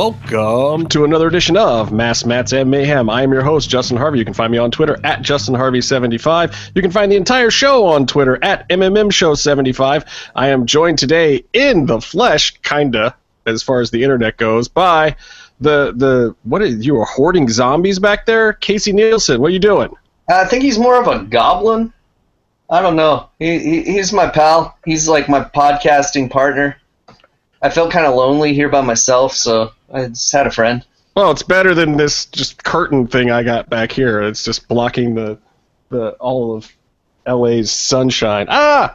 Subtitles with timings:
[0.00, 3.10] Welcome to another edition of Mass Mats and Mayhem.
[3.10, 4.18] I am your host, Justin Harvey.
[4.18, 6.70] You can find me on Twitter at JustinHarvey75.
[6.74, 10.06] You can find the entire show on Twitter at MMMShow75.
[10.34, 13.14] I am joined today in the flesh, kinda,
[13.44, 15.16] as far as the internet goes, by
[15.60, 18.54] the the what is you are hoarding zombies back there?
[18.54, 19.90] Casey Nielsen, what are you doing?
[20.30, 21.92] Uh, I think he's more of a goblin.
[22.70, 23.28] I don't know.
[23.38, 24.78] He, he he's my pal.
[24.86, 26.79] He's like my podcasting partner.
[27.62, 30.84] I felt kind of lonely here by myself, so I just had a friend.
[31.16, 34.22] Well, it's better than this just curtain thing I got back here.
[34.22, 35.38] It's just blocking the
[35.90, 36.70] the all of
[37.26, 38.46] LA's sunshine.
[38.48, 38.92] Ah,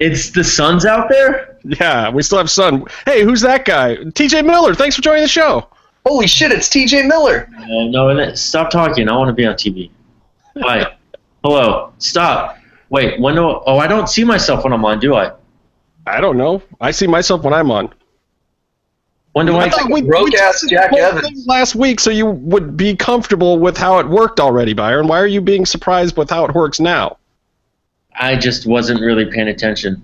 [0.00, 1.56] It's the sun's out there?
[1.64, 2.84] yeah, we still have sun.
[3.06, 3.96] Hey, who's that guy?
[3.96, 4.74] TJ Miller.
[4.74, 5.68] Thanks for joining the show.
[6.04, 6.52] Holy shit!
[6.52, 7.04] It's T.J.
[7.06, 7.48] Miller.
[7.58, 9.08] Uh, no, stop talking.
[9.08, 9.88] I want to be on TV.
[10.58, 10.96] Hi.
[11.42, 11.92] Hello.
[11.98, 12.58] Stop.
[12.90, 15.32] Wait, when do Oh, I don't see myself when I'm on, do I?
[16.06, 16.62] I don't know.
[16.80, 17.92] I see myself when I'm on.
[19.32, 19.68] When do I?
[19.68, 21.44] thought we- broke-ass Jack Evans.
[21.46, 25.08] last week, so you would be comfortable with how it worked already, Byron.
[25.08, 27.16] Why are you being surprised with how it works now?
[28.16, 30.00] I just wasn't really paying attention.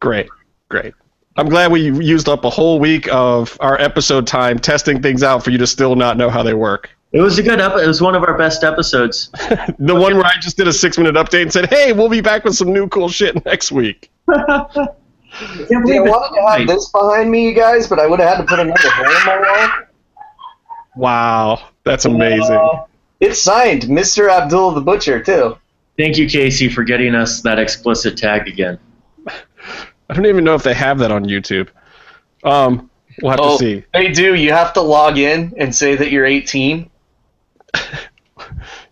[0.00, 0.28] Great,
[0.68, 0.92] great.
[1.36, 5.42] I'm glad we used up a whole week of our episode time testing things out
[5.42, 6.90] for you to still not know how they work.
[7.12, 7.84] It was a good episode.
[7.84, 9.30] It was one of our best episodes.
[9.78, 12.20] The one where I just did a six minute update and said, hey, we'll be
[12.20, 14.10] back with some new cool shit next week.
[15.32, 16.66] I can't See, I believe wanted to have it.
[16.68, 19.26] this behind me, you guys, but I would have had to put another hole in
[19.26, 19.86] my wall.
[20.96, 22.56] Wow, that's amazing.
[22.56, 22.84] Uh,
[23.20, 24.30] it's signed, Mr.
[24.30, 25.56] Abdul the Butcher, too.
[25.96, 28.78] Thank you, Casey, for getting us that explicit tag again.
[29.26, 31.68] I don't even know if they have that on YouTube.
[32.42, 32.90] Um,
[33.22, 33.84] we'll have Oh, to see.
[33.92, 34.34] they do.
[34.34, 36.90] You have to log in and say that you're 18.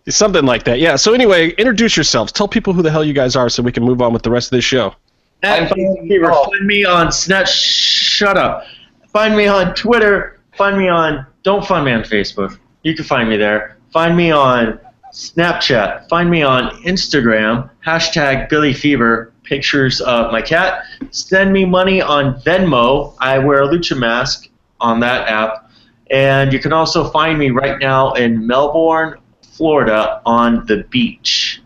[0.07, 0.79] Something like that.
[0.79, 0.95] Yeah.
[0.95, 2.31] So anyway, introduce yourselves.
[2.31, 4.31] Tell people who the hell you guys are so we can move on with the
[4.31, 4.95] rest of this show.
[5.41, 7.47] At Fever, find me on Snap.
[7.47, 8.65] Shut up.
[9.07, 10.41] Find me on Twitter.
[10.57, 11.25] Find me on.
[11.43, 12.57] Don't find me on Facebook.
[12.83, 13.77] You can find me there.
[13.91, 14.79] Find me on
[15.13, 16.09] Snapchat.
[16.09, 17.69] Find me on Instagram.
[17.85, 19.33] Hashtag Billy Fever.
[19.43, 20.83] Pictures of my cat.
[21.11, 23.15] Send me money on Venmo.
[23.19, 24.49] I wear a lucha mask
[24.79, 25.71] on that app.
[26.11, 31.61] And you can also find me right now in Melbourne, Florida, on the beach.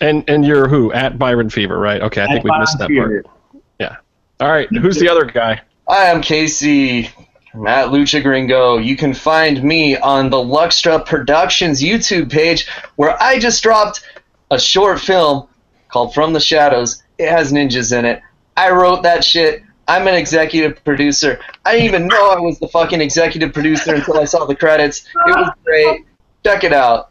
[0.00, 0.92] And and you're who?
[0.92, 2.00] At Byron Fever, right?
[2.00, 3.36] Okay, I think At we missed that Byron part.
[3.78, 3.96] Yeah.
[4.40, 4.68] All right.
[4.70, 5.60] Who's the other guy?
[5.88, 7.10] I am Casey,
[7.54, 8.78] Matt Lucha Gringo.
[8.78, 14.02] You can find me on the Luxtra Productions YouTube page where I just dropped
[14.50, 15.48] a short film
[15.88, 17.02] called From the Shadows.
[17.18, 18.22] It has ninjas in it.
[18.56, 19.62] I wrote that shit.
[19.88, 21.40] I'm an executive producer.
[21.64, 25.06] I didn't even know I was the fucking executive producer until I saw the credits.
[25.26, 26.04] It was great.
[26.44, 27.10] Check it out.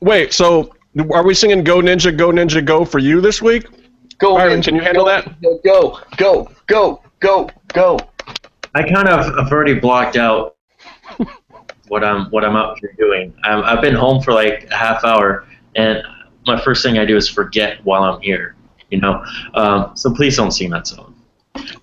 [0.00, 0.32] Wait.
[0.32, 0.74] So
[1.12, 3.66] are we singing "Go Ninja, Go Ninja, Go" for you this week?
[4.18, 5.42] Go, Byron, Ninja, can you handle go, that?
[5.42, 7.98] Go, go, go, go, go.
[8.74, 10.56] I kind of have already blocked out
[11.88, 13.34] what I'm what I'm out here doing.
[13.44, 16.02] I'm, I've been home for like a half hour, and
[16.46, 18.56] my first thing I do is forget while I'm here.
[18.90, 21.14] You know, um, so please don't sing that song.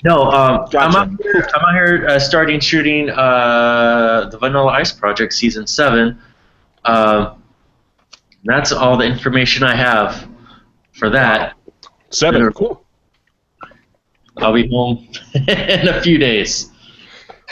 [0.03, 0.97] No, um, I'm Gotcha.
[0.97, 1.49] out here.
[1.53, 6.19] I'm out here uh, starting shooting uh, the Vanilla Ice Project season seven.
[6.85, 7.38] Um,
[8.43, 10.27] that's all the information I have
[10.93, 11.55] for that.
[12.09, 12.51] Seven.
[12.53, 12.83] Cool.
[14.37, 16.71] I'll be home in a few days.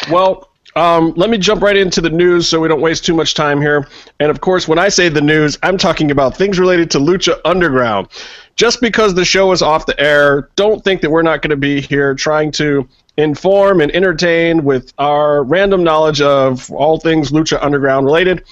[0.09, 3.34] Well, um, let me jump right into the news so we don't waste too much
[3.34, 3.88] time here.
[4.20, 7.40] And of course, when I say the news, I'm talking about things related to Lucha
[7.46, 8.09] Underground.
[8.56, 11.58] Just because the show is off the air, don't think that we're not going to
[11.58, 12.88] be here trying to
[13.18, 18.44] inform and entertain with our random knowledge of all things Lucha Underground related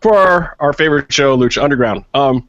[0.00, 2.04] for our, our favorite show, Lucha Underground.
[2.14, 2.48] Um,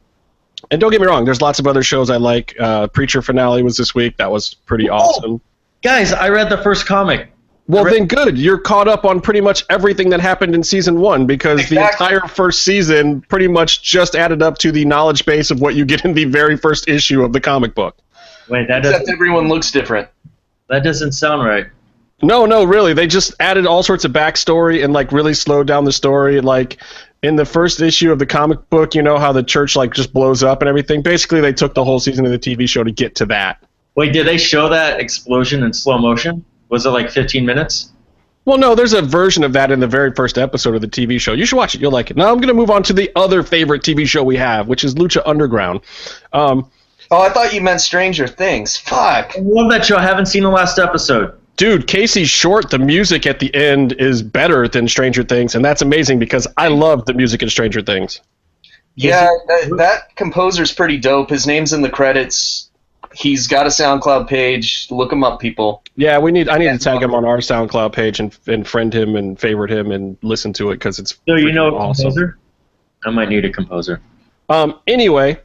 [0.70, 2.54] and don't get me wrong, there's lots of other shows I like.
[2.58, 4.16] Uh, Preacher finale was this week.
[4.16, 5.40] That was pretty awesome.
[5.82, 7.28] Guys, I read the first comic.
[7.68, 7.96] Well, Correct.
[7.96, 8.38] then good.
[8.38, 11.76] You're caught up on pretty much everything that happened in season one because Exactly.
[11.76, 15.74] the entire first season pretty much just added up to the knowledge base of what
[15.74, 17.96] you get in the very first issue of the comic book.
[18.48, 20.08] Wait, that Except everyone looks different.
[20.68, 21.66] that doesn't sound right.
[22.20, 22.94] No, no, really.
[22.94, 26.40] They just added all sorts of backstory and like really slowed down the story.
[26.40, 26.78] Like
[27.22, 30.12] in the first issue of the comic book, you know how the church like just
[30.12, 31.02] blows up and everything.
[31.02, 33.64] Basically, they took the whole season of the TV show to get to that.
[33.94, 36.44] Wait, did they show that explosion in slow motion?
[36.68, 37.92] Was it like 15 minutes?
[38.44, 41.20] Well, no, there's a version of that in the very first episode of the TV
[41.20, 41.32] show.
[41.32, 41.80] You should watch it.
[41.80, 42.16] You'll like it.
[42.16, 44.82] Now I'm going to move on to the other favorite TV show we have, which
[44.82, 45.80] is Lucha Underground.
[46.32, 46.70] Um,
[47.12, 48.78] Oh, I thought you meant Stranger Things.
[48.78, 49.34] Fuck.
[49.36, 49.98] I love that show.
[49.98, 51.38] I haven't seen the last episode.
[51.56, 52.70] Dude, Casey's short.
[52.70, 56.68] The music at the end is better than Stranger Things, and that's amazing because I
[56.68, 58.20] love the music in Stranger Things.
[58.94, 61.30] Yeah, that, that composer's pretty dope.
[61.30, 62.70] His name's in the credits.
[63.14, 64.86] He's got a SoundCloud page.
[64.90, 65.82] Look him up, people.
[65.96, 66.48] Yeah, we need.
[66.48, 69.70] I need to tag him on our SoundCloud page and and friend him and favorite
[69.70, 71.18] him and listen to it because it's.
[71.28, 72.04] So you know a awesome.
[72.04, 72.38] composer?
[73.04, 74.00] I might need a composer.
[74.48, 74.78] Um.
[74.86, 75.40] Anyway,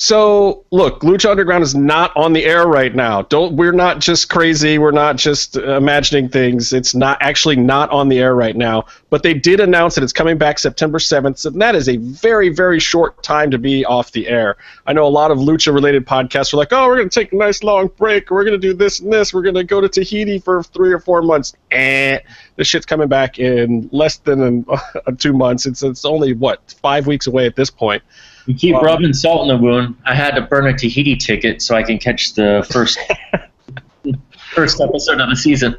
[0.00, 3.22] so look, Lucha Underground is not on the air right now.
[3.22, 3.56] Don't.
[3.56, 4.78] We're not just crazy.
[4.78, 6.72] We're not just uh, imagining things.
[6.72, 8.86] It's not actually not on the air right now.
[9.10, 12.48] But they did announce that it's coming back September seventh, and that is a very
[12.48, 14.56] very short time to be off the air.
[14.86, 17.36] I know a lot of lucha related podcasts are like, oh, we're gonna take a
[17.36, 18.30] nice long break.
[18.30, 19.34] We're gonna do this and this.
[19.34, 21.54] We're gonna go to Tahiti for three or four months.
[21.72, 22.20] Eh.
[22.54, 24.78] This shit's coming back in less than uh,
[25.18, 25.66] two months.
[25.66, 28.04] It's it's only what five weeks away at this point.
[28.48, 28.80] You keep Wow.
[28.80, 29.94] rubbing salt in the wound.
[30.06, 32.98] I had to burn a Tahiti ticket so I can catch the first
[34.54, 35.76] first episode of the season.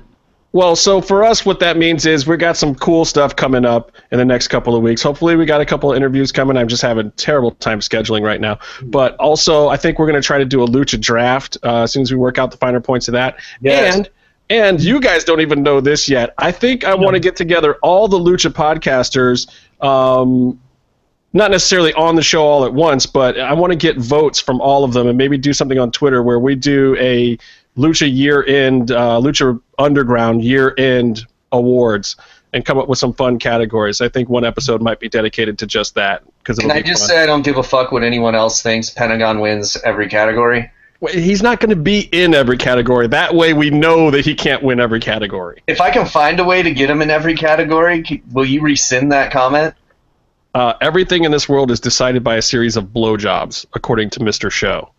[0.51, 3.91] Well, so for us, what that means is we got some cool stuff coming up
[4.11, 5.01] in the next couple of weeks.
[5.01, 6.57] Hopefully, we got a couple of interviews coming.
[6.57, 8.59] I'm just having a terrible time scheduling right now.
[8.83, 11.91] But also, I think we're going to try to do a lucha draft uh, as
[11.91, 13.39] soon as we work out the finer points of that.
[13.61, 13.95] Yes.
[13.95, 14.09] And
[14.51, 16.33] and you guys don't even know this yet.
[16.39, 19.47] I think I want to get together all the lucha podcasters.
[19.83, 20.59] Um,
[21.33, 24.61] not necessarily on the show all at once, but I want to get votes from
[24.61, 27.37] all of them and maybe do something on Twitter where we do a
[27.77, 32.15] Lucha year end, uh, Lucha Underground year end awards
[32.53, 34.01] and come up with some fun categories.
[34.01, 37.21] I think one episode might be dedicated to just that because Can I just say
[37.21, 38.89] I don't give a fuck what anyone else thinks?
[38.89, 40.71] Pentagon wins every category.
[41.11, 43.07] he's not going to be in every category.
[43.07, 45.61] That way, we know that he can't win every category.
[45.67, 49.11] If I can find a way to get him in every category, will you rescind
[49.11, 49.75] that comment?
[50.55, 54.51] Uh, everything in this world is decided by a series of blowjobs, according to Mr.
[54.51, 54.91] Show.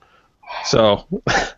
[0.64, 1.54] So that's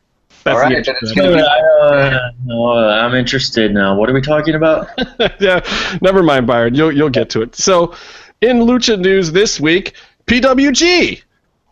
[0.46, 3.96] All right, the then it's gonna be Uh, no, I'm interested now.
[3.96, 4.88] What are we talking about?
[5.40, 5.60] yeah,
[6.00, 6.74] never mind, Byron.
[6.74, 7.54] You'll you'll get to it.
[7.54, 7.94] So,
[8.40, 9.94] in Lucha news this week,
[10.26, 11.22] PWG.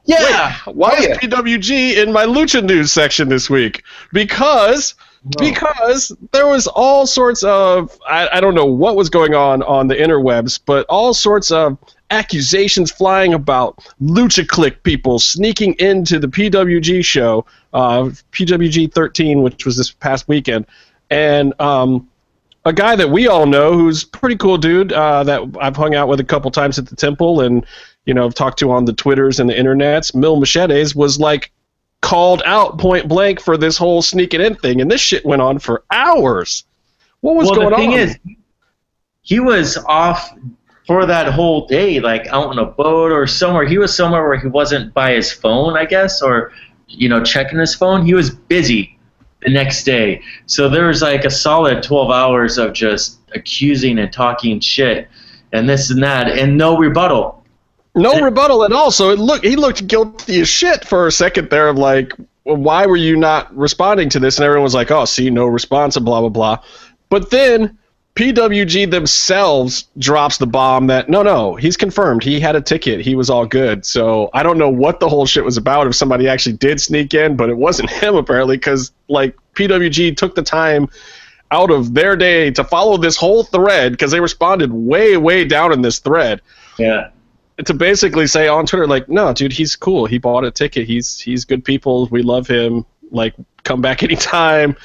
[0.07, 0.57] Yeah.
[0.67, 1.19] Why Oh, is yeah.
[1.19, 3.83] PWG in my Lucha news section this week?
[4.13, 4.95] Because
[5.39, 9.89] because there was all sorts of I, I don't know what was going on on
[9.89, 11.77] the interwebs, but all sorts of
[12.11, 19.65] accusations flying about Lucha Click people sneaking into the PWG show, uh, PWG 13, which
[19.65, 20.67] was this past weekend,
[21.11, 22.09] and um,
[22.65, 25.95] a guy that we all know who's a pretty cool dude uh, that I've hung
[25.95, 27.65] out with a couple times at the temple and
[28.05, 30.15] you know I've talked to on the twitters and the internets.
[30.15, 31.53] Mil Machetes was like
[32.01, 35.59] called out point blank for this whole sneaking in thing, and this shit went on
[35.59, 36.65] for hours.
[37.21, 37.99] What was well, going the thing on?
[37.99, 38.19] is,
[39.23, 40.33] he was off
[40.91, 43.65] for that whole day, like out on a boat or somewhere.
[43.65, 46.51] He was somewhere where he wasn't by his phone, I guess, or
[46.89, 48.05] you know, checking his phone.
[48.05, 48.99] He was busy
[49.43, 54.13] the next day, so there was like a solid 12 hours of just accusing and
[54.13, 55.07] talking shit
[55.53, 57.45] and this and that, and no rebuttal.
[57.95, 58.91] no rebuttal at all.
[58.91, 62.15] So it looked he looked guilty as shit for a second there of like,
[62.45, 64.39] well, why were you not responding to this?
[64.39, 66.59] And everyone was like, oh, see, no response and blah blah blah.
[67.11, 67.79] But then
[68.21, 72.23] PWG themselves drops the bomb that no, no, he's confirmed.
[72.23, 73.01] He had a ticket.
[73.01, 73.87] He was all good.
[73.87, 75.87] So I don't know what the whole shit was about.
[75.87, 80.35] If somebody actually did sneak in, but it wasn't him apparently, because like PWG took
[80.35, 80.89] the time
[81.51, 85.73] out of their day to follow this whole thread because they responded way, way down
[85.73, 86.41] in this thread
[86.79, 87.09] Yeah.
[87.65, 90.05] to basically say on Twitter, like, no, dude, he's cool.
[90.07, 90.87] He bought a ticket.
[90.87, 92.07] He's he's good people.
[92.11, 92.85] We love him.
[93.11, 94.77] Like, come back anytime.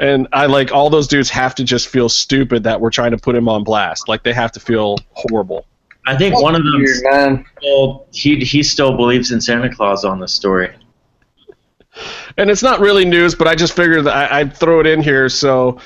[0.00, 3.18] And I like all those dudes have to just feel stupid that we're trying to
[3.18, 4.08] put him on blast.
[4.08, 5.66] Like they have to feel horrible.
[6.06, 7.44] I think one of them Weird, man.
[7.58, 10.74] still, he he still believes in Santa Claus on the story.
[12.38, 15.02] And it's not really news, but I just figured that I, I'd throw it in
[15.02, 15.28] here.
[15.28, 15.78] So,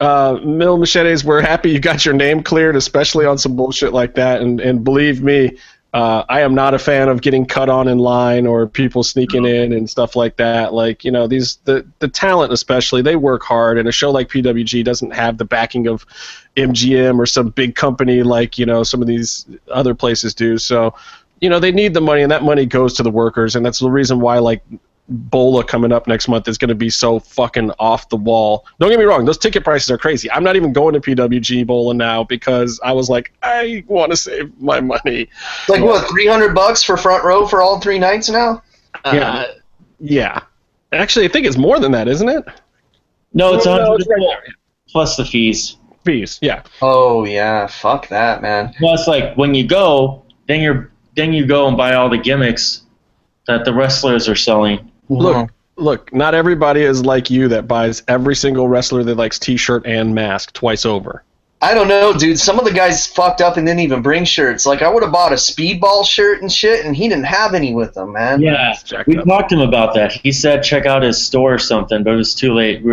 [0.00, 4.14] uh, Mil Machetes, we're happy you got your name cleared, especially on some bullshit like
[4.16, 4.40] that.
[4.40, 5.56] And and believe me,
[5.96, 9.46] uh, I am not a fan of getting cut on in line or people sneaking
[9.46, 10.74] in and stuff like that.
[10.74, 14.28] Like you know, these the the talent especially they work hard, and a show like
[14.28, 16.04] PWG doesn't have the backing of
[16.54, 20.58] MGM or some big company like you know some of these other places do.
[20.58, 20.94] So.
[21.38, 23.78] You know they need the money, and that money goes to the workers, and that's
[23.78, 24.62] the reason why like
[25.08, 28.66] Bola coming up next month is going to be so fucking off the wall.
[28.80, 30.30] Don't get me wrong; those ticket prices are crazy.
[30.30, 34.16] I'm not even going to PWG Bola now because I was like, I want to
[34.16, 35.28] save my money.
[35.68, 36.08] Like what?
[36.10, 38.62] Three hundred bucks for front row for all three nights now?
[39.04, 39.44] Uh, yeah,
[40.00, 40.40] yeah.
[40.92, 42.44] Actually, I think it's more than that, isn't it?
[43.32, 44.54] No, it's No, on no, it's right there.
[44.88, 45.76] plus the fees.
[46.04, 46.62] Fees, yeah.
[46.82, 48.72] Oh yeah, fuck that, man.
[48.78, 52.82] Plus, like when you go, then you're then you go and buy all the gimmicks
[53.46, 54.90] that the wrestlers are selling.
[55.08, 55.46] Look, uh-huh.
[55.76, 56.12] look.
[56.12, 60.52] Not everybody is like you that buys every single wrestler that likes T-shirt and mask
[60.52, 61.22] twice over.
[61.62, 62.38] I don't know, dude.
[62.38, 64.66] Some of the guys fucked up and didn't even bring shirts.
[64.66, 67.74] Like I would have bought a speedball shirt and shit, and he didn't have any
[67.74, 68.42] with him, man.
[68.42, 69.24] Yeah, we up.
[69.24, 70.12] talked to him about that.
[70.12, 72.84] He said check out his store or something, but it was too late.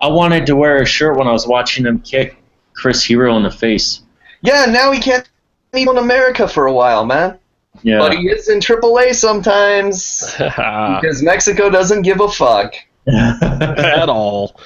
[0.00, 2.36] I wanted to wear a shirt when I was watching him kick
[2.74, 4.02] Chris Hero in the face.
[4.40, 5.28] Yeah, now he can't
[5.74, 7.38] even in America for a while, man.
[7.82, 7.98] Yeah.
[7.98, 12.74] But he is in AAA sometimes because Mexico doesn't give a fuck.
[13.08, 14.60] at all.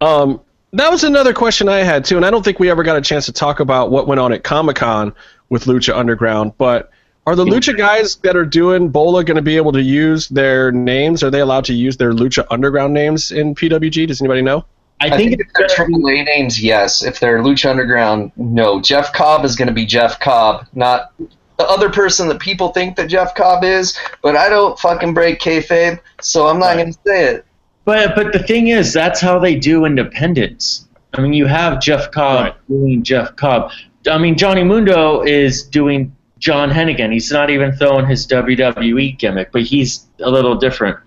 [0.00, 0.40] Um,
[0.72, 3.00] that was another question I had too, and I don't think we ever got a
[3.00, 5.14] chance to talk about what went on at Comic Con
[5.48, 6.52] with Lucha Underground.
[6.58, 6.90] But
[7.26, 10.70] are the Lucha guys that are doing Bola going to be able to use their
[10.70, 11.22] names?
[11.22, 14.06] Are they allowed to use their Lucha Underground names in PWG?
[14.06, 14.64] Does anybody know?
[15.00, 17.02] I I think think if they're AAA names, yes.
[17.02, 18.80] If they're Lucha Underground, no.
[18.80, 21.12] Jeff Cobb is going to be Jeff Cobb, not
[21.58, 23.98] the other person that people think that Jeff Cobb is.
[24.22, 26.76] But I don't fucking break kayfabe, so I'm not Right.
[26.76, 27.44] going to say it.
[27.84, 30.86] But but the thing is, that's how they do independence.
[31.14, 32.54] I mean, you have Jeff Cobb Right.
[32.68, 33.72] doing Jeff Cobb.
[34.10, 37.12] I mean, Johnny Mundo is doing John Hennigan.
[37.12, 40.98] He's not even throwing his WWE gimmick, but he's a little different.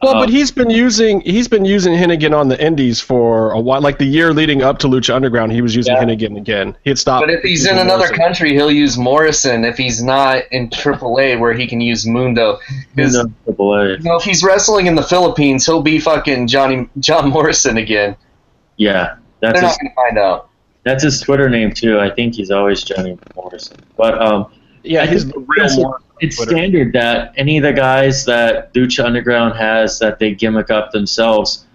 [0.00, 3.58] Well, Uh, but he's been using he's been using Hennigan on the Indies for a
[3.60, 3.80] while.
[3.80, 6.04] Like the year leading up to Lucha Underground, he was using Yeah.
[6.04, 6.76] Hennigan again.
[6.84, 7.26] He had stopped.
[7.26, 8.16] But if he's in another Morrison.
[8.16, 9.64] country, he'll use Morrison.
[9.64, 12.58] If he's not in AAA, where he can use Mundo.
[12.96, 13.88] 'Cause, Mundo, Triple A.
[13.90, 18.14] you know, if he's wrestling in the Philippines, he'll be fucking Johnny John Morrison again.
[18.76, 20.48] Yeah, that's They're his, not going to find out.
[20.84, 21.98] that's his Twitter name too.
[21.98, 23.78] I think he's always Johnny Morrison.
[23.96, 24.46] But um,
[24.82, 29.04] yeah, I he's think the real it's standard that any of the guys that Lucha
[29.04, 31.66] Underground has that they gimmick up themselves,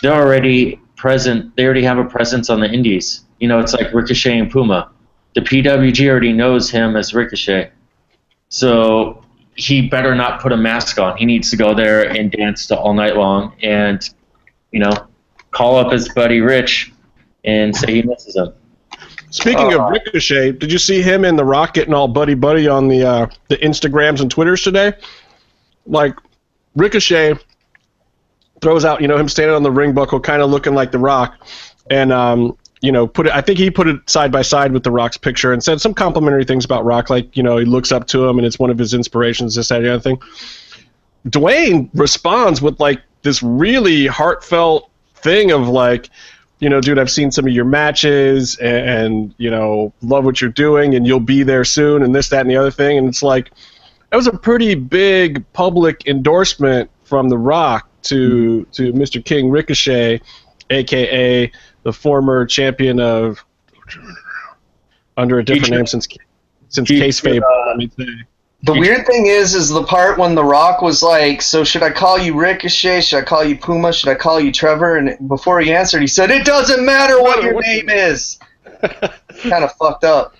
[0.00, 1.54] they're already present.
[1.56, 3.24] They already have a presence on the Indies.
[3.38, 4.90] You know, it's like Ricochet and Puma.
[5.34, 7.70] The PWG already knows him as Ricochet,
[8.48, 11.16] so he better not put a mask on.
[11.16, 14.08] He needs to go there and dance to all night long, and
[14.72, 14.92] you know,
[15.50, 16.92] call up his buddy Rich
[17.44, 18.52] and say he misses him.
[19.30, 22.68] Speaking Uh, of Ricochet, did you see him and The Rock getting all buddy buddy
[22.68, 24.92] on the uh, the Instagrams and Twitters today?
[25.86, 26.14] Like
[26.76, 27.34] Ricochet
[28.60, 30.98] throws out, you know, him standing on the ring buckle, kind of looking like The
[30.98, 31.36] Rock,
[31.88, 33.32] and um, you know, put it.
[33.32, 35.94] I think he put it side by side with The Rock's picture and said some
[35.94, 38.70] complimentary things about Rock, like you know, he looks up to him and it's one
[38.70, 40.20] of his inspirations, this that, and the other thing.
[41.28, 46.08] Dwayne responds with like this really heartfelt thing of like
[46.60, 50.40] you know, dude, I've seen some of your matches and, and, you know, love what
[50.40, 52.98] you're doing and you'll be there soon and this, that, and the other thing.
[52.98, 53.50] And it's like,
[54.10, 59.24] that was a pretty big public endorsement from The Rock to, to Mr.
[59.24, 60.20] King Ricochet,
[60.68, 61.50] aka
[61.82, 63.42] the former champion of
[65.16, 66.08] under a different Future- name since
[66.68, 67.40] since kayfabe.
[67.42, 68.06] uh, let me say.
[68.62, 71.90] The weird thing is, is the part when The Rock was like, "So should I
[71.90, 73.00] call you Ricochet?
[73.00, 73.92] Should I call you Puma?
[73.92, 77.42] Should I call you Trevor?" And before he answered, he said, "It doesn't matter what
[77.42, 78.38] your name is."
[78.82, 80.34] kind of fucked up.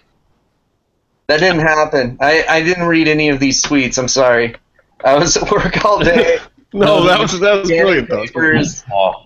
[1.28, 2.18] That didn't happen.
[2.20, 3.98] I, I didn't read any of these tweets.
[3.98, 4.56] I'm sorry.
[5.04, 6.38] I was at work all day.
[6.72, 8.22] No, that was that was brilliant though.
[8.24, 8.84] papers.
[8.92, 9.24] Oh,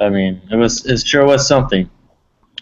[0.00, 1.90] I mean, it was it sure was something.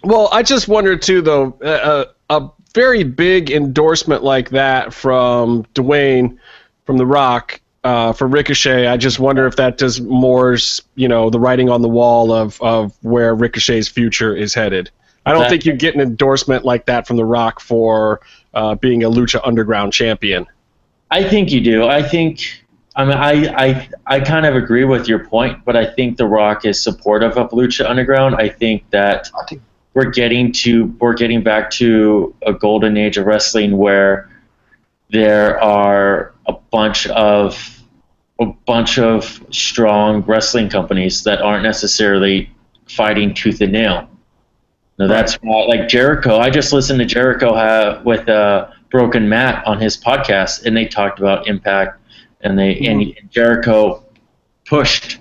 [0.03, 6.37] Well, I just wonder too, though, uh, a very big endorsement like that from Dwayne,
[6.85, 8.87] from The Rock, uh, for Ricochet.
[8.87, 10.59] I just wonder if that does more,
[10.95, 14.91] you know, the writing on the wall of of where Ricochet's future is headed.
[15.25, 18.21] I don't That- think you get an endorsement like that from The Rock for
[18.53, 20.47] uh, being a Lucha Underground champion.
[21.11, 21.87] I think you do.
[21.89, 22.63] I think.
[22.95, 23.33] I mean, I,
[23.67, 27.37] I, I kind of agree with your point, but I think The Rock is supportive
[27.37, 28.35] of Lucha Underground.
[28.37, 29.29] I think that
[29.97, 34.31] we're getting to we're getting back to a golden age of wrestling where
[35.11, 37.83] there are a bunch of
[38.39, 42.51] a bunch of strong wrestling companies that aren't necessarily
[42.87, 44.07] fighting tooth and nail.
[44.99, 46.37] Now that's why, like Jericho.
[46.41, 50.85] I just listened to Jericho have, with uh, Broken Matt on his podcast, and they
[50.85, 51.99] talked about Impact,
[52.43, 54.05] and they and Jericho
[54.67, 55.21] pushed,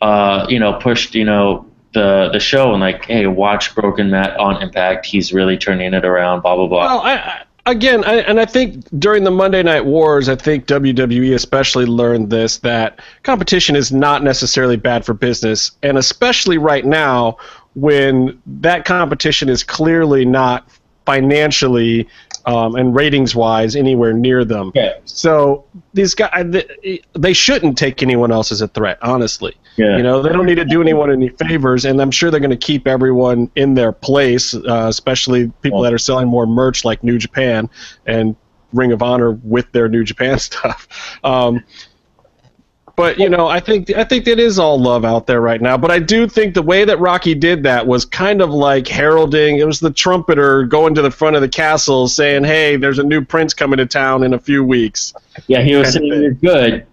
[0.00, 4.38] uh, you know, pushed, you know, the the show and like, hey, watch Broken Matt
[4.38, 5.06] on Impact.
[5.06, 6.42] He's really turning it around.
[6.42, 6.86] Blah blah blah.
[6.86, 10.66] Well, I, I again, I, and I think during the Monday Night Wars, I think
[10.66, 16.84] WWE especially learned this that competition is not necessarily bad for business, and especially right
[16.84, 17.38] now
[17.74, 20.68] when that competition is clearly not
[21.06, 22.08] financially
[22.46, 24.72] um, and ratings wise anywhere near them.
[24.74, 24.94] Yeah.
[25.04, 29.56] So these guys, they, they shouldn't take anyone else as a threat, honestly.
[29.76, 29.96] Yeah.
[29.96, 32.50] You know, they don't need to do anyone any favors, and I'm sure they're going
[32.50, 37.02] to keep everyone in their place, uh, especially people that are selling more merch like
[37.02, 37.68] New Japan
[38.06, 38.36] and
[38.72, 40.86] Ring of Honor with their New Japan stuff.
[41.24, 41.64] Um,
[42.96, 45.76] But you know, I think I think it is all love out there right now.
[45.76, 49.58] But I do think the way that Rocky did that was kind of like heralding.
[49.58, 53.02] It was the trumpeter going to the front of the castle saying, "Hey, there's a
[53.02, 55.12] new prince coming to town in a few weeks."
[55.48, 56.86] Yeah, he was saying you're good,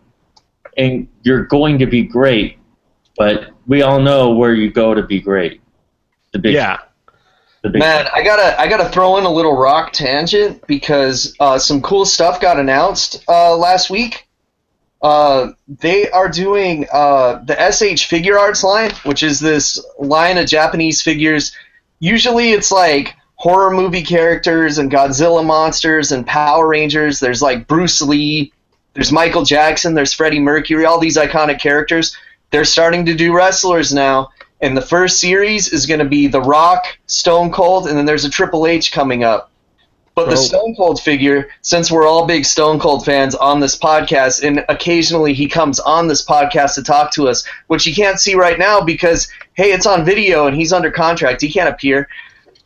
[0.76, 2.58] and you're going to be great,
[3.18, 5.62] but we all know where you go to be great.
[6.32, 6.78] The big, Yeah.
[7.62, 7.80] the big.
[7.80, 12.06] Man, I gotta I gotta throw in a little rock tangent because uh, some cool
[12.06, 14.28] stuff got announced uh, last week.
[15.02, 21.02] Uh, they are doing uh, the SH Figuarts line, which is this line of Japanese
[21.02, 21.52] figures.
[22.00, 27.20] Usually, it's like horror movie characters and Godzilla monsters and Power Rangers.
[27.20, 28.54] There's like Bruce Lee,
[28.94, 32.16] there's Michael Jackson, there's Freddie Mercury, all these iconic characters.
[32.52, 34.30] They're starting to do wrestlers now,
[34.62, 38.26] and the first series is going to be The Rock, Stone Cold, and then there's
[38.26, 39.50] a Triple H coming up.
[40.14, 40.42] But the Oh.
[40.42, 45.34] Stone Cold figure, since we're all big Stone Cold fans on this podcast, and occasionally
[45.34, 48.82] he comes on this podcast to talk to us, which you can't see right now
[48.82, 51.42] because hey, it's on video and he's under contract.
[51.42, 52.10] He can't appear.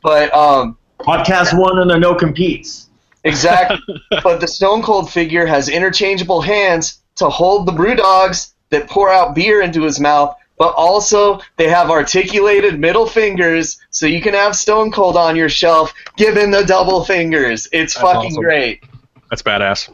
[0.02, 2.90] But um, Podcast one and the no competes.
[3.24, 3.78] Exactly.
[4.24, 9.12] but the Stone Cold figure has interchangeable hands to hold the brew dogs that pour
[9.12, 14.34] out beer into his mouth, but also they have articulated middle fingers so you can
[14.34, 17.68] have Stone Cold on your shelf given the double fingers.
[17.72, 18.44] It's That's fucking awesome.
[18.44, 18.84] great.
[19.30, 19.92] That's badass.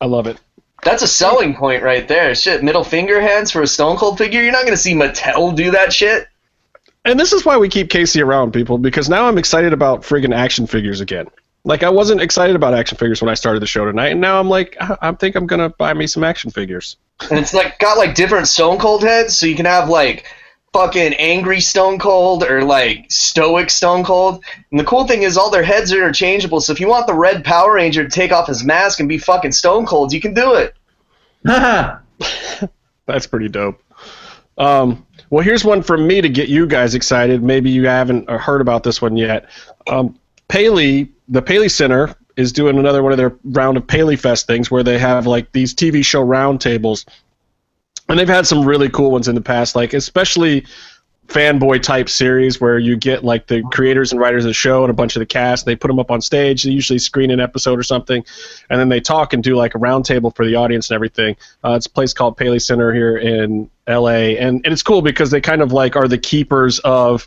[0.00, 0.38] I love it.
[0.82, 2.34] That's a selling point right there.
[2.34, 4.42] Shit, middle finger hands for a Stone Cold figure?
[4.42, 6.28] You're not going to see Mattel do that shit.
[7.04, 10.34] And this is why we keep Casey around, people, because now I'm excited about friggin'
[10.34, 11.28] action figures again.
[11.66, 14.38] Like I wasn't excited about action figures when I started the show tonight, and now
[14.38, 16.96] I'm like, I I think I'm gonna buy me some action figures.
[17.28, 20.32] And it's like got like different Stone Cold heads, so you can have like
[20.72, 24.44] fucking angry Stone Cold or like stoic Stone Cold.
[24.70, 26.60] And the cool thing is all their heads are interchangeable.
[26.60, 29.18] So if you want the red Power Ranger to take off his mask and be
[29.18, 30.74] fucking Stone Cold, you can do it.
[33.06, 33.82] That's pretty dope.
[34.56, 37.42] Um, well, here's one from me to get you guys excited.
[37.42, 39.48] Maybe you haven't uh, heard about this one yet.
[39.88, 40.18] Um,
[40.48, 44.70] Paley, the Paley Center, is doing another one of their round of Paley Fest things
[44.70, 47.06] where they have like these TV show roundtables,
[48.08, 50.66] and they've had some really cool ones in the past, like especially
[51.28, 54.90] fanboy type series where you get like the creators and writers of the show and
[54.90, 55.66] a bunch of the cast.
[55.66, 56.62] They put them up on stage.
[56.62, 58.24] They usually screen an episode or something,
[58.70, 61.36] and then they talk and do like a roundtable for the audience and everything.
[61.64, 64.38] Uh, it's a place called Paley Center here in L.A.
[64.38, 67.26] and and it's cool because they kind of like are the keepers of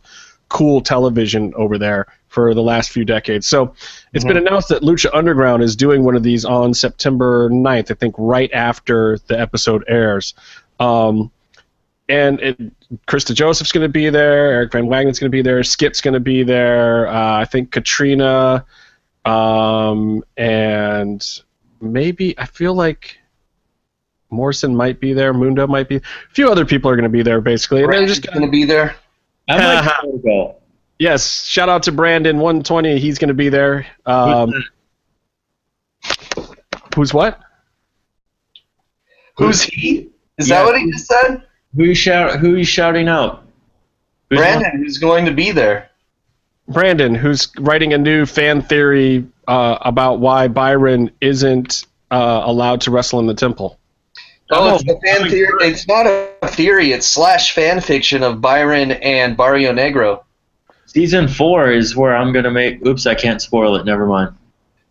[0.50, 3.48] cool television over there for the last few decades.
[3.48, 3.74] So
[4.14, 7.96] it's been announced that Lucha Underground is doing one of these on September 9th, I
[7.96, 10.36] think right after the episode airs.
[10.80, 11.32] Um,
[12.08, 12.60] and it,
[13.06, 14.52] Chris DeJoseph's going to be there.
[14.52, 15.64] Eric Van Wagenen's going to be there.
[15.64, 17.08] Skip's going to be there.
[17.08, 18.66] Uh, I think Katrina,
[19.26, 21.42] um, and
[21.82, 23.18] maybe I feel like
[24.32, 25.34] Morrison might be there.
[25.34, 25.98] Mundo might be.
[25.98, 27.84] A few other people are going to be there, basically.
[27.84, 28.96] And they're Brandon's just going to be there.
[29.48, 30.59] I might go to go.
[31.00, 31.46] Yes.
[31.46, 33.00] Shout out to Brandon, 120.
[33.00, 33.88] He's going to be there.
[34.06, 34.54] Um,
[36.96, 37.40] who's what?
[39.38, 40.10] Who's he?
[40.38, 40.60] Is Yeah.
[40.60, 41.44] that what he just said?
[41.76, 42.40] Who you shout?
[42.40, 43.44] Who you shouting out?
[44.30, 45.90] Who's Brandon, who's going to be there.
[46.68, 52.92] Brandon, who's writing a new fan theory uh, about why Byron isn't uh, allowed to
[52.92, 53.80] wrestle in the temple.
[54.52, 55.50] Oh, Oh, it's a fan theory.
[55.62, 56.92] It's not a theory.
[56.92, 60.24] It's slash fan fiction of Byron and Barrio Negro.
[60.90, 62.84] Season four is where I'm gonna make.
[62.84, 63.86] Oops, I can't spoil it.
[63.86, 64.36] Never mind.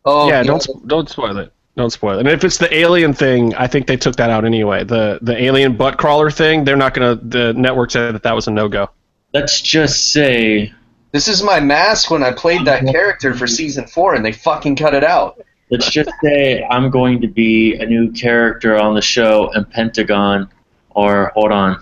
[0.05, 1.53] Oh, yeah, don't sp- don't spoil it.
[1.77, 2.21] Don't spoil it.
[2.21, 4.85] And if it's the alien thing, I think they took that out anyway.
[4.85, 7.17] The the alien butt crawler thing, they're not gonna.
[7.17, 8.91] The network said that that was a no go.
[9.35, 10.73] Let's just say.
[11.11, 14.77] This is my mask when I played that character for season four, and they fucking
[14.77, 15.41] cut it out.
[15.69, 20.49] Let's just say I'm going to be a new character on the show in Pentagon,
[20.91, 21.81] or hold on.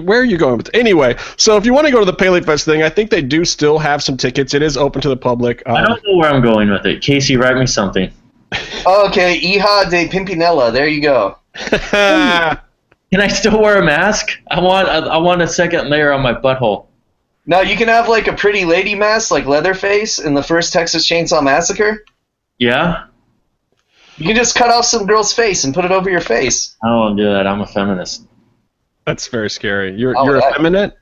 [0.00, 0.70] Where are you going with?
[0.74, 3.20] Anyway, so if you want to go to the Paley Fest thing, I think they
[3.22, 4.54] do still have some tickets.
[4.54, 5.62] It is open to the public.
[5.66, 7.02] I Um, don't know where I'm going with it.
[7.02, 8.10] Casey, write me something.
[8.84, 10.72] Okay, Iha de Pimpinella.
[10.72, 11.38] There you go.
[13.12, 14.30] Can I still wear a mask?
[14.50, 14.88] I want.
[14.88, 16.86] I, I want a second layer on my butthole.
[17.46, 21.08] Now you can have like a pretty lady mask, like Leatherface in the first Texas
[21.08, 22.04] Chainsaw Massacre.
[22.58, 23.06] Yeah.
[24.16, 26.76] You can just cut off some girl's face and put it over your face.
[26.82, 27.46] I don't want to do that.
[27.46, 28.26] I'm a feminist.
[29.06, 29.94] That's very scary.
[29.96, 30.94] You're Oh, you're that- effeminate.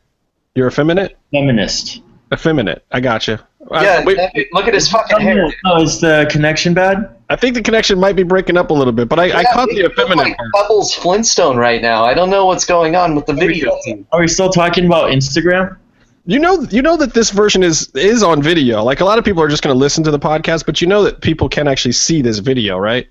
[0.54, 1.16] You're effeminate.
[1.32, 2.02] Feminist.
[2.32, 2.84] Effeminate.
[2.92, 3.46] I gotcha.
[3.72, 5.52] Yeah, Uh, wait, look at his fucking hair.
[5.66, 7.10] Oh, is the connection bad?
[7.28, 9.68] I think the connection might be breaking up a little bit, but I, I caught
[9.68, 10.50] the he looks effeminate like part.
[10.52, 12.04] Bubbles Flintstone right now.
[12.04, 13.78] I don't know what's going on with the video.
[14.12, 15.76] Are we still talking about Instagram?
[16.26, 18.82] You know, you know that this version is is on video.
[18.82, 20.86] Like a lot of people are just going to listen to the podcast, but you
[20.86, 23.08] know that people can actually see this video, right?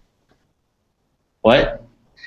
[1.42, 1.84] What?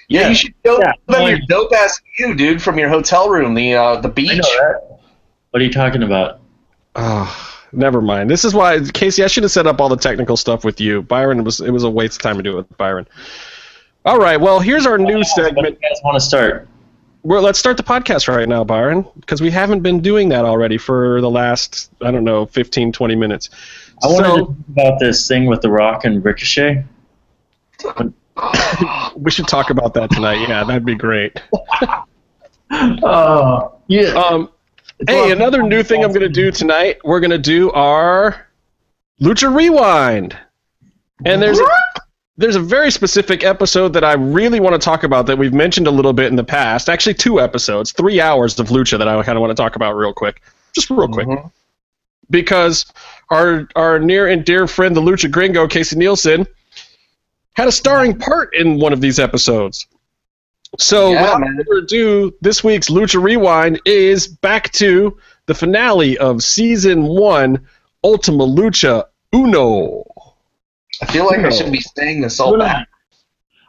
[0.08, 0.92] Yeah, you should show Yeah.
[1.08, 4.30] them your dope ass view, dude, from your hotel room, the uh, the beach.
[4.30, 4.98] I know.
[5.50, 6.40] What are you talking about?
[6.96, 8.30] Oh, never mind.
[8.30, 9.24] This is why Casey.
[9.24, 11.38] I should have set up all the technical stuff with you, Byron.
[11.38, 13.06] It was it was a waste of time to do it with Byron.
[14.04, 14.40] All right.
[14.40, 15.78] Well, here's our new What do segment.
[15.80, 16.68] you guys want to start?
[17.24, 20.76] Well, let's start the podcast right now, Byron, because we haven't been doing that already
[20.76, 23.48] for the last I don't know 15, 20 minutes.
[24.02, 26.84] I wanted to talk about this thing with The Rock and Ricochet.
[29.16, 30.48] We should talk about that tonight.
[30.48, 31.40] Yeah, that'd be great.
[32.70, 34.08] Oh, yeah.
[34.14, 34.50] Um,
[35.06, 36.98] hey, another new thing I'm going to do tonight.
[37.04, 38.46] We're going to do our
[39.20, 40.36] Lucha Rewind,
[41.24, 41.64] and there's a,
[42.38, 45.86] there's a very specific episode that I really want to talk about that we've mentioned
[45.86, 46.88] a little bit in the past.
[46.88, 49.92] Actually, two episodes, three hours of Lucha that I kind of want to talk about
[49.94, 50.42] real quick,
[50.74, 51.50] just real quick, Mhm.
[52.30, 52.86] because
[53.30, 56.46] our our near and dear friend, the Lucha Gringo, Casey Nielsen,
[57.54, 59.86] had a starring part in one of these episodes.
[60.78, 61.56] So, Yeah, without man.
[61.66, 67.66] further ado, this week's Lucha Rewind is back to the finale of season one,
[68.02, 70.04] Ultima Lucha Uno.
[71.02, 71.50] I feel like I No.
[71.50, 72.88] should be saying this all back.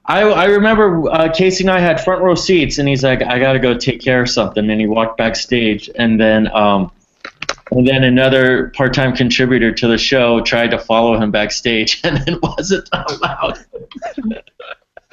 [0.05, 3.39] I, I remember uh, Casey and I had front row seats, and he's like, "I
[3.39, 6.91] got to go take care of something," and he walked backstage, and then um,
[7.75, 12.39] and then another part-time contributor to the show tried to follow him backstage, and it
[12.41, 13.65] wasn't allowed.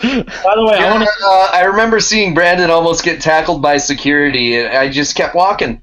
[0.03, 3.77] By the way, I want to uh, I remember seeing Brandon almost get tackled by
[3.77, 5.83] security, and I just kept walking.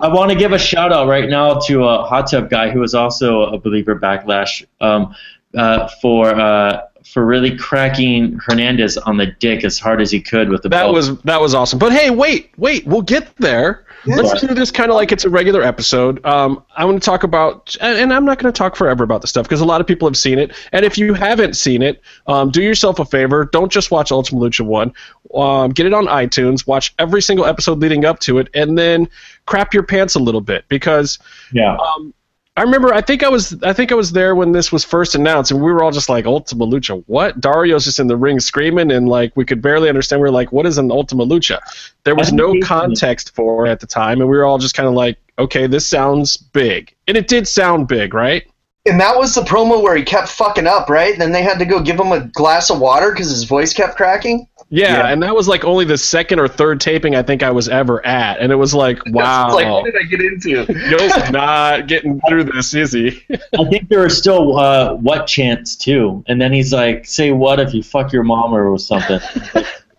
[0.00, 2.82] I want to give a shout out right now to a hot tub guy who
[2.82, 5.14] is also a believer backlash um,
[5.54, 10.48] uh, for uh, for really cracking Hernandez on the dick as hard as he could
[10.48, 10.94] with the That belt.
[10.94, 11.78] was that was awesome.
[11.78, 13.84] But hey, wait, wait, we'll get there.
[14.06, 16.24] Let's do this kind of like it's a regular episode.
[16.24, 19.20] Um, I want to talk about, and and I'm not going to talk forever about
[19.20, 20.54] the stuff because a lot of people have seen it.
[20.72, 23.44] And if you haven't seen it, um, do yourself a favor.
[23.52, 24.92] Don't just watch Ultima Lucha One.
[25.34, 26.66] Um, get it on iTunes.
[26.66, 29.08] Watch every single episode leading up to it, and then
[29.46, 31.18] crap your pants a little bit because
[31.52, 31.76] yeah.
[31.76, 32.14] um,
[32.56, 32.92] I remember.
[32.92, 33.56] I think I was.
[33.62, 36.08] I think I was there when this was first announced, and we were all just
[36.08, 39.88] like, "Ultima Lucha, what?" Dario's just in the ring screaming, and like we could barely
[39.88, 40.20] understand.
[40.20, 41.60] We were like, "What is an Ultima Lucha?"
[42.04, 44.88] There was no context for it at the time, and we were all just kind
[44.88, 48.44] of like, "Okay, this sounds big," and it did sound big, right?
[48.84, 51.16] And that was the promo where he kept fucking up, right?
[51.16, 53.96] Then they had to go give him a glass of water because his voice kept
[53.96, 54.48] cracking.
[54.72, 55.12] Yeah, Yeah.
[55.12, 58.04] and that was like only the second or third taping I think I was ever
[58.06, 60.72] at, and it was like, wow, It's like, what did I get into?
[60.90, 63.20] nope, not getting through this, is he?
[63.58, 67.58] I think there was still uh, what chants too, and then he's like, "Say what
[67.58, 69.20] if you fuck your mom or something."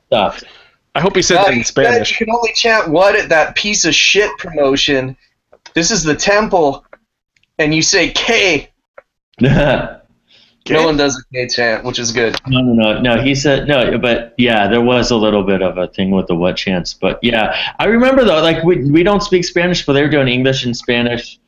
[0.10, 0.42] Like,
[0.96, 2.12] I hope he said No, that in Spanish.
[2.20, 5.16] You can only chant what at that piece of shit promotion.
[5.74, 6.86] This is the temple,
[7.58, 8.70] and you say K.
[10.70, 12.36] no, No one does a K chant, which is good.
[12.48, 13.02] no, no, no.
[13.02, 13.22] No.
[13.22, 16.36] He said no, but yeah, there was a little bit of a thing with the
[16.36, 18.42] what chants, but yeah, I remember though.
[18.42, 21.40] Like we we don't speak Spanish, but they were doing English and Spanish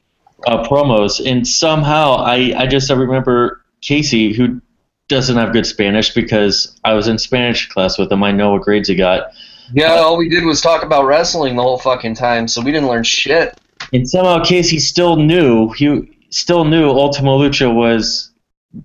[0.47, 4.61] uh, promos, and somehow I I just remember Casey who
[5.09, 8.23] doesn't have good Spanish because I was in Spanish class with him.
[8.23, 9.31] I know what grades he got.
[9.73, 12.87] Yeah, all we did was talk about wrestling the whole fucking time, so we didn't
[12.89, 13.57] learn shit.
[13.91, 18.31] And somehow Casey still knew he still knew Ultima Lucha was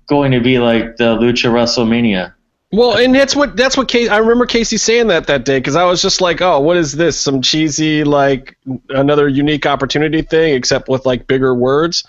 [0.07, 2.33] going to be like the Lucha WrestleMania.
[2.71, 5.75] Well, and that's what that's what Casey, I remember Casey saying that that day because
[5.75, 7.19] I was just like, oh, what is this?
[7.19, 8.57] Some cheesy like
[8.89, 12.03] another unique opportunity thing, except with like bigger words.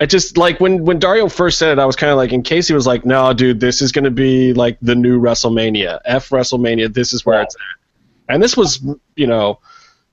[0.00, 2.44] I just like when when Dario first said it, I was kind of like, and
[2.44, 6.94] Casey was like, no, dude, this is gonna be like the new WrestleMania, F WrestleMania.
[6.94, 9.58] This is where it's at, and this was you know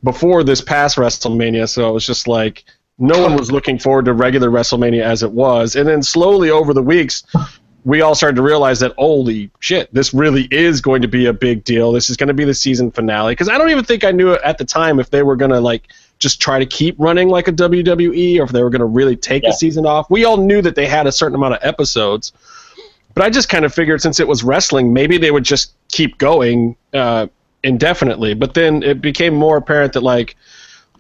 [0.04, 2.64] before this past WrestleMania, so it was just like
[3.02, 6.74] no one was looking forward to regular WrestleMania as it was, and then slowly over
[6.74, 7.24] the weeks
[7.84, 11.34] we all started to realize that holy shit, this really is going to be a
[11.34, 11.92] big deal.
[11.92, 14.34] This is going to be the season finale because I don't even think I knew
[14.34, 15.88] at the time if they were going to like
[16.20, 19.16] just try to keep running like a WWE or if they were going to really
[19.16, 19.50] take Yeah.
[19.50, 20.08] a season off.
[20.12, 22.32] We all knew that they had a certain amount of episodes,
[23.16, 26.20] but I just kind of figured since it was wrestling, maybe they would just keep
[26.20, 27.26] going uh,
[27.64, 28.36] indefinitely.
[28.36, 30.36] But then it became more apparent that like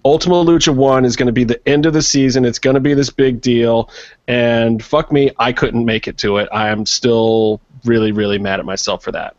[0.03, 2.43] Ultima Lucha 1 is going to be the end of the season.
[2.43, 3.89] It's going to be this big deal.
[4.27, 6.49] And fuck me, I couldn't make it to it.
[6.51, 9.35] I am still really, really mad at myself for that.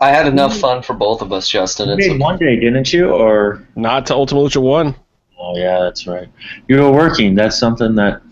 [0.00, 1.88] I had enough fun for both of us, Justin.
[1.88, 3.10] You It's made one day, didn't you?
[3.10, 4.94] Or Not to Ultima Lucha 1.
[5.40, 6.28] oh yeah, that's right.
[6.68, 7.34] You were working.
[7.34, 8.22] That's something that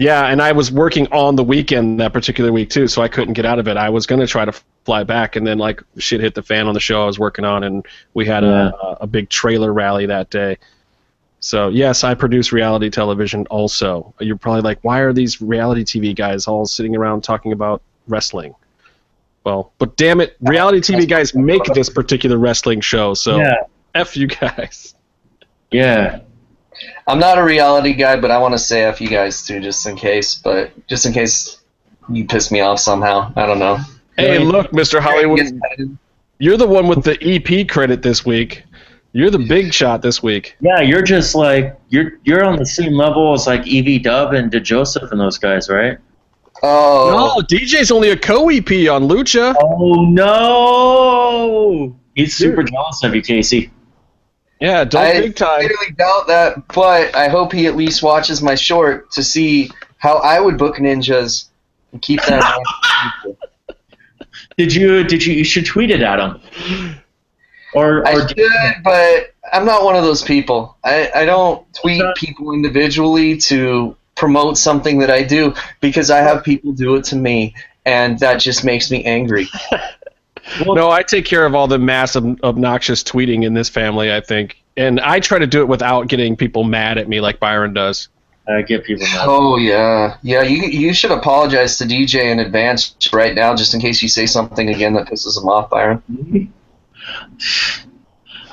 [0.00, 3.34] Yeah, and I was working on the weekend that particular week too, so I couldn't
[3.34, 3.76] get out of it.
[3.76, 4.52] I was going to try to
[4.84, 7.44] fly back, and then like shit hit the fan on the show I was working
[7.44, 7.84] on, and
[8.14, 8.70] we had Yeah.
[8.80, 10.56] a, a big trailer rally that day.
[11.40, 13.44] So yes, I produce reality television.
[13.48, 17.82] Also, you're probably like, why are these reality TV guys all sitting around talking about
[18.06, 18.54] wrestling?
[19.44, 23.54] well, but damn it, reality TV guys make this particular wrestling show, so Yeah.
[23.96, 24.94] f you guys.
[25.72, 26.20] Yeah.
[27.06, 29.86] I'm not a reality guy, but I want to say F you guys too, just
[29.86, 30.34] in case.
[30.36, 31.58] But just in case
[32.10, 33.32] you piss me off somehow.
[33.36, 33.78] I don't know.
[34.16, 34.48] Hey, Yeah.
[34.50, 35.00] look, Mr.
[35.00, 35.40] Hollywood,
[36.38, 38.64] you're the one with the EP credit this week.
[39.12, 40.56] You're the big shot this week.
[40.60, 44.50] Yeah, you're just like you're you're on the same level as like Evie Dub and
[44.52, 45.96] DeJoseph and those guys, right?
[46.62, 49.54] Oh, No, DJ's only a co-EP on Lucha.
[49.62, 50.04] Oh
[50.88, 51.96] no!
[52.14, 53.70] He's super jealous of you, Casey.
[54.60, 55.60] Yeah, don't I big time.
[55.60, 59.70] I really doubt that, but I hope he at least watches my short to see
[59.98, 61.46] how I would book ninjas
[61.92, 62.32] and keep that.
[62.32, 63.36] in mind.
[64.56, 66.40] Did you did you you should tweet it at him?
[67.74, 70.76] Or I or should, but I'm not one of those people.
[70.82, 76.42] I, I don't tweet people individually to promote something that I do because I have
[76.42, 77.54] people do it to me,
[77.86, 79.48] and that just makes me angry.
[80.66, 84.20] No, I take care of all the mass ob- obnoxious tweeting in this family, I
[84.20, 84.62] think.
[84.76, 88.08] And I try to do it without getting people mad at me like Byron does.
[88.48, 89.26] I get people mad.
[89.28, 90.42] Oh yeah, yeah.
[90.42, 94.24] You you should apologize to DJ in advance right now, just in case you say
[94.24, 96.02] something again that pisses him off, Byron.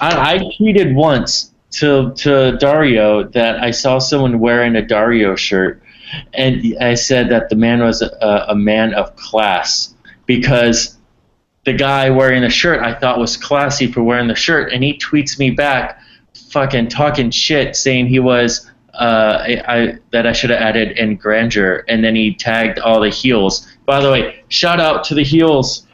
[0.01, 5.81] I, I tweeted once to to Dario that I saw someone wearing a Dario shirt,
[6.33, 9.93] and I said that the man was a, a man of class
[10.25, 10.94] because
[11.65, 14.97] the guy wearing the shirt I thought was classy for wearing the shirt, and he
[14.97, 15.99] tweets me back,
[16.51, 18.69] fucking talking shit, saying he was.
[18.93, 23.01] Uh, I, I that I should have added in grandeur, and then he tagged all
[23.01, 23.67] the heels.
[23.85, 25.85] By the way, shout out to the heels.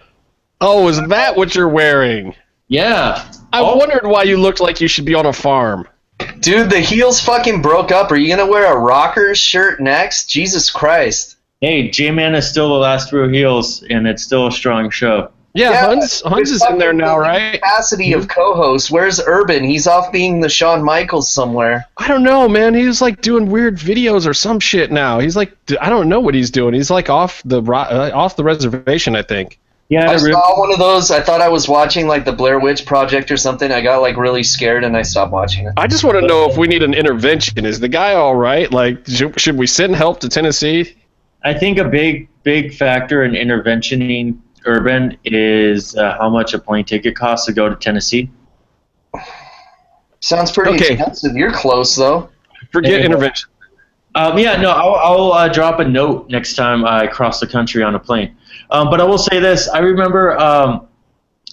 [0.60, 2.36] Oh, is that what you're wearing?
[2.68, 3.76] Yeah, I Oh.
[3.76, 5.88] wondered why you looked like you should be on a farm.
[6.42, 8.12] Dude, the heels fucking broke up.
[8.12, 10.30] Are you gonna wear a Rockers shirt next?
[10.30, 11.38] Jesus Christ.
[11.60, 15.32] Hey, J Man is still the last row heels, and it's still a strong show.
[15.54, 17.62] Yeah, Yeah, Huns, Huns is in there now, right?
[17.62, 18.90] Capacity of co-host.
[18.90, 19.64] Where's Urban?
[19.64, 21.86] He's off being the Shawn Michaels somewhere.
[21.98, 22.74] I don't know, man.
[22.74, 25.20] He's like doing weird videos or some shit now.
[25.20, 26.74] He's like, I don't know what he's doing.
[26.74, 29.60] He's like off the uh, off the reservation, I think.
[29.90, 31.12] Yeah, I I re- saw one of those.
[31.12, 33.74] I thought I was watching like the Blair Witch Project or something.
[33.74, 35.74] I got like really scared and I stopped watching it.
[35.76, 37.66] I just want to know if we need an intervention.
[37.66, 38.72] Is the guy all right?
[38.72, 40.96] Like, should, should we send help to Tennessee?
[41.44, 46.86] I think a big big factor in interventioning urban is uh, how much a plane
[46.86, 48.30] ticket costs to go to Tennessee.
[50.19, 50.93] Sounds pretty Okay.
[50.93, 51.36] expensive.
[51.36, 52.30] You're close though.
[52.71, 53.06] Forget Yeah.
[53.06, 53.50] intervention.
[54.13, 57.82] Um, yeah, no, I'll, I'll uh, drop a note next time I cross the country
[57.82, 58.36] on a plane.
[58.69, 60.88] Um, but I will say this: I remember um,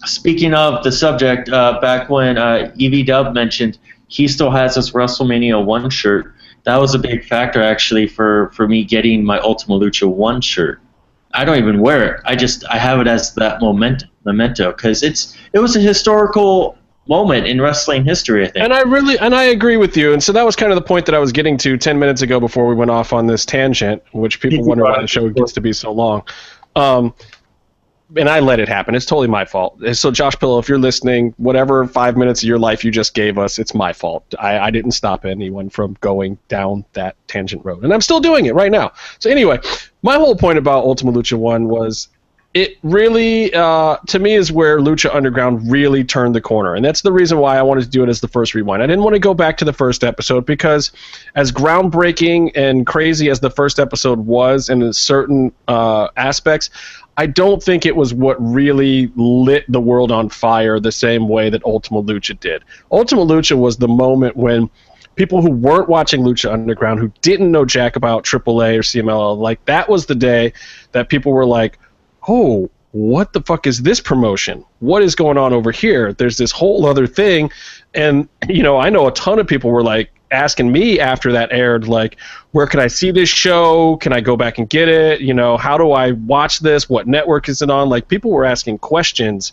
[0.04, 4.90] speaking of the subject uh, back when uh, Evie Dub mentioned he still has his
[4.90, 6.34] WrestleMania one shirt.
[6.64, 10.80] That was a big factor actually for for me getting my Ultima Lucha one shirt.
[11.38, 12.20] I don't even wear it.
[12.24, 16.76] I just I have it as that moment memento because it's it was a historical
[17.06, 18.42] moment in wrestling history.
[18.42, 18.64] I think.
[18.64, 20.12] And I really and I agree with you.
[20.12, 22.22] And so that was kind of the point that I was getting to 10 minutes
[22.22, 25.52] ago before we went off on this tangent, which people wonder why the show gets
[25.52, 26.24] to be so long.
[26.74, 27.14] Um,
[28.16, 28.94] and I let it happen.
[28.94, 29.78] It's totally my fault.
[29.92, 33.38] So Josh Pillow, if you're listening, whatever five minutes of your life you just gave
[33.38, 34.34] us, it's my fault.
[34.38, 38.46] I, I didn't stop anyone from going down that tangent road, and I'm still doing
[38.46, 38.92] it right now.
[39.18, 39.58] So anyway,
[40.02, 42.08] my whole point about Ultima Lucha One was
[42.54, 47.02] it really, uh, to me, is where Lucha Underground really turned the corner, and that's
[47.02, 48.82] the reason why I wanted to do it as the first rewind.
[48.82, 50.90] I didn't want to go back to the first episode because,
[51.34, 56.70] as groundbreaking and crazy as the first episode was in certain uh, aspects,
[57.18, 61.50] I don't think it was what really lit the world on fire the same way
[61.50, 62.62] that Ultima Lucha did.
[62.92, 64.70] Ultima Lucha was the moment when
[65.16, 69.62] people who weren't watching Lucha Underground, who didn't know jack about AAA or CMLL, like
[69.64, 70.52] that was the day
[70.92, 71.76] that people were like,
[72.28, 74.64] "Oh, what the fuck is this promotion?
[74.78, 76.12] What is going on over here?
[76.12, 77.50] There's this whole other thing."
[77.94, 81.50] And you know, I know a ton of people were like asking me after that
[81.52, 82.16] aired like
[82.52, 85.56] where can i see this show can i go back and get it you know
[85.56, 89.52] how do i watch this what network is it on like people were asking questions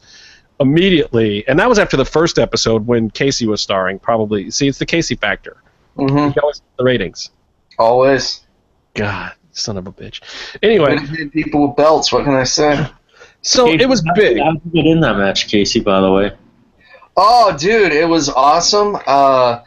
[0.59, 4.79] immediately and that was after the first episode when casey was starring probably see it's
[4.79, 5.57] the casey factor
[5.97, 6.31] Mm-hmm.
[6.31, 7.29] He always the ratings
[7.79, 8.41] Always.
[8.95, 10.19] god son of a bitch
[10.61, 10.97] anyway
[11.31, 12.11] people with belts.
[12.11, 12.85] What can I say?
[13.41, 15.79] so it was big How did you get in that match, Casey?
[15.79, 16.33] By the way,
[17.17, 18.97] Oh, dude, it was awesome.
[19.07, 19.61] Uh,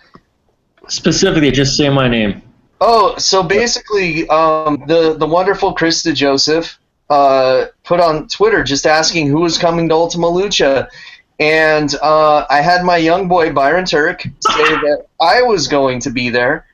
[0.88, 2.42] specifically, just say my name.
[2.80, 6.76] oh, so basically, um, the the wonderful Chris DeJoseph
[7.10, 10.88] uh, put on Twitter just asking who was coming to Ultima Lucha,
[11.38, 16.10] and uh, I had my young boy Byron Turk say that I was going to
[16.10, 16.66] be there,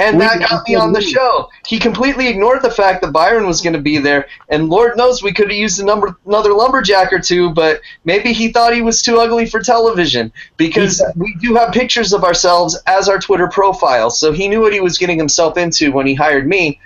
[0.00, 1.48] And that got me on the show.
[1.66, 5.22] He completely ignored the fact that Byron was going to be there, and Lord knows
[5.22, 9.02] we could have used number, another lumberjack or two, but maybe he thought he was
[9.02, 14.10] too ugly for television because we do have pictures of ourselves as our Twitter profile.
[14.10, 16.80] So he knew what he was getting himself into when he hired me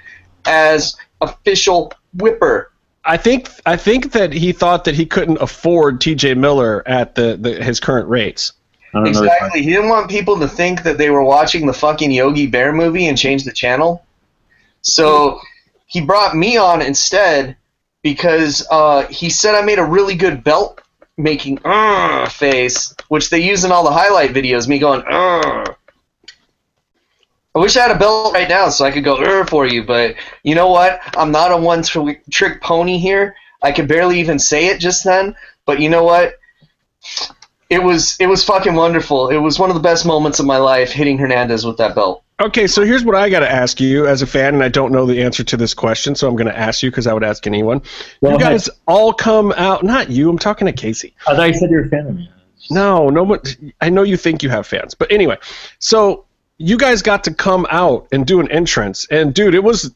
[0.44, 2.70] as official whipper.
[3.04, 6.34] I think I think that he thought that he couldn't afford T.J.
[6.34, 8.52] Miller at the, the his current rates.
[8.94, 9.62] Exactly.
[9.62, 13.06] He didn't want people to think that they were watching the fucking Yogi Bear movie
[13.06, 14.04] and change the channel.
[14.82, 15.40] So
[15.86, 17.56] he brought me on instead
[18.02, 20.80] because uh, he said I made a really good belt
[21.16, 21.58] making
[22.30, 24.66] face, which they use in all the highlight videos.
[24.66, 25.02] Me going.
[25.06, 30.14] I wish I had a belt right now so I could go for you, but
[30.44, 31.00] you know what?
[31.16, 33.34] I'm not a one trick pony here.
[33.62, 36.34] I could barely even say it just then, but you know what?
[37.70, 39.28] It was it was fucking wonderful.
[39.28, 42.24] It was one of the best moments of my life hitting Hernandez with that belt.
[42.40, 44.92] Okay, so here's what I got to ask you as a fan, and I don't
[44.92, 47.22] know the answer to this question, so I'm going to ask you because I would
[47.22, 47.80] ask anyone.
[48.22, 48.40] Go you ahead.
[48.40, 50.28] guys all come out, not you.
[50.30, 51.14] I'm talking to Casey.
[51.28, 52.30] I thought you said you're a fan of me.
[52.70, 53.40] No, no one.
[53.80, 55.36] I know you think you have fans, but anyway,
[55.78, 56.24] so
[56.56, 59.92] you guys got to come out and do an entrance, and dude, it was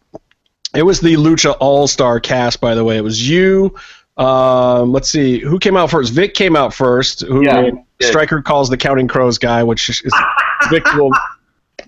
[0.74, 2.96] it was the Lucha All Star cast, by the way.
[2.96, 3.74] It was you.
[4.16, 6.12] Um, let's see, who came out first?
[6.12, 7.22] Vic came out first.
[7.22, 7.70] Who Yeah.
[8.00, 10.02] Striker calls the Counting Crows guy, which is
[10.70, 11.10] Vic will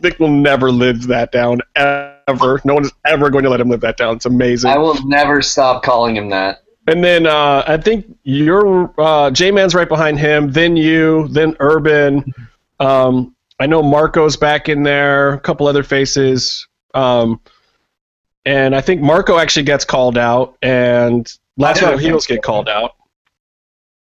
[0.01, 2.61] Vic will never live that down ever.
[2.65, 4.17] No one is ever going to let him live that down.
[4.17, 4.71] It's amazing.
[4.71, 6.63] I will never stop calling him that.
[6.89, 10.53] And then uh, I think you're uh, J Man's right behind him.
[10.53, 11.29] Then you.
[11.29, 12.33] Then Urban.
[12.79, 15.33] Um, I know Marco's back in there.
[15.35, 16.67] A couple other faces.
[16.95, 17.41] Um,
[18.45, 22.69] and I think Marco actually gets called out, and Last I Row Heels get called
[22.69, 22.93] out.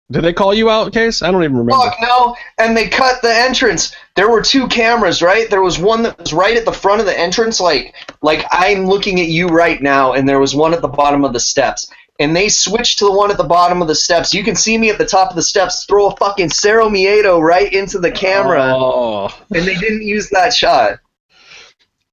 [0.10, 1.22] Did they call you out, Case?
[1.22, 1.84] I don't even remember.
[1.84, 2.36] Fuck no!
[2.58, 3.94] And they cut the entrance.
[4.16, 5.50] There were two cameras, right?
[5.50, 8.86] There was one that was right at the front of the entrance, like like I'm
[8.86, 11.92] looking at you right now, and there was one at the bottom of the steps.
[12.20, 14.34] And they switched to the one at the bottom of the steps.
[14.34, 17.40] You can see me at the top of the steps throw a fucking Cero Miedo
[17.40, 21.00] right into the camera, Oh, and they didn't use that shot.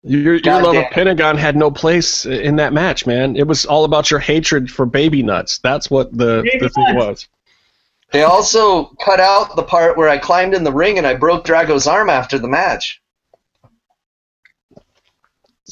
[0.04, 0.84] Your, your love damn.
[0.84, 3.36] of Pentagon had no place in that match, man.
[3.36, 5.58] It was all about your hatred for baby nuts.
[5.58, 6.96] That's what the, Baby the thing nuts.
[6.96, 7.28] was.
[8.12, 11.44] They also cut out the part where I climbed in the ring and I broke
[11.44, 13.00] Drago's arm after the match.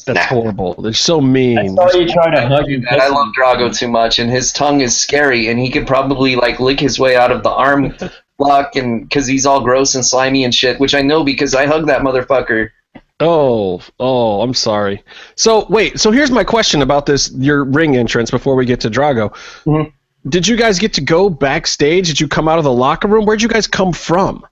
[0.06, 0.22] That's Nah.
[0.26, 0.74] horrible.
[0.80, 1.58] They're so mean.
[1.58, 2.84] I saw you trying to hug him.
[2.90, 6.34] And I love Drago too much, and his tongue is scary, and he could probably
[6.34, 7.94] like lick his way out of the arm
[8.38, 11.66] lock, and because he's all gross and slimy and shit, which I know because I
[11.66, 12.70] hug that motherfucker.
[13.22, 15.02] Oh, oh, I'm sorry.
[15.36, 18.90] So wait, so here's my question about this your ring entrance before we get to
[18.90, 19.32] Drago.
[19.64, 19.92] Mhm.
[20.28, 22.08] Did you guys get to go backstage?
[22.08, 23.24] Did you come out of the locker room?
[23.24, 24.44] Where'd you guys come from?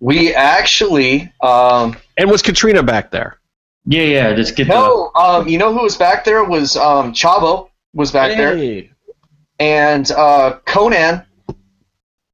[0.00, 3.38] We actually, um, And was Katrina back there?
[3.86, 4.34] Yeah, yeah.
[4.34, 8.36] Just get no, um, you know who was back there was um, Chavo was back
[8.36, 8.84] there,
[9.58, 11.24] and uh, Konnan,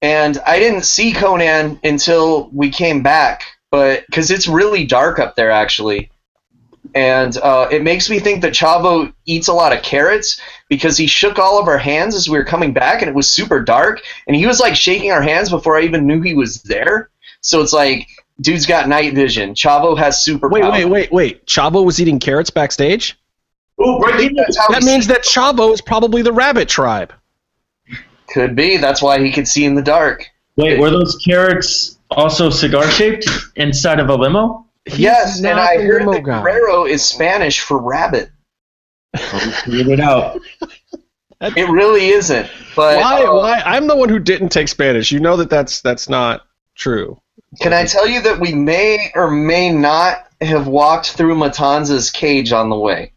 [0.01, 5.35] and I didn't see Konnan until we came back, but because it's really dark up
[5.35, 6.11] there actually,
[6.95, 11.07] and uh, it makes me think that Chavo eats a lot of carrots because he
[11.07, 14.03] shook all of our hands as we were coming back, and it was super dark,
[14.27, 17.09] and he was like shaking our hands before I even knew he was there.
[17.41, 18.07] So it's like,
[18.43, 19.55] dude's got night vision.
[19.55, 20.49] Chavo has super.
[20.49, 21.47] Wait, wait, wait, wait.
[21.47, 23.19] Chavo was eating carrots backstage?
[23.79, 27.13] Oh, I think That means that Chavo is probably the rabbit tribe.
[28.29, 28.77] could be.
[28.77, 30.29] That's why he could see in the dark.
[30.57, 34.67] Wait, were those carrots also cigar shaped inside of a limo?
[34.85, 36.43] He's yes, and I the heard limo that guy.
[36.43, 38.31] Guerrero is Spanish for rabbit.
[39.17, 40.41] Figured it out.
[41.41, 42.49] It really isn't.
[42.77, 43.25] But Why?
[43.25, 43.61] uh, Why?
[43.65, 45.11] I'm the one who didn't take Spanish.
[45.13, 46.43] You know that that's that's not
[46.77, 47.21] true.
[47.61, 52.53] can I tell you that we may or may not have walked through Matanza's cage
[52.53, 53.13] on the way?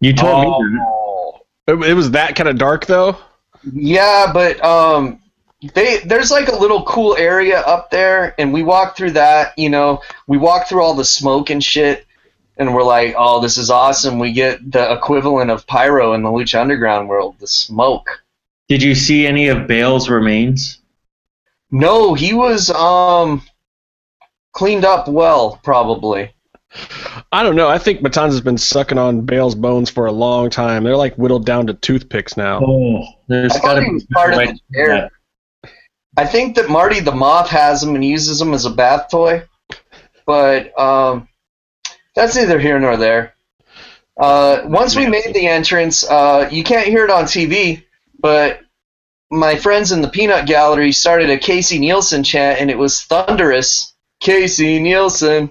[0.00, 0.70] You told me.
[0.78, 0.86] that.
[0.88, 1.40] Oh.
[1.68, 3.16] It, it was that kind of dark though.
[3.72, 5.21] Yeah, but um,
[5.74, 9.56] they there's like a little cool area up there, and we walked through that.
[9.58, 12.06] You know, we walked through all the smoke and shit,
[12.56, 14.18] and we're like, oh, this is awesome.
[14.18, 18.22] We get the equivalent of pyro in the Lucha Underground world, the smoke.
[18.68, 20.80] Did you see any of Bale's remains?
[21.70, 23.42] No, he was um
[24.52, 26.34] cleaned up well, probably.
[27.32, 27.68] I don't know.
[27.68, 30.84] I think Matanza's been sucking on Bale's bones for a long time.
[30.84, 32.62] They're like whittled down to toothpicks now.
[32.64, 34.88] Oh, there's I got to be part of way the to do air.
[34.88, 35.12] that.
[36.16, 39.44] I think that Marty the Moth has them and uses them as a bath toy,
[40.26, 41.28] but um,
[42.14, 43.34] that's neither here nor there.
[44.16, 47.84] Uh, once we made the entrance, uh, you can't hear it on TV,
[48.20, 48.60] but
[49.30, 53.94] my friends in the Peanut Gallery started a Casey Nielsen chant, and it was thunderous.
[54.20, 55.50] Casey Nielsen.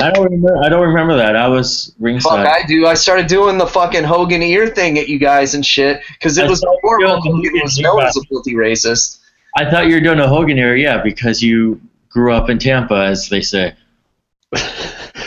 [0.00, 0.58] I don't remember.
[0.62, 1.34] I don't remember that.
[1.34, 2.44] I was ringside.
[2.44, 2.48] Fuck.
[2.48, 2.86] I do.
[2.86, 6.44] I started doing the fucking Hogan ear thing at you guys and shit because it
[6.46, 6.82] I was horrible.
[6.82, 9.20] you before doing the Hogan Hogan was known as a filthy racist.
[9.66, 11.80] I thought you were doing a Hogan era, yeah, because you
[12.10, 13.74] grew up in Tampa, as they say.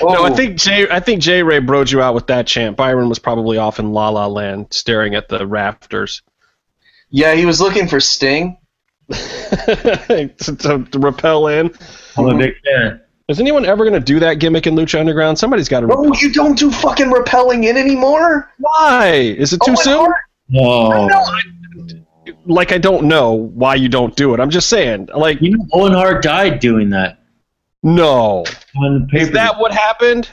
[0.02, 0.24] No, Oh.
[0.26, 0.88] I think Jay.
[0.90, 1.44] I think J.
[1.44, 2.76] Ray broed you out with that chant.
[2.76, 6.24] Byron was probably off in La La Land, staring at the rafters
[7.12, 8.58] Yeah, he was looking for Sting.
[9.12, 11.72] to, to, to repel in.
[12.18, 13.02] I'm a big fan.
[13.28, 15.38] Is anyone ever going to do that gimmick in Lucha Underground?
[15.38, 15.88] Somebody's got to.
[15.92, 18.50] Oh, you don't do fucking repelling in anymore?
[18.58, 19.12] Why?
[19.38, 19.98] Is it too Oh, soon?
[20.00, 20.16] heart.
[20.50, 21.08] No.
[21.08, 21.42] No, I-
[22.46, 24.40] Like I don't know why you don't do it.
[24.40, 25.10] I'm just saying.
[25.16, 27.20] Like You know, Owen Hart died doing that
[27.84, 28.44] no.
[28.78, 29.24] on paper.
[29.24, 30.30] Is that what happened?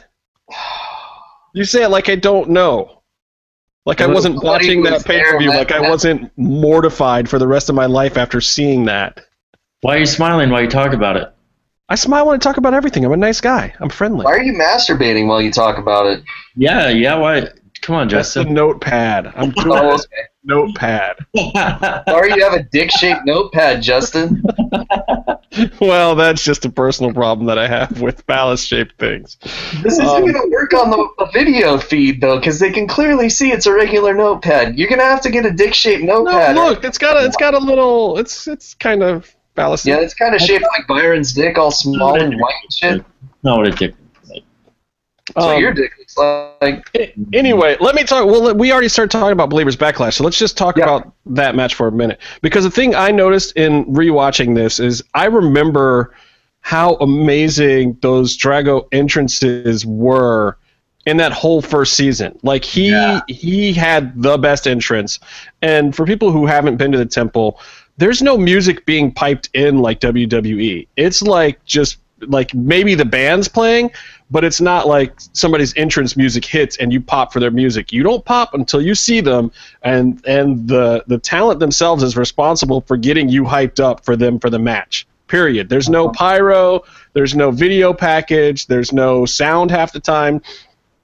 [1.54, 3.02] You say it like I don't know.
[3.86, 5.48] Like I wasn't somebody watching that was pay per view.
[5.48, 9.20] Like I wasn't mortified for the rest of my life after seeing that.
[9.80, 11.32] Why are you smiling while you talk about it?
[11.88, 13.04] I smile when I talk about everything.
[13.06, 13.74] I'm a nice guy.
[13.80, 14.24] I'm friendly.
[14.26, 16.22] Why are you masturbating while you talk about it?
[16.54, 17.14] Yeah, yeah.
[17.14, 17.48] Why?
[17.80, 18.54] Come on, That's the Justin.
[18.54, 19.32] notepad.
[19.34, 20.06] I'm doing Oh, this
[20.48, 21.16] notepad.
[22.08, 24.42] Sorry you have a dick-shaped notepad, Justin.
[25.80, 29.38] Well, that's just a personal problem that I have with phallus-shaped things.
[29.82, 32.86] This isn't Um, going to work on the, the video feed though, because they can
[32.86, 34.78] clearly see it's a regular notepad.
[34.78, 36.54] You're going to have to get a dick-shaped No, notepad.
[36.54, 39.84] look, it's got a, it's got a little, it's, it's kind of phallus.
[39.84, 43.04] Yeah, it's kind of shaped like Byron's dick, all small and white and shit.
[43.42, 43.94] Not what a dick.
[44.26, 47.16] So Um, your dick looks like.
[47.32, 48.26] Anyway, let me talk.
[48.26, 50.84] Well, we already started talking about Believers Backlash, so let's just talk Yeah.
[50.84, 52.20] about that match for a minute.
[52.42, 56.14] Because the thing I noticed in rewatching this is I remember
[56.60, 60.56] how amazing those Drago entrances were
[61.06, 62.38] in that whole first season.
[62.42, 63.20] Like he Yeah.
[63.28, 65.18] he had the best entrance,
[65.62, 67.58] and for people who haven't been to the temple,
[67.96, 70.86] there's no music being piped in like WWE.
[70.96, 73.90] It's like just like maybe the band's playing,
[74.30, 77.92] but it's not like somebody's entrance music hits and you pop for their music.
[77.92, 79.52] You don't pop until you see them,
[79.82, 84.38] and and the the talent themselves is responsible for getting you hyped up for them
[84.38, 85.06] for the match.
[85.28, 85.68] Period.
[85.68, 86.82] There's no pyro.
[87.12, 88.66] There's no video package.
[88.66, 90.40] There's no sound half the time.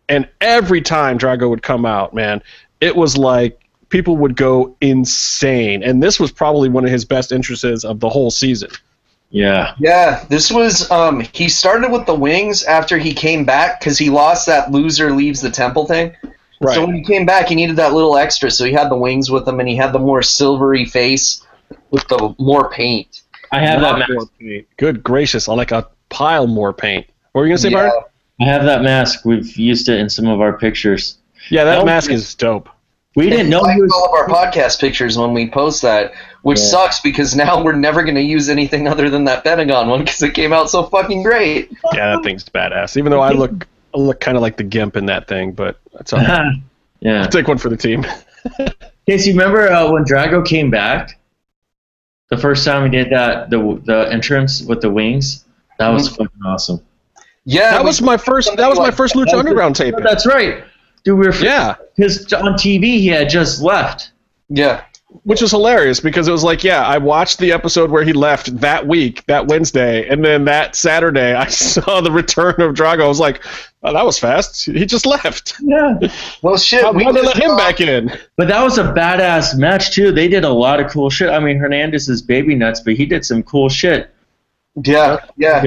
[0.09, 2.43] And every time Drago would come out, man,
[2.81, 3.61] it was like
[3.91, 5.83] people would go insane.
[5.83, 8.71] And this was probably one of his best entrances of the whole season.
[9.35, 9.75] Yeah.
[9.81, 10.89] Yeah, this was.
[10.93, 15.11] Um, he started with the wings after he came back because he lost that loser
[15.13, 16.15] leaves the temple thing.
[16.61, 16.77] Right.
[16.77, 18.49] So when he came back, he needed that little extra.
[18.49, 21.45] So he had the wings with him, and he had the more silvery face
[21.91, 23.23] with the more paint.
[23.51, 23.99] I have that.
[24.09, 24.31] Mask.
[24.39, 24.69] paint.
[24.77, 27.09] Good gracious, on like a pile more paint.
[27.33, 27.89] What were you gonna say, yeah.
[27.89, 28.03] Byron?
[28.41, 29.25] I have that mask.
[29.25, 31.19] We've used it in some of our pictures.
[31.51, 31.87] Yeah, that Nope.
[31.87, 32.69] mask is dope.
[33.17, 33.93] We didn't know like he was.
[33.93, 36.13] all of our podcast pictures when we post that,
[36.43, 36.65] which Yeah.
[36.65, 40.21] sucks because now we're never going to use anything other than that Pentagon one because
[40.23, 41.71] it came out so fucking great.
[41.93, 42.97] Yeah, that thing's badass.
[42.97, 45.79] Even though I look I look kind of like the gimp in that thing, but
[45.93, 46.21] that's all.
[46.21, 46.55] right.
[47.01, 47.23] yeah.
[47.23, 48.05] I'll take one for the team.
[49.07, 51.19] Casey, remember uh, when Drago came back?
[52.31, 55.45] The first time he did that, the the entrance with the wings,
[55.79, 56.25] that was Mm-hmm.
[56.25, 56.81] fucking awesome.
[57.45, 58.57] Yeah, That was my first.
[58.57, 59.95] That was my first Lucha Underground tape.
[60.03, 60.65] That's right,
[61.05, 61.19] dude.
[61.19, 64.13] We were Yeah, because on TV he had just left.
[64.49, 64.83] yeah.
[65.23, 68.59] which was hilarious because it was like, yeah, I watched the episode where he left
[68.61, 73.05] that week, that Wednesday, and then that Saturday I saw the return of Drago.
[73.05, 73.41] I was like,
[73.85, 74.65] oh, that was fast.
[74.65, 75.55] He just left.
[75.61, 75.99] Yeah,
[76.43, 76.83] Well, shit.
[76.83, 78.11] How we why they let him saw- back in?
[78.37, 80.11] but that was a badass match too.
[80.11, 81.29] They did a lot of cool shit.
[81.31, 84.11] I mean, Hernandez is baby nuts, but he did some cool shit.
[84.85, 85.63] Yeah, yeah.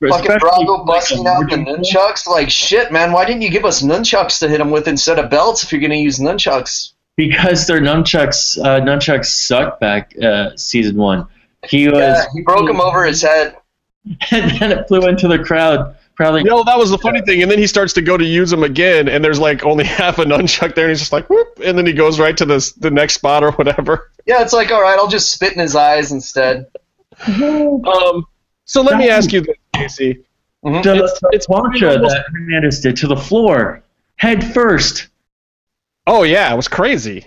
[0.00, 2.26] Fucking Especially, Bravo busting a out the virgin- nunchucks.
[2.26, 3.10] Like, shit, man.
[3.12, 5.80] Why didn't you give us nunchucks to hit him with instead of belts if you're
[5.80, 6.92] going to use nunchucks?
[7.16, 11.26] because their nunchucks uh, nunchucks sucked back uh, season one.
[11.68, 13.56] He was, Yeah, he broke him over his head.
[14.30, 15.96] and then it flew into the crowd.
[16.14, 17.42] Probably You know, that was the funny thing.
[17.42, 20.18] And then he starts to go to use them again, and there's like only half
[20.20, 22.72] a nunchuck there, and he's just like, whoop, and then he goes right to the
[22.78, 24.12] the next spot or whatever.
[24.24, 26.66] Yeah, it's like, all right, I'll just spit in his eyes instead.
[27.26, 28.26] Um,
[28.64, 30.24] so let me ask you this, Casey.
[30.64, 30.82] Mhm.
[30.82, 33.82] the, It's- the it's plancha that Hernandez did to the floor,
[34.16, 35.08] head first.
[36.06, 37.26] Oh yeah, it was crazy.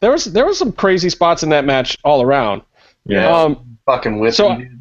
[0.00, 2.62] There was there was some crazy spots in that match all around.
[3.04, 3.28] Yeah.
[3.28, 4.78] Um, Fucking whip So- dude.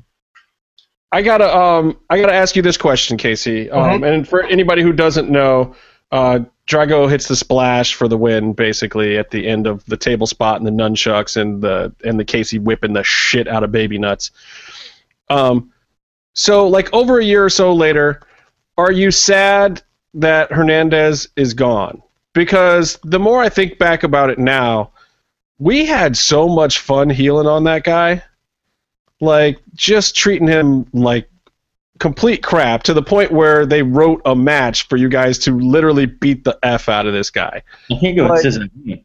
[1.11, 3.69] I gotta um I gotta ask you this question, Casey.
[3.69, 5.75] Um, and for anybody who doesn't know,
[6.11, 10.25] uh, Drago hits the splash for the win, basically at the end of the table
[10.25, 13.97] spot and the nunchucks and the and the Casey whipping the shit out of baby
[13.97, 14.31] nuts.
[15.29, 15.71] Um,
[16.33, 18.21] so like over a year or so later,
[18.77, 19.81] are you sad
[20.13, 22.01] that Hernandez is gone?
[22.33, 24.91] Because the more I think back about it now,
[25.59, 28.23] we had so much fun healing on that guy
[29.19, 31.29] like just treating him like
[31.99, 36.07] complete crap to the point where they wrote a match for you guys to literally
[36.07, 37.61] beat the f out of this guy.
[37.91, 39.03] I think it was But- his name.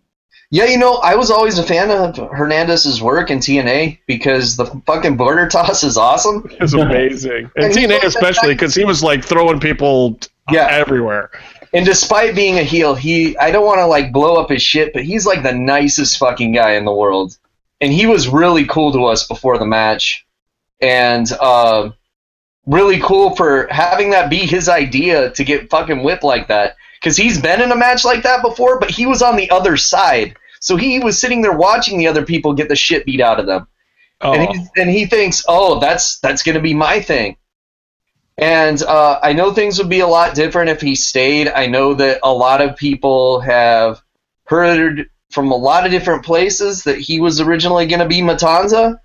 [0.51, 4.66] Yeah, you know, I was always a fan of Hernandez's work in TNA because the
[4.86, 6.49] fucking border toss is awesome.
[6.61, 10.18] It's amazing, and And TNA especially because he was like throwing people
[10.51, 10.68] Yeah.
[10.70, 11.30] everywhere.
[11.72, 14.92] And despite being a heel, he I don't want to like blow up his shit,
[14.92, 17.36] but he's like the nicest fucking guy in the world.
[17.80, 20.24] And he was really cool to us before the match.
[20.80, 21.90] And uh,
[22.66, 26.76] really cool for having that be his idea to get fucking whipped like that.
[27.07, 29.76] Because he's been in a match like that before, but he was on the other
[29.76, 30.36] side.
[30.59, 33.46] So he was sitting there watching the other people get the shit beat out of
[33.46, 33.68] them.
[34.20, 37.36] Oh, and he and he thinks, oh, that's that's gonna be my thing.
[38.36, 41.46] And uh, I know things would be a lot different if he stayed.
[41.46, 44.02] I know that a lot of people have
[44.46, 48.98] heard from a lot of different places that he was originally going to be Matanza.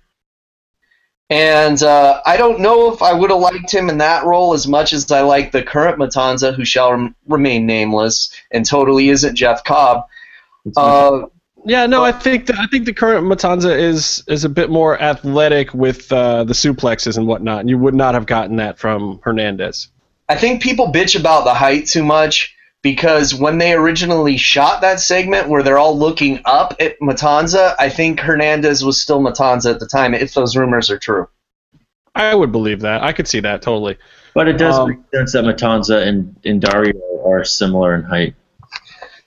[1.32, 4.68] And uh, I don't know if I would have liked him in that role as
[4.68, 9.34] much as I like the current Matanza, who shall rem- remain nameless and totally isn't
[9.34, 10.06] Jeff Cobb.
[10.76, 11.22] Uh,
[11.64, 15.00] yeah, no, I think the, I think the current Matanza is is a bit more
[15.00, 17.60] athletic with uh, the suplexes and whatnot.
[17.60, 19.88] And you would not have gotten that from Hernandez.
[20.28, 25.00] I think people bitch about the height too much because when they originally shot that
[25.00, 29.80] segment where they're all looking up at Matanza, I think Hernandez was still Matanza at
[29.80, 31.28] the time, if those rumors are true.
[32.14, 33.02] I would believe that.
[33.02, 33.96] I could see that totally.
[34.34, 38.34] But it does Um, make sense that Matanza and, and Dario are similar in height.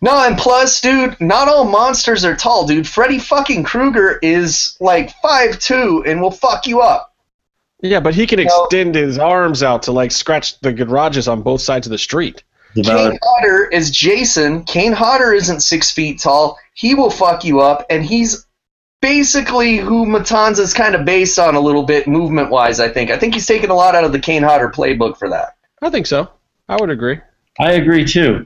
[0.01, 2.87] No, and plus, dude, not all monsters are tall, dude.
[2.87, 7.13] Freddy fucking Krueger is like five two and will fuck you up.
[7.81, 8.43] Yeah, but he can No.
[8.43, 12.43] extend his arms out to like scratch the garages on both sides of the street.
[12.75, 14.63] It's Kane about- Hodder is Jason.
[14.63, 16.57] Kane Hodder isn't six feet tall.
[16.73, 18.45] He will fuck you up, and he's
[19.01, 22.79] basically who Matanza's kind of based on a little bit movement wise.
[22.79, 23.11] I think.
[23.11, 25.55] I think he's taken a lot out of the Kane Hodder playbook for that.
[25.81, 26.29] I think so.
[26.67, 27.19] I would agree.
[27.59, 28.45] I agree too.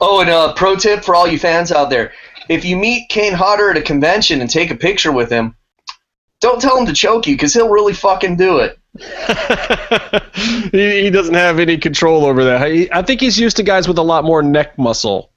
[0.00, 2.12] Oh, and uh, pro tip for all you fans out there:
[2.48, 5.56] if you meet Kane Hodder at a convention and take a picture with him,
[6.40, 8.78] don't tell him to choke you because he'll really fucking do it.
[10.72, 12.70] He, he doesn't have any control over that.
[12.70, 15.30] He, I think he's used to guys with a lot more neck muscle.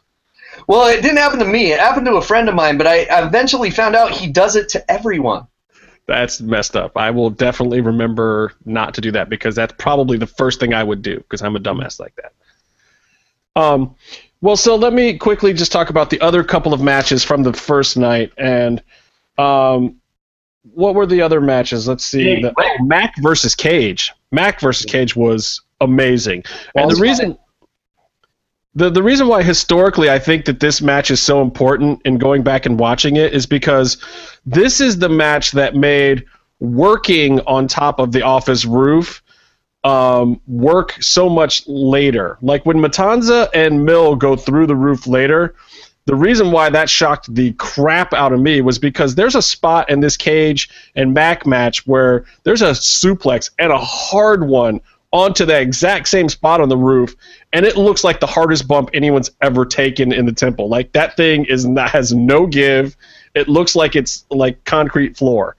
[0.67, 1.71] Well, it didn't happen to me.
[1.71, 4.55] It happened to a friend of mine, but I I eventually found out he does
[4.55, 5.47] it to everyone.
[6.07, 6.97] That's messed up.
[6.97, 10.83] I will definitely remember not to do that because that's probably the first thing I
[10.83, 12.33] would do because I'm a dumbass like that.
[13.61, 13.95] Um,
[14.39, 17.53] well, so let me quickly just talk about the other couple of matches from the
[17.53, 18.81] first night and
[19.37, 19.99] um,
[20.63, 21.87] what were the other matches?
[21.87, 22.41] Let's see.
[22.41, 24.11] The, oh, Mack versus Cage.
[24.31, 26.43] Mack versus Cage was amazing,
[26.75, 27.37] and the reason.
[28.75, 32.43] The, the reason why historically I think that this match is so important in going
[32.43, 33.97] back and watching it is because
[34.45, 36.25] this is the match that made
[36.59, 39.23] working on top of the office roof
[39.83, 42.37] um, work so much later.
[42.41, 45.55] Like when Matanza and Mil go through the roof later,
[46.07, 49.89] the reason why that shocked the crap out of me was because there's a spot
[49.89, 54.79] in this cage and Mack match where there's a suplex and a hard one
[55.11, 57.13] onto the exact same spot on the roof,
[57.51, 60.69] and it looks like the hardest bump anyone's ever taken in the temple.
[60.69, 62.95] Like that thing is not, has no give.
[63.35, 65.57] It looks like it's like concrete floor.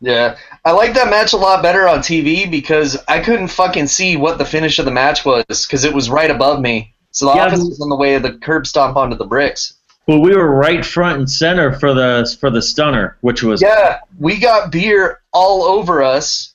[0.00, 4.16] Yeah, I like that match a lot better on TV because I couldn't fucking see
[4.16, 6.94] what the finish of the match was because it was right above me.
[7.12, 9.74] So the Yeah, office was on the way of the curb stomp onto the bricks.
[10.06, 14.00] Well, we were right front and center for the for the stunner, which was Yeah,
[14.18, 16.54] we got beer all over us.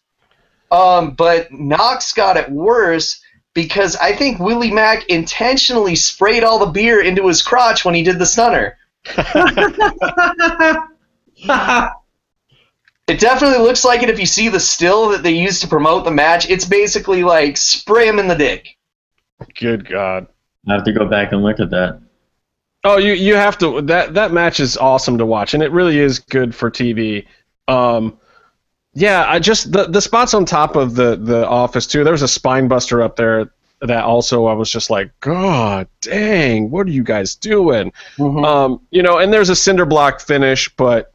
[0.72, 3.22] Um, but Knox got it worse
[3.54, 8.04] because I think Willie Mack intentionally sprayed all the beer into his crotch when he
[8.04, 8.78] did the stunner.
[13.08, 16.06] It definitely looks like it if you see the still that they used to promote
[16.06, 16.50] the match.
[16.50, 18.78] It's basically like spray him in the dick.
[19.60, 20.26] Good God.
[20.68, 22.02] I have to go back and look at that.
[22.84, 26.00] Oh, you you have to that that match is awesome to watch, and it really
[26.00, 27.26] is good for TV.
[27.68, 28.20] Um,
[28.94, 32.04] yeah, I just the the spots on top of the the office too.
[32.04, 33.52] There was a spine buster up there
[33.82, 37.92] that also I was just like, God dang, what are you guys doing?
[38.20, 41.12] Um, you know, and there's a cinder block finish, but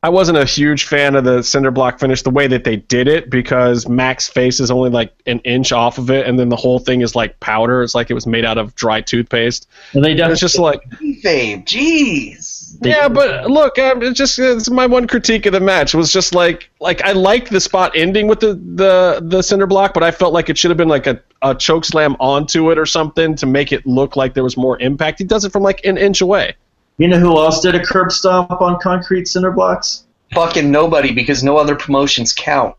[0.00, 3.08] I wasn't a huge fan of the cinder block finish the way that they did
[3.08, 6.56] it because Mack's face is only like an inch off of it, and then the
[6.56, 7.82] whole thing is like powder.
[7.82, 9.66] It's like it was made out of dry toothpaste.
[9.92, 10.88] Well, they And it's just like,
[11.24, 12.76] Babe, jeez.
[12.80, 16.32] yeah, but look, um, it's just it's my one critique of the match was just
[16.32, 20.12] like like I liked the spot ending with the the the cinder block, but I
[20.12, 23.34] felt like it should have been like a a choke slam onto it or something
[23.34, 25.18] to make it look like there was more impact.
[25.18, 26.54] He does it from like an inch away.
[26.98, 30.04] You know who else did a curb stomp on concrete cinder blocks?
[30.34, 32.76] Fucking nobody because no other promotions count.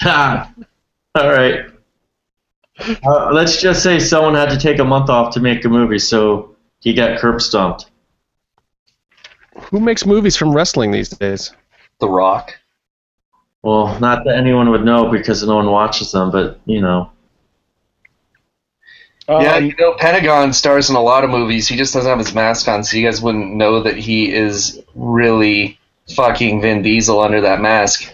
[0.00, 0.52] Ha!
[1.14, 1.64] All right.
[2.78, 5.98] Uh, let's just say someone had to take a month off to make a movie,
[5.98, 7.86] so he got curb stomped.
[9.70, 11.52] Who makes movies from wrestling these days?
[12.00, 12.52] The Rock.
[13.62, 17.10] Well, not that anyone would know because no one watches them, but you know.
[19.28, 21.66] Yeah, Um, you know, Pentagon stars in a lot of movies.
[21.68, 24.82] He just doesn't have his mask on, so you guys wouldn't know that he is
[24.94, 25.78] really
[26.14, 28.12] fucking Vin Diesel under that mask.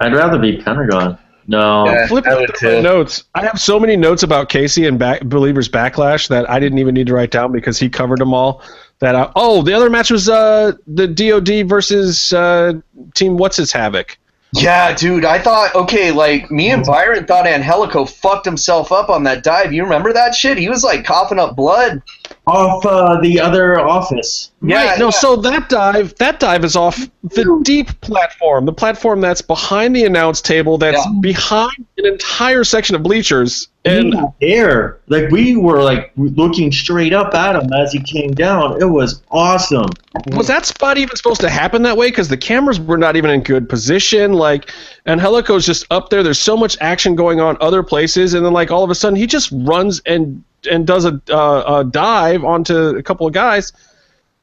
[0.00, 1.18] I'd rather be Pentagon.
[1.46, 1.86] No.
[1.86, 2.06] Yeah.
[2.06, 3.24] flipping I through notes.
[3.34, 6.94] I have so many notes about Casey and back, Believers Backlash that I didn't even
[6.94, 8.62] need to write down because he covered them all.
[9.00, 12.74] That I, oh, the other match was uh, the DoD versus uh,
[13.14, 14.16] Team What's His Havoc.
[14.54, 16.90] Yeah, dude, I thought okay, like me and mm-hmm.
[16.90, 19.72] Byron thought Angelico fucked himself up on that dive.
[19.72, 20.58] You remember that shit?
[20.58, 22.02] He was like coughing up blood.
[22.46, 24.50] Off uh, the other office.
[24.62, 24.98] Yeah, right.
[24.98, 25.10] No, yeah.
[25.10, 30.04] so that dive, that dive is off the deep platform, the platform that's behind the
[30.04, 31.20] announce table, that's Yeah.
[31.20, 37.12] behind an entire section of bleachers, and And there, like we were like looking straight
[37.12, 38.80] up at him as he came down.
[38.80, 39.90] It was awesome.
[40.32, 42.08] was that spot even supposed to happen that way?
[42.08, 44.32] Because the cameras were not even in good position.
[44.32, 44.70] Like,
[45.06, 46.22] Angelico's just up there.
[46.22, 49.16] There's so much action going on other places, and then like all of a sudden
[49.16, 53.72] he just runs and and does a, uh, a dive onto a couple of guys.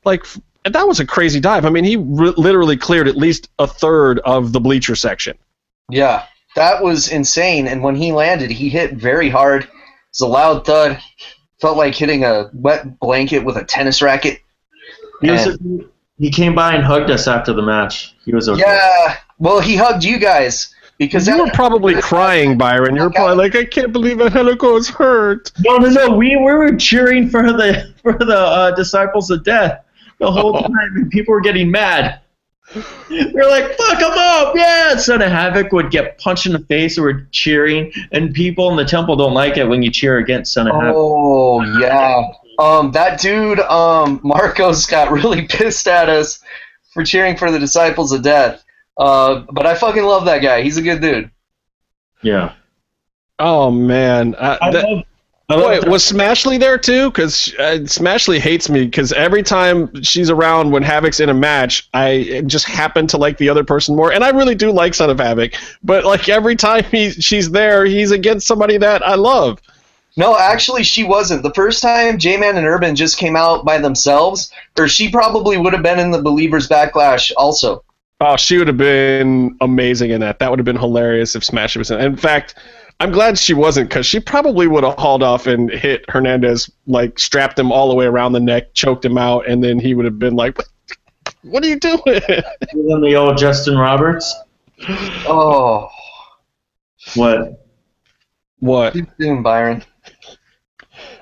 [0.03, 1.63] Like f- that was a crazy dive.
[1.63, 5.37] I mean, he r- literally cleared at least a third of the bleacher section.
[5.89, 7.67] Yeah, that was insane.
[7.67, 9.63] And when he landed, he hit very hard.
[9.63, 9.69] It
[10.11, 11.01] was a loud thud.
[11.61, 14.41] Felt like hitting a wet blanket with a tennis racket.
[15.21, 15.57] He was.
[16.17, 18.13] He came by and hugged us after the match.
[18.25, 18.61] He was okay.
[18.61, 19.17] Yeah.
[19.39, 22.95] Well, he hugged you guys because You that, were probably crying, Byron.
[22.95, 25.51] You were probably like, I can't believe Angelico is hurt.
[25.59, 26.15] No, no, no.
[26.15, 29.83] We, we were cheering for the for the uh, disciples of death
[30.19, 32.19] the whole time, and people were getting mad.
[33.09, 34.95] We were like, "Fuck them up!" Yeah.
[34.97, 38.75] Son of Havoc would get punched in the face, and we're cheering, and people in
[38.75, 40.93] the temple don't like it when you cheer against Son of Havoc.
[40.95, 42.27] Oh yeah.
[42.59, 46.43] Um, that dude, um, Marcos got really pissed at us
[46.93, 48.63] for cheering for the disciples of death.
[48.99, 50.61] Uh, but I fucking love that guy.
[50.61, 51.31] He's a good dude.
[52.21, 52.53] Yeah.
[53.39, 55.03] Oh man, uh, I that- love.
[55.51, 57.09] I love Wait, was Smashley there too?
[57.09, 61.89] Because uh, Smashley hates me because every time she's around when Havoc's in a match,
[61.91, 65.09] I just happen to like the other person more, and I really do like Son
[65.09, 65.53] of Havoc.
[65.81, 69.59] But like every time he she's there, he's against somebody that I love.
[70.15, 71.41] No, actually, she wasn't.
[71.41, 75.73] The first time J-Man and Urban just came out by themselves, or she probably would
[75.73, 77.83] have been in the Believers Backlash also.
[78.21, 80.39] Oh, she would have been amazing in that.
[80.39, 82.01] That would have been hilarious if Smashley was in.
[82.01, 82.55] In fact,
[82.99, 87.17] I'm glad she wasn't because she probably would have hauled off and hit Hernandez, like
[87.17, 90.03] strapped him all the way around the neck, choked him out, and then he would
[90.03, 90.67] have been like, "What,
[91.43, 94.35] what are you doing?" Than the old Justin Roberts.
[95.25, 95.89] Oh,
[97.15, 97.65] What?
[98.59, 98.93] what?
[98.93, 99.83] too soon, Byron.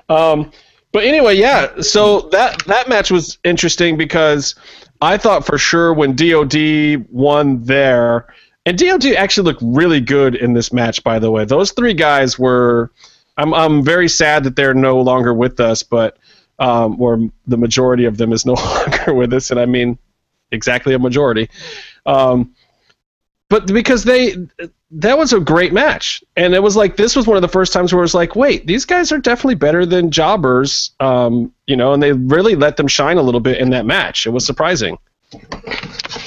[0.08, 0.50] Um,
[0.90, 1.80] but anyway, yeah.
[1.80, 4.56] So that that match was interesting because
[5.00, 8.32] I thought for sure when DoD won there,
[8.66, 11.02] and DoD actually looked really good in this match.
[11.04, 12.90] By the way, those three guys were.
[13.36, 16.18] I'm I'm very sad that they're no longer with us, but
[16.58, 19.98] um, or the majority of them is no longer with us, and I mean
[20.50, 21.48] exactly a majority.
[22.04, 22.54] Um,
[23.48, 24.36] but because they
[24.90, 27.72] that was a great match and it was like this was one of the first
[27.74, 31.76] times where it was like wait these guys are definitely better than jobbers um, you
[31.76, 34.46] know and they really let them shine a little bit in that match it was
[34.46, 34.96] surprising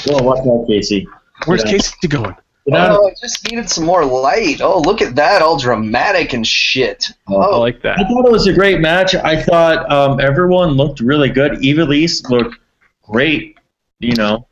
[0.06, 1.08] Well, watch out, Casey.
[1.46, 1.72] where's Yeah.
[1.72, 2.36] casey going
[2.68, 4.62] Get out Oh, I just needed some more light.
[4.62, 7.08] Oh, look at that, all dramatic and shit.
[7.28, 9.16] Oh, i Oh, like that I thought it was a great match.
[9.16, 11.54] I thought um, everyone looked really good.
[11.54, 12.60] Ivelisse looked
[13.02, 13.58] great,
[14.00, 14.48] you know.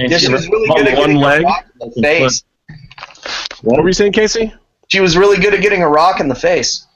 [0.00, 1.42] And yeah, she was really good at one leg.
[1.42, 2.42] a rock in the face.
[3.62, 4.52] What were you saying casey
[4.88, 6.86] She was really good at getting a rock in the face.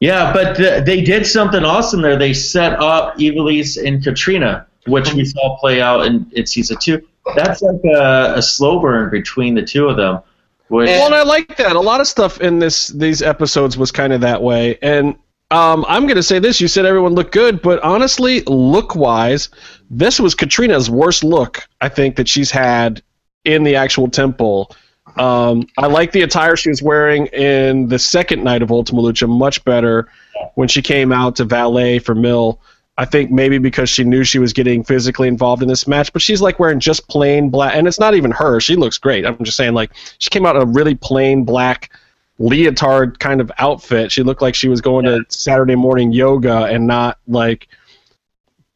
[0.00, 2.16] Yeah, but th- they did something awesome there.
[2.16, 7.06] They set up Ivelisse and Katrina, which we saw play out in, in season two.
[7.34, 10.20] That's like a, a slow burn between the two of them.
[10.68, 11.76] Which, Well, and I like that.
[11.76, 14.78] A lot of stuff in this these episodes was kind of that way.
[14.82, 15.16] And
[15.50, 19.48] um, I'm going to say this: you said everyone looked good, but honestly, look wise,
[19.90, 23.02] this was Katrina's worst look I think that she's had
[23.44, 24.74] in the actual temple.
[25.18, 29.28] Um, I like the attire she was wearing in the second night of Ultima Lucha
[29.28, 30.08] much better
[30.54, 32.60] when she came out to valet for Mil.
[32.96, 36.20] I think maybe because she knew she was getting physically involved in this match, but
[36.20, 38.58] she's like wearing just plain black, and it's not even her.
[38.60, 39.24] She looks great.
[39.24, 41.92] I'm just saying, like she came out in a really plain black
[42.38, 44.10] leotard kind of outfit.
[44.10, 47.68] She looked like she was going to Saturday morning yoga and not like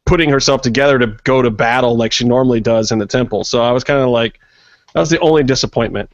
[0.05, 3.43] putting herself together to go to battle like she normally does in the temple.
[3.43, 4.39] So I was kind of like,
[4.93, 6.09] that was the only disappointment.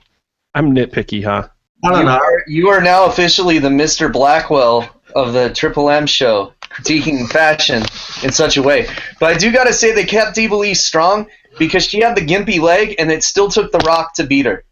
[0.53, 1.47] I'm nitpicky, huh?
[1.83, 2.11] I don't you know.
[2.11, 4.11] Are, you are now officially the Mr.
[4.11, 7.83] Blackwell of the Triple M show, critiquing fashion
[8.23, 8.87] in such a way.
[9.19, 11.27] But I do gotta say they kept Lee strong
[11.57, 14.63] because she had the gimpy leg, and it still took The Rock to beat her.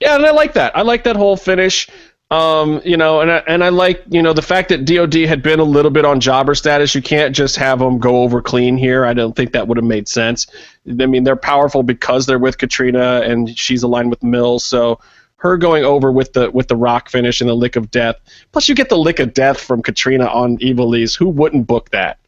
[0.00, 0.76] Yeah, and I like that.
[0.76, 1.88] I like that whole finish.
[2.30, 5.42] Um, you know, and I, and I like you know the fact that DoD had
[5.42, 6.94] been a little bit on jobber status.
[6.94, 9.04] You can't just have them go over clean here.
[9.04, 10.46] I don't think that would have made sense.
[10.88, 14.64] I mean, they're powerful because they're with Katrina and she's aligned with Mills.
[14.64, 15.00] So
[15.36, 18.16] her going over with the with the rock finish and the lick of death.
[18.52, 21.16] Plus, you get the lick of death from Katrina on Ivelisse.
[21.16, 22.18] Who wouldn't book that?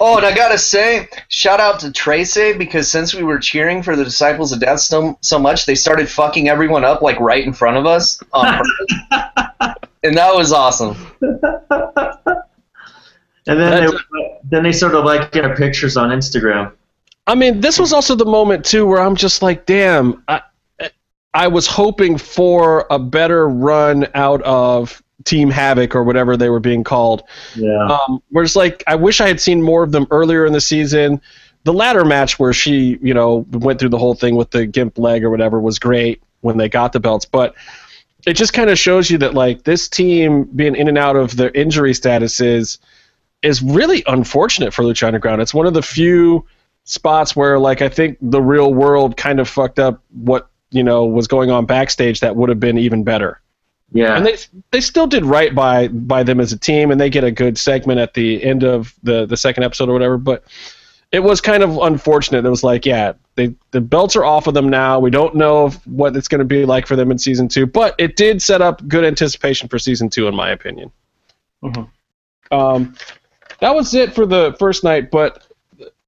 [0.00, 3.96] Oh, and I gotta say, shout out to Tracy because since we were cheering for
[3.96, 7.52] the Disciples of Death so, so much, they started fucking everyone up like right in
[7.52, 8.58] front of us, on
[9.60, 9.88] purpose.
[10.04, 10.96] and that was awesome.
[13.46, 16.72] And then That's- they, then they started liking our pictures on Instagram.
[17.26, 20.42] I mean, this was also the moment too where I'm just like, damn, I,
[21.34, 26.60] I was hoping for a better run out of Team Havoc or whatever they were
[26.60, 27.24] being called.
[27.56, 27.86] Yeah.
[27.86, 30.60] Um, where it's like, I wish I had seen more of them earlier in the
[30.60, 31.20] season.
[31.64, 34.98] The latter match where she, you know, went through the whole thing with the gimp
[34.98, 37.54] leg or whatever was great when they got the belts, but
[38.26, 41.36] it just kind of shows you that like this team being in and out of
[41.36, 42.78] their injury statuses
[43.42, 45.40] is really unfortunate for Lucha Underground.
[45.40, 46.44] It's one of the few
[46.84, 51.04] spots where like I think the real world kind of fucked up what you know
[51.04, 53.40] was going on backstage that would have been even better.
[53.92, 54.16] Yeah.
[54.16, 54.36] And they
[54.70, 57.58] they still did right by by them as a team, and they get a good
[57.58, 60.18] segment at the end of the the second episode or whatever.
[60.18, 60.44] But
[61.10, 62.44] it was kind of unfortunate.
[62.44, 64.98] It was like, yeah, they the belts are off of them now.
[64.98, 67.94] We don't know what it's going to be like for them in season two, but
[67.98, 70.90] it did set up good anticipation for season two, in my opinion.
[71.62, 71.88] Mhm.
[72.50, 72.94] Um,
[73.60, 75.46] that was it for the first night, but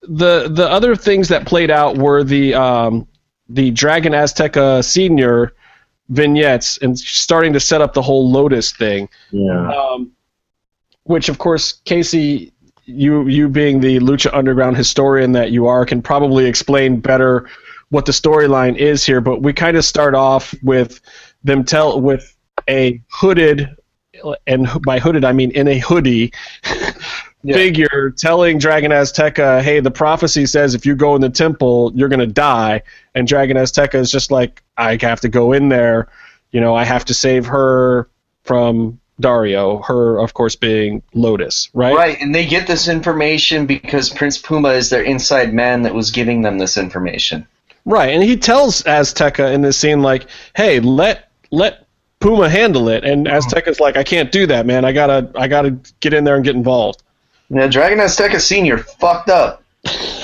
[0.02, 3.06] the the other things that played out were the um,
[3.48, 5.54] the Dragon Azteca Senior
[6.10, 9.08] vignettes and starting to set up the whole Lotus thing.
[9.30, 9.72] yeah.
[9.72, 10.12] Um,
[11.04, 12.52] which, of course, Casey,
[12.84, 17.48] you you being the Lucha Underground historian that you are, can probably explain better
[17.88, 19.20] what the storyline is here.
[19.20, 21.00] But we kind of start off with
[21.42, 22.36] them tell with
[22.68, 23.76] a hooded,
[24.46, 26.32] and by hooded I mean in a hoodie.
[27.42, 27.54] Yeah.
[27.54, 32.10] Figure telling Dragon Azteca, "Hey, the prophecy says if you go in the temple, you're
[32.10, 32.82] gonna die."
[33.14, 36.08] And Dragon Azteca is just like, "I have to go in there.
[36.52, 38.08] You know, I have to save her
[38.42, 41.94] from Dario, her, of course, being Lotus, right?
[41.94, 46.10] Right, and they get this information because Prince Puma is their inside man that was
[46.10, 47.46] giving them this information.
[47.84, 48.10] Right.
[48.10, 51.86] And he tells Azteca in this scene, like, hey, let let
[52.20, 53.04] Puma handle it.
[53.04, 53.36] And mm-hmm.
[53.36, 54.84] Azteca's like, I can't do that, man.
[54.84, 57.02] I gotta I gotta get in there and get involved.
[57.50, 59.62] Now, Dragon Azteca Senior fucked up.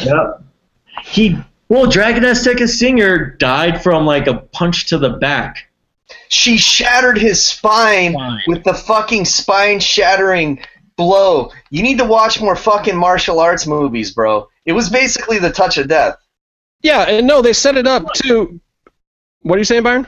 [0.02, 0.42] Yep.
[1.02, 1.36] He
[1.68, 5.68] well, Dragon Azteca Senior died from like a punch to the back.
[6.28, 8.42] She shattered his spine Spine.
[8.46, 10.60] with the fucking spine shattering
[10.96, 11.50] blow.
[11.70, 14.48] You need to watch more fucking martial arts movies, bro.
[14.64, 16.16] It was basically the touch of death.
[16.82, 18.60] Yeah, and no, they set it up to
[19.42, 20.06] what are you saying, Byron?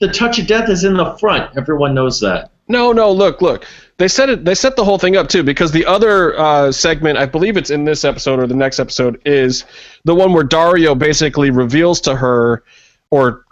[0.00, 1.56] The touch of death is in the front.
[1.56, 2.50] Everyone knows that.
[2.68, 3.66] No, no, look, look.
[3.96, 4.44] They set it.
[4.44, 7.70] They set the whole thing up too because the other uh, segment, I believe it's
[7.70, 9.64] in this episode or the next episode, is
[10.04, 12.64] the one where Dario basically reveals to her
[13.10, 13.44] or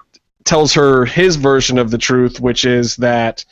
[0.45, 3.45] tells her his version of the truth, which is that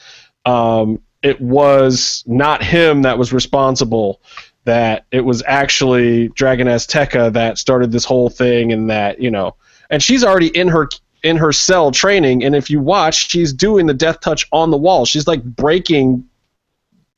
[0.45, 4.21] um, it was not him that was responsible.
[4.65, 9.55] That it was actually Dragon Azteca that started this whole thing, and that you know,
[9.91, 10.89] and she's already in her
[11.23, 14.77] in her cell training, and if you watch, she's doing the death touch on the
[14.77, 15.05] wall.
[15.05, 16.29] She's like breaking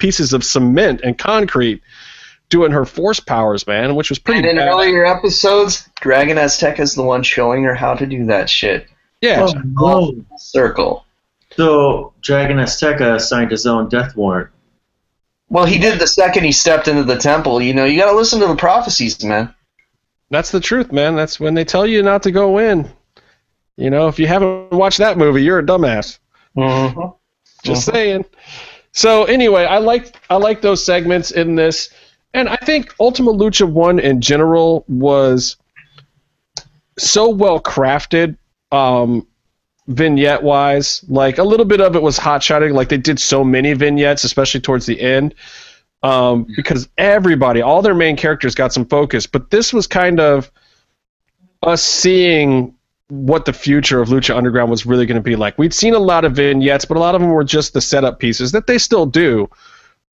[0.03, 1.81] pieces of cement and concrete,
[2.49, 4.41] doing her force powers, man, which was pretty.
[4.41, 4.69] And in bad.
[4.69, 8.89] earlier episodes, Dragon Azteca is the one showing her how to do that shit.
[9.21, 9.47] yeah,
[9.81, 10.25] Oh, no.
[10.37, 11.07] Circle.
[11.55, 14.51] So Dragon Azteca signed his own death warrant.
[15.49, 17.63] Well, he did the second he stepped into the temple.
[17.63, 19.55] You know, you gotta listen to the prophecies, man.
[20.31, 21.15] that's the truth, man.
[21.15, 22.91] That's when they tell you not to go in.
[23.77, 26.19] You know, if you haven't watched that movie, you're a dumbass.
[26.57, 27.11] Mm-hmm.
[27.63, 28.25] Just saying.
[28.93, 31.90] So anyway, I like I like those segments in this,
[32.34, 35.57] and I think Ultima Lucha One in general was
[36.99, 38.36] so well crafted,
[38.70, 39.26] um,
[39.88, 41.05] vignette wise.
[41.09, 42.74] Like a little bit of it was hot shotting.
[42.74, 45.34] Like they did so many vignettes, especially towards the end,
[46.03, 49.26] um, because everybody, all their main characters, got some focus.
[49.26, 50.51] But this was kind of
[51.62, 52.74] us seeing
[53.13, 55.59] what the future of Lucha Underground was really going to be like.
[55.59, 58.19] We'd seen a lot of vignettes, but a lot of them were just the setup
[58.19, 59.51] pieces that they still do.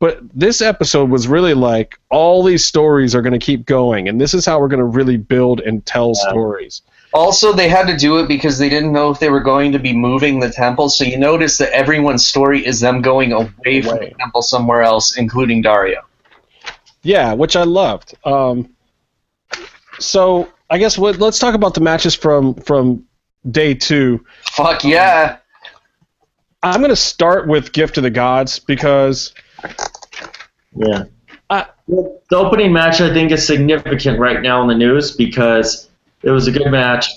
[0.00, 4.20] But this episode was really like all these stories are going to keep going, and
[4.20, 6.28] this is how we're going to really build and tell Yeah.
[6.30, 6.82] stories.
[7.14, 9.78] Also, they had to do it because they didn't know if they were going to
[9.78, 10.90] be moving the temple.
[10.90, 15.16] So you notice that everyone's story is them going away from the temple somewhere else,
[15.16, 16.02] including Dario.
[17.02, 18.14] Yeah, which I loved.
[18.24, 18.68] Um,
[19.98, 23.04] so I guess what, let's talk about the matches from from
[23.50, 24.24] day two.
[24.52, 25.38] Fuck yeah.
[26.62, 29.32] I'm going to start with Gift of the Gods because
[30.76, 31.04] Yeah.
[31.48, 35.88] I- the opening match, I think, is significant right now in the news because
[36.22, 37.08] it was a good match,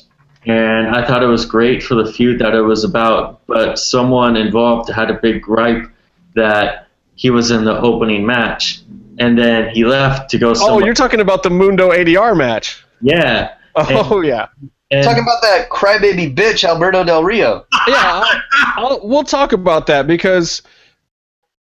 [0.47, 3.45] and I thought it was great for the feud that it was about.
[3.45, 5.87] But someone involved had a big gripe
[6.33, 8.81] that he was in the opening match,
[9.19, 10.53] and then he left to go.
[10.57, 12.82] oh, you're talking about the Mundo ADR match.
[13.03, 13.55] Yeah.
[13.75, 14.47] Oh yeah,
[14.91, 17.65] And, Talking about that crybaby bitch, Alberto Del Rio.
[17.87, 18.23] yeah.
[18.23, 20.61] I'll, I'll, we'll talk about that because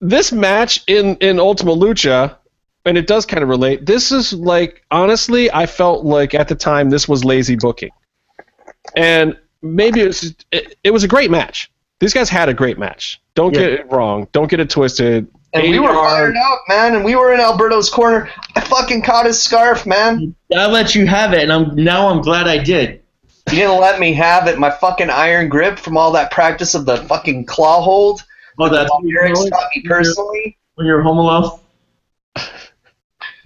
[0.01, 2.37] this match in in Ultima Lucha,
[2.85, 3.87] and it does kind of relate.
[3.87, 7.91] This is like honestly, I felt like at the time this was lazy booking,
[8.97, 11.71] and maybe it was it, it was a great match.
[12.01, 13.21] These guys had a great match.
[13.35, 13.61] Don't Yeah.
[13.61, 14.27] get it wrong.
[14.33, 15.29] Don't get it twisted.
[15.53, 18.29] And we were ADR fired up, man, and we were in Alberto's corner.
[18.55, 20.35] I fucking caught his scarf, man.
[20.57, 23.03] I let you have it, and I'm now I'm glad I did.
[23.51, 24.59] You didn't let me have it.
[24.59, 28.23] My fucking iron grip from all that practice of the fucking claw hold.
[28.59, 29.51] Oh, that's Bob what you're Eric's doing?
[29.51, 30.59] taught me personally.
[30.77, 31.59] when you're home alone.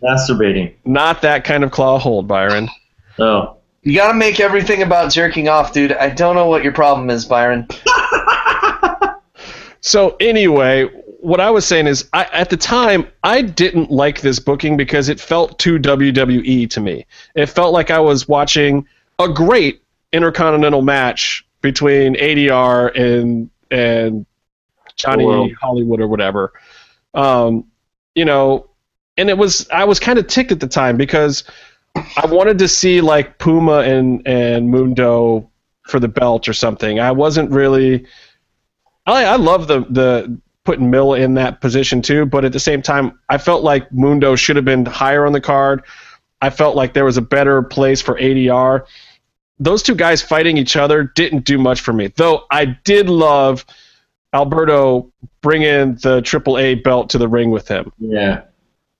[0.03, 0.75] Masturbating.
[0.85, 2.69] Not that kind of claw hold, Byron.
[3.19, 3.57] Oh.
[3.83, 5.93] You gotta make everything about jerking off, dude.
[5.93, 7.67] I don't know what your problem is, Byron.
[9.87, 10.89] So anyway,
[11.25, 15.09] what I was saying is, I, at the time, I didn't like this booking because
[15.09, 17.07] it felt too WWE to me.
[17.35, 18.87] It felt like I was watching
[19.19, 24.27] a great intercontinental match between ADR and and
[24.97, 25.53] Johnny World.
[25.61, 26.53] Hollywood or whatever.
[27.15, 27.65] Um,
[28.15, 28.69] you know,
[29.17, 31.45] and it was I was kind of ticked at the time because
[31.97, 35.51] I wanted to see like Puma and and Mundo
[35.85, 37.01] for the belt or something.
[37.01, 38.07] I wasn't really.
[39.07, 42.83] I I love the the putting Mil in that position too, but at the same
[42.83, 45.83] time, I felt like Mundo should have been higher on the card.
[46.41, 48.85] I felt like there was a better place for ADR.
[49.59, 52.45] Those two guys fighting each other didn't do much for me, though.
[52.51, 53.65] I did love
[54.33, 55.13] Alberto
[55.43, 57.93] bringing the AAA belt to the ring with him.
[57.99, 58.43] Yeah.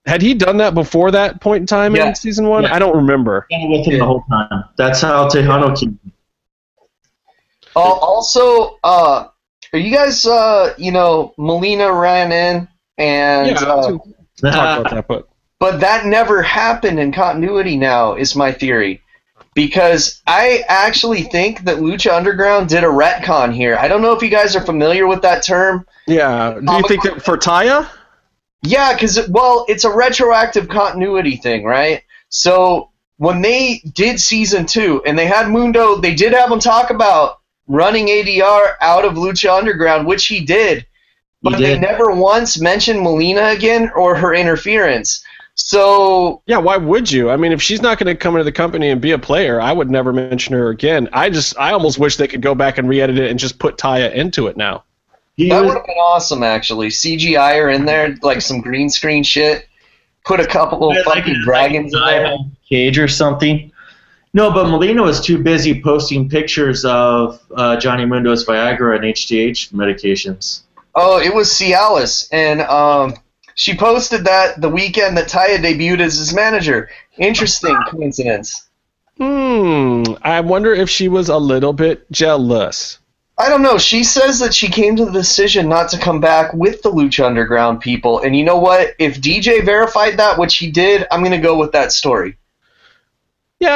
[0.05, 2.09] Had he done that before that point in time Yeah.
[2.09, 2.63] in season one?
[2.63, 2.75] Yeah.
[2.75, 3.47] I don't remember.
[3.49, 4.63] Been with him the whole time.
[4.77, 5.99] That's how Tejano came.
[7.75, 9.25] Al- also, uh,
[9.75, 12.67] are you guys, uh, you know, Melina ran in,
[12.97, 13.99] and Yeah, uh, we'll
[14.41, 15.27] talk about that, but
[15.59, 17.75] but that never happened in continuity.
[17.75, 19.01] Now is my theory,
[19.53, 23.75] because I actually think that Lucha Underground did a retcon here.
[23.75, 25.85] I don't know if you guys are familiar with that term.
[26.07, 26.53] yeah.
[26.53, 27.89] Do you Comic think that for Taya?
[28.63, 32.01] Yeah, because well, it's a retroactive continuity thing, right?
[32.29, 36.91] So when they did season two and they had Mundo, they did have him talk
[36.91, 40.85] about running ADR out of Lucha Underground, which he did,
[41.41, 41.81] but they did.
[41.81, 45.23] never once mentioned Melina again or her interference.
[45.55, 47.29] So Yeah, why would you?
[47.29, 49.61] I mean, if she's not going to come into the company and be a player,
[49.61, 51.07] I would never mention her again.
[51.13, 53.77] I just, I almost wish they could go back and re-edit it and just put
[53.77, 54.83] Taya into it now.
[55.37, 56.89] He that was, would have been awesome, actually.
[56.89, 59.67] CGI her in there, like some green screen shit.
[60.25, 62.25] Put a couple of fucking like dragons in there.
[62.25, 62.37] a
[62.67, 63.71] cage or something.
[64.35, 69.71] No, but Melina was too busy posting pictures of uh, Johnny Mundo's Viagra and HGH
[69.71, 70.63] medications.
[70.93, 73.13] Oh, it was Cialis, and um,
[73.53, 76.89] she posted that the weekend that Taya debuted as his manager.
[77.17, 78.67] Interesting coincidence.
[79.17, 80.03] Hmm.
[80.21, 82.99] I wonder if she was a little bit jealous.
[83.37, 83.77] I don't know.
[83.77, 87.25] She says that she came to the decision not to come back with the Lucha
[87.25, 88.95] Underground people, and you know what?
[88.99, 92.35] If DJ verified that, which he did, I'm gonna go with that story.
[93.59, 93.73] Yeah,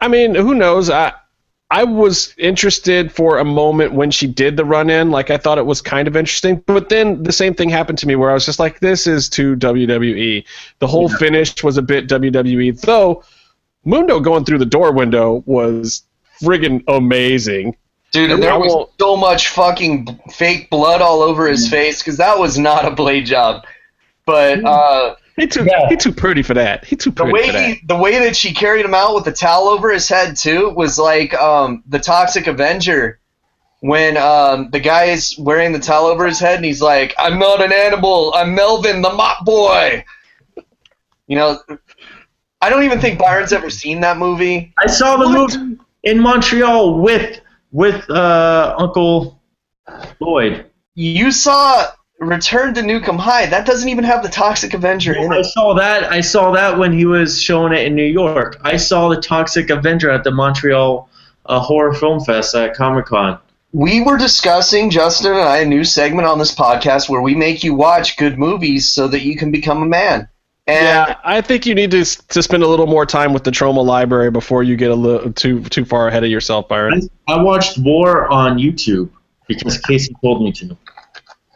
[0.00, 0.88] I, I mean, who knows?
[0.90, 1.12] I,
[1.70, 5.10] I was interested for a moment when she did the run in.
[5.10, 6.62] Like, I thought it was kind of interesting.
[6.66, 9.28] But then the same thing happened to me where I was just like, this is
[9.28, 10.44] too WWE.
[10.78, 12.80] The whole finish was a bit WWE.
[12.80, 13.22] Though,
[13.84, 16.04] Mundo going through the door window was
[16.42, 17.76] friggin' amazing.
[18.12, 22.16] Dude, And there was won't- so much fucking fake blood all over his face because
[22.16, 23.64] that was not a blade job.
[24.24, 25.88] But uh, He too, Yeah.
[25.88, 26.84] he too pretty for that.
[26.84, 27.64] He too the pretty way for that.
[27.68, 30.70] he, the way that she carried him out with the towel over his head too
[30.70, 33.20] was like um, the Toxic Avenger
[33.80, 37.38] when um, the guy is wearing the towel over his head and he's like, "I'm
[37.38, 38.32] not an animal.
[38.34, 40.04] I'm Melvin, the mop boy."
[41.28, 41.60] You know,
[42.60, 44.72] I don't even think Byron's ever seen that movie.
[44.78, 49.40] I saw the movie in Montreal with with uh, Uncle
[50.20, 50.66] Lloyd.
[50.94, 51.86] You saw
[52.18, 53.46] Return to Nukem High.
[53.46, 56.10] That doesn't even have the Toxic Avenger in I saw that.
[56.10, 58.58] I saw that when he was showing it in New York.
[58.62, 61.08] I saw the Toxic Avenger at the Montreal
[61.46, 63.38] a horror film fest at Comic Con.
[63.72, 67.62] We were discussing Justin and I a new segment on this podcast where we make
[67.62, 70.28] you watch good movies so that you can become a man.
[70.66, 73.50] And Yeah, I think you need to to spend a little more time with the
[73.50, 77.08] Troma library before you get a little too too far ahead of yourself, Byron.
[77.26, 79.10] I, I watched War on YouTube
[79.46, 80.76] because Casey told me to.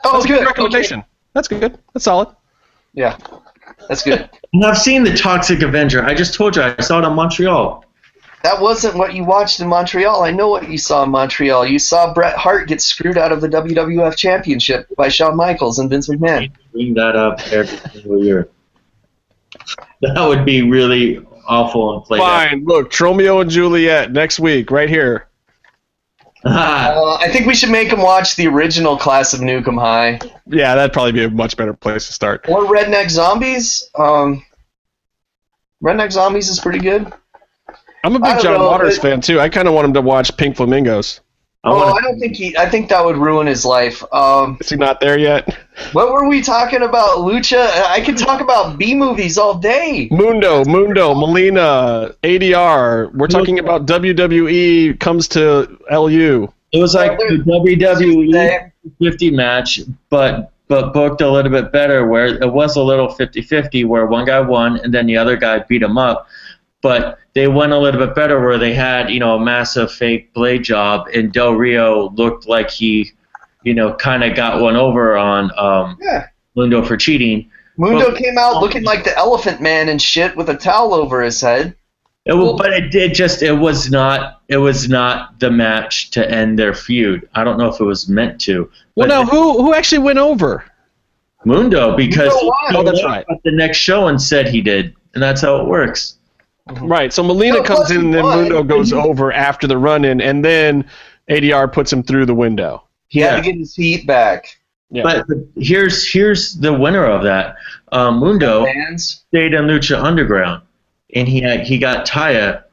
[0.04, 1.04] Oh, That's a good good recommendation.
[1.34, 1.78] That's good.
[1.92, 2.28] That's solid.
[2.94, 3.16] Yeah,
[3.88, 4.28] that's good.
[4.54, 6.04] And I've seen the Toxic Avenger.
[6.04, 7.86] I just told you I saw it in Montreal.
[8.42, 10.22] That wasn't what you watched in Montreal.
[10.22, 11.64] I know what you saw in Montreal.
[11.64, 15.88] You saw Bret Hart get screwed out of the WWF Championship by Shawn Michaels and
[15.88, 16.52] Vince McMahon.
[16.72, 18.50] Bring that up every single year.
[20.02, 22.64] That would be really awful and play Fine.
[22.64, 25.28] Look, Romeo and Juliet next week, right here.
[26.44, 26.96] That.
[26.96, 30.18] Uh, I think we should make them watch the original Class of Nuke 'Em High
[30.46, 32.44] Yeah, that'd probably be a much better place to start.
[32.48, 33.88] or Redneck Zombies.
[33.98, 34.44] Um,
[35.82, 37.12] Redneck Zombies is pretty good.
[38.04, 39.38] I'm a big John know, Waters it- fan too.
[39.40, 41.20] I kind of want him to watch Pink Flamingos.
[41.64, 42.56] I oh, wanna- I don't think he.
[42.56, 44.02] I think that would ruin his life.
[44.12, 45.56] Um, Is he not there yet?
[45.92, 47.68] what were we talking about, Lucha?
[47.86, 50.08] I could talk about B movies all day.
[50.10, 53.12] Mundo, Mundo, Melina, ADR.
[53.14, 56.52] We're talking about WWE comes to LU.
[56.72, 62.26] it was like the WWE 50 match, but but booked a little bit better, where
[62.26, 65.82] it was a little 50-50, where one guy won and then the other guy beat
[65.82, 66.26] him up.
[66.82, 70.34] But they went a little bit better, where they had you know a massive fake
[70.34, 73.12] blade job, and Del Rio looked like he,
[73.62, 76.26] you know, kind of got one over on um, Yeah.
[76.56, 77.48] Mundo for cheating.
[77.78, 81.22] Mundo Well- came out looking like the Elephant Man and shit with a towel over
[81.22, 81.74] his head.
[82.24, 86.30] It was, but it did just it was not it was not the match to
[86.30, 87.28] end their feud.
[87.34, 88.70] I don't know if it was meant to.
[88.94, 90.64] Well, now who who actually went over?
[91.44, 92.56] Mundo because Mundo won.
[92.70, 93.20] he Oh, that's showed right.
[93.22, 96.16] up at the next show and said he did, and that's how it works.
[96.80, 97.12] Right.
[97.12, 98.22] So Melina No, comes in, and then.
[98.24, 100.88] Mundo goes over after the run-in, and then
[101.28, 102.84] ADR puts him through the window.
[103.08, 103.30] He Yeah.
[103.30, 104.58] had to get his heat back.
[104.90, 105.02] Yeah.
[105.04, 107.56] But, but here's here's the winner of that.
[107.92, 109.24] Um, Mundo Fans.
[109.28, 110.62] stayed in Lucha Underground,
[111.14, 112.64] and he had he got Taya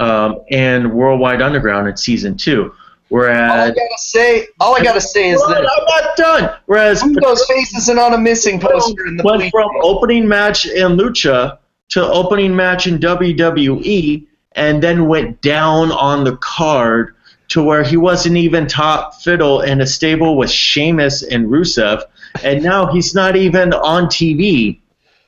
[0.00, 2.64] um, and Worldwide Underground in season two.
[2.64, 2.74] All I
[3.08, 6.56] Whereas gotta say, all I gotta say is that I'm not done.
[6.66, 10.96] Whereas Mundo's face isn't on a missing poster in the went from opening match in
[10.96, 11.58] Lucha
[11.90, 17.14] to opening match in WWE, and then went down on the card
[17.48, 22.02] to where he wasn't even top fiddle in a stable with Sheamus and Rusev,
[22.44, 24.80] and now he's not even on TV.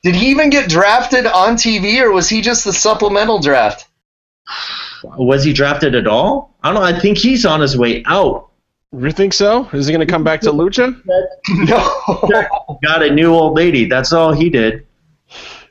[0.03, 3.87] Did he even get drafted on TV, or was he just the supplemental draft?
[5.03, 6.55] Was he drafted at all?
[6.63, 6.81] I don't.
[6.81, 6.87] know.
[6.87, 8.49] I think he's on his way out.
[8.97, 9.67] You think so?
[9.73, 10.99] Is he going to come back to Lucha?
[11.49, 12.77] No.
[12.83, 13.85] Got a new old lady.
[13.85, 14.85] That's all he did.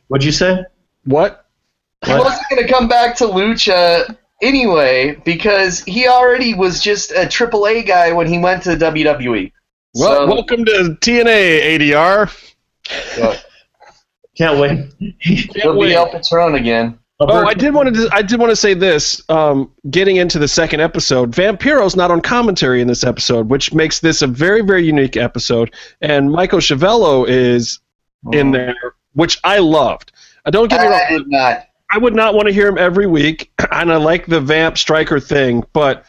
[0.09, 0.65] What'd you say?
[1.05, 1.47] What?
[2.07, 7.87] he wasn't gonna come back to Lucha anyway because he already was just a AAA
[7.87, 9.53] guy when he went to WWE.
[9.95, 12.31] Well, So- welcome to TNA ADR.
[14.37, 15.15] Can't wait.
[15.21, 15.89] He'll wait.
[15.89, 16.99] be El Patron again.
[17.21, 18.09] Oh, I did want to.
[18.11, 19.23] I did want to say this.
[19.29, 24.01] Um, getting into the second episode, Vampiro's not on commentary in this episode, which makes
[24.01, 25.73] this a very, very unique episode.
[26.01, 27.79] And Michael Schiavello is
[28.33, 28.75] in there,
[29.13, 30.12] which I loved.
[30.45, 31.01] Uh, don't get me wrong.
[31.09, 31.69] I not.
[31.91, 35.21] I would not want to hear him every week, and I like the vamp striker
[35.21, 36.05] thing, but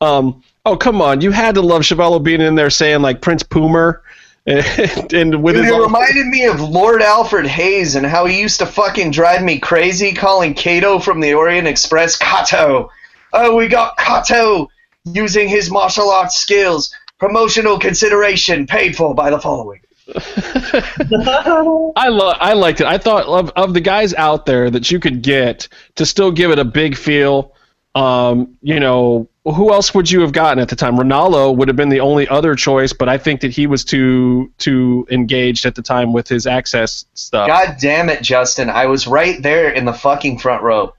[0.00, 3.42] um, oh come on, you had to love Schiavello being in there saying like Prince
[3.42, 4.00] Puma,
[4.46, 8.40] and, and with Dude, his it reminded me of Lord Alfred Hayes and how he
[8.40, 12.90] used to fucking drive me crazy calling Kato from the Orient Express Kato.
[13.32, 14.68] Oh, we got Kato
[15.04, 16.94] using his martial arts skills.
[17.18, 19.80] Promotional consideration paid for by the following.
[21.96, 22.86] I lo- I liked it.
[22.86, 26.50] I thought of of the guys out there that you could get to still give
[26.50, 27.54] it a big feel.
[27.94, 30.96] Um, you know, who else would you have gotten at the time?
[30.96, 34.52] Ronaldo would have been the only other choice, but I think that he was too
[34.58, 37.48] too engaged at the time with his access stuff.
[37.48, 38.70] God damn it, Justin.
[38.70, 40.94] I was right there in the fucking front row.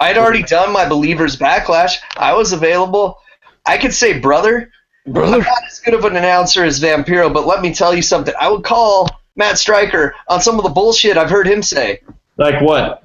[0.00, 1.96] I'd already done my Believers Backlash.
[2.16, 3.18] I was available.
[3.66, 4.70] I could say, brother,
[5.08, 8.02] I'm Brother, not as good of an announcer as Vampiro, but let me tell you
[8.02, 8.34] something.
[8.38, 12.02] I would call Matt Striker on some of the bullshit I've heard him say.
[12.36, 13.02] Like what?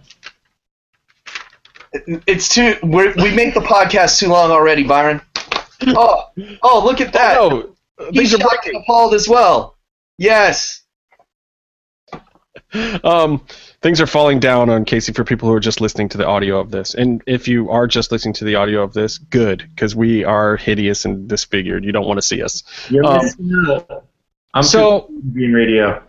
[2.28, 2.76] It's too.
[2.84, 5.22] We're, we make the podcast too long already, Byron.
[5.86, 6.30] Oh,
[6.62, 7.38] oh, look at that.
[7.38, 7.76] oh,
[8.12, 9.76] He's things are shocked and appalled as well.
[10.18, 10.82] Yes.
[13.04, 13.46] um,
[13.84, 16.60] things are falling down on Casey for people who are just listening to the audio
[16.60, 16.96] of this.
[16.96, 20.56] And if you are just listening to the audio of this, good, because we are
[20.58, 21.84] hideous and disfigured.
[21.86, 22.64] You don't want to see us.
[23.06, 23.30] Um.
[24.56, 26.02] I'm so- so being radio.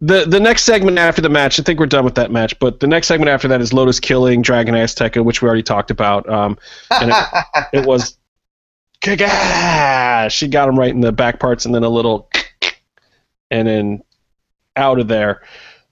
[0.00, 2.58] the the next segment after the match, I think we're done with that match.
[2.58, 5.90] But the next segment after that is Lotus killing Dragon Azteca, which we already talked
[5.90, 6.28] about.
[6.28, 6.58] Um,
[6.90, 7.16] and it,
[7.80, 8.16] it was,
[9.00, 10.28] Kaga!
[10.30, 12.30] she got him right in the back parts, and then a little,
[13.50, 14.02] and then
[14.76, 15.42] out of there.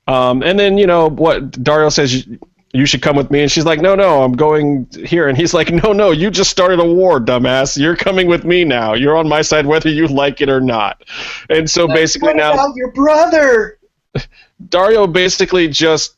[0.09, 2.27] Um, and then you know what Dario says.
[2.75, 5.55] You should come with me, and she's like, "No, no, I'm going here." And he's
[5.55, 7.79] like, "No, no, you just started a war, dumbass.
[7.79, 8.95] You're coming with me now.
[8.95, 11.03] You're on my side, whether you like it or not."
[11.49, 13.79] And so basically What now about your brother?
[14.69, 16.17] Dario basically just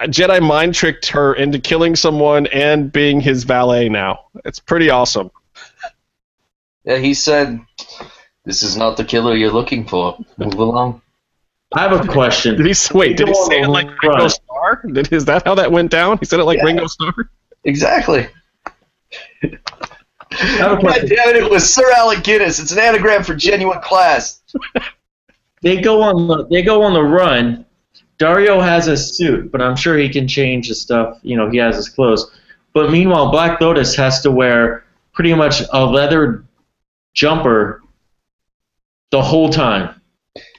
[0.00, 4.26] Jedi mind tricked her into killing someone and being his valet now.
[4.44, 5.30] It's pretty awesome.
[6.84, 7.60] Yeah, he said,
[8.44, 10.18] "This is not the killer you're looking for.
[10.36, 11.02] Move along."
[11.76, 12.56] I have a question.
[12.56, 13.16] Did he s- wait?
[13.16, 14.30] Did he say it like Ringo Right.
[14.30, 14.82] Starr?
[14.92, 16.18] Did, is that how that went down?
[16.18, 16.64] He said it like Yeah.
[16.64, 17.14] Ringo Starr.
[17.64, 18.28] Exactly.
[19.42, 19.48] I
[20.58, 21.36] have a God damn it!
[21.36, 22.58] It was Sir Alec Guinness.
[22.58, 24.42] It's an anagram for genuine class.
[25.62, 27.64] They go on the they go on the run.
[28.18, 31.18] Dario has a suit, but I'm sure he can change his stuff.
[31.22, 32.30] You know, he has his clothes.
[32.72, 36.44] But meanwhile, Black Lotus has to wear pretty much a leather
[37.14, 37.82] jumper
[39.10, 40.00] the whole time.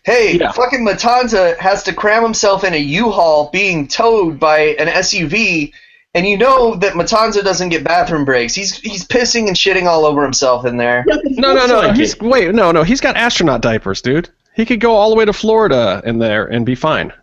[0.04, 0.52] Hey, Yeah.
[0.52, 5.74] fucking Matanza has to cram himself in a U-Haul being towed by an SUV,
[6.14, 8.56] and you know that Matanza doesn't get bathroom breaks.
[8.56, 11.06] He's he's pissing and shitting all over himself in there.
[11.08, 11.92] No, no, no.
[11.94, 12.84] He's wait, no, no.
[12.84, 14.30] He's got astronaut diapers, dude.
[14.56, 17.14] He could go all the way to Florida in there and be fine.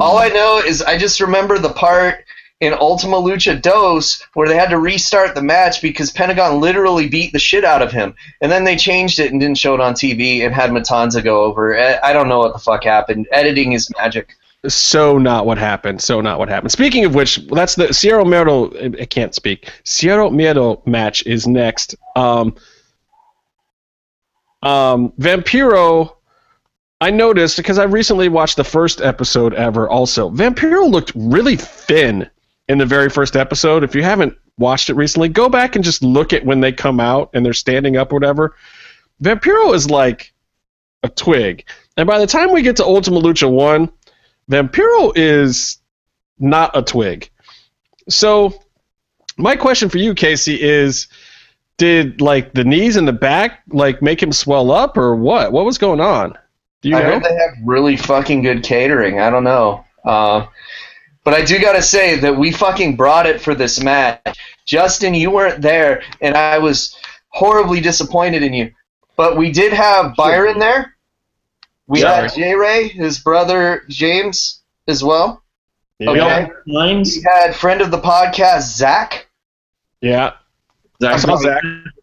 [0.00, 2.24] All I know is I just remember the part
[2.62, 7.32] in Ultima Lucha Dos where they had to restart the match because Pentagon literally beat
[7.32, 8.14] the shit out of him.
[8.40, 11.42] And then they changed it and didn't show it on TV and had Matanza go
[11.42, 11.76] over.
[11.76, 13.26] I don't know what the fuck happened.
[13.32, 14.36] Editing is magic.
[14.68, 16.00] So not what happened.
[16.00, 16.70] So not what happened.
[16.70, 19.00] Speaking of which, that's the Cero Miedo.
[19.00, 19.68] I can't speak.
[19.82, 21.96] Cero Miedo match is next.
[22.14, 22.54] Um,
[24.62, 26.14] um, Vampiro.
[27.00, 29.88] I noticed because I recently watched the first episode ever.
[29.88, 32.30] Also, Vampiro looked really thin
[32.68, 33.84] in the very first episode.
[33.84, 37.00] If you haven't watched it recently, go back and just look at when they come
[37.00, 38.56] out and they're standing up or whatever.
[39.22, 40.32] Vampiro is like
[41.02, 41.64] a twig,
[41.96, 43.90] and by the time we get to Ultima Lucha One.
[44.50, 45.78] Vampiro is
[46.38, 47.30] not a twig.
[48.08, 48.52] So,
[49.36, 51.08] my question for you, Casey, is
[51.78, 55.52] did like the knees and the back like make him swell up or what?
[55.52, 56.36] What was going on?
[56.82, 57.10] Do you I know?
[57.12, 59.20] heard they have really fucking good catering.
[59.20, 59.84] I don't know.
[60.04, 60.46] Uh,
[61.24, 64.36] but I do got to say that we fucking brought it for this match.
[64.66, 66.96] Justin, you weren't there, and I was
[67.28, 68.72] horribly disappointed in you.
[69.16, 70.94] But we did have Byron there.
[71.86, 72.22] We Yeah.
[72.22, 75.42] had J Ray, his brother James, as well.
[75.98, 76.12] yeah.
[76.12, 76.40] We all Okay.
[76.40, 76.50] have.
[76.66, 79.26] We had friend of the podcast, Zach.
[80.00, 80.32] yeah.
[81.00, 81.62] Zach, I saw Zach.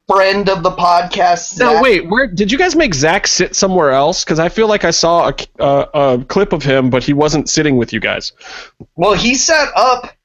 [0.09, 1.73] Friend of the podcast, Zach.
[1.75, 2.07] No, wait.
[2.09, 4.23] Where did you guys make Zach sit somewhere else?
[4.23, 7.47] Because I feel like I saw a, a, a clip of him, but he wasn't
[7.47, 8.31] sitting with you guys.
[8.95, 10.15] Well, he sat up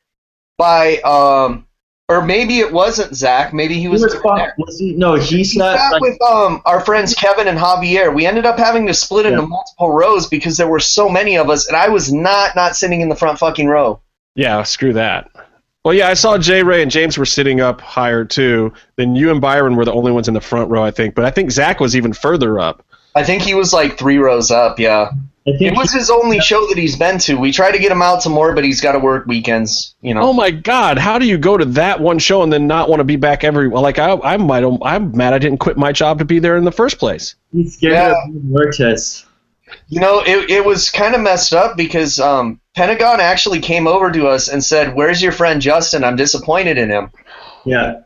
[0.57, 1.67] by, um,
[2.09, 3.53] or maybe it wasn't Zach.
[3.53, 4.55] Maybe he He was, was, there.
[4.57, 5.77] was he, no, he's He not.
[5.79, 8.15] sat Like, with um, our friends Kevin and Javier.
[8.15, 11.51] We ended up having to split into multiple rows because there were so many of
[11.51, 14.01] us, and I was not not sitting in the front fucking row.
[14.35, 15.31] Yeah, screw that.
[15.85, 18.73] Well, yeah, I saw Jay Ray and James were sitting up higher too.
[18.97, 21.15] Then you and Byron were the only ones in the front row, I think.
[21.15, 22.85] But I think Zach was even further up.
[23.15, 24.79] I think he was like three rows up.
[24.81, 25.11] Yeah,
[25.47, 27.35] it think was his only show that he's been to.
[27.35, 29.95] We tried to get him out some more, but he's got to work weekends.
[30.01, 30.23] You know.
[30.23, 30.97] Oh my God!
[30.99, 33.45] How do you go to that one show and then not want to be back
[33.45, 33.69] every?
[33.69, 36.57] well, Like I, I might, I'm mad I didn't quit my job to be there
[36.57, 37.35] in the first place.
[37.53, 38.15] he's scared Yeah.
[38.27, 39.27] of Muertes.
[39.89, 44.11] You know, it, it was kind of messed up because um, Pentagon actually came over
[44.11, 46.05] to us and said, "Where's your friend Justin?
[46.05, 47.11] I'm disappointed in him."
[47.65, 48.01] Yeah.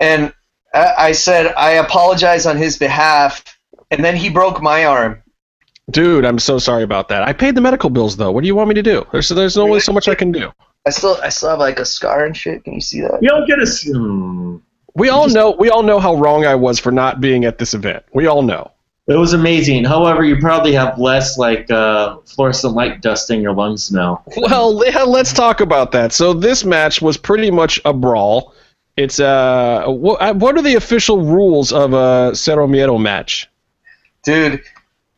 [0.00, 0.32] And
[0.72, 3.44] I, I said, "I apologize on his behalf."
[3.90, 5.22] And then he broke my arm.
[5.90, 7.22] Dude, I'm so sorry about that.
[7.22, 8.32] I paid the medical bills though.
[8.32, 9.06] What do you want me to do?
[9.12, 10.50] There's there's only so much I can do.
[10.84, 12.64] I still, I still have like a scar and shit.
[12.64, 13.18] Can you see that?
[13.20, 13.66] You don't get a.
[13.66, 14.56] Hmm.
[14.94, 17.74] We all know we all know how wrong I was for not being at this
[17.74, 18.04] event.
[18.12, 18.72] We all know.
[19.06, 19.84] It was amazing.
[19.84, 24.24] However, you probably have less like uh, fluorescent light dust in your lungs now.
[24.36, 26.12] Well, yeah, let's talk about that.
[26.12, 28.52] So this match was pretty much a brawl.
[28.96, 33.48] It's uh, what, what are the official rules of a Cero Miedo match?
[34.24, 34.62] Dude,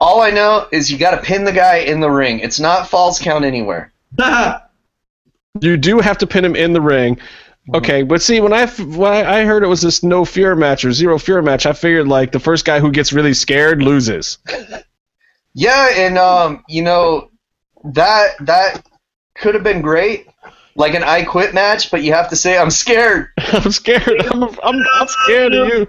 [0.00, 2.40] all I know is you got to pin the guy in the ring.
[2.40, 3.92] It's not false count anywhere.
[5.60, 7.18] You do have to pin him in the ring.
[7.74, 10.92] Okay, but see, when I when I heard it was this no fear match or
[10.92, 14.38] zero fear match, I figured like the first guy who gets really scared loses.
[15.54, 17.30] Yeah, and um, you know,
[17.82, 18.86] that that
[19.34, 20.28] could have been great,
[20.76, 21.90] like an I quit match.
[21.90, 23.30] But you have to say I'm scared.
[23.38, 24.22] I'm scared.
[24.30, 25.86] I'm, I'm, I'm scared of you.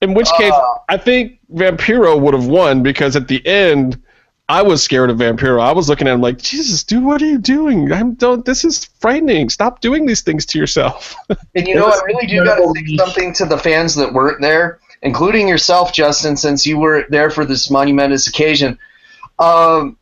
[0.00, 0.74] In which case, Uh.
[0.88, 4.00] I think Vampiro would have won because at the end,
[4.48, 5.60] I was scared of Vampiro.
[5.60, 7.92] I was looking at him like, Jesus, dude, what are you doing?
[7.92, 8.44] I'm don't.
[8.44, 9.48] This is frightening.
[9.48, 11.16] Stop doing these things to yourself.
[11.56, 14.42] And you know, I really do got to say something to the fans that weren't
[14.42, 18.78] there, including yourself, Justin, since you were there for this monumentous occasion.
[19.38, 19.96] Um,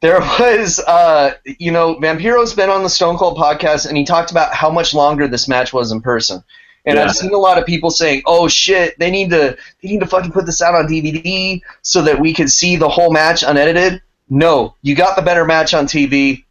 [0.00, 4.30] there was, uh, you know, Vampiro's been on the Stone Cold podcast, and he talked
[4.30, 6.44] about how much longer this match was in person.
[6.84, 7.04] And Yeah.
[7.04, 10.06] I've seen a lot of people saying, "Oh shit, they need to they need to
[10.06, 14.02] fucking put this out on DVD so that we can see the whole match unedited."
[14.28, 16.44] No, you got the better match on TV.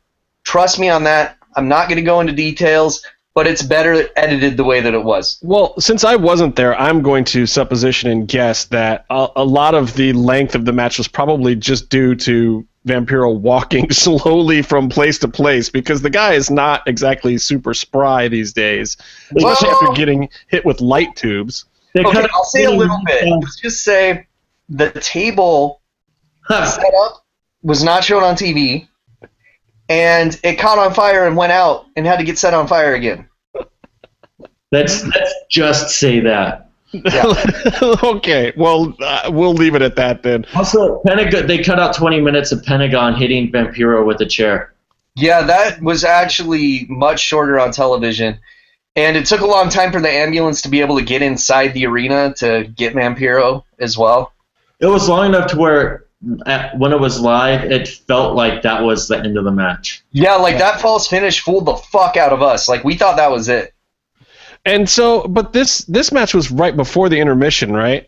[0.44, 1.38] Trust me on that.
[1.56, 3.04] I'm not going to go into details,
[3.34, 5.40] but it's better edited the way that it was.
[5.42, 9.74] Well, since I wasn't there, I'm going to supposition and guess that a, a lot
[9.74, 14.90] of the length of the match was probably just due to Vampiro walking slowly from
[14.90, 18.98] place to place because the guy is not exactly super spry these days,
[19.36, 21.66] especially Well- after getting hit with light tubes.
[21.94, 23.28] They Okay, cut I'll say a little bit.
[23.28, 24.26] Let's just say
[24.70, 25.82] the table
[26.48, 27.26] setup
[27.64, 28.88] was not shown on TV,
[29.90, 32.96] and it caught on fire and went out and had to get set on fire
[32.96, 33.28] again.
[34.72, 36.71] Let's let's just say that.
[38.04, 40.46] okay, well, uh, we'll leave it at that then.
[40.56, 41.48] Also, Pentagon.
[41.48, 44.74] They cut out 20 minutes of Pentagon hitting Vampiro with a chair.
[45.16, 48.40] Yeah, that was actually much shorter on television.
[48.96, 51.70] And it took a long time for the ambulance to be able to get inside
[51.70, 54.34] the arena to get Vampiro as well.
[54.80, 56.06] It was long enough to where
[56.46, 60.04] at, when it was live, it felt like that was the end of the match.
[60.12, 62.68] Yeah, like that false finish fooled the fuck out of us.
[62.68, 63.74] Like we thought that was it.
[64.66, 68.08] And so, but this this match was right before the intermission, right?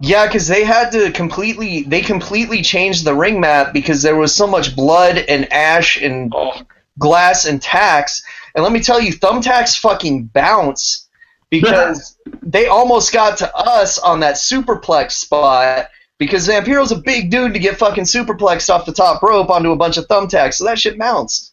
[0.00, 4.34] Yeah, because they had to completely they completely changed the ring map because there was
[4.34, 6.60] so much blood and ash and oh.
[6.98, 8.22] glass and tacks.
[8.54, 11.08] And let me tell you, thumbtacks fucking bounce
[11.50, 15.88] because they almost got to us on that superplex spot
[16.18, 19.76] because Vampiro's a big dude to get fucking superplexed off the top rope onto a
[19.76, 21.52] bunch of thumbtacks, so that shit bounced.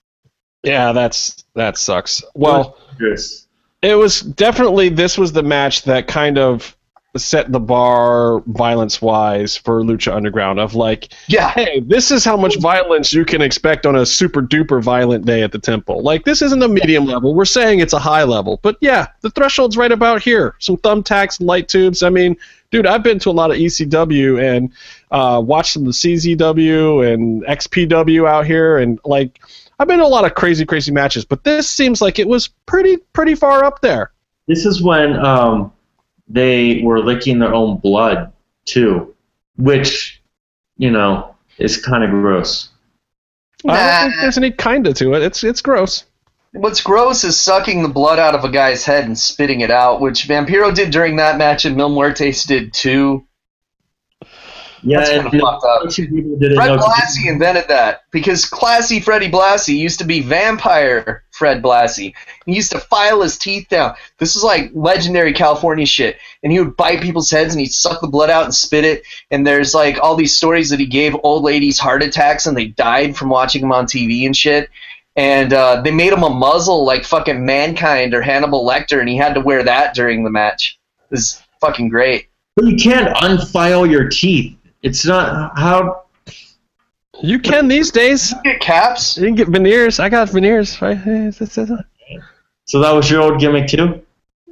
[0.63, 2.23] Yeah, that's that sucks.
[2.35, 3.47] Well, Yes.
[3.81, 6.75] it was definitely this was the match that kind of
[7.17, 12.37] set the bar violence wise for Lucha Underground of like, Yeah, hey, this is how
[12.37, 16.03] much violence you can expect on a super duper violent day at the temple.
[16.03, 17.33] Like this isn't a medium level.
[17.33, 18.59] We're saying it's a high level.
[18.61, 20.55] But yeah, the threshold's right about here.
[20.59, 22.03] Some thumbtacks, light tubes.
[22.03, 22.37] I mean,
[22.69, 24.71] dude, I've been to a lot of ECW and
[25.09, 29.39] uh, watched some of the CZW and XPW out here and like
[29.79, 32.49] I've been to a lot of crazy, crazy matches, but this seems like it was
[32.65, 34.11] pretty pretty far up there.
[34.47, 35.71] This is when um,
[36.27, 38.33] they were licking their own blood
[38.65, 39.15] too,
[39.57, 40.21] which
[40.77, 42.69] you know is kind of gross.
[43.67, 45.23] I don't think there's any kinda to it.
[45.23, 46.05] It's it's gross.
[46.51, 50.01] What's gross is sucking the blood out of a guy's head and spitting it out,
[50.01, 53.25] which Vampiro did during that match and Mil Muertes did too.
[54.81, 55.81] Yeah, That's and kinda fucked up.
[55.81, 60.21] bunch of people didn't Fred Blassie invented that because classy Freddie Blassie used to be
[60.21, 62.13] vampire Fred Blassie.
[62.45, 63.95] He used to file his teeth down.
[64.17, 66.17] This is like legendary California shit.
[66.43, 69.03] And he would bite people's heads and he'd suck the blood out and spit it.
[69.31, 72.67] And there's like all these stories that he gave old ladies heart attacks and they
[72.67, 74.69] died from watching him on TV and shit.
[75.15, 79.17] And uh, they made him a muzzle like fucking Mankind or Hannibal Lecter, and he
[79.17, 80.79] had to wear that during the match.
[81.09, 82.27] It was fucking great.
[82.55, 84.55] But you can't unfile your teeth.
[84.81, 86.03] It's not how.
[87.21, 88.31] You can these days.
[88.31, 89.17] You Get caps?
[89.17, 89.99] You can get veneers.
[89.99, 90.97] I got veneers, right?
[92.65, 94.01] So that was your old gimmick too.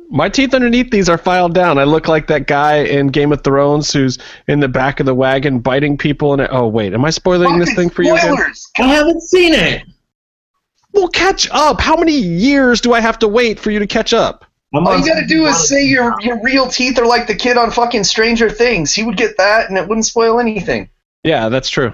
[0.10, 1.78] My teeth underneath these are filed down.
[1.78, 4.18] I look like that guy in Game of Thrones who's
[4.48, 6.34] in the back of the wagon biting people.
[6.34, 8.34] And oh wait, am I spoiling this thing for you again?
[8.34, 8.68] Spoilers!
[8.80, 9.84] I haven't seen it.
[10.94, 11.80] Well, catch up.
[11.80, 14.46] How many years do I have to wait for you to catch up?
[14.74, 17.58] I'm All you gotta do is say your your real teeth are like the kid
[17.58, 18.94] on fucking Stranger Things.
[18.94, 20.90] He would get that, and it wouldn't spoil anything.
[21.24, 21.94] Yeah, that's true.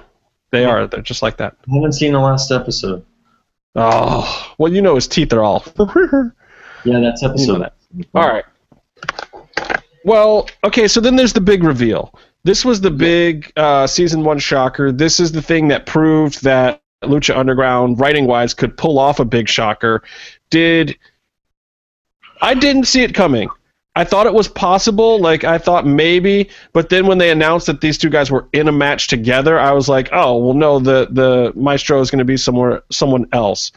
[0.51, 0.87] They are.
[0.87, 1.55] They're just like that.
[1.71, 3.05] I haven't seen the last episode.
[3.75, 5.65] Oh, well, you know his teeth are all.
[6.85, 7.59] Yeah, that's You know episode.
[7.61, 7.73] that.
[8.13, 8.43] All right.
[10.03, 12.13] Well, okay, so then there's the big reveal.
[12.43, 14.91] This was the big uh, season one shocker.
[14.91, 19.25] This is the thing that proved that Lucha Underground, writing wise, could pull off a
[19.25, 20.03] big shocker.
[20.49, 20.97] Did
[22.43, 23.49] I didn't see it coming.
[23.95, 27.79] I thought it was possible, like I thought maybe, but then when they announced that
[27.79, 31.07] these two guys were in a match together, I was like, oh well, no, the
[31.11, 33.71] the Maestro is going to be somewhere someone else.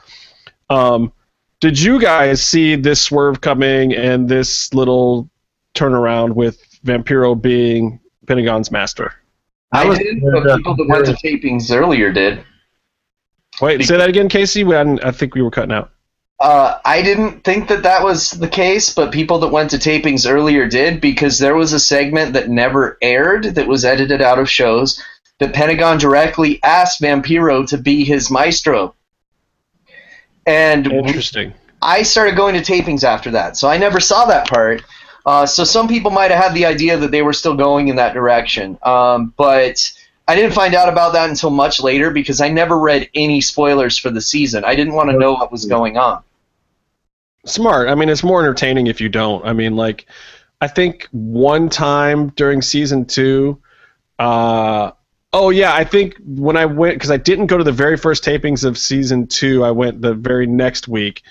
[0.71, 1.13] Um,
[1.61, 5.29] did you guys see this swerve coming and this little
[5.75, 9.15] turnaround with Vampiro being Pentagon's master?
[9.73, 12.43] I, was- did, but people that went to tapings earlier did.
[13.61, 14.65] Wait, say that again, Casey.
[14.65, 15.91] We hadn't, I think we were cutting out.
[16.39, 20.31] Uh, I didn't think that that was the case, but people that went to tapings
[20.31, 24.51] earlier did because there was a segment that never aired that was edited out of
[24.51, 25.03] shows
[25.39, 28.95] that Pentagon directly asked Vampiro to be his maestro.
[30.47, 31.55] And Interesting.
[31.81, 34.83] I started going to tapings after that, so I never saw that part.
[35.25, 37.97] Uh, so some people might have had the idea that they were still going in
[37.97, 39.93] that direction, um, but
[40.29, 43.97] I didn't find out about that until much later because I never read any spoilers
[43.97, 44.65] for the season.
[44.65, 46.23] I didn't want to know what was going on.
[47.45, 47.89] Smart.
[47.89, 49.45] I mean, it's more entertaining if you don't.
[49.47, 50.07] I mean, like,
[50.61, 53.61] I think one time during season two,
[54.19, 54.91] uh,
[55.33, 58.25] oh yeah, I think when I went because I didn't go to the very first
[58.25, 61.23] tapings of season two, I went the very next week.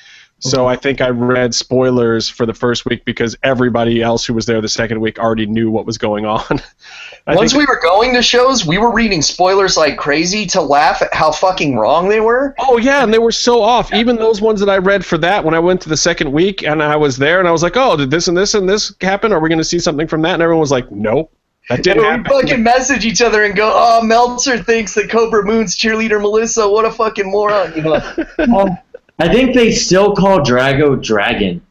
[0.49, 4.45] So I think I read spoilers for the first week because everybody else who was
[4.45, 6.43] there the second week already knew what was going on.
[7.27, 10.61] I Once think- we were going to shows, we were reading spoilers like crazy to
[10.61, 12.53] laugh at how fucking wrong they were.
[12.59, 13.91] Oh yeah, and they were so off.
[13.93, 16.63] Even those ones that I read for that when I went to the second week
[16.63, 18.93] and I was there and I was like, "Oh, did this and this and this
[19.01, 19.33] happen?
[19.33, 21.33] Are we going to see something from that?" And everyone was like, "Nope,
[21.69, 25.43] that didn't we happen." fucking message each other and go, "Oh, Meltzer thinks that Cobra
[25.43, 26.69] Moon's cheerleader Melissa.
[26.69, 28.25] What a fucking moron!" You know?
[28.55, 28.77] Um,
[29.19, 31.61] I think they still call Drago Dragon.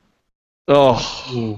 [0.66, 0.94] Oh,
[1.26, 1.54] hmm.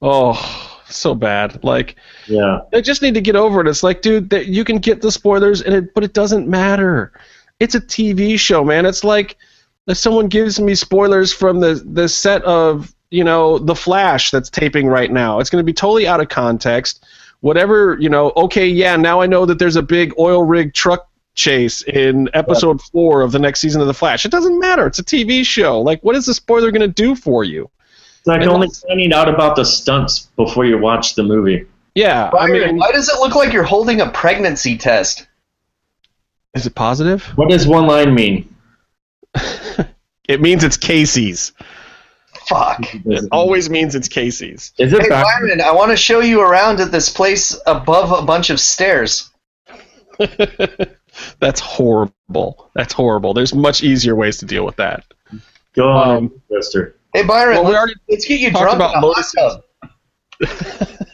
[0.00, 1.62] oh, so bad.
[1.64, 1.96] Like
[2.26, 2.60] Yeah.
[2.70, 3.68] they just need to get over it.
[3.68, 7.12] It's like, dude, that you can get the spoilers, and it, but it doesn't matter.
[7.60, 8.86] It's a TV show, man.
[8.86, 9.36] It's like
[9.88, 14.50] if someone gives me spoilers from the the set of you know the Flash that's
[14.50, 17.04] taping right now, it's going to be totally out of context.
[17.40, 18.32] Whatever you know.
[18.36, 18.94] Okay, yeah.
[18.96, 21.07] Now I know that there's a big oil rig truck
[21.38, 24.24] chase in episode four of the next season of the Flash.
[24.26, 24.86] It doesn't matter.
[24.86, 25.80] It's a TV show.
[25.80, 27.70] Like, what is the spoiler going to do for you?
[28.18, 31.66] It's like And only that's- finding out about the stunts before you watch the movie.
[31.94, 35.26] Yeah, I mean, why does it look like you're holding a pregnancy test?
[36.54, 37.22] is it positive?
[37.36, 38.54] What does one line mean?
[40.28, 41.52] It means it's Casey's.
[42.48, 42.80] Fuck.
[43.06, 44.74] It always means it's Casey's.
[44.78, 45.24] Is it Hey, back?
[45.24, 49.30] Byron, I want to show you around at this place above a bunch of stairs.
[51.40, 52.70] That's horrible.
[52.74, 53.34] That's horrible.
[53.34, 55.04] There's much easier ways to deal with that.
[55.74, 56.96] Go on, Um, Mister.
[57.14, 59.12] Hey, Byron, Well, we let's, already let's get you talked drunk about in a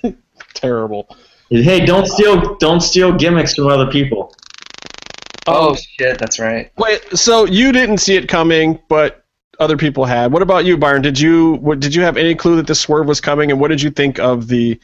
[0.04, 0.14] hot
[0.54, 1.08] Terrible.
[1.50, 4.34] Hey, don't steal, don't steal gimmicks from other people.
[5.46, 6.70] Oh Um, shit, that's right.
[6.78, 7.02] wait.
[7.16, 9.24] So you didn't see it coming, but
[9.60, 10.32] other people had.
[10.32, 11.02] What about you, Byron?
[11.02, 13.68] Did you what, did you have any clue that the swerve was coming, and what
[13.68, 14.80] did you think of the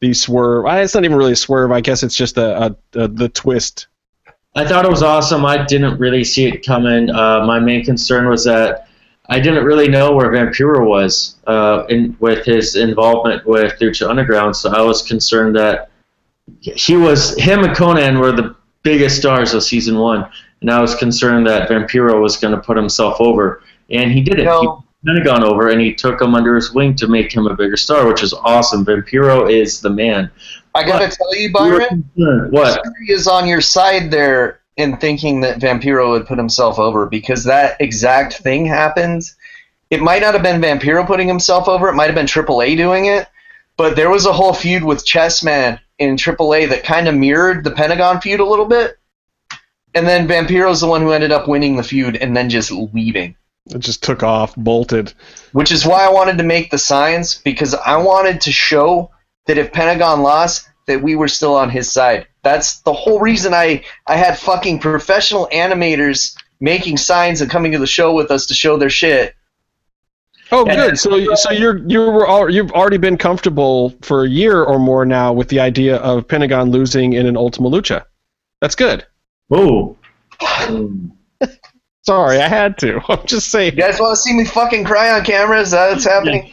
[0.00, 0.64] the swerve?
[0.66, 1.70] I, it's not even really a swerve.
[1.72, 3.88] I guess it's just a, a, a the twist.
[4.54, 5.44] I thought it was awesome.
[5.44, 7.10] I didn't really see it coming.
[7.10, 8.88] Uh, my main concern was that
[9.28, 14.56] I didn't really know where Vampiro was uh, in, with his involvement with Lucha Underground,
[14.56, 15.90] so I was concerned that
[16.60, 20.30] he was him and Konnan were the biggest stars of season one,
[20.62, 24.46] and I was concerned that Vampiro was going to put himself over, and he didn't.
[24.46, 24.60] No.
[24.60, 27.54] He put Pentagon over, and he took him under his wing to make him a
[27.54, 28.84] bigger star, which is awesome.
[28.84, 30.30] Vampiro is the man.
[30.78, 31.12] I gotta What?
[31.12, 32.52] tell you, You Byron, concerned.
[32.52, 32.80] What?
[32.84, 37.44] Siri is on your side there in thinking that Vampiro would put himself over because
[37.44, 39.30] that exact thing happened.
[39.90, 41.88] It might not have been Vampiro putting himself over.
[41.88, 43.26] It might have been AAA doing it.
[43.76, 47.70] But there was a whole feud with Chessman in AAA that kind of mirrored the
[47.70, 48.98] Pentagon feud a little bit.
[49.94, 53.34] And then Vampiro's the one who ended up winning the feud and then just leaving.
[53.70, 55.12] It just took off, bolted.
[55.52, 59.10] Which is why I wanted to make the signs because I wanted to show
[59.48, 62.26] that if Pentagon lost, that we were still on his side.
[62.44, 67.78] That's the whole reason I I had fucking professional animators making signs and coming to
[67.78, 69.34] the show with us to show their shit.
[70.50, 70.76] Oh, Yeah.
[70.76, 70.98] good.
[70.98, 75.04] So, so you're you were al- you've already been comfortable for a year or more
[75.04, 78.04] now with the idea of Pentagon losing in an Ultima Lucha.
[78.62, 79.04] That's good.
[79.50, 79.96] Oh.
[82.02, 83.00] Sorry, I had to.
[83.08, 83.74] I'm just saying.
[83.74, 85.60] You guys want to see me fucking cry on camera?
[85.60, 86.52] Is that what's happening?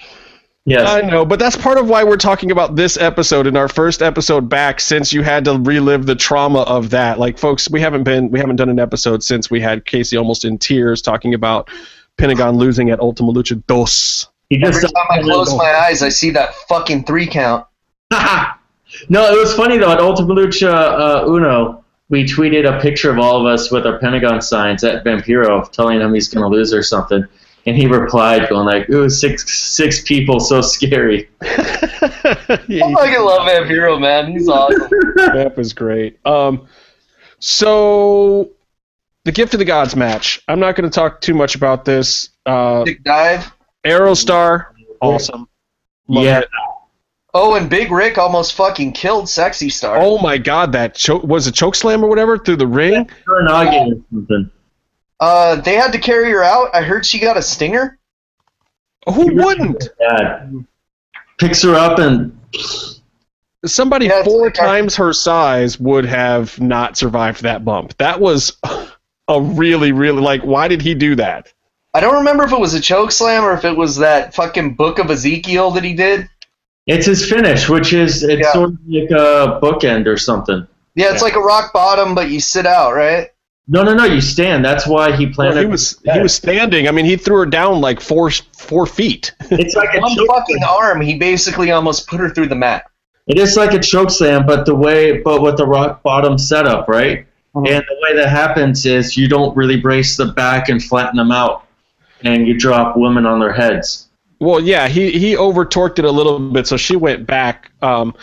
[0.67, 0.89] Yes.
[0.89, 4.01] I know, but that's part of why we're talking about this episode in our first
[4.01, 7.19] episode back since you had to relive the trauma of that.
[7.19, 10.43] Like folks, we haven't been we haven't done an episode since we had Casey almost
[10.43, 11.69] in tears talking about
[12.17, 14.27] Pentagon losing at Ultima Lucha Dos.
[14.49, 17.67] He Every time I close my eyes, I see that fucking three count.
[18.11, 19.91] no, it was funny though.
[19.91, 23.99] At Ultima Lucha uh, Uno, we tweeted a picture of all of us with our
[23.99, 27.23] Pentagon signs at Vampiro, telling him he's going to lose or something.
[27.67, 31.57] And he replied, going like, "Ooh, six six people, so scary." I
[32.57, 34.31] fucking love Vampiro, man.
[34.31, 34.89] He's awesome.
[35.15, 36.19] That was great.
[36.25, 36.67] Um,
[37.39, 38.51] so
[39.23, 40.41] the Gift of the Gods match.
[40.47, 42.29] I'm not going to talk too much about this.
[42.45, 43.51] Uh, Big dive.
[43.85, 44.67] Aerostar,
[45.01, 45.47] awesome.
[46.07, 46.49] Love yeah, it.
[47.33, 49.97] Oh, and Big Ryck almost fucking killed Sexy Star.
[49.99, 53.09] Oh my God, that choke was a choke slam or whatever through the ring.
[53.27, 54.51] Uranage or something.
[55.19, 56.73] Uh, they had to carry her out.
[56.75, 57.97] I heard she got a stinger.
[59.07, 59.89] Who wouldn't?
[59.99, 60.65] Dad
[61.37, 62.37] picks her up and
[63.65, 67.95] somebody Yeah, four like our- times her size would have not survived that bump.
[67.97, 68.57] That was
[69.27, 70.41] a really, really like.
[70.41, 71.51] Why did he do that?
[71.93, 74.73] I don't remember if it was a choke slam or if it was that fucking
[74.75, 76.29] book of Ezekiel that he did.
[76.87, 78.53] It's his finish, which is it's Yeah.
[78.53, 80.67] sort of like a bookend or something.
[80.95, 81.25] Yeah, it's Yeah.
[81.25, 83.29] like a rock bottom, but you sit out, right?
[83.67, 84.03] No, no, no.
[84.05, 84.63] You stand.
[84.63, 85.59] That's why he Well, planted.
[85.61, 86.87] he was he was standing.
[86.87, 89.33] I mean, he threw her down like four four feet.
[89.51, 92.85] It's like a One choke fucking arm, he basically almost put her through the mat.
[93.27, 96.87] It is like a choke slam, but the way, but with the rock bottom setup,
[96.87, 97.25] right?
[97.55, 97.67] Mhm.
[97.67, 101.31] And the way that happens is you don't really brace the back and flatten them
[101.31, 101.63] out,
[102.23, 104.09] and you drop women on their heads.
[104.39, 107.71] Well, yeah, he he over torqued it a little bit, so she went back.
[107.81, 108.13] Um,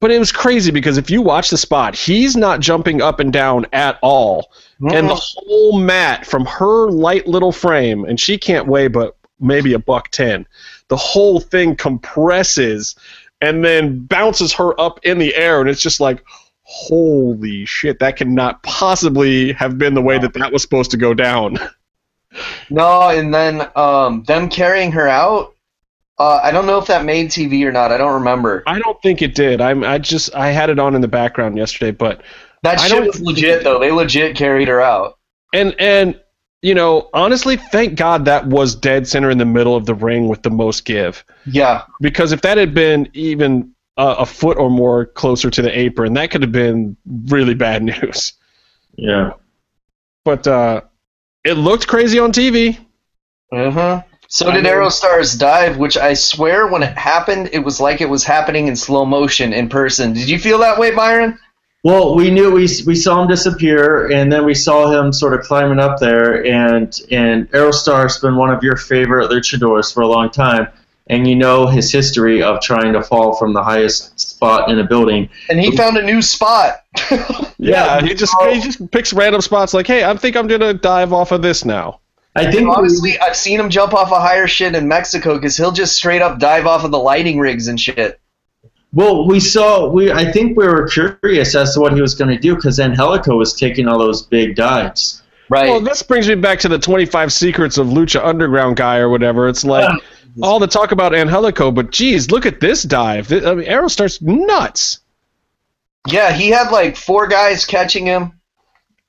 [0.00, 3.32] but it was crazy because if you watch the spot, he's not jumping up and
[3.32, 4.50] down at all,
[4.80, 9.72] and the whole mat from her light little frame, and she can't weigh but maybe
[9.72, 10.46] a buck ten.
[10.88, 12.94] The whole thing compresses
[13.40, 16.24] and then bounces her up in the air, and it's just like,
[16.62, 17.98] holy shit!
[17.98, 21.58] That cannot possibly have been the way that that was supposed to go down.
[22.68, 25.54] No, and then um, them carrying her out.
[26.18, 27.92] Uh, I don't know if that made TV or not.
[27.92, 28.62] I don't remember.
[28.66, 29.60] I don't think it did.
[29.60, 32.22] I'm I just I had it on in the background yesterday, but
[32.62, 33.78] That I shit was legit though.
[33.78, 35.18] They legit carried her out.
[35.52, 36.20] and and
[36.62, 40.28] you know honestly, thank God that was dead center in the middle of the ring
[40.28, 41.24] with the most give.
[41.46, 45.78] Yeah, Because if that had been even a, a foot or more closer to the
[45.78, 46.96] apron, that could have been
[47.26, 48.32] really bad news.
[48.96, 49.32] Yeah.
[50.24, 50.80] But uh,
[51.44, 52.78] it looked crazy on TV.
[53.52, 54.02] Uh-huh.
[54.28, 54.72] So I did know.
[54.72, 58.74] Aerostar's dive, which I swear when it happened, it was like it was happening in
[58.74, 60.12] slow motion in person.
[60.14, 61.38] Did you feel that way, Byron?
[61.86, 65.42] Well, we knew we, we saw him disappear, and then we saw him sort of
[65.42, 66.44] climbing up there.
[66.44, 70.66] And and Aerostar's been one of your favorite luchadors for a long time,
[71.06, 74.84] and you know his history of trying to fall from the highest spot in a
[74.84, 75.28] building.
[75.48, 76.84] And he found a new spot.
[77.58, 80.74] Yeah, Yeah, he just he just picks random spots like, hey, I think I'm gonna
[80.74, 82.00] dive off of this now.
[82.34, 85.72] I think Honestly, I've seen him jump off a higher shit in Mexico because he'll
[85.72, 88.20] just straight up dive off of the lighting rigs and shit.
[88.96, 89.88] Well, we saw.
[89.90, 92.80] We I think we were curious as to what he was going to do because
[92.80, 95.22] Angelico was taking all those big dives.
[95.50, 95.68] Right.
[95.68, 99.50] Well, this brings me back to the 25 Secrets of Lucha Underground guy or whatever.
[99.50, 100.00] It's like
[100.42, 103.28] all the talk about Angelico, but geez, look at this dive.
[103.28, 105.00] Th- I mean, Aerostar's nuts.
[106.08, 108.40] Yeah, he had like four guys catching him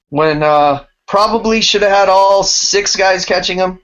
[0.09, 3.79] when uh, probably should have had all six guys catching him.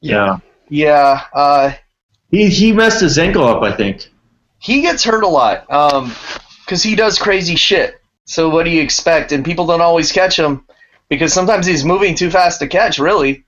[0.00, 0.38] Yeah.
[0.70, 1.72] Yeah, uh,
[2.30, 3.62] He he messed his ankle up.
[3.62, 4.08] I think.
[4.62, 6.14] He gets hurt a lot um,
[6.64, 8.00] because he does crazy shit.
[8.24, 9.32] So what do you expect?
[9.32, 10.64] And people don't always catch him
[11.08, 13.44] because sometimes he's moving too fast to catch, really.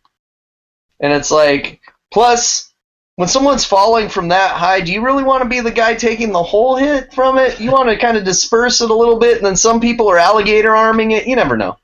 [1.01, 1.81] And it's like,
[2.12, 2.73] plus,
[3.16, 6.32] when someone's falling from that high, do you really want to be the guy taking
[6.32, 7.61] the whole hit from it?
[7.61, 10.19] You want to kind of disperse it a little bit, and then some people are
[10.19, 11.27] alligator arming it.
[11.27, 11.77] You never know.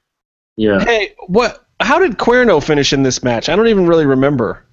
[0.57, 0.85] Yeah.
[0.85, 1.65] Hey, what?
[1.81, 3.49] How did Cuerno finish in this match?
[3.49, 4.65] I don't even really remember.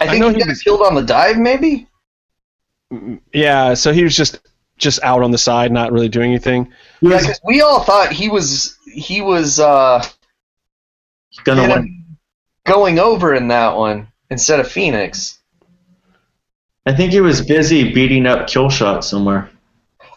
[0.00, 1.87] I I think know he he got was- killed on the dive, maybe.
[3.32, 4.38] Yeah, so he was just
[4.78, 6.72] just out on the side, not really doing anything.
[7.00, 10.04] Yeah, was 'cause we all thought he was he was uh,
[11.44, 12.04] gonna gonna- win.
[12.64, 15.38] going over in that one instead of Phoenix.
[16.86, 19.50] I think he was busy beating up Killshot somewhere.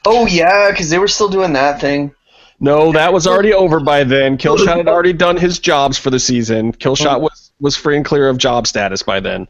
[0.05, 2.13] Oh yeah, because they were still doing that thing.
[2.61, 4.37] No, that was already over by then.
[4.37, 6.71] Killshot had already done his jobs for the season.
[6.71, 9.47] Killshot was was free and clear of job status by then.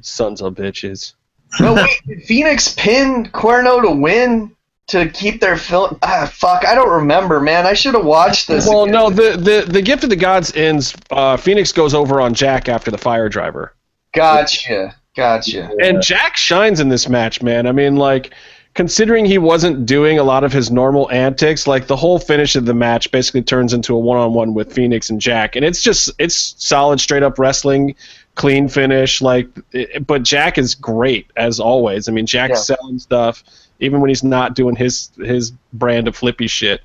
[0.00, 1.12] Sons of bitches.
[1.60, 4.50] No wait, did Phoenix pin Cuerno to win
[4.88, 5.98] to keep their film.
[6.02, 7.66] Ah, fuck, I don't remember, man.
[7.66, 8.66] I should have watched this.
[8.68, 8.92] Well, again.
[8.92, 10.94] no, the, the the gift of the gods ends.
[11.10, 13.74] Uh, Phoenix goes over on Jack after the fire driver,
[14.12, 15.70] Gotcha, gotcha.
[15.80, 17.66] and Jack shines in this match, man.
[17.66, 18.34] I mean, like
[18.74, 22.66] considering he wasn't doing a lot of his normal antics, like the whole finish of
[22.66, 26.54] the match basically turns into a one-on-one with Phoenix and Jack, and it's just it's
[26.58, 27.94] solid, straight up wrestling,
[28.34, 29.22] clean finish.
[29.22, 32.08] Like, it, but Jack is great as always.
[32.08, 33.44] I mean, Jack's selling stuff
[33.80, 36.80] even when he's not doing his his brand of flippy shit.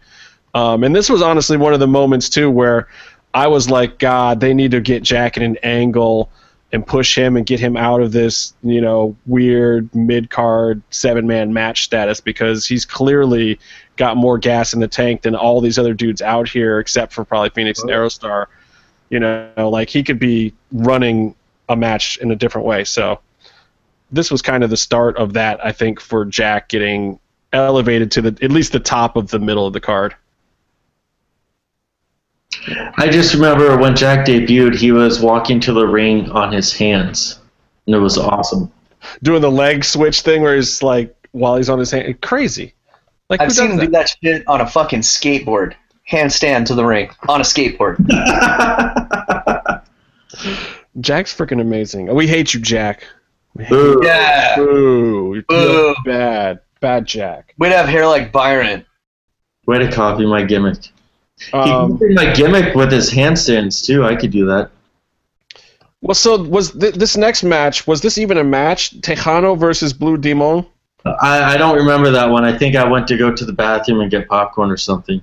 [0.53, 2.87] Um, and this was honestly one of the moments too where
[3.33, 6.29] I was like, God, they need to get Jack in an angle
[6.71, 11.27] and push him and get him out of this, you know, weird mid card seven
[11.27, 13.59] man match status because he's clearly
[13.95, 17.23] got more gas in the tank than all these other dudes out here, except for
[17.25, 18.47] probably Phoenix and Aerostar.
[19.09, 21.35] You know, like he could be running
[21.69, 22.83] a match in a different way.
[22.83, 23.19] So
[24.11, 27.19] this was kind of the start of that, I think, for Jack getting
[27.53, 30.15] elevated to the at least the top of the middle of the card.
[32.97, 37.39] I just remember when Jack debuted, he was walking to the ring on his hands,
[37.85, 38.71] and it was awesome.
[39.23, 42.73] Doing the leg switch thing where he's like while he's on his hand crazy.
[43.29, 43.85] Like I've seen him that?
[43.85, 45.75] do that shit on a fucking skateboard.
[46.09, 47.97] Handstand to the ring on a skateboard.
[50.99, 52.13] Jack's freaking amazing.
[52.13, 53.05] We hate you, Jack.
[53.57, 54.01] Hate Boo.
[54.03, 54.55] Yeah.
[54.55, 55.33] Boo.
[55.35, 55.95] You Boo.
[56.05, 56.59] Bad.
[56.81, 57.53] Bad Jack.
[57.57, 58.85] We'd have hair like Byron.
[59.65, 60.77] Way to copy my gimmick.
[61.37, 64.03] he Um, copied my gimmick with his handstands too.
[64.05, 64.71] I could do that.
[66.01, 68.99] well, so was th- this next match, was this even a match?
[69.01, 70.65] Tejano versus Blue Demon?
[71.05, 72.43] I, I don't remember that one.
[72.43, 75.21] I think I went to go to the bathroom and get popcorn or something.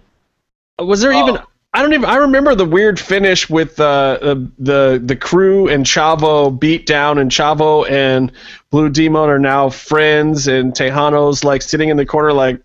[0.79, 1.39] Was there even.
[1.77, 2.07] I don't even.
[2.07, 7.19] I remember the weird finish with uh, the the the crew and Chavo beat down,
[7.19, 8.33] and Chavo and
[8.71, 12.63] Blue Demon are now friends, and Tejano's like sitting in the corner, like,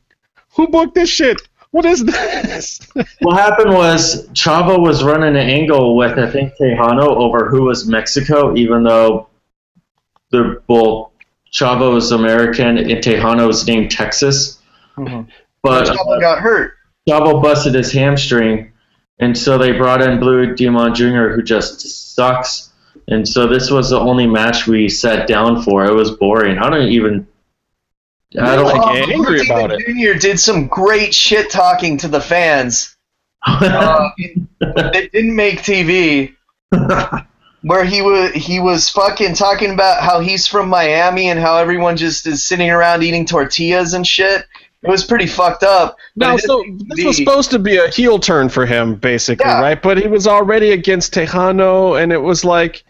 [0.55, 1.41] "Who booked this shit?
[1.71, 2.79] What is this?"
[3.19, 7.85] What happened was Chavo was running an angle with I think Tejano over who was
[7.85, 9.27] Mexico, even though
[10.31, 11.09] they're both
[11.51, 14.59] Chavo is American and Tejano is named Texas.
[14.95, 15.29] Mm-hmm.
[15.63, 16.75] But Chavo got hurt.
[17.09, 18.70] Chavo busted his hamstring,
[19.21, 22.71] and so they brought in Blue Demon Jr., who just sucks.
[23.07, 25.85] And so this was the only match we sat down for.
[25.85, 26.57] It was boring.
[26.57, 27.27] I don't even.
[28.39, 30.19] I don't Like, Oh, angry Blue about Demon Jr.
[30.19, 32.95] did some great shit talking to the fans.
[33.43, 34.09] Uh,
[34.59, 36.35] that didn't make TV.
[37.63, 41.97] Where he was he was fucking talking about how he's from Miami and how everyone
[41.97, 44.45] just is sitting around eating tortillas and shit.
[44.83, 45.97] It was pretty fucked up.
[46.15, 49.61] No, so didn't this was supposed to be a heel turn for him, basically, Yeah.
[49.61, 49.79] right?
[49.81, 52.83] But he was already against Tejano, and it was like,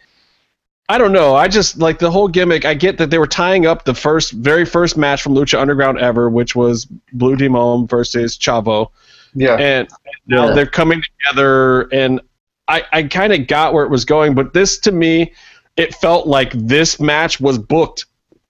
[0.87, 1.35] I don't know.
[1.35, 2.63] I just like the whole gimmick.
[2.65, 5.99] I get that they were tying up the first, very first match from Lucha Underground
[5.99, 8.89] ever, which was Blue Demon versus Chavo,
[9.33, 9.55] yeah.
[9.55, 9.89] and
[10.27, 10.53] now Yeah.
[10.53, 12.21] they're coming together, and
[12.69, 15.33] I, I kind of got where it was going, but this to me,
[15.75, 18.05] it felt like this match was booked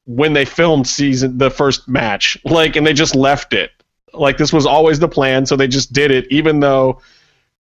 [0.05, 3.71] when they filmed season the first match, like, and they just left it.
[4.13, 7.01] Like this was always the plan, so they just did it, even though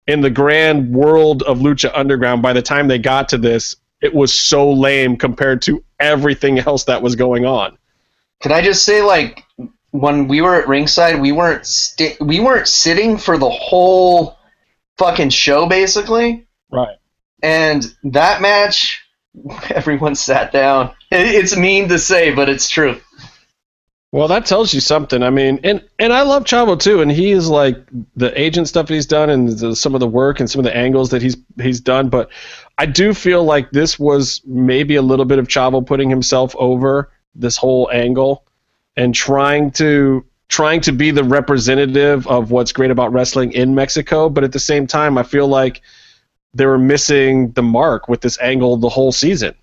[0.07, 4.15] in the grand world of Lucha Underground, by the time they got to this, it
[4.15, 7.77] was so lame compared to everything else that was going on.
[8.41, 9.45] Can I just say, like,
[9.91, 14.39] when we were at ringside, we weren't sti- we weren't sitting for the whole
[14.99, 16.47] fucking show, basically.
[16.71, 16.97] Right.
[17.43, 19.05] And that match,
[19.71, 20.93] everyone sat down.
[21.11, 23.01] It- It's mean to say, but it's true.
[24.13, 25.23] Well, that tells you something.
[25.23, 27.77] I mean, and and I love Chavo too, and he is like
[28.17, 30.77] the agent stuff he's done, and the, some of the work and some of the
[30.77, 32.09] angles that he's he's done.
[32.09, 32.29] But
[32.77, 37.13] I do feel like this was maybe a little bit of Chavo putting himself over
[37.37, 38.45] this whole angle,
[38.97, 44.29] and trying to trying to be the representative of what's great about wrestling in Mexico.
[44.29, 45.83] But at the same time, I feel like
[46.53, 49.55] they were missing the mark with this angle the whole season.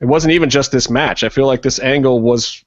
[0.00, 1.24] It wasn't even just this match.
[1.24, 2.64] I feel like this angle was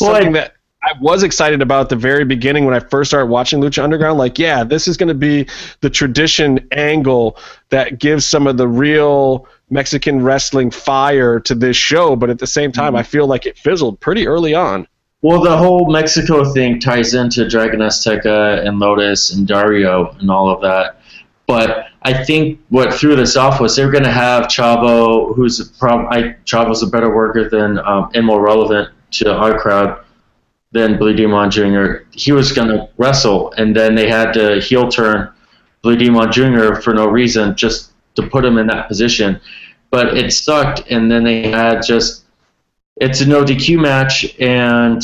[0.00, 0.54] Well, something I- that
[0.84, 4.18] I was excited about at the very beginning when I first started watching Lucha Underground.
[4.18, 5.48] Like, yeah, this is going to be
[5.80, 7.38] the tradition angle
[7.70, 12.16] that gives some of the real Mexican wrestling fire to this show.
[12.16, 12.96] But at the same time, mm-hmm.
[12.96, 14.86] I feel like it fizzled pretty early on.
[15.22, 20.50] Well, the whole Mexico thing ties into Dragon Azteca and Lotus and Dario and all
[20.50, 21.00] of that.
[21.46, 25.58] But I think what threw this off was they were going to have Chavo, who's
[25.60, 30.04] a prob- I, Chavo's a better worker than um, and more relevant to our crowd
[30.72, 32.04] than Blue Demon Jr.
[32.10, 35.32] He was going to wrestle, and then they had to heel turn
[35.82, 36.74] Blue Demon Jr.
[36.74, 39.40] for no reason, just to put him in that position.
[39.90, 42.24] But it sucked, and then they had just
[42.96, 45.02] it's a no DQ match, and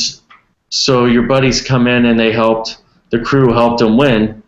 [0.69, 2.77] so your buddies come in and they helped
[3.09, 4.40] the crew helped them win.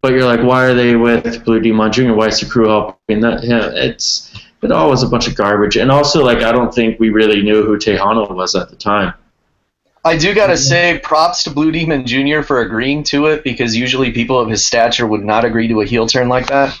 [0.00, 2.12] But you're like, why are they with Blue Demon Jr.?
[2.12, 3.42] Why is the crew helping that?
[3.42, 7.00] Yeah, it's it all was a bunch of garbage, and also like I don't think
[7.00, 9.14] we really knew who Tejano was at the time.
[10.04, 12.42] I do gotta say, props to Blue Demon Jr.
[12.42, 15.84] for agreeing to it because usually people of his stature would not agree to a
[15.84, 16.78] heel turn like that.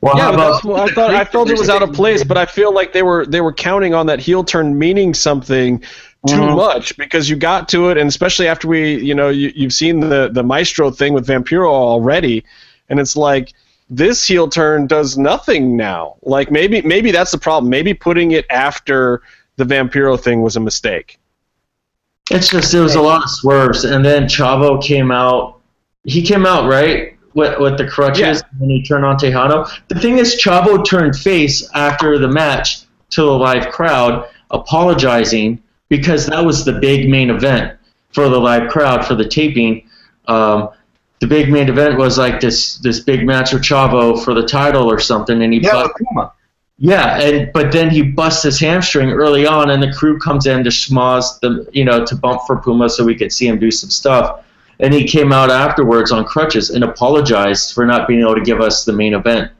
[0.00, 2.44] Well, yeah, about well, I thought I felt it was out of place, but I
[2.44, 5.82] feel like they were they were counting on that heel turn meaning something
[6.26, 6.56] too Mhm.
[6.56, 10.00] much because you got to it, and especially after we, you know, you, you've seen
[10.00, 12.44] the the Maestro thing with Vampiro already,
[12.88, 13.52] and it's like
[13.90, 16.14] this heel turn does nothing now.
[16.22, 17.68] Like maybe maybe that's the problem.
[17.70, 19.20] Maybe putting it after
[19.56, 21.18] the Vampiro thing was a mistake.
[22.30, 25.58] It's just there was a lot of swerves, and then Chavo came out.
[26.04, 28.46] He came out right with with the crutches, Yeah.
[28.52, 29.68] and then he turned on Tejano.
[29.88, 32.78] The thing is, Chavo turned face after the match
[33.10, 35.58] to the live crowd, apologizing
[35.96, 37.78] because that was the big main event
[38.10, 39.88] for the live crowd for the taping.
[40.26, 40.70] Um,
[41.20, 44.90] the big main event was like this this big match with Chavo for the title
[44.90, 46.32] or something, and he Yeah, bust- Puma.
[46.78, 50.64] Yeah, and but then he busts his hamstring early on, and the crew comes in
[50.64, 53.70] to schmoz the you know to bump for Puma so we could see him do
[53.70, 54.40] some stuff.
[54.80, 58.60] And he came out afterwards on crutches and apologized for not being able to give
[58.60, 59.52] us the main event.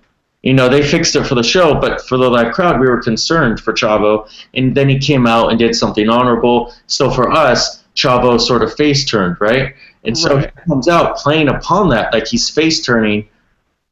[0.44, 3.02] You know, they fixed it for the show, but for the live crowd, we were
[3.02, 4.28] concerned for Chavo.
[4.52, 6.74] And then he came out and did something honorable.
[6.86, 9.74] So for us, Chavo sort of face turned, right?
[10.04, 10.52] And so Right.
[10.54, 13.26] he comes out playing upon that, like he's face turning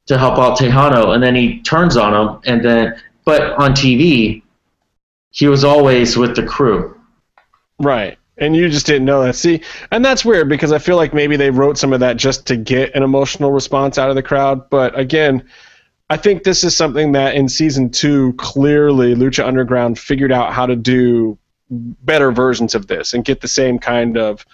[0.06, 4.42] to help out Tejano, and then he turns on him, and then, but on TV,
[5.30, 6.94] he was always with the crew.
[7.78, 8.18] Right.
[8.36, 9.36] And you just didn't know that.
[9.36, 12.46] See, and that's weird because I feel like maybe they wrote some of that just
[12.48, 14.68] to get an emotional response out of the crowd.
[14.68, 15.48] But again,
[16.12, 20.66] I think this is something that in season two, clearly Lucha Underground figured out how
[20.66, 21.38] to do
[21.70, 24.44] better versions of this and get the same kind of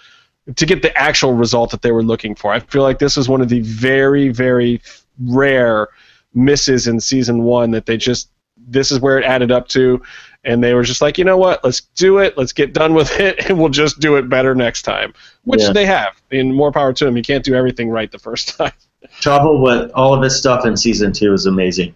[0.55, 2.53] to get the actual result that they were looking for.
[2.53, 4.81] I feel like this was one of the very, very
[5.21, 5.89] rare
[6.33, 10.01] misses in season one that they just this is where it added up to
[10.45, 13.19] and they were just like, you know what, let's do it, let's get done with
[13.19, 15.13] it, and we'll just do it better next time.
[15.43, 15.73] Which Yeah.
[15.73, 16.21] they have.
[16.31, 17.17] And more power to them.
[17.17, 18.71] You can't do everything right the first time.
[19.19, 21.93] Chavo with all of his stuff in season two is amazing.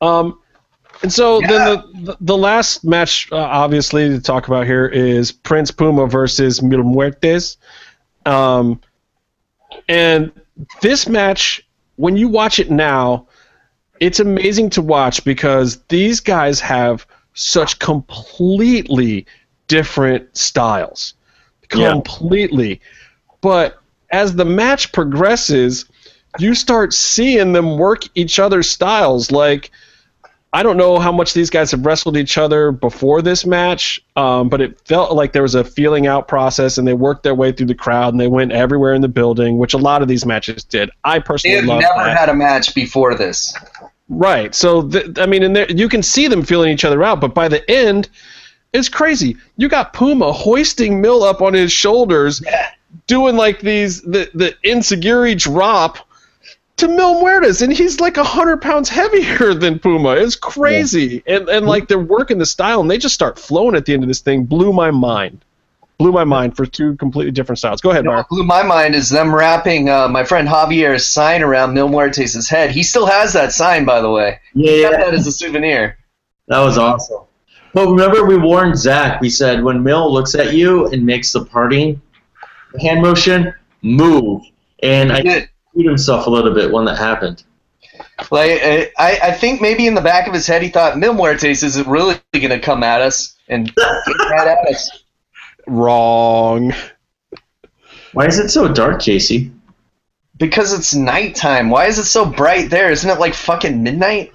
[0.00, 0.38] Um,
[1.02, 5.30] and so then the, the the last match, uh, obviously, to talk about here is
[5.30, 7.56] Prince Puma versus Mil Muertes.
[8.24, 8.80] Um,
[9.88, 10.32] and
[10.80, 11.66] this match,
[11.96, 13.28] when you watch it now,
[14.00, 19.26] it's amazing to watch because these guys have such completely
[19.68, 21.14] different styles.
[21.74, 21.90] Yeah.
[21.90, 22.80] Completely.
[23.40, 23.78] But
[24.10, 25.84] as the match progresses,
[26.38, 29.30] you start seeing them work each other's styles.
[29.30, 29.70] Like,
[30.52, 34.48] I don't know how much these guys have wrestled each other before this match, um,
[34.48, 37.52] but it felt like there was a feeling out process, and they worked their way
[37.52, 40.24] through the crowd, and they went everywhere in the building, which a lot of these
[40.24, 40.88] matches did.
[41.04, 42.18] I personally They personally have never that.
[42.18, 43.54] had a match before this.
[44.08, 44.54] Right.
[44.54, 47.34] So th- I mean, and there, you can see them feeling each other out, but
[47.34, 48.08] by the end,
[48.72, 49.36] it's crazy.
[49.56, 52.42] You got Puma hoisting Mil up on his shoulders,
[53.06, 55.98] doing like these the the insecurity drop
[56.78, 60.10] to Mil Muertes, and he's like hundred pounds heavier than Puma.
[60.16, 63.86] It's crazy, and and like they're working the style, and they just start flowing at
[63.86, 64.44] the end of this thing.
[64.44, 65.42] Blew my mind.
[65.98, 67.80] Blew my mind for two completely different styles.
[67.80, 68.30] Go ahead, You know, Mark.
[68.30, 72.50] what blew my mind is them wrapping uh, my friend Javier's sign around Mil Muertes'
[72.50, 72.70] head.
[72.70, 74.38] He still has that sign, by the way.
[74.52, 75.96] He got Yeah, that as a souvenir.
[76.48, 77.22] that was awesome.
[77.72, 79.22] But remember, we warned Zach.
[79.22, 82.02] We said when Mil looks at you and makes the parting
[82.78, 84.42] hand motion, move.
[84.82, 85.48] And I did.
[85.76, 87.44] Beat himself a little bit when that happened.
[88.30, 88.90] Like I,
[89.22, 92.18] I think maybe in the back of his head he thought Mil Muertes isn't really
[92.32, 93.84] going to come at us and get
[94.30, 95.04] right at us.
[95.66, 96.72] Wrong.
[98.12, 99.52] Why is it so dark, Casey?
[100.38, 101.70] Because it's nighttime.
[101.70, 102.90] Why is it so bright there?
[102.90, 104.32] Isn't it like fucking midnight?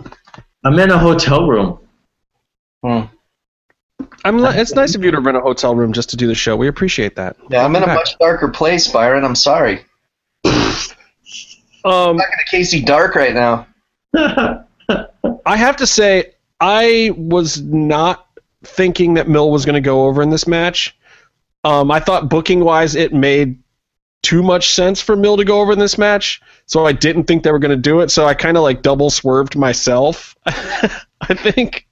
[0.63, 1.79] I'm in a hotel room.
[2.83, 3.01] Hmm.
[4.23, 4.39] I'm.
[4.39, 6.55] li- It's nice of you to rent a hotel room just to do the show.
[6.55, 7.37] We appreciate that.
[7.49, 9.23] Yeah, I'm in a much darker place, Byron.
[9.23, 9.85] I'm sorry.
[11.83, 13.67] Um, I'm talking to Casey Dark right now.
[15.45, 18.27] I have to say, I was not
[18.63, 20.95] thinking that Mil was going to go over in this match.
[21.63, 23.57] Um, I thought booking wise, it made
[24.23, 27.43] too much sense for Mil to go over in this match, so I didn't think
[27.43, 28.11] they were going to do it.
[28.11, 30.35] So I kind of like double swerved myself.
[30.45, 31.87] I think.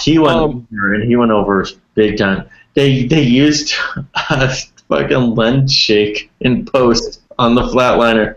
[0.00, 2.48] he went Um, over and he went over big time.
[2.74, 3.74] They they used
[4.30, 4.54] a
[4.88, 8.36] fucking lens shake in post on the flatliner.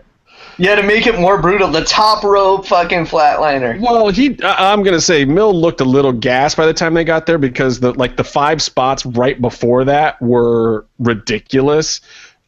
[0.58, 3.80] Yeah, to make it more brutal, the top rope fucking flatliner.
[3.80, 4.40] Well, he.
[4.42, 7.38] I- I'm gonna say Mil looked a little gas by the time they got there
[7.38, 12.00] because the like the five spots right before that were ridiculous.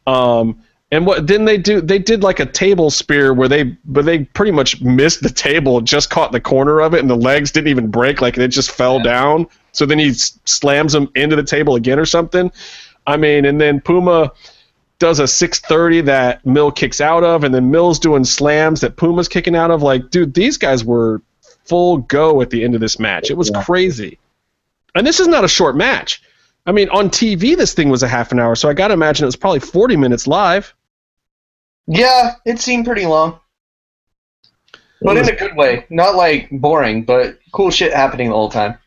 [0.06, 0.58] Um,
[0.92, 1.80] and what then they do?
[1.80, 5.80] They did like a table spear where they, but they pretty much missed the table,
[5.80, 8.20] just caught the corner of it, and the legs didn't even break.
[8.20, 9.48] Like it just fell down.
[9.72, 12.52] So then he s- slams them into the table again or something.
[13.08, 14.30] I mean, and then Puma
[14.98, 19.28] does a 630 that Mil kicks out of, and then Mil's doing slams that Puma's
[19.28, 19.82] kicking out of.
[19.82, 21.20] Like, dude, these guys were
[21.64, 23.30] full go at the end of this match.
[23.30, 23.62] It was Yeah.
[23.62, 24.18] crazy.
[24.94, 26.22] And this is not a short match.
[26.66, 28.94] I mean, on TV, this thing was a half an hour, so I got to
[28.94, 30.74] imagine it was probably 40 minutes live.
[31.86, 33.38] Yeah, it seemed pretty long.
[35.02, 35.84] But in a good way.
[35.90, 38.78] Not like boring, but cool shit happening the whole time.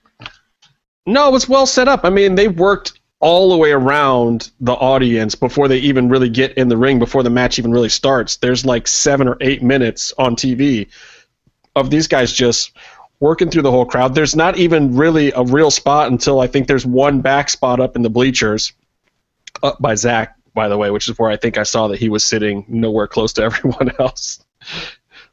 [1.06, 2.04] No, it was well set up.
[2.04, 6.54] I mean, they worked all the way around the audience before they even really get
[6.54, 8.38] in the ring, before the match even really starts.
[8.38, 10.88] There's like seven or eight minutes on TV
[11.76, 12.72] of these guys just
[13.20, 14.16] working through the whole crowd.
[14.16, 17.98] There's not even really a real spot until I think there's one back spot up
[17.98, 18.72] in the bleachers,
[19.62, 22.08] up by Zach, by the way, which is where I think I saw that he
[22.08, 24.44] was sitting nowhere close to everyone else.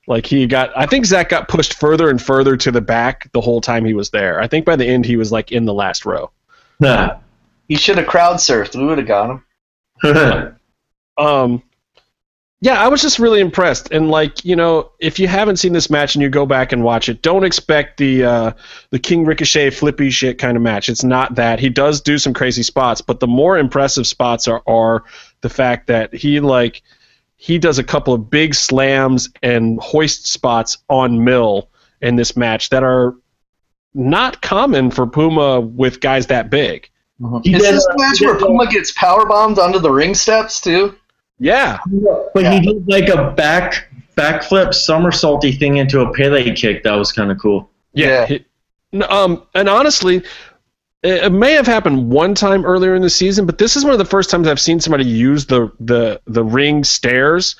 [0.08, 3.40] Like he got, I think Zach got pushed further and further to the back the
[3.40, 4.40] whole time he was there.
[4.40, 6.30] I think by the end he was like in the last row.
[6.78, 7.18] Nah.
[7.68, 8.76] He should have crowd surfed.
[8.76, 9.42] We would have got
[10.02, 10.52] him.
[11.18, 11.62] Um,
[12.60, 13.92] yeah, I was just really impressed.
[13.92, 16.82] And like, you know, if you haven't seen this match and you go back and
[16.82, 18.52] watch it, don't expect the uh,
[18.90, 20.88] the King Ricochet flippy shit kind of match.
[20.88, 21.60] It's not that.
[21.60, 25.04] He does do some crazy spots, but the more impressive spots are are
[25.42, 26.82] the fact that he like
[27.36, 31.68] he does a couple of big slams and hoist spots on Mil
[32.00, 33.14] in this match that are
[33.92, 36.90] not common for Puma with guys that big.
[37.42, 39.58] He Is did, this uh, the match he where did, uh, Puma gets power bombed
[39.58, 40.94] onto the ring steps too?
[41.38, 41.78] Yeah.
[42.34, 42.52] But Yeah.
[42.52, 46.82] he did like a back backflip somersaulty thing into a Pele kick.
[46.82, 47.70] That was kind of cool.
[47.92, 48.06] Yeah.
[48.06, 48.26] Yeah.
[48.92, 50.16] he- um, and honestly,
[51.02, 53.92] it, it may have happened one time earlier in the season, but this is one
[53.92, 57.56] of the first times I've seen somebody use the the the ring stairs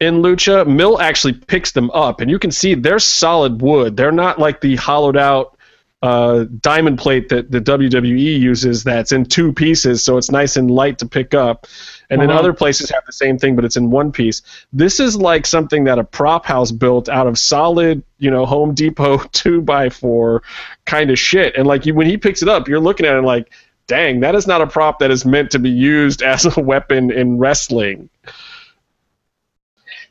[0.00, 0.66] in lucha.
[0.66, 3.96] Mil actually picks them up, and you can see they're solid wood.
[3.96, 5.56] They're not like the hollowed out
[6.02, 10.70] uh, diamond plate that the WWE uses that's in two pieces, so it's nice and
[10.70, 11.66] light to pick up.
[12.10, 12.40] And then Uh-huh.
[12.40, 14.42] other places have the same thing, but it's in one piece.
[14.72, 18.74] This is like something that a prop house built out of solid, you know, Home
[18.74, 20.42] Depot two by four
[20.84, 21.56] kind of shit.
[21.56, 23.52] And like you, when he picks it up, you're looking at it like,
[23.86, 27.10] dang, that is not a prop that is meant to be used as a weapon
[27.12, 28.08] in wrestling.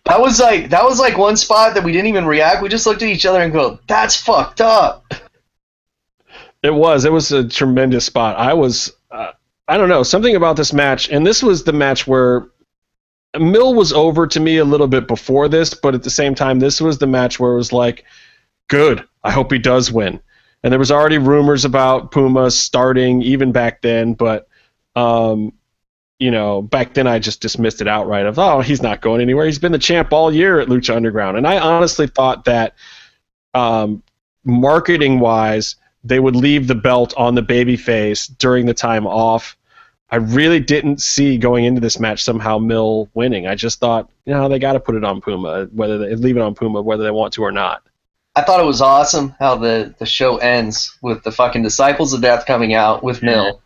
[0.05, 2.63] That was like that was like one spot that we didn't even react.
[2.63, 5.13] We just looked at each other and go, "That's fucked up."
[6.63, 7.05] It was.
[7.05, 8.38] It was a tremendous spot.
[8.38, 8.93] I was.
[9.09, 9.31] Uh,
[9.67, 12.47] I don't know something about this match, and this was the match where
[13.39, 16.59] Mil was over to me a little bit before this, but at the same time,
[16.59, 18.03] this was the match where it was like,
[18.67, 19.05] good.
[19.23, 20.19] I hope he does win.
[20.63, 24.47] And there was already rumors about Puma starting even back then, but
[24.95, 25.53] um,
[26.19, 28.25] you know, back then I just dismissed it outright.
[28.25, 29.45] Of oh, he's not going anywhere.
[29.45, 32.75] He's been the champ all year at Lucha Underground, and I honestly thought that
[33.53, 34.03] um,
[34.43, 39.57] marketing wise they would leave the belt on the baby face during the time off.
[40.10, 43.48] I really didn't see going into this match somehow Mil winning.
[43.48, 46.36] I just thought, you know, they got to put it on Puma, whether they leave
[46.36, 47.82] it on Puma, whether they want to or not.
[48.36, 52.22] I thought it was awesome how the the show ends with the fucking Disciples of
[52.22, 53.61] Death coming out with Mil,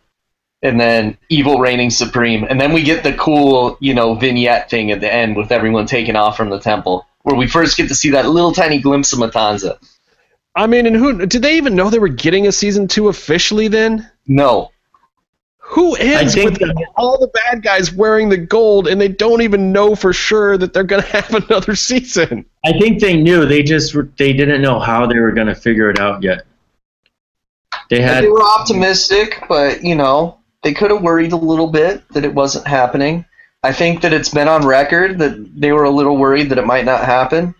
[0.62, 4.90] and then Evil reigning supreme, and then we get the cool you know vignette thing
[4.90, 7.94] at the end with everyone taking off from the temple, where we first get to
[7.94, 9.78] see that little tiny glimpse of Matanza.
[10.56, 13.68] I mean, and who did they even know they were getting a season two officially?
[13.68, 14.72] Then No,
[15.58, 19.70] who ends with that- all the bad guys wearing the gold, and they don't even
[19.70, 22.46] know for sure that they're going to have another season?
[22.64, 23.44] I think they knew.
[23.44, 26.46] They just they didn't know how they were going to figure it out yet.
[27.90, 32.08] They had they were optimistic, but you know they could have worried a little bit
[32.10, 33.24] that it wasn't happening.
[33.62, 36.66] I think that it's been on record that they were a little worried that it
[36.66, 37.54] might not happen.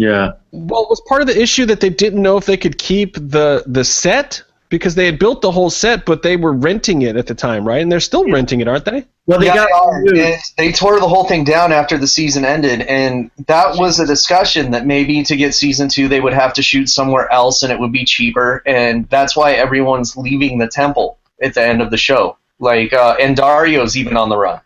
[0.00, 0.32] Yeah.
[0.52, 3.16] Well, it was part of the issue that they didn't know if they could keep
[3.16, 7.16] the the set because they had built the whole set, but they were renting it
[7.16, 7.82] at the time, right?
[7.82, 9.04] And they're still renting it, aren't they?
[9.26, 10.02] Well, they yeah, got they, are.
[10.02, 10.18] renewed.
[10.18, 14.06] And they tore the whole thing down after the season ended, and that was a
[14.06, 17.70] discussion that maybe to get season two they would have to shoot somewhere else, and
[17.70, 21.90] it would be cheaper, and that's why everyone's leaving the temple at the end of
[21.90, 22.38] the show.
[22.58, 24.62] Like, uh, and Dario's even on the run.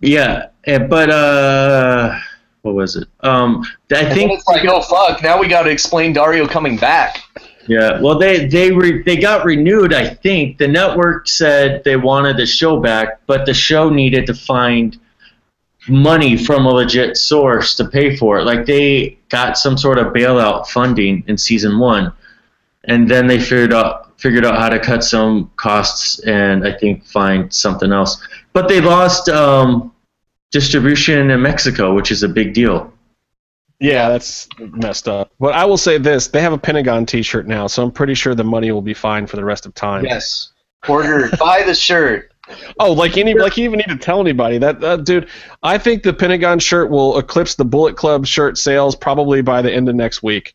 [0.00, 2.18] Yeah, eh, but uh,
[2.66, 3.08] what was it?
[3.20, 6.76] Um, I And think it's like, oh fuck, now we got to explain Dario coming
[6.76, 7.22] back.
[7.68, 9.92] Yeah, well, they they re, they got renewed.
[9.92, 14.34] I think the network said they wanted the show back, but the show needed to
[14.34, 14.98] find
[15.88, 18.44] money from a legit source to pay for it.
[18.44, 22.12] Like they got some sort of bailout funding in season one,
[22.84, 27.04] and then they figured out figured out how to cut some costs and I think
[27.04, 28.20] find something else.
[28.52, 29.92] But they lost um,
[30.52, 32.92] distribution in Mexico, which is a big deal.
[33.78, 35.30] Yeah, that's messed up.
[35.38, 38.34] But I will say this: they have a Pentagon T-shirt now, so I'm pretty sure
[38.34, 40.04] the money will be fine for the rest of time.
[40.04, 40.52] Yes.
[40.88, 42.32] Order, buy the shirt.
[42.78, 45.28] Oh, like any, like you even need to tell anybody that, that dude.
[45.62, 49.72] I think the Pentagon shirt will eclipse the Bullet Club shirt sales probably by the
[49.72, 50.54] end of next week.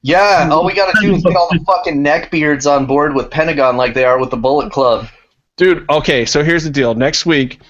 [0.00, 3.30] Yeah, all we got to do is get all the fucking neckbeards on board with
[3.30, 5.08] Pentagon like they are with the Bullet Club.
[5.56, 6.94] Dude, okay, so here's the deal.
[6.94, 7.60] Next week,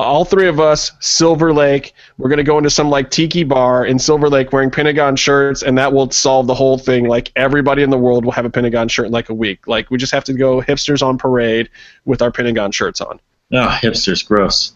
[0.00, 3.98] all three of us, Silver Lake, we're gonna go into some like tiki bar in
[3.98, 7.08] Silver Lake wearing Pentagon shirts, and that will solve the whole thing.
[7.08, 9.66] Like everybody in the world will have a Pentagon shirt in like a week.
[9.66, 11.70] Like we just have to go hipsters on parade
[12.04, 13.20] with our Pentagon shirts on.
[13.52, 14.72] Ah, hipsters, gross.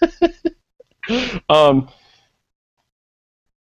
[1.48, 1.88] Um,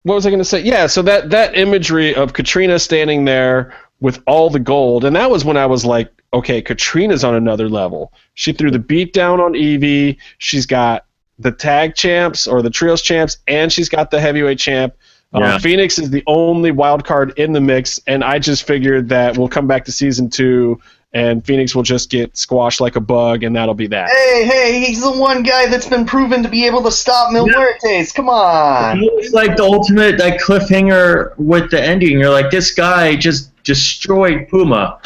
[0.02, 0.60] what was I going to say?
[0.60, 5.30] Yeah, so that that imagery of Catrina standing there with all the gold, and that
[5.30, 8.12] was when I was like, okay, Catrina's on another level.
[8.34, 10.18] She threw the beat down on Evie.
[10.36, 11.06] She's got
[11.38, 14.94] the tag champs or the trios champs, and she's got the heavyweight champ.
[15.32, 15.58] Uh, Yeah.
[15.58, 19.48] Fenix is the only wild card in the mix, and I just figured that we'll
[19.48, 20.78] come back to season two,
[21.14, 24.10] and Fenix will just get squashed like a bug, and that'll be that.
[24.10, 27.46] Hey, hey, he's the one guy that's been proven to be able to stop Mil
[27.46, 28.12] Muertes.
[28.12, 29.00] Come on.
[29.00, 32.18] It's like the ultimate like cliffhanger with the ending.
[32.18, 35.00] You're like, this guy just destroyed Puma.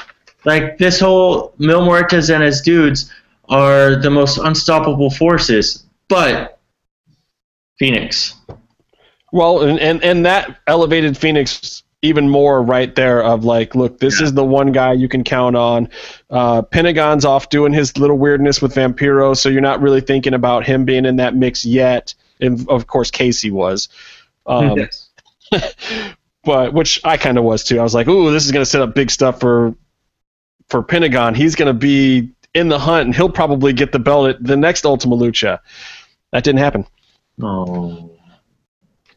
[0.46, 3.12] Like this whole Mil Muertes and his dudes
[3.50, 5.84] are the most unstoppable forces.
[6.08, 6.58] But
[7.78, 8.34] Fenix.
[9.30, 13.22] Well, and, and and that elevated Fenix even more right there.
[13.22, 14.26] Of like, look, this Yeah.
[14.26, 15.88] is the one guy you can count on.
[16.30, 20.64] Uh, Pentagon's off doing his little weirdness with Vampiro, so you're not really thinking about
[20.64, 22.14] him being in that mix yet.
[22.40, 23.88] And of course, Casey was.
[24.46, 25.08] Um, Yes.
[26.44, 27.78] but which I kind of was too.
[27.80, 29.74] I was like, "Ooh, this is going to set up big stuff for
[30.68, 31.34] for Pentagon.
[31.34, 34.56] He's going to be in the hunt, and he'll probably get the belt at the
[34.56, 35.58] next Ultima Lucha."
[36.32, 36.86] That didn't happen.
[37.42, 38.10] Oh.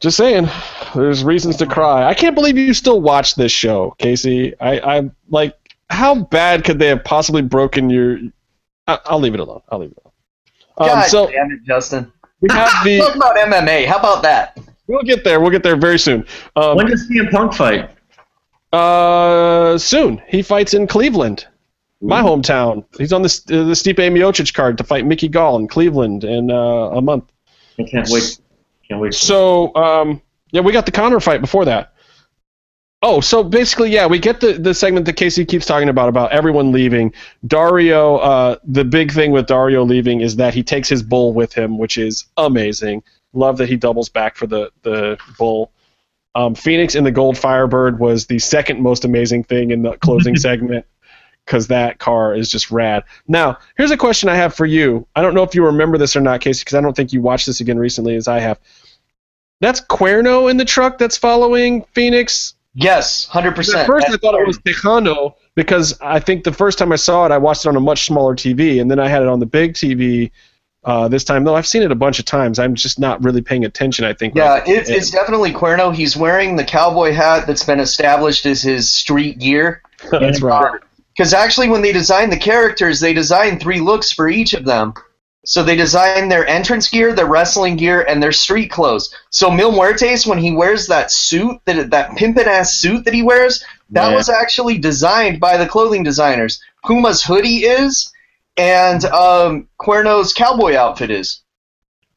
[0.02, 0.48] Just saying,
[0.96, 2.08] there's reasons to cry.
[2.08, 4.52] I can't believe you still watch this show, Casey.
[4.58, 5.56] I, I'm like,
[5.90, 8.18] how bad could they have possibly broken your?
[8.88, 9.62] I, I'll leave it alone.
[9.68, 10.12] I'll leave it alone.
[10.78, 12.12] Um, God so damn it, Justin.
[12.40, 13.86] we have the Talk about MMA.
[13.86, 14.58] How about that?
[14.88, 15.40] We'll get there.
[15.40, 16.26] We'll get there very soon.
[16.56, 17.88] Um, When does CM Punk fight?
[18.72, 20.20] Uh, soon.
[20.26, 21.46] He fights in Cleveland,
[22.00, 22.84] my hometown.
[22.98, 26.50] He's on the uh, the Stipe Miocic card to fight Mickey Gall in Cleveland in
[26.50, 26.56] uh,
[26.90, 27.30] a month.
[27.78, 28.40] I can't wait.
[28.92, 29.14] Can't wait.
[29.14, 30.20] So, um,
[30.50, 31.94] yeah, we got the Conor fight before that.
[33.00, 36.30] Oh, so basically, yeah, we get the, the segment that Casey keeps talking about about
[36.30, 37.12] everyone leaving.
[37.46, 41.54] Dario, uh, the big thing with Dario leaving is that he takes his bull with
[41.54, 43.02] him, which is amazing.
[43.32, 45.72] Love that he doubles back for the the bull.
[46.34, 50.36] Um, Fenix in the Gold Firebird was the second most amazing thing in the closing
[50.36, 50.84] segment
[51.46, 53.04] because that car is just rad.
[53.26, 55.06] Now, here's a question I have for you.
[55.16, 57.20] I don't know if you remember this or not, Casey, because I don't think you
[57.20, 58.60] watched this again recently as I have.
[59.62, 62.54] That's Cuerno in the truck that's following Fenix.
[62.74, 63.74] Yes, 100%.
[63.74, 67.24] At first, I thought it was Texano because I think the first time I saw
[67.26, 69.38] it, I watched it on a much smaller TV, and then I had it on
[69.38, 70.32] the big TV
[70.82, 71.44] uh, this time.
[71.44, 74.04] Though I've seen it a bunch of times, I'm just not really paying attention.
[74.04, 74.34] I think.
[74.34, 75.94] Yeah, it's, it's definitely Cuerno.
[75.94, 79.82] He's wearing the cowboy hat that's been established as his street gear.
[80.10, 80.80] that's right.
[81.16, 84.94] Because actually, when they designed the characters, they designed three looks for each of them.
[85.44, 89.12] So they designed their entrance gear, their wrestling gear, and their street clothes.
[89.30, 93.22] So Mil Muertes, when he wears that suit, that that pimpin' ass suit that he
[93.22, 94.16] wears, that Yeah.
[94.16, 96.62] was actually designed by the clothing designers.
[96.86, 98.12] Puma's hoodie is,
[98.56, 101.40] and um, Cuerno's cowboy outfit is.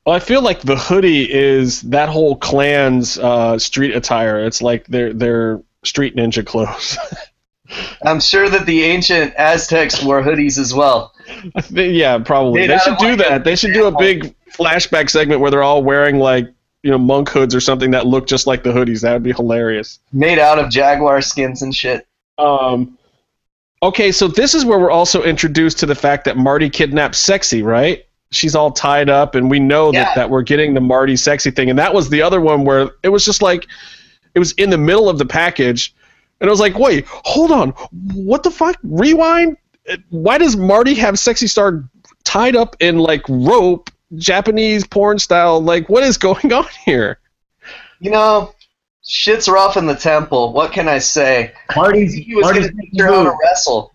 [0.06, 4.46] Well, I feel like the hoodie is that whole clan's uh, street attire.
[4.46, 6.96] It's like their their street ninja clothes.
[8.04, 11.12] I'm sure that the ancient Aztecs wore hoodies as well.
[11.56, 12.68] I think- yeah, probably.
[12.68, 13.44] They should do that.
[13.44, 16.48] They should do a big flashback segment where they're all wearing like
[16.84, 19.02] you know monk hoods or something that look just like the hoodies.
[19.02, 20.00] That would be hilarious.
[20.14, 22.08] Made out of jaguar skins and shit.
[22.38, 22.98] Um,
[23.82, 27.62] okay, so this is where we're also introduced to the fact that Marty kidnapped Sexy,
[27.64, 28.06] right?
[28.32, 30.04] She's all tied up, and we know Yeah.
[30.06, 31.70] that, that we're getting the Marty Sexy thing.
[31.70, 33.68] And that was the other one where it was just like,
[34.34, 35.94] it was in the middle of the package.
[36.42, 37.70] And I was like, wait, hold on.
[38.14, 38.78] What the fuck?
[38.84, 39.56] Rewind?
[40.10, 41.84] Why does Marty have Sexy Star
[42.24, 45.62] tied up in like rope, Japanese porn style?
[45.62, 47.20] Like, what is going on here?
[48.00, 48.54] You know,
[49.06, 50.54] shit's rough in the temple.
[50.54, 51.54] What can I say?
[51.76, 53.94] Marty's, He was Marty's, going to teach her how to wrestle.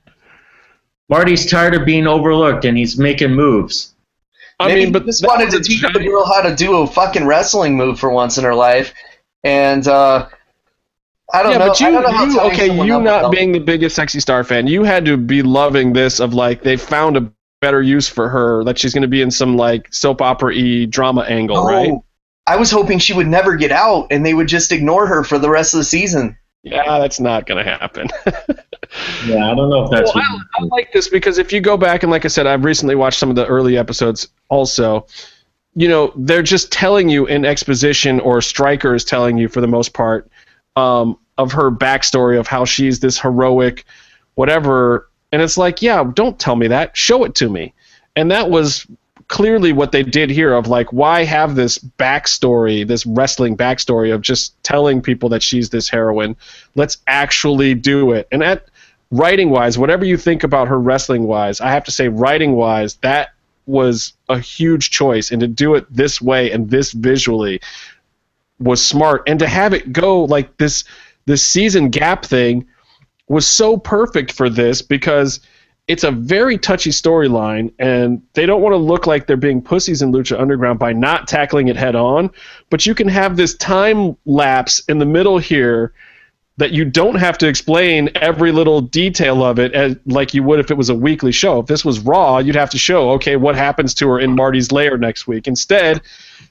[1.09, 3.95] Marty's tired of being overlooked and he's making moves.
[4.61, 6.87] I Maybe mean, but he just wanted to teach the girl how to do a
[6.87, 8.93] fucking wrestling move for once in her life.
[9.43, 10.29] And uh,
[11.32, 11.69] I don't yeah, know.
[11.69, 14.44] but you, I don't know you tying okay, you not being the biggest sexy star
[14.44, 18.28] fan, you had to be loving this of like they found a better use for
[18.28, 21.66] her that she's going to be in some like soap opera y drama angle, Oh,
[21.66, 21.93] right?
[22.47, 25.39] I was hoping she would never get out and they would just ignore her for
[25.39, 26.36] the rest of the season.
[26.62, 28.09] Yeah, that's not going to happen.
[29.24, 30.15] Yeah, I don't know if that's.
[30.15, 32.65] Well, I, I like this because if you go back and like I said, I've
[32.65, 35.07] recently watched some of the early episodes also.
[35.74, 39.69] You know, they're just telling you in exposition, or Striker is telling you for the
[39.69, 40.28] most part,
[40.81, 43.85] um, of her backstory of how she's this heroic,
[44.35, 45.09] whatever.
[45.32, 46.97] And it's like, yeah, don't tell me that.
[46.97, 47.74] Show it to me.
[48.16, 48.86] And that was
[49.28, 54.23] clearly what they did here of like, why have this backstory, this wrestling backstory of
[54.23, 56.36] just telling people that she's this heroine?
[56.74, 58.27] Let's actually do it.
[58.32, 58.65] And at
[59.11, 62.97] writing wise, whatever you think about her wrestling wise, I have to say, writing wise,
[62.97, 63.31] that
[63.66, 65.31] was a huge choice.
[65.31, 67.61] And to do it this way and this visually
[68.61, 69.23] was smart.
[69.27, 70.85] And to have it go like this,
[71.27, 72.66] this season gap thing
[73.28, 75.41] was so perfect for this because
[75.89, 80.03] it's a very touchy storyline, and they don't want to look like they're being pussies
[80.03, 82.31] in Lucha Underground by not tackling it head on.
[82.70, 85.93] But you can have this time lapse in the middle here
[86.59, 90.61] that you don't have to explain every little detail of it as, like you would
[90.61, 91.59] if it was a weekly show.
[91.59, 94.70] If this was Raw, you'd have to show, okay, what happens to her in Marty's
[94.70, 95.49] lair next week.
[95.49, 96.03] Instead,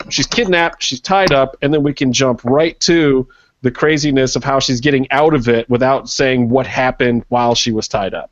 [0.09, 3.27] she's kidnapped, she's tied up, and then we can jump right to
[3.61, 7.71] the craziness of how she's getting out of it without saying what happened while she
[7.71, 8.31] was tied up.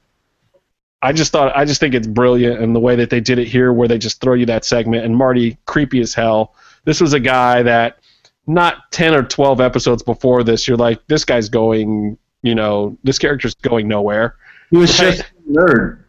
[1.01, 3.47] I just thought I just think it's brilliant and the way that they did it
[3.47, 6.55] here where they just throw you that segment and Marty creepy as hell.
[6.85, 7.99] This was a guy that
[8.47, 13.19] not 10 or 12 episodes before this you're like this guy's going, you know, this
[13.19, 14.37] character's going nowhere.
[14.71, 16.03] He was just a nerd.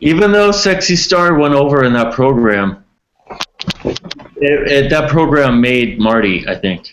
[0.00, 2.84] Even though Sexy Star went over in that program,
[3.84, 4.00] it,
[4.40, 6.92] it, that program made Marty, I think.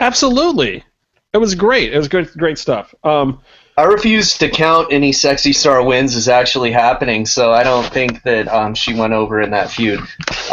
[0.00, 0.84] Absolutely.
[1.32, 1.92] It was great.
[1.92, 2.94] It was great, great stuff.
[3.04, 3.40] Um,
[3.76, 8.22] I refuse to count any sexy star wins as actually happening, so I don't think
[8.22, 10.00] that um, she went over in that feud.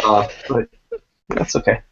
[0.04, 0.68] Uh, but
[1.28, 1.82] that's okay.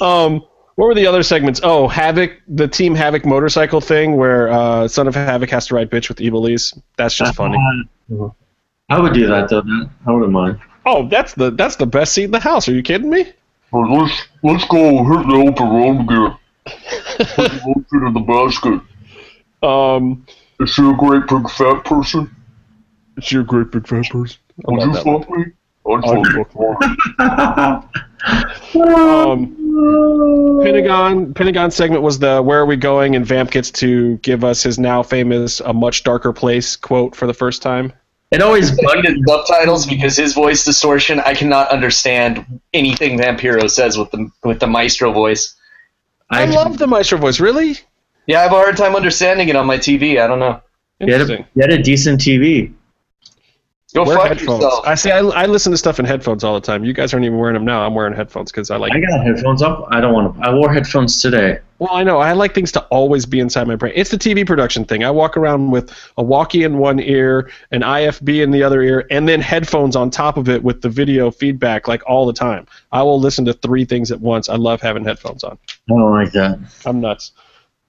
[0.00, 0.44] Um,
[0.76, 1.60] what were the other segments?
[1.64, 5.90] Oh, Havoc, the Team Havoc motorcycle thing, where uh, Son of Havoc has to ride
[5.90, 6.80] bitch with Ivelisse.
[6.96, 7.58] That's just funny.
[8.88, 9.62] I would do that though.
[10.06, 10.60] I wouldn't mind.
[10.84, 12.68] Oh, that's the that's the best seat in the house.
[12.68, 13.32] Are you kidding me?
[13.72, 16.36] let's let's go hit the open road.
[16.66, 18.80] Put the motion in the basket.
[19.66, 20.26] Um,
[20.60, 22.34] Is she a great big fat person?
[23.16, 24.38] is she a great big fat person?
[24.66, 25.44] Would you fuck me?
[25.86, 26.52] I'd I'd fuck
[28.74, 28.80] you.
[28.82, 34.44] Um, Pentagon Pentagon segment was the "Where are we going?" and Vamp gets to give
[34.44, 37.92] us his now famous "A much darker place" quote for the first time.
[38.32, 41.20] It always Bugged bugged his subtitles because his voice distortion.
[41.20, 45.54] I cannot understand anything Vampiro says with the with the Maestro voice.
[46.30, 47.40] I, love the Maestro voice.
[47.40, 47.78] Really
[48.26, 50.18] Yeah, I have a hard time understanding it on my TV.
[50.18, 50.62] I don't know.
[51.00, 52.72] You had, a, you had a decent TV.
[53.94, 54.62] Go Wear fuck headphones.
[54.62, 54.86] yourself.
[54.86, 55.10] I see.
[55.10, 56.82] I, I listen to stuff in headphones all the time.
[56.82, 57.84] You guys aren't even wearing them now.
[57.84, 58.92] I'm wearing headphones because I like.
[58.92, 59.86] I got headphones up.
[59.90, 60.42] I don't want to.
[60.42, 61.58] I wore headphones today.
[61.78, 62.18] Well, I know.
[62.18, 63.92] I like things to always be inside my brain.
[63.94, 65.04] It's the TV production thing.
[65.04, 69.06] I walk around with a walkie in one ear, an IFB in the other ear,
[69.10, 72.66] and then headphones on top of it with the video feedback like all the time.
[72.92, 74.48] I will listen to three things at once.
[74.48, 75.58] I love having headphones on.
[75.68, 76.58] I don't like that.
[76.86, 77.32] I'm nuts.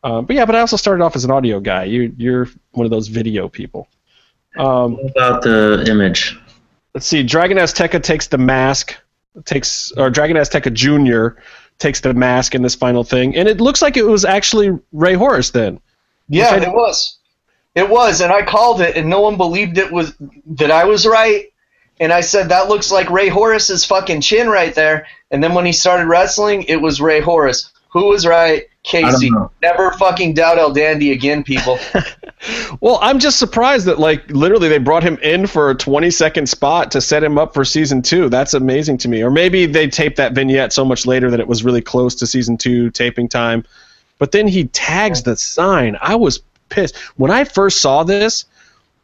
[0.04, 1.86] Um, but yeah, but I also started off as an audio guy.
[1.86, 3.88] You, you're one of those video people.
[4.58, 6.38] Um, What about the image?
[6.94, 7.24] let's see.
[7.24, 8.96] Dragon Azteca takes the mask,
[9.46, 11.38] takes or Dragon Azteca Junior
[11.80, 15.16] takes the mask in this final thing, and it looks like it was actually Rey
[15.16, 15.80] Horus then.
[16.30, 17.18] Yeah, it was.
[17.76, 20.14] It was, and I called it, and no one believed it was
[20.46, 21.46] that I was right.
[22.00, 25.08] And I said that looks like Rey Horus's fucking chin right there.
[25.32, 27.72] And then when he started wrestling, it was Rey Horus.
[27.94, 28.68] Who was right?
[28.84, 29.32] Casey.
[29.62, 31.80] Never fucking doubt El Dandy again, people.
[32.82, 36.50] Well, I'm just surprised that like literally they brought him in for a 20 second
[36.50, 38.28] spot to set him up for season two.
[38.28, 39.24] That's amazing to me.
[39.24, 42.28] Or maybe they taped that vignette so much later that it was really close to
[42.28, 43.64] season two taping time.
[44.20, 45.98] But then he tags the sign.
[46.02, 48.44] I was pissed when I first saw this.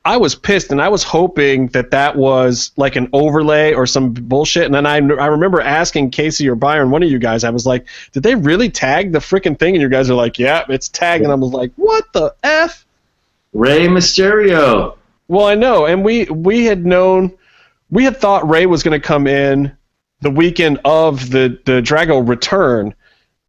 [0.10, 4.12] I was pissed, and I was hoping that that was like an overlay or some
[4.12, 4.66] bullshit.
[4.66, 7.68] And then I, I remember asking Casey or Byron, one of you guys, I was
[7.68, 10.90] like, "Did they really tag the freaking thing?" And you guys are like, "Yeah, it's
[10.90, 12.88] tagged." And I was like, "What the f?"
[13.54, 14.98] Rey Mysterio.
[15.28, 17.38] Well, I know, and we we had known,
[17.92, 19.78] we had thought Rey was going to come in
[20.22, 22.96] the weekend of the the Drago return,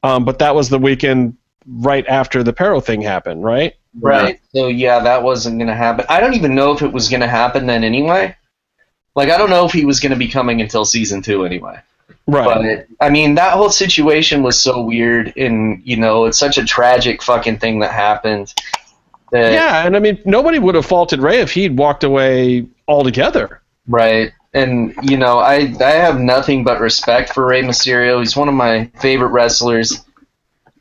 [0.03, 3.77] um, but that was the weekend right after the Perro thing happened, right?
[3.99, 4.41] Right.
[4.55, 6.07] So yeah, that wasn't gonna happen.
[6.09, 8.37] I don't even know if it was gonna happen then anyway.
[9.15, 11.81] Like I don't know if he was gonna be coming until season two anyway.
[12.27, 12.87] Right.
[12.99, 16.65] But I mean, that whole situation was so weird, and you know, it's such a
[16.65, 18.55] tragic fucking thing that happened.
[19.33, 23.61] That, yeah, and I mean, nobody would have faulted Rey if he'd walked away altogether.
[23.89, 24.33] Right.
[24.53, 28.19] And you know, I I have nothing but respect for Rey Mysterio.
[28.21, 30.05] He's one of my favorite wrestlers.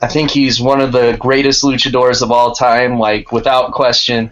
[0.02, 4.32] I think he's one of the greatest luchadors of all time, like without question.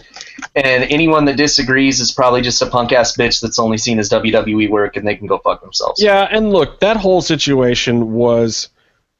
[0.55, 4.09] And anyone that disagrees is probably just a punk ass bitch that's only seen his
[4.09, 6.01] WWE work, and they can go fuck themselves.
[6.01, 8.69] Yeah, and look, that whole situation was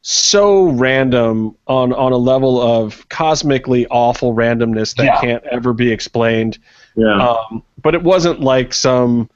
[0.04, 5.20] so random on on a level of cosmically awful randomness that Yeah.
[5.20, 6.60] can't ever be explained.
[6.96, 7.30] Yeah.
[7.30, 9.30] Um, but it wasn't like some,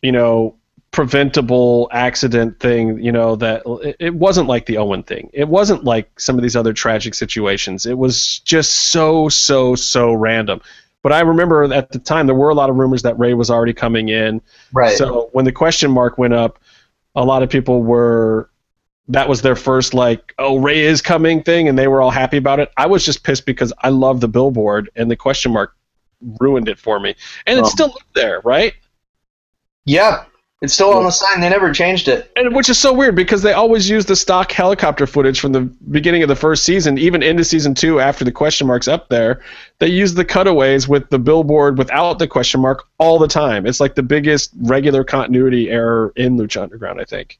[0.00, 0.54] you know,
[0.92, 3.02] preventable accident thing.
[3.02, 3.62] You know that
[3.98, 5.30] it, wasn't like the Owen thing.
[5.32, 7.86] It wasn't like some of these other tragic situations.
[7.86, 10.60] It was just so so so random.
[11.02, 13.50] But I remember at the time there were a lot of rumors that Rey was
[13.50, 14.42] already coming in.
[14.72, 14.96] Right.
[14.96, 16.58] So when the question mark went up,
[17.14, 18.50] a lot of people were
[19.08, 22.36] that was their first like, oh, Rey is coming thing, and they were all happy
[22.36, 22.70] about it.
[22.76, 25.74] I was just pissed because I love the billboard, and the question mark
[26.38, 27.16] ruined it for me.
[27.46, 27.72] And it's Oh.
[27.72, 28.74] still there, right?
[29.84, 30.24] Yeah,
[30.62, 31.40] it's still on the sign.
[31.40, 32.30] They never changed it.
[32.36, 35.62] And which is so weird because they always use the stock helicopter footage from the
[35.90, 39.42] beginning of the first season, even into season two after the question mark's up there.
[39.78, 43.64] They use the cutaways with the billboard without the question mark all the time.
[43.66, 47.38] It's like the biggest regular continuity error in Lucha Underground, I think.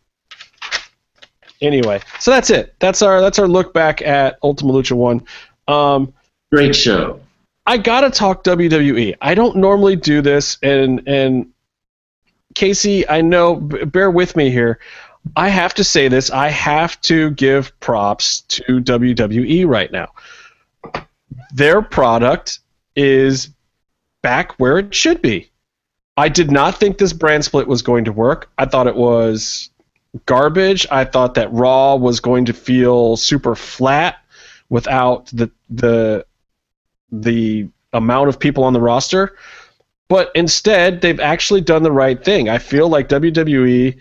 [1.60, 2.74] Anyway, so that's it.
[2.78, 5.22] That's our that's our look back at Ultima Lucha One.
[5.68, 6.14] Um,
[6.50, 7.20] Great show.
[7.66, 9.16] I gotta talk WWE.
[9.20, 11.52] I don't normally do this, and and
[12.54, 13.56] Casey, I know.
[13.56, 14.78] b- Bear with me here.
[15.36, 16.30] I have to say this.
[16.30, 20.08] I have to give props to WWE right now.
[21.52, 22.60] Their product
[22.96, 23.50] is
[24.22, 25.50] back where it should be.
[26.16, 28.50] I did not think this brand split was going to work.
[28.58, 29.70] I thought it was
[30.26, 30.86] garbage.
[30.90, 34.16] I thought that Raw was going to feel super flat
[34.68, 36.26] without the the
[37.12, 39.36] the amount of people on the roster.
[40.10, 42.48] But instead, they've actually done the right thing.
[42.48, 43.96] I feel like WWE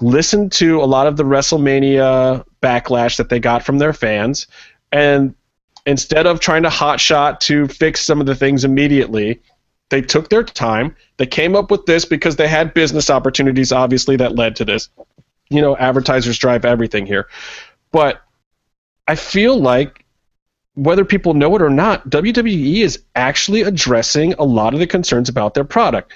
[0.00, 4.48] listened to a lot of the WrestleMania backlash that they got from their fans,
[4.90, 5.32] and
[5.86, 9.40] instead of trying to hotshot to fix some of the things immediately,
[9.90, 10.96] they took their time.
[11.18, 14.88] They came up with this because they had business opportunities, obviously, that led to this.
[15.50, 17.28] You know, advertisers drive everything here.
[17.92, 18.20] But
[19.06, 20.03] I feel like
[20.74, 25.28] whether people know it or not, WWE is actually addressing a lot of the concerns
[25.28, 26.12] about their product.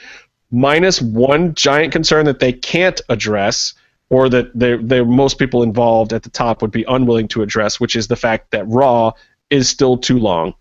[0.51, 3.75] Minus one giant concern that they can't address,
[4.11, 7.79] or that they, they most people involved at the top would be unwilling to address,
[7.79, 9.13] which is the fact that Raw
[9.51, 10.55] is still too long.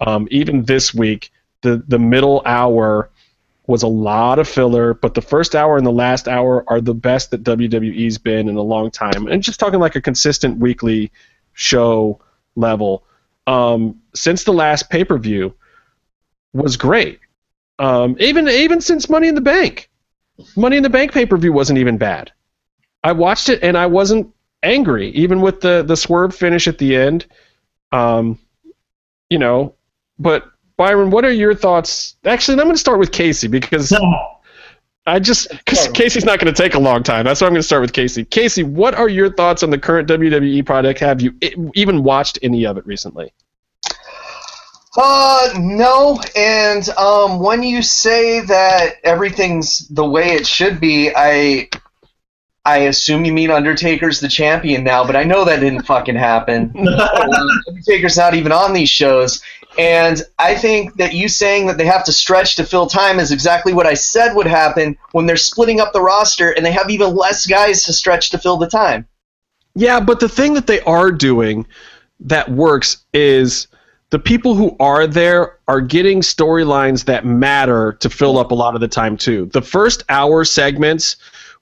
[0.00, 1.30] Um, even this week,
[1.62, 3.10] the the middle hour
[3.66, 6.94] was a lot of filler, but the first hour and the last hour are the
[6.94, 9.26] best that WWE's been in a long time.
[9.28, 11.12] And just talking like a consistent weekly
[11.52, 12.18] show
[12.56, 13.04] level
[13.48, 15.54] um, since the last pay per view
[16.52, 17.18] was great.
[17.78, 19.88] Um, even even since Money in the Bank,
[20.54, 22.30] Money in the Bank pay per view wasn't even bad.
[23.02, 26.94] I watched it and I wasn't angry, even with the the swerve finish at the
[26.94, 27.26] end.
[27.90, 28.38] Um,
[29.30, 29.74] you know,
[30.18, 30.44] but
[30.76, 32.16] Byron, what are your thoughts?
[32.26, 33.92] Actually, I'm going to start with Casey because
[35.08, 37.24] I just because Casey's not going to take a long time.
[37.24, 38.24] That's why I'm going to start with Casey.
[38.24, 41.00] Casey, what are your thoughts on the current WWE product?
[41.00, 41.34] Have you
[41.74, 43.32] even watched any of it recently?
[44.96, 46.20] Uh, no.
[46.36, 51.68] And um, when you say that everything's the way it should be, I
[52.64, 56.74] I assume you mean Undertaker's the champion now, but I know that didn't fucking happen.
[57.68, 59.42] Undertaker's not even on these shows.
[59.78, 63.30] And I think that you saying that they have to stretch to fill time is
[63.30, 66.90] exactly what I said would happen when they're splitting up the roster and they have
[66.90, 69.06] even less guys to stretch to fill the time.
[69.76, 71.64] Yeah, but the thing that they are doing
[72.18, 73.68] that works is
[74.10, 78.74] the people who are there are getting storylines that matter to fill up a lot
[78.74, 79.46] of the time too.
[79.52, 81.16] The first hour segments,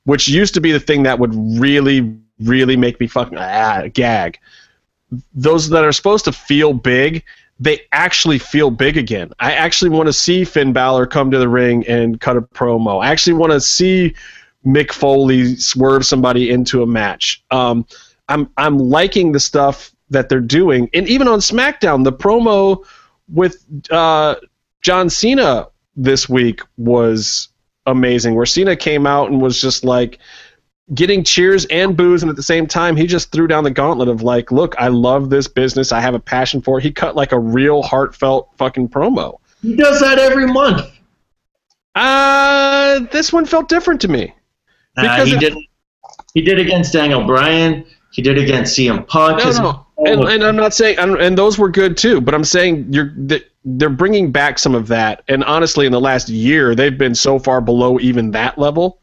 [0.05, 4.39] which used to be the thing that would really, really make me fucking ah, gag,
[5.35, 7.23] those that are supposed to feel big,
[7.59, 9.33] they actually feel big again.
[9.41, 13.03] I actually want to see Finn Balor come to the ring and cut a promo.
[13.03, 14.15] I actually want to see
[14.65, 17.43] Mick Foley swerve somebody into a match.
[17.51, 17.87] Um,
[18.29, 22.85] I'm I'm liking the stuff that they're doing, and even on SmackDown, the promo
[23.29, 24.37] with uh,
[24.83, 27.49] John Cena this week was
[27.87, 28.35] amazing.
[28.35, 30.19] Where Cena came out and was just like
[30.95, 34.09] getting cheers and boos, and at the same time, he just threw down the gauntlet
[34.09, 35.93] of like, "Look, I love this business.
[35.93, 39.39] I have a passion for it." He cut like a real heartfelt fucking promo.
[39.63, 40.87] He does that every month.
[41.95, 44.35] Uh, this one felt different to me.
[44.97, 45.55] Uh, Because he it- did.
[46.35, 47.85] He did against Daniel Bryan.
[48.13, 49.43] He did against CM Punk.
[49.43, 52.21] No, no, and, and I'm not saying, and, and those were good too.
[52.21, 53.15] But I'm saying you're
[53.65, 55.23] they're bringing back some of that.
[55.29, 59.01] And honestly, in the last year, they've been so far below even that level.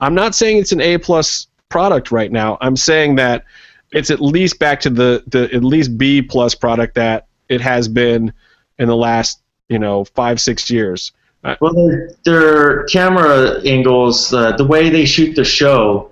[0.00, 2.58] I'm not saying it's an A plus product right now.
[2.60, 3.44] I'm saying that
[3.92, 7.88] it's at least back to the the at least B plus product that it has
[7.88, 8.32] been
[8.78, 11.12] in the last you know five six years.
[11.60, 16.10] Well, their, their camera angles, uh, the way they shoot the show,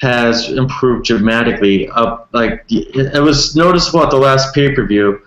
[0.00, 1.88] has improved dramatically.
[1.90, 5.20] Up like it, was noticeable at the last pay per view.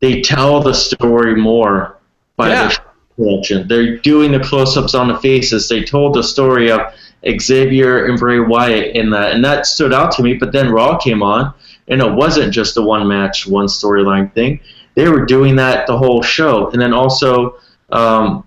[0.00, 1.98] They tell the story more
[2.36, 2.68] by Yeah.
[2.68, 2.80] the
[3.16, 3.66] production.
[3.66, 5.68] They're doing the close ups on the faces.
[5.68, 6.80] They told the story of
[7.26, 10.34] Xavier and Bray Wyatt in that, and that stood out to me.
[10.34, 11.54] But then Raw came on,
[11.88, 14.60] and it wasn't just a one match, one storyline thing.
[14.94, 17.56] They were doing that the whole show, and then also.
[17.90, 18.44] Um,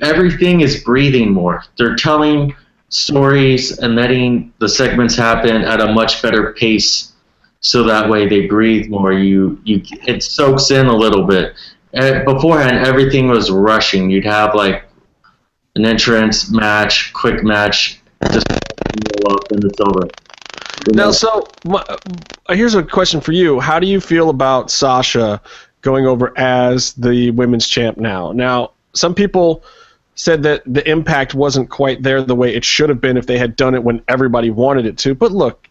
[0.00, 1.64] everything is breathing more.
[1.78, 2.54] They're telling
[2.90, 7.12] stories and letting the segments happen at a much better pace,
[7.60, 9.12] so that way they breathe more.
[9.12, 11.54] You you it soaks in a little bit,
[11.94, 14.10] uh, beforehand, everything was rushing.
[14.10, 14.84] You'd have like
[15.78, 18.00] an entrance match, quick match,
[18.32, 20.08] just up and it's over.
[20.86, 21.96] You Now, so uh,
[22.50, 23.60] here's a question for you.
[23.60, 25.40] How do you feel about Sasha
[25.82, 28.32] going over as the women's champ now?
[28.32, 29.62] Now, some people
[30.16, 33.38] said that the impact wasn't quite there the way it should have been if they
[33.38, 35.14] had done it when everybody wanted it to.
[35.14, 35.68] But look,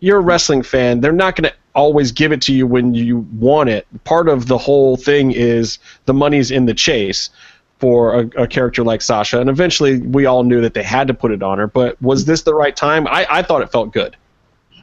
[0.00, 1.00] you're a wrestling fan.
[1.00, 3.86] They're not going to always give it to you when you want it.
[4.02, 7.30] Part of the whole thing is the money's in the chase
[7.78, 9.40] for a, a character like Sasha.
[9.40, 11.66] And eventually, we all knew that they had to put it on her.
[11.66, 13.06] But was this the right time?
[13.06, 14.16] I, I thought it felt good.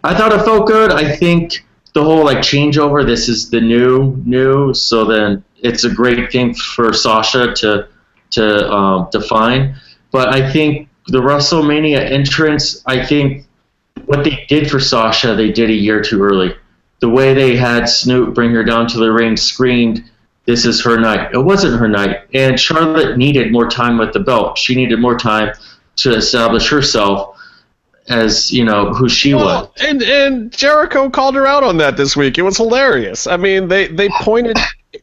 [0.04, 0.92] I thought it felt good.
[0.92, 3.06] I think the whole like changeover.
[3.06, 4.74] This is the new new.
[4.74, 7.88] So then it's a great thing for Sasha to
[8.32, 9.76] to um, define.
[10.12, 12.84] But I think the WrestleMania entrance.
[12.86, 13.46] I think
[14.06, 16.56] what they did for Sasha, they did a year too early.
[17.00, 20.04] The way they had Snoop bring her down to the ring screamed,
[20.46, 24.20] "This is her night." It wasn't her night, and Charlotte needed more time with the
[24.20, 24.58] belt.
[24.58, 25.54] She needed more time
[25.98, 27.38] to establish herself
[28.10, 29.70] as you know who she was.
[29.82, 32.38] And and Jericho called her out on that this week.
[32.38, 33.28] It was hilarious.
[33.28, 34.58] I mean, they they pointed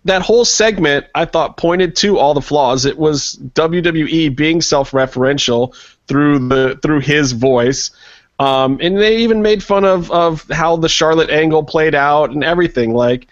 [0.04, 1.06] that whole segment.
[1.14, 2.84] I thought pointed to all the flaws.
[2.84, 5.74] It was WWE being self-referential
[6.06, 7.90] through the through his voice.
[8.38, 12.42] Um, and they even made fun of, of how the Charlotte angle played out and
[12.42, 12.94] everything.
[12.94, 13.28] Like,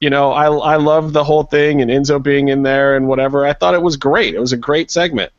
[0.00, 3.44] you know, I I love the whole thing and Enzo being in there and whatever.
[3.46, 4.34] I thought it was great.
[4.34, 5.32] It was a great segment.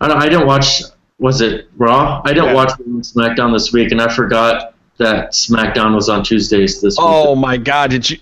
[0.00, 0.82] I, don't, I didn't watch.
[1.18, 2.22] Was it Raw?
[2.24, 2.54] I didn't Yeah.
[2.54, 7.06] watch SmackDown this week, and I forgot that SmackDown was on Tuesdays this week.
[7.06, 7.90] Oh my God!
[7.90, 8.18] Did you?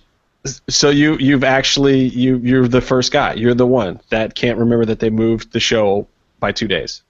[0.69, 3.33] So you you've actually you you're the first guy.
[3.35, 6.07] You're the one that can't remember that they moved the show
[6.39, 7.03] by two days.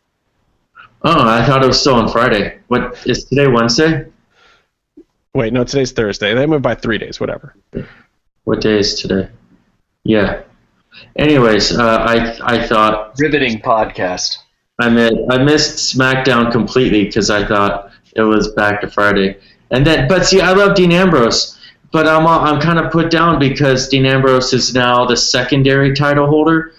[1.02, 2.58] Oh, I thought it was still on Friday.
[2.68, 3.46] What is today?
[3.48, 4.06] Wednesday?
[5.34, 6.32] Wait, no, today's Thursday.
[6.32, 7.20] They moved by three days.
[7.20, 7.54] Whatever.
[8.44, 9.28] What day is today?
[10.04, 10.42] Yeah.
[11.16, 14.36] Anyways, uh, I I thought Riveting podcast.
[14.78, 19.38] I missed I missed SmackDown completely because I thought it was back to Friday.
[19.70, 21.58] And then, but see, I love Dean Ambrose,
[21.90, 26.26] but I'm I'm kind of put down because Dean Ambrose is now the secondary title
[26.26, 26.72] holder,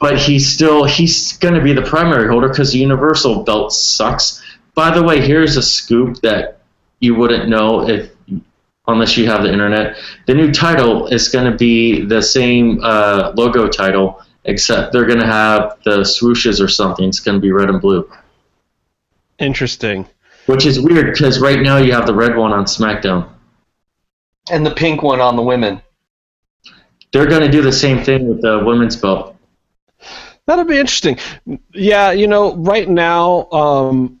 [0.00, 4.42] but he's still he's going to be the primary holder because the Universal belt sucks.
[4.74, 6.60] By the way, here's a scoop that
[7.00, 8.10] you wouldn't know if
[8.88, 9.96] unless you have the internet.
[10.26, 15.20] The new title is going to be the same uh, logo title, except they're going
[15.20, 17.08] to have the swooshes or something.
[17.08, 18.10] It's going to be red and blue,
[19.38, 20.06] Interesting.
[20.46, 23.28] which is weird because right now you have the red one on SmackDown.
[24.50, 25.80] And the pink one on the women.
[27.12, 29.36] They're going to do the same thing with the women's belt.
[30.46, 31.18] That'll be interesting.
[31.74, 34.17] Yeah, you know, right now, um, y-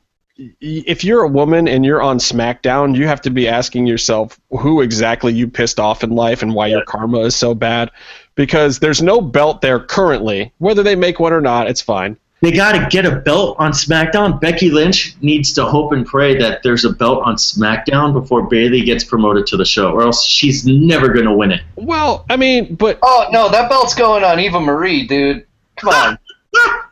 [0.60, 4.80] if you're a woman and you're on SmackDown, you have to be asking yourself who
[4.80, 7.90] exactly you pissed off in life and why your karma is so bad.
[8.34, 10.52] Because there's no belt there currently.
[10.58, 12.16] Whether they make one or not, it's fine.
[12.40, 14.40] They got to get a belt on SmackDown.
[14.40, 18.82] Becky Lynch needs to hope and pray that there's a belt on SmackDown before Bayley
[18.82, 21.62] gets promoted to the show, or else she's never going to win it.
[21.74, 25.46] Well, I mean, but Oh no, that belt's going on Eva Marie, dude.
[25.78, 26.18] Come on.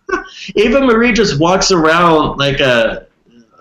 [0.56, 3.05] Eva Marie just walks around like a.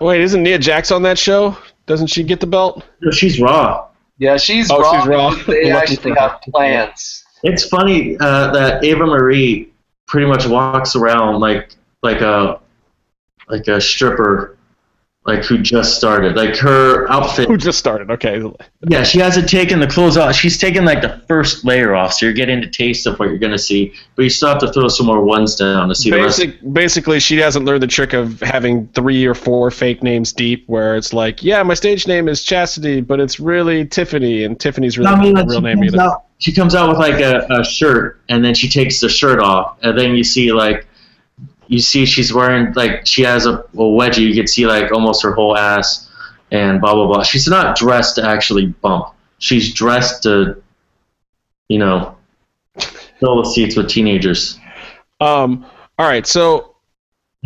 [0.00, 1.56] wait, isn't Nia Jax on that show?
[1.86, 2.82] Doesn't she get the belt?
[3.00, 3.88] No, She's raw.
[4.18, 4.98] Yeah, she's Oh, raw.
[5.00, 5.30] she's raw.
[5.46, 7.24] They actually have plans.
[7.42, 9.70] It's funny uh, that Eva Marie
[10.06, 11.70] pretty much walks around like
[12.02, 12.60] like a
[13.48, 14.55] like a stripper,
[15.26, 16.36] like who just started.
[16.36, 17.48] Like her outfit.
[17.48, 18.10] Who just started?
[18.10, 18.42] Okay.
[18.88, 20.34] Yeah, she hasn't taken the clothes off.
[20.34, 23.38] She's taken like the first layer off, so you're getting a taste of what you're
[23.38, 23.92] gonna see.
[24.14, 26.42] But you still have to throw some more ones down to see the rest.
[26.72, 30.96] Basically, she hasn't learned the trick of having three or four fake names deep, where
[30.96, 35.10] it's like, yeah, my stage name is Chastity, but it's really Tiffany, and Tiffany's really
[35.10, 36.00] I mean, not a real name either.
[36.00, 36.24] out.
[36.38, 39.78] She comes out with like a, a shirt, and then she takes the shirt off,
[39.82, 40.86] and then you see like,
[41.68, 44.26] you see she's wearing like she has a, a wedgie.
[44.26, 46.08] You can see like almost her whole ass,
[46.50, 47.22] and blah blah blah.
[47.22, 49.08] She's not dressed to actually bump.
[49.38, 50.62] She's dressed to,
[51.68, 52.16] you know,
[53.20, 54.58] fill the seats with teenagers.
[55.20, 55.66] Um,
[55.98, 56.75] all right, so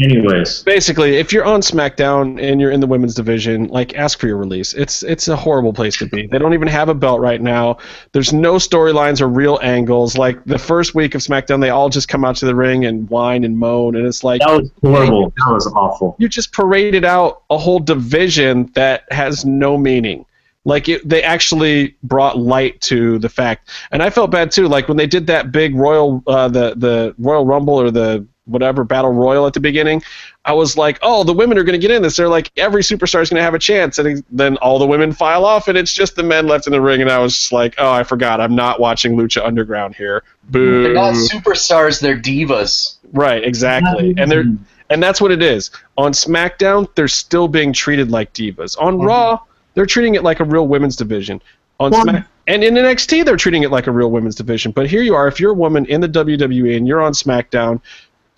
[0.01, 4.27] Anyways, basically, if you're on SmackDown and you're in the women's division, like ask for
[4.27, 4.73] your release.
[4.73, 6.27] It's it's a horrible place to be.
[6.27, 7.79] They don't even have a belt right now.
[8.13, 10.17] There's no storylines or real angles.
[10.17, 13.09] Like the first week of SmackDown, they all just come out to the ring and
[13.11, 15.33] whine and moan, and it's like that was horrible.
[15.37, 16.17] That was awful.
[16.19, 20.25] you just paraded out a whole division that has no meaning.
[20.65, 24.69] Like it, they actually brought light to the fact, and I felt bad too.
[24.69, 28.85] Like when they did that big Royal, uh, the the Royal Rumble or the whatever
[28.85, 30.03] battle royal at the beginning,
[30.45, 32.17] I was like, oh, the women are going to get in this.
[32.17, 35.13] They're like, every superstar is going to have a chance, and then all the women
[35.13, 37.01] file off, and it's just the men left in the ring.
[37.01, 40.23] And I was just like, oh, I forgot, I'm not watching Lucha Underground here.
[40.51, 40.83] Boo.
[40.83, 42.97] They're not superstars, they're divas.
[43.13, 44.45] Right, exactly, and they're
[44.91, 45.71] and that's what it is.
[45.97, 48.77] On SmackDown, they're still being treated like divas.
[48.81, 49.07] On Mhm.
[49.07, 49.39] Raw,
[49.75, 51.41] they're treating it like a real women's division.
[51.79, 54.73] On Well- Smack and in NXT, they're treating it like a real women's division.
[54.73, 57.81] But here you are, if you're a woman in the WWE and you're on SmackDown,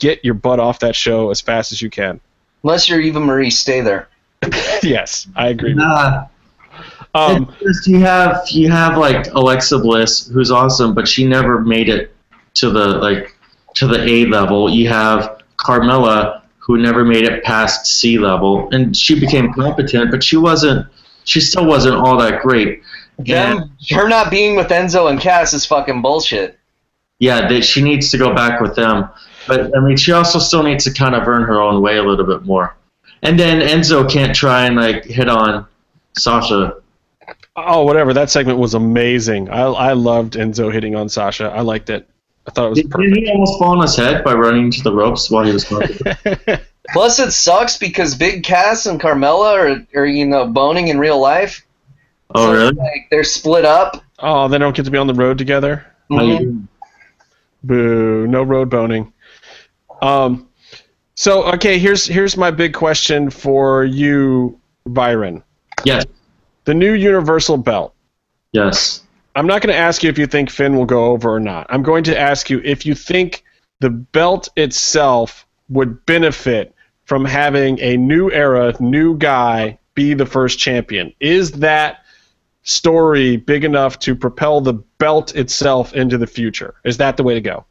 [0.03, 2.20] get your butt off that show as fast as you can.
[2.65, 4.09] Unless you're Eva Marie, stay there.
[4.83, 5.74] yes, I agree.
[5.74, 6.27] Nah,
[7.15, 11.61] Um, it's just you have you have like Alexa Bliss, who's awesome, but she never
[11.61, 12.15] made it
[12.55, 13.37] to the like
[13.74, 14.69] to the A level.
[14.70, 20.24] You have Carmella, who never made it past C level, and she became competent, but
[20.24, 20.87] she wasn't.
[21.24, 22.83] She still wasn't all that great.
[23.19, 26.59] And Them, her not being with Enzo and Cass is fucking bullshit.
[27.20, 29.09] yeah, that she needs to go back with them.
[29.48, 32.02] But I mean, she also still needs to kind of earn her own way a
[32.02, 32.77] little bit more.
[33.23, 35.66] And then Enzo can't try and like hit on
[36.16, 36.77] Sasha.
[37.56, 38.12] oh, whatever.
[38.12, 39.48] That segment was amazing.
[39.51, 41.47] I I loved Enzo hitting on Sasha.
[41.51, 42.09] I liked it.
[42.47, 43.14] I thought it was Did, perfect.
[43.14, 45.64] did he almost fall on his head by running to the ropes while he was
[45.64, 45.97] talking?
[46.93, 51.20] Plus, it sucks because Big Cass and Carmella are, are you know, boning in real
[51.20, 51.64] life.
[52.35, 52.73] oh, So, really?
[52.74, 54.02] Like, they're split up.
[54.19, 55.86] oh, they don't get to be on the road together.
[56.10, 56.66] How you Mhm.
[57.62, 58.27] Boo!
[58.27, 59.11] No road boning.
[60.03, 60.49] Um,
[61.15, 65.43] so okay, here's here's my big question for you, Byron.
[65.85, 66.05] Yes.
[66.65, 67.95] The new Universal Belt.
[68.53, 69.05] Yes.
[69.35, 71.66] I'm not going to ask you if you think Finn will go over or not.
[71.70, 73.45] I'm going to ask you if you think
[73.81, 76.74] the belt itself would benefit
[77.05, 81.12] from having a new era, new guy be the first champion.
[81.20, 82.05] Is that
[82.62, 86.74] story big enough to propel the belt itself into the future?
[86.85, 87.65] Is that the way to go?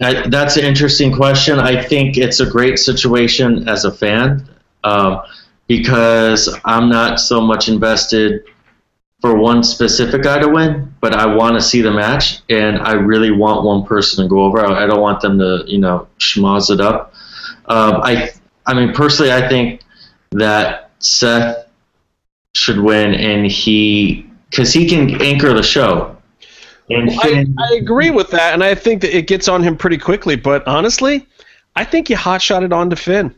[0.00, 1.58] I, that's an interesting question.
[1.58, 4.46] I think it's a great situation as a fan
[4.84, 5.22] um,
[5.66, 8.44] because I'm not so much invested
[9.20, 12.92] for one specific guy to win, but I want to see the match, and I
[12.92, 14.60] really want one person to go over.
[14.60, 17.14] I, I don't want them to, you know, schmoz it up.
[17.64, 18.30] Um, I,
[18.66, 19.80] I mean, personally, I think
[20.32, 21.66] that Seth
[22.54, 26.15] should win, and he, because he can anchor the show.
[26.88, 29.76] And I, Finn- I agree with that, and I think that it gets on him
[29.76, 30.36] pretty quickly.
[30.36, 31.26] But honestly,
[31.74, 33.34] I think you hot shot it on to Finn.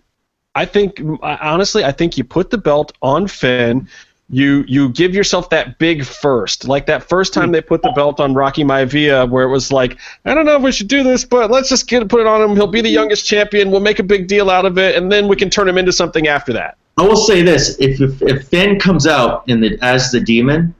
[0.54, 3.88] I think honestly, I think you put the belt on Finn.
[4.30, 8.20] You you give yourself that big first, like that first time they put the belt
[8.20, 9.96] on Rocky Maivia, where it was like,
[10.26, 12.42] I don't know if we should do this, but let's just get put it on
[12.42, 12.54] him.
[12.54, 13.70] He'll be the youngest champion.
[13.70, 15.92] We'll make a big deal out of it, and then we can turn him into
[15.92, 16.76] something after that.
[16.98, 20.74] I will say this: if if, if Finn comes out in the as the demon,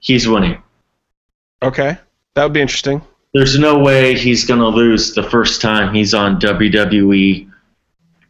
[0.00, 0.60] he's winning.
[1.62, 1.96] Okay,
[2.34, 3.02] that would be interesting.
[3.32, 7.50] There's no way he's gonna lose the first time he's on WWE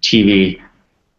[0.03, 0.61] TV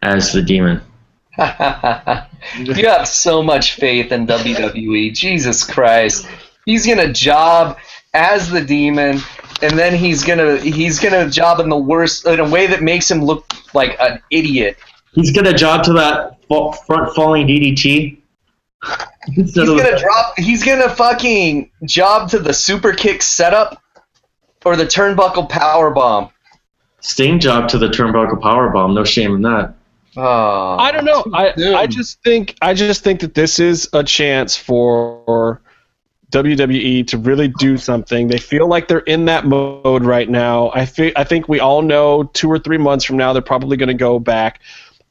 [0.02, 0.82] as the demon.
[1.38, 5.14] you have so much faith in WWE.
[5.14, 6.28] Jesus Christ.
[6.66, 7.78] He's gonna job
[8.14, 9.20] as the demon,
[9.62, 13.10] and then he's gonna he's gonna job in the worst in a way that makes
[13.10, 14.78] him look like an idiot.
[15.14, 18.18] He's gonna job to that front falling DDT.
[19.36, 20.34] Instead He's gonna drop.
[20.38, 23.82] He's gonna fucking job to the super kick setup
[24.66, 26.30] or the turnbuckle power bomb.
[27.02, 28.94] Sting job to the turnbuckle power bomb.
[28.94, 29.76] No shame in that.
[30.16, 31.24] Oh, I don't know.
[31.34, 31.76] I, soon.
[31.76, 35.62] I just think I just think that this is a chance for
[36.32, 38.28] WWE to really do something.
[38.28, 40.72] They feel like they're in that mode right now.
[40.74, 43.78] I fe- I think we all know two or three months from now they're probably
[43.78, 44.60] going to go back.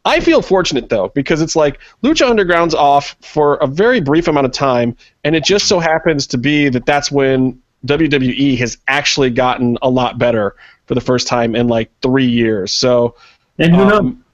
[0.06, 4.46] I feel fortunate though because it's like Lucha Underground's off for a very brief amount
[4.46, 9.30] of time, and it just so happens to be that that's when WWE has actually
[9.30, 10.54] gotten a lot better
[10.86, 12.72] for the first time in like three years.
[12.72, 13.16] So
[13.58, 13.98] And who knows?
[13.98, 14.24] um,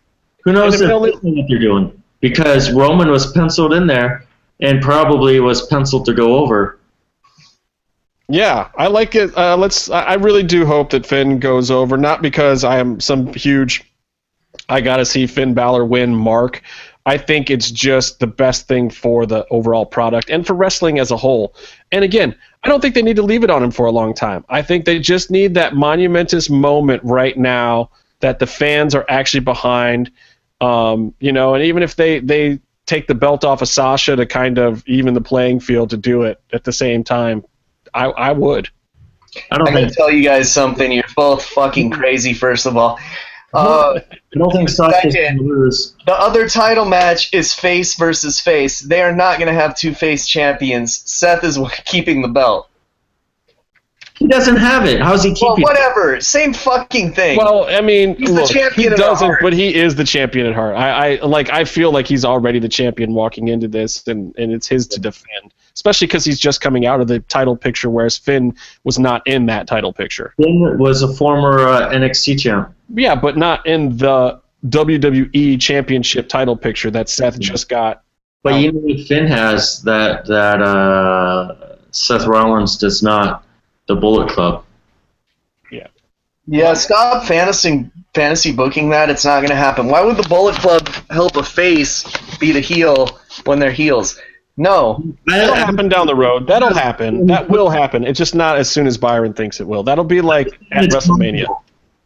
[0.44, 2.02] Who knows if only, what they're doing?
[2.20, 4.26] Because Roman was penciled in there
[4.60, 6.78] and probably was penciled to go over.
[8.28, 9.36] Yeah, I like it.
[9.36, 9.90] Uh, let's.
[9.90, 13.84] I I really do hope that Finn goes over, not because I am some huge.
[14.68, 16.14] I gotta see Finn Balor win.
[16.14, 16.62] Mark,
[17.04, 21.10] I think it's just the best thing for the overall product and for wrestling as
[21.10, 21.54] a whole.
[21.90, 24.14] And again, I don't think they need to leave it on him for a long
[24.14, 24.44] time.
[24.48, 29.40] I think they just need that monumentous moment right now that the fans are actually
[29.40, 30.12] behind.
[30.60, 34.26] Um, you know, and even if they they take the belt off of Sasha to
[34.26, 37.44] kind of even the playing field to do it at the same time,
[37.94, 38.68] I, I would.
[39.50, 40.92] I don't I'm gonna tell you guys something.
[40.92, 42.32] You're both fucking crazy.
[42.32, 42.98] First of all,
[43.54, 45.38] uh, I don't think Sasha's Second.
[45.38, 45.94] gonna lose.
[46.06, 48.80] the other title match is face versus face.
[48.80, 51.02] They are not gonna have two face champions.
[51.04, 52.68] Seth is keeping the belt.
[54.18, 55.00] He doesn't have it.
[55.00, 55.46] How's he keeping?
[55.48, 55.64] Well, keeping?
[55.64, 56.20] whatever.
[56.20, 57.36] Same fucking thing.
[57.38, 59.40] Well, I mean, He's the champion he doesn't, heart.
[59.42, 60.76] but he is the champion at heart.
[60.76, 61.50] I, I like.
[61.50, 65.00] I feel like he's already the champion walking into this, and, and it's his to
[65.00, 65.52] defend.
[65.74, 68.54] Especially because he's just coming out of the title picture, whereas Finn
[68.84, 70.34] was not in that title picture.
[70.36, 72.74] Finn was a former uh, NXT champ.
[72.94, 78.02] Yeah, but not in the WWE Championship title picture that Seth just got.
[78.42, 83.44] But you know Finn has that that uh, Seth Rollins does not.
[83.86, 84.64] The Bullet Club.
[85.70, 85.88] Yeah.
[86.46, 89.10] Yeah, stop fantasy fantasy booking that.
[89.10, 89.88] It's not going to happen.
[89.88, 92.04] Why would the Bullet Club help a face
[92.38, 94.20] beat a heel when they're heels?
[94.56, 95.02] No.
[95.26, 96.46] That'll happen down the road.
[96.46, 97.26] That'll happen.
[97.26, 98.04] That will happen.
[98.04, 99.82] It's just not as soon as Byron thinks it will.
[99.82, 101.46] That'll be like at WrestleMania.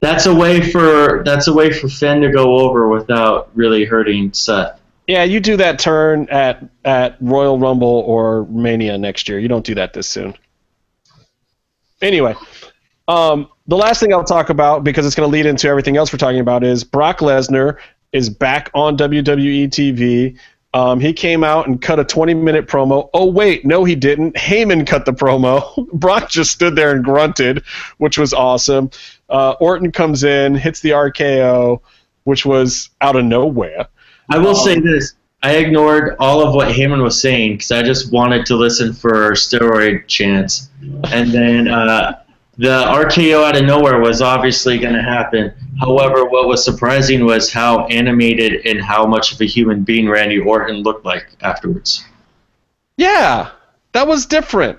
[0.01, 4.33] That's a way for that's a way for Finn to go over without really hurting
[4.33, 4.81] Seth.
[5.07, 9.39] Yeah, you do that turn at at Royal Rumble or Mania next year.
[9.39, 10.35] You don't do that this soon.
[12.03, 12.35] Anyway,
[13.09, 16.13] um, the last thing I'll talk about because it's going to lead into everything else
[16.13, 17.79] we're talking about is Brock Lesnar
[18.13, 20.39] is back on WWE TV.
[20.75, 23.09] Um, he came out and cut a 20 minute promo.
[23.15, 24.35] Oh, wait, no, he didn't.
[24.35, 25.89] Heyman cut the promo.
[25.93, 27.63] Brock just stood there and grunted,
[27.99, 28.91] which was awesome.
[29.29, 31.81] Uh, Orton comes in, hits the RKO,
[32.25, 33.87] which was out of nowhere.
[34.29, 38.13] I will say this: I ignored all of what Heyman was saying because I just
[38.13, 40.69] wanted to listen for steroid chants,
[41.05, 42.21] and then uh,
[42.59, 45.53] the RKO out of nowhere was obviously going to happen.
[45.79, 50.39] However, what was surprising was how animated and how much of a human being Randy
[50.39, 52.05] Orton looked like afterwards.
[52.97, 53.51] Yeah,
[53.93, 54.79] that was different.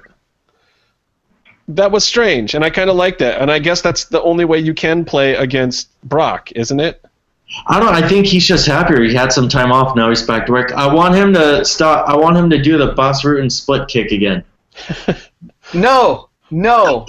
[1.67, 3.41] That was strange, and I kind of liked that.
[3.41, 7.03] And I guess that's the only way you can play against Brock, isn't it?
[7.67, 7.93] I don't.
[7.93, 9.03] I think he's just happier.
[9.03, 9.95] He had some time off.
[9.95, 10.71] Now he's back to work.
[10.71, 12.07] I want him to stop.
[12.09, 14.43] I want him to do the Bas Rutten split kick again.
[15.73, 16.29] No.
[16.49, 17.05] No.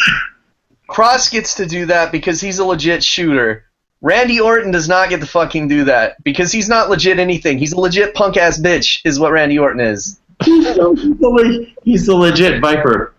[0.88, 3.64] Cross gets to do that because he's a legit shooter.
[4.00, 7.58] Randy Orton does not get to fucking do that because he's not legit anything.
[7.58, 10.18] He's a legit punk ass bitch, is what Randy Orton is.
[10.44, 13.12] he's, the, le- he's the legit Viper.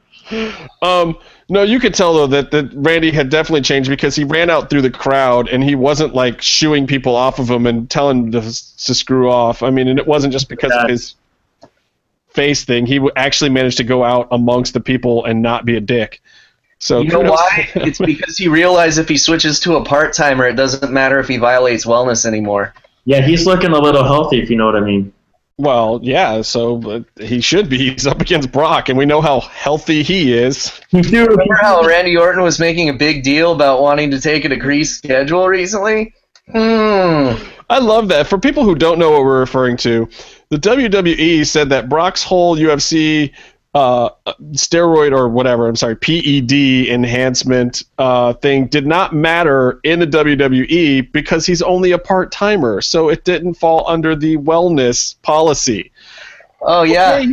[0.81, 1.17] Um,
[1.49, 4.69] no, you could tell though that, that Randy had definitely changed because he ran out
[4.69, 8.41] through the crowd and he wasn't like shooing people off of him and telling them
[8.41, 9.63] to, to screw off.
[9.63, 11.15] I mean, and it wasn't just because of his
[12.29, 12.85] face thing.
[12.85, 16.21] He actually managed to go out amongst the people and not be a dick.
[16.79, 17.69] So You know why?
[17.75, 21.27] It's because he realized if he switches to a part timer, it doesn't matter if
[21.27, 22.73] he violates wellness anymore.
[23.05, 25.13] Yeah, he's looking a little healthy, if you know what I mean.
[25.57, 27.77] Well, yeah, so but he should be.
[27.91, 30.79] He's up against Brock, and we know how healthy he is.
[30.93, 34.99] Remember how Randy Orton was making a big deal about wanting to take a decreased
[34.99, 36.13] schedule recently?
[36.49, 37.33] Hmm.
[37.69, 38.27] I love that.
[38.27, 40.09] For people who don't know what we're referring to,
[40.49, 43.33] the WWE said that Brock's whole UFC
[43.73, 44.09] uh,
[44.53, 51.11] steroid or whatever, I'm sorry, PED enhancement uh, thing did not matter in the WWE
[51.11, 55.91] because he's only a part timer, so it didn't fall under the wellness policy.
[56.61, 57.23] Oh yeah.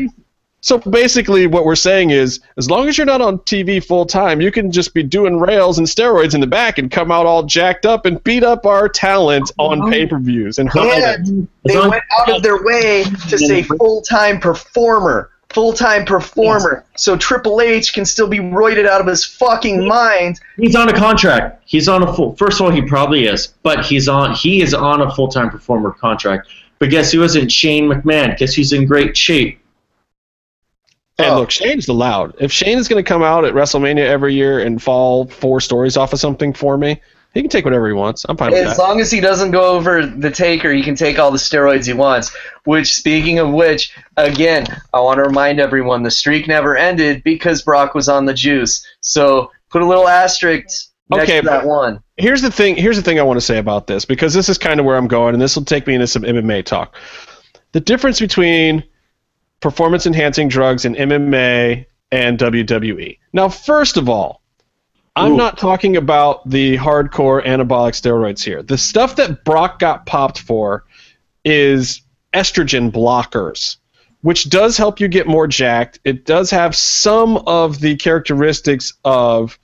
[0.60, 4.40] So basically, what we're saying is, as long as you're not on TV full time,
[4.40, 7.44] you can just be doing rails and steroids in the back and come out all
[7.44, 11.24] jacked up and beat up our talent on pay per views and hurt them.
[11.28, 15.30] And they went out of their way to say full time performer.
[15.56, 16.84] Full time performer.
[16.98, 20.38] So Triple H can still be roided out of his fucking mind.
[20.58, 21.62] He's on a contract.
[21.64, 22.36] He's on a full.
[22.36, 24.34] First of all, he probably is, but he's on.
[24.34, 26.48] He is on a full time performer contract.
[26.78, 27.50] But guess who isn't?
[27.50, 28.36] Shane McMahon.
[28.36, 29.58] Guess who's in great shape?
[31.16, 31.38] And Oh.
[31.40, 32.34] look, Shane's allowed.
[32.38, 35.96] If Shane is going to come out at WrestleMania every year and fall four stories
[35.96, 37.00] off of something for me,
[37.36, 38.24] he can take whatever he wants.
[38.26, 41.18] I'm fine with As long as he doesn't go over the taker, he can take
[41.18, 42.34] all the steroids he wants.
[42.64, 47.60] Which, speaking of which, again, I want to remind everyone the streak never ended because
[47.60, 48.86] Brock was on the juice.
[49.02, 52.00] So put a little asterisk next Okay, to that one.
[52.16, 52.74] here's the thing.
[52.74, 54.96] Here's the thing I want to say about this because this is kind of where
[54.96, 56.96] I'm going, and this will take me into some MMA talk.
[57.72, 58.82] The difference between
[59.60, 63.18] performance enhancing drugs in MMA and WWE.
[63.34, 64.40] Now, first of all,
[65.16, 65.36] I'm Ooh.
[65.36, 68.62] not talking about the hardcore anabolic steroids here.
[68.62, 70.84] The stuff that Brock got popped for
[71.42, 72.02] is
[72.34, 73.78] estrogen blockers,
[74.20, 76.00] which does help you get more jacked.
[76.04, 79.58] It does have some of the characteristics of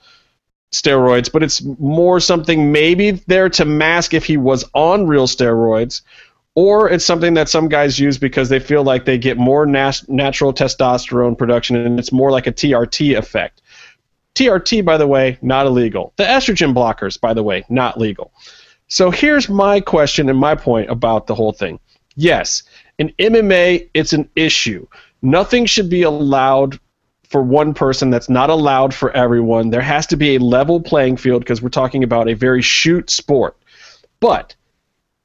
[0.73, 6.01] steroids, but it's more something maybe there to mask if he was on real steroids,
[6.55, 10.51] or it's something that some guys use because they feel like they get more natural
[10.51, 13.61] testosterone production and it's more like a TRT effect.
[14.35, 16.13] TRT, by the way, not illegal.
[16.15, 18.31] The estrogen blockers, by the way, not legal.
[18.87, 21.79] So here's my question and my point about the whole thing.
[22.15, 22.63] Yes,
[22.99, 24.87] in MMA, it's an issue.
[25.21, 26.79] Nothing should be allowed
[27.29, 28.11] for one person.
[28.11, 29.71] That's not allowed for everyone.
[29.71, 33.09] There has to be a level playing field because we're talking about a very shoot
[33.09, 33.57] sport.
[34.19, 34.55] But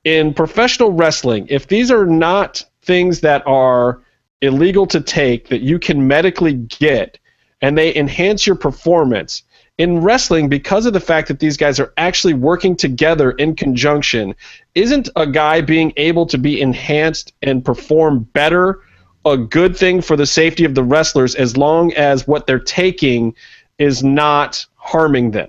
[0.05, 4.01] in professional wrestling, if these are not things that are
[4.41, 7.19] illegal to take that you can medically get
[7.61, 9.43] and they enhance your performance,
[9.79, 14.35] in wrestling, because of the fact that these guys are actually working together in conjunction,
[14.75, 18.81] isn't a guy being able to be enhanced and perform better
[19.25, 23.35] a good thing for the safety of the wrestlers as long as what they're taking
[23.79, 25.49] is not harming them?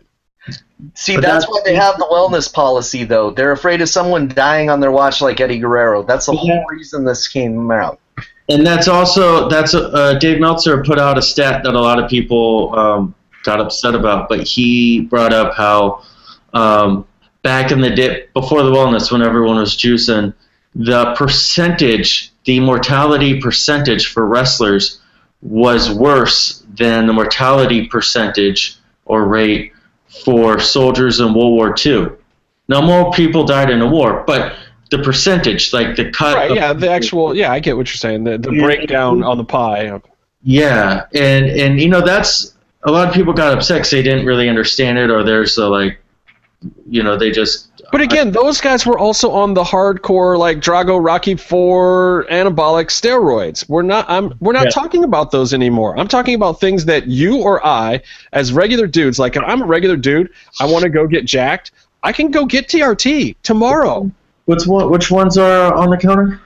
[0.94, 3.32] See, But that's why they have the wellness policy, though.
[3.32, 6.04] They're afraid of someone dying on their watch like Eddie Guerrero.
[6.04, 6.40] That's the Yeah.
[6.40, 8.00] whole reason this came out.
[8.50, 12.10] And that's also that's uh, Dave Meltzer put out a stat that a lot of
[12.10, 16.04] people um, got upset about, but he brought up how
[16.54, 17.06] um,
[17.44, 20.34] back in the day before the wellness, when everyone was juicing,
[20.74, 25.02] the percentage, the mortality percentage for wrestlers
[25.42, 29.74] was worse than the mortality percentage or rate
[30.24, 32.10] for soldiers in World War II.
[32.68, 34.56] Now, more people died in the war, but
[34.90, 37.96] the percentage, like the cut, Right, of- yeah, the actual, yeah, I get what you're
[37.98, 38.24] saying.
[38.24, 40.00] The, the breakdown on the pie.
[40.42, 44.26] Yeah, and and you know that's a lot of people got upset because they didn't
[44.26, 46.00] really understand it, or there's a like,
[46.88, 47.68] you know, they just.
[47.92, 53.68] But again, those guys were also on the hardcore like Drago Rocky Four anabolic steroids.
[53.68, 54.70] We're not I'm we're not Yeah.
[54.72, 55.98] talking about those anymore.
[55.98, 58.02] I'm talking about things that you or I,
[58.32, 60.30] as regular dudes, like if I'm a regular dude,
[60.60, 61.72] I want to go get jacked.
[62.04, 64.10] I can go get TRT tomorrow.
[64.50, 64.90] What's one?
[64.90, 66.42] Which ones are on the counter?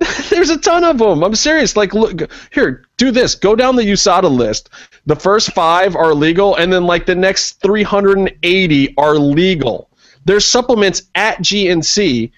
[0.30, 1.22] There's a ton of them.
[1.22, 1.76] I'm serious.
[1.76, 3.36] Like, look here, do this.
[3.36, 4.70] Go down the USADA list.
[5.06, 9.88] The first five are legal, and then like the next 380 are legal.
[10.24, 12.32] There's supplements at GNC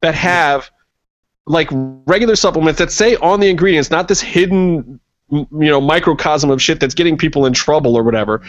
[0.00, 0.70] that have
[1.44, 4.98] like regular supplements that say on the ingredients, not this hidden,
[5.30, 8.40] you know, microcosm of shit that's getting people in trouble or whatever.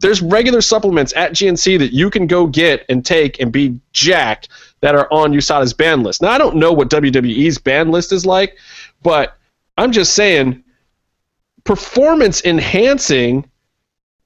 [0.00, 4.50] There's regular supplements at GNC that you can go get and take and be jacked
[4.80, 6.22] that are on USADA's ban list.
[6.22, 8.56] Now I don't know what WWE's ban list is like,
[9.02, 9.36] but
[9.76, 10.64] I'm just saying
[11.64, 13.48] performance enhancing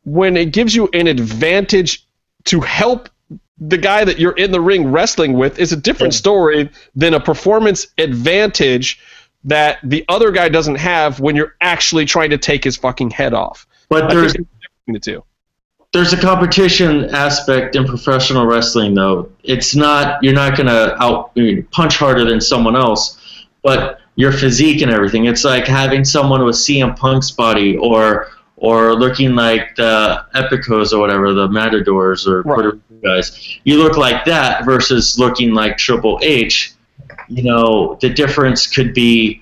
[0.04, 2.06] when it gives you an advantage
[2.44, 3.08] to help
[3.58, 7.20] the guy that you're in the ring wrestling with is a different story than a
[7.20, 9.00] performance advantage
[9.44, 13.34] that the other guy doesn't have when you're actually trying to take his fucking head
[13.34, 13.66] off.
[13.88, 14.34] But I there's
[14.86, 15.24] the two.
[15.92, 19.30] There's a competition aspect in professional wrestling, though.
[19.44, 23.18] It's not you're not gonna out I mean, punch harder than someone else,
[23.62, 25.26] but your physique and everything.
[25.26, 31.00] It's like having someone with CM Punk's body or or looking like the Epicos or
[31.00, 32.54] whatever, the Matadors or Right.
[32.54, 33.58] Puerto guys.
[33.64, 36.74] You look like that versus looking like Triple H.
[37.28, 39.41] You know, the difference could be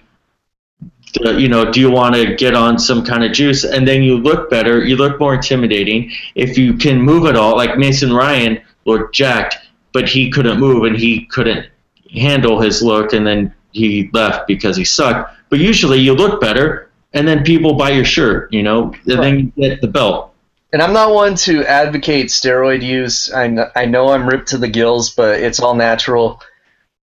[1.23, 3.65] you know, do you want to get on some kind of juice?
[3.65, 6.13] And then you look better, you look more intimidating.
[6.35, 9.57] If you can move at all, like Mason Ryan looked jacked,
[9.93, 11.67] but he couldn't move and he couldn't
[12.13, 15.33] handle his look, and then he left because he sucked.
[15.49, 19.39] But usually you look better, and then people buy your shirt, you know, and then
[19.57, 20.33] you get the belt.
[20.73, 23.33] And I'm not one to advocate steroid use.
[23.33, 26.41] I, kn- I know I'm ripped to the gills, but it's all natural.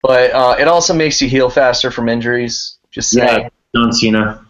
[0.01, 2.77] But uh, it also makes you heal faster from injuries.
[2.91, 3.41] Just saying.
[3.41, 4.45] Yeah, John Cena.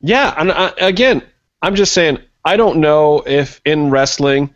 [0.00, 1.22] Yeah, and I, again,
[1.62, 4.54] I'm just saying I don't know if in wrestling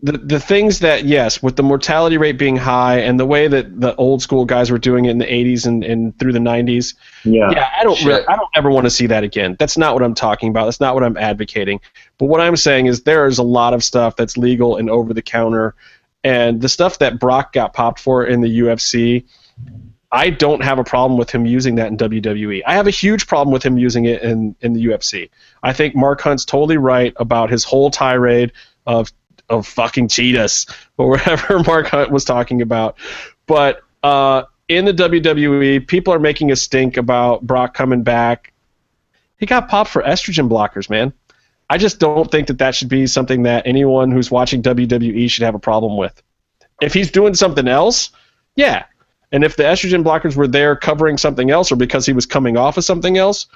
[0.00, 3.80] the the things that yes, with the mortality rate being high and the way that
[3.80, 6.94] the old school guys were doing it in the 80s and, and through the 90s,
[7.24, 7.50] Yeah.
[7.50, 8.06] yeah, I don't Shit.
[8.06, 9.56] re- I don't ever want to see that again.
[9.58, 10.66] That's not what I'm talking about.
[10.66, 11.80] That's not what I'm advocating.
[12.18, 15.14] But what I'm saying is there is a lot of stuff that's legal and over
[15.14, 15.74] the counter,
[16.22, 19.24] and the stuff that Brock got popped for in the UFC.
[20.16, 22.62] I don't have a problem with him using that in WWE.
[22.66, 25.28] I have a huge problem with him using it in, in the UFC.
[25.62, 28.52] I think Mark Hunt's totally right about his whole tirade
[28.86, 29.12] of
[29.50, 30.66] of fucking cheetahs
[30.96, 32.96] or whatever Mark Hunt was talking about.
[33.46, 38.54] But uh, in the WWE, people are making a stink about Brock coming back.
[39.38, 41.12] He got popped for estrogen blockers, man.
[41.68, 45.44] I just don't think that that should be something that anyone who's watching WWE should
[45.44, 46.22] have a problem with.
[46.80, 48.12] If he's doing something else,
[48.54, 48.84] yeah.
[49.32, 52.56] And if the estrogen blockers were there covering something else or because he was coming
[52.56, 53.46] off of something else,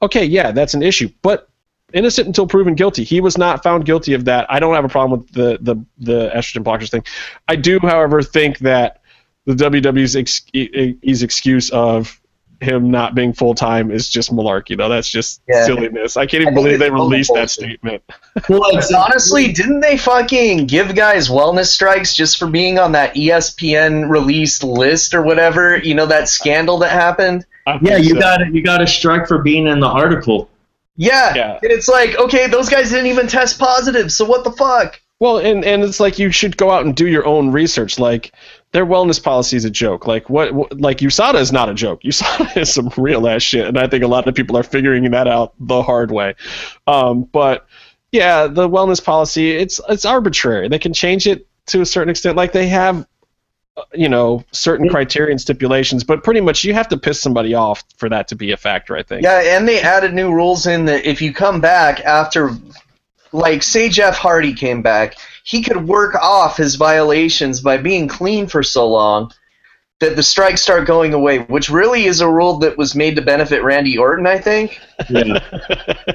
[0.00, 1.10] okay, yeah, that's an issue.
[1.22, 1.48] But
[1.92, 3.04] innocent until proven guilty.
[3.04, 4.46] He was not found guilty of that.
[4.50, 7.04] I don't have a problem with the the, the estrogen blockers thing.
[7.48, 9.02] I do, however, think that
[9.44, 12.20] the WWE's ex- excuse of
[12.62, 14.76] him not being full time is just malarkey.
[14.76, 15.64] Though that's just Yeah.
[15.64, 16.16] silliness.
[16.16, 18.02] I can't even I believe they it's total released that statement.
[18.48, 23.14] Well, it's, Honestly, didn't they fucking give guys wellness strikes just for being on that
[23.14, 25.76] ESPN released list or whatever?
[25.76, 27.44] You know that scandal that happened.
[27.82, 28.20] Yeah, you so.
[28.20, 30.48] got you got a strike for being in the article.
[30.96, 31.34] Yeah.
[31.34, 31.58] Yeah.
[31.62, 35.00] And it's like, okay, those guys didn't even test positive, so what the fuck?
[35.20, 37.98] Well, and and it's like you should go out and do your own research.
[37.98, 38.32] Like
[38.72, 40.06] their wellness policy is a joke.
[40.06, 42.02] Like what, what like USADA is not a joke.
[42.04, 45.10] USADA is some real ass shit, and I think a lot of people are figuring
[45.10, 46.34] that out the hard way.
[46.86, 47.66] Um, but
[48.10, 50.68] yeah, the wellness policy it's it's arbitrary.
[50.68, 52.36] They can change it to a certain extent.
[52.36, 53.06] Like they have,
[53.76, 57.54] uh, you know, certain criteria and stipulations, but pretty much you have to piss somebody
[57.54, 58.96] off for that to be a factor.
[58.96, 59.22] I think.
[59.22, 62.56] Yeah, and they added new rules in that if you come back after,
[63.32, 68.46] like, say Jeff Hardy came back, he could work off his violations by being clean
[68.46, 69.32] for so long
[70.00, 73.22] that the strikes start going away, which really is a rule that was made to
[73.22, 74.80] benefit Randy Orton, I think.
[75.08, 75.38] Yeah.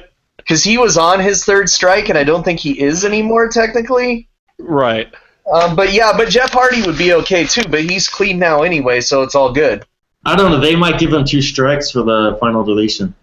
[0.36, 4.30] Because he was on his third strike, and I don't think he is anymore, technically.
[4.58, 5.12] Right.
[5.52, 9.02] Um, but yeah, but Jeff Hardy would be okay too, but he's clean now anyway,
[9.02, 9.84] so it's all good.
[10.24, 10.58] I don't know.
[10.58, 13.14] They might give him two strikes for the final deletion.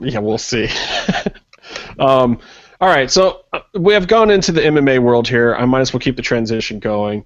[0.00, 0.68] Yeah, we'll see.
[1.98, 2.38] um,
[2.82, 5.54] all right, so uh, we have gone into the MMA world here.
[5.54, 7.24] I might as well keep the transition going.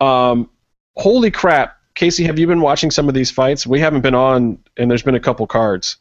[0.00, 0.48] Um,
[0.96, 3.66] holy crap, Casey, have you been watching some of these fights?
[3.66, 5.96] We haven't been on, and there's been a couple cards.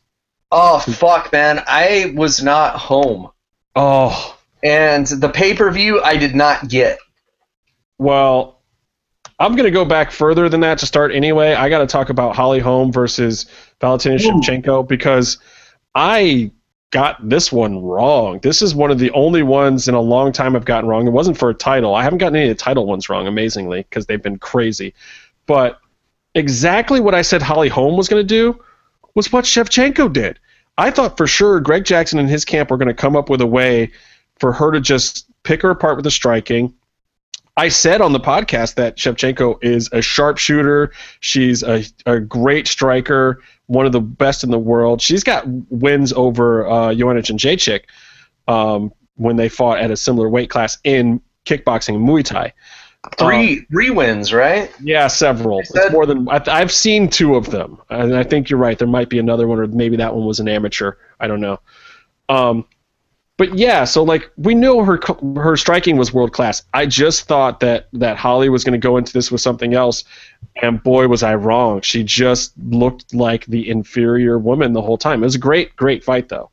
[0.51, 1.63] Oh fuck, man!
[1.65, 3.31] I was not home,
[3.75, 6.99] Oh, and the pay per view I did not get.
[7.97, 8.61] well,
[9.39, 11.53] I'm going to go back further than that to start anyway.
[11.53, 13.47] I got to talk about Holly Holm versus
[13.79, 14.19] Valentina Ooh.
[14.19, 15.39] Shevchenko because
[15.95, 16.51] I
[16.91, 18.39] got this one wrong.
[18.43, 21.07] This is one of the only ones in a long time I've gotten wrong.
[21.07, 21.95] It wasn't for a title.
[21.95, 24.93] I haven't gotten any of the title ones wrong, amazingly, because they've been crazy.
[25.45, 25.79] But
[26.35, 28.61] exactly what I said Holly Holm was going to do
[29.15, 30.39] was what Shevchenko did.
[30.77, 33.41] I thought for sure Greg Jackson and his camp were going to come up with
[33.41, 33.91] a way
[34.39, 36.73] for her to just pick her apart with the striking.
[37.57, 40.91] I said on the podcast that Shevchenko is a sharpshooter.
[41.19, 45.01] She's a, a great striker, one of the best in the world.
[45.01, 47.81] She's got wins over uh, Joanna Jędrzejczyk
[48.47, 52.53] um, when they fought at a similar weight class in kickboxing and Muay Thai.
[53.17, 54.71] Three three wins, right?
[54.79, 55.57] Yeah, several.
[55.73, 58.77] That- It's more than I, I've seen two of them, and I think you're right.
[58.77, 60.93] There might be another one, or maybe that one was an amateur.
[61.19, 61.59] I don't know.
[62.29, 62.65] Um,
[63.41, 64.99] but yeah, so like we knew her
[65.35, 66.61] her striking was world class.
[66.75, 70.03] I just thought that that Holly was going to go into this with something else,
[70.61, 71.81] and boy was I wrong.
[71.81, 75.23] She just looked like the inferior woman the whole time.
[75.23, 76.51] It was a great, great fight though.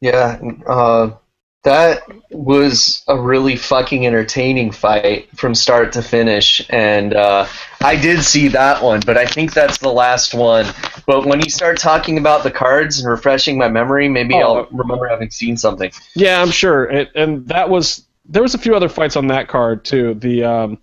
[0.00, 1.12] Yeah, uh,
[1.62, 7.46] that was a really fucking entertaining fight from start to finish, and uh,
[7.82, 10.66] I did see that one, but I think that's the last one.
[11.06, 14.58] But when you start talking about the cards and refreshing my memory, maybe Oh.
[14.60, 15.90] I'll remember having seen something.
[16.14, 16.84] Yeah, I'm sure.
[16.86, 20.14] And, and that was there was a few other fights on that card too.
[20.14, 20.78] The um,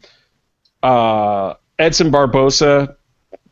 [0.84, 2.96] uh, Edson Barbosa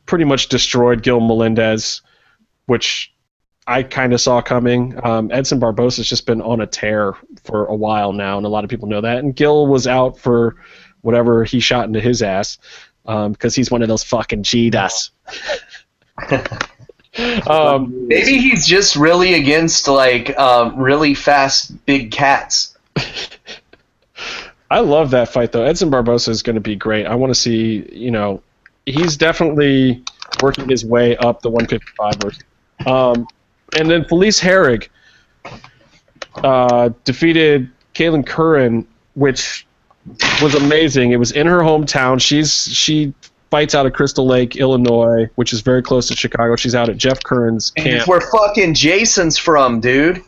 [0.06, 2.02] pretty much destroyed Gil Melendez,
[2.68, 3.12] which
[3.68, 5.00] I kind of saw coming.
[5.04, 7.14] Um, Edson Barbosa's just been on a tear
[7.44, 9.18] for a while now, and a lot of people know that.
[9.18, 10.58] And Gil was out for
[11.02, 12.58] whatever he shot into his ass
[13.06, 15.12] because he's one of those fucking cheetahs.
[17.48, 22.78] um, Maybe he's just really against like um, really fast big cats.
[24.72, 25.64] I love that fight though.
[25.64, 27.06] Edson Barbosa is going to be great.
[27.06, 28.42] I want to see, you know,
[28.86, 30.04] he's definitely
[30.42, 32.42] working his way up the 155ers.
[32.86, 33.28] Um,
[33.78, 34.88] and then Felice Herrig
[36.36, 39.66] uh, defeated Kailin Curran, which
[40.42, 41.12] was amazing.
[41.12, 42.22] It was in her hometown.
[42.22, 43.14] She's she
[43.52, 46.56] fights out of Crystal Lake, Illinois, which is very close to Chicago.
[46.56, 47.98] She's out at Jeff Curran's And camp.
[48.00, 50.22] it's where fucking Jason's from, dude.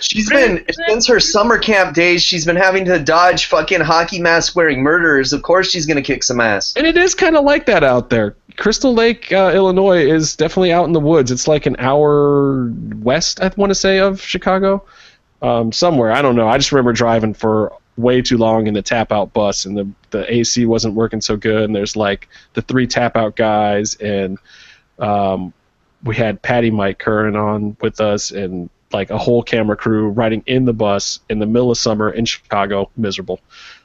[0.00, 2.22] She's been since her summer camp days.
[2.22, 5.32] She's been having to dodge fucking hockey mask wearing murderers.
[5.32, 6.74] Of course, she's gonna kick some ass.
[6.76, 8.36] And it is kind of like that out there.
[8.56, 11.30] Crystal Lake, uh, Illinois, is definitely out in the woods.
[11.30, 12.72] It's like an hour
[13.02, 14.84] west, I want to say, of Chicago,
[15.42, 16.12] um, somewhere.
[16.12, 16.48] I don't know.
[16.48, 19.88] I just remember driving for way too long in the tap out bus, and the
[20.10, 21.64] the AC wasn't working so good.
[21.64, 24.38] And there's like the three tap out guys, and
[24.98, 25.52] um,
[26.02, 30.42] we had Patty Mike Curran on with us, and like a whole camera crew riding
[30.46, 33.40] in the bus in the middle of summer in Chicago, miserable.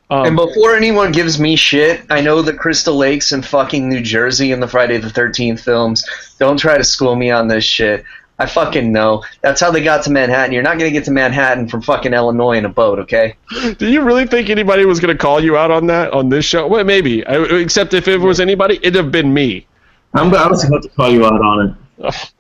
[0.10, 4.02] Um, And before anyone gives me shit, I know that Crystal Lake's in fucking New
[4.02, 6.06] Jersey in the Friday the 13th films.
[6.40, 8.04] Don't try to school me on this shit.
[8.38, 9.24] I fucking know.
[9.42, 10.52] That's how they got to Manhattan.
[10.52, 13.36] You're not going to get to Manhattan from fucking Illinois in a boat, okay?
[13.78, 16.44] Do you really think anybody was going to call you out on that on this
[16.44, 16.68] show?
[16.68, 17.24] Well, maybe.
[17.28, 19.68] I, except if it was anybody, it'd have been me.
[20.16, 22.32] I'm, I was about to call you out on it.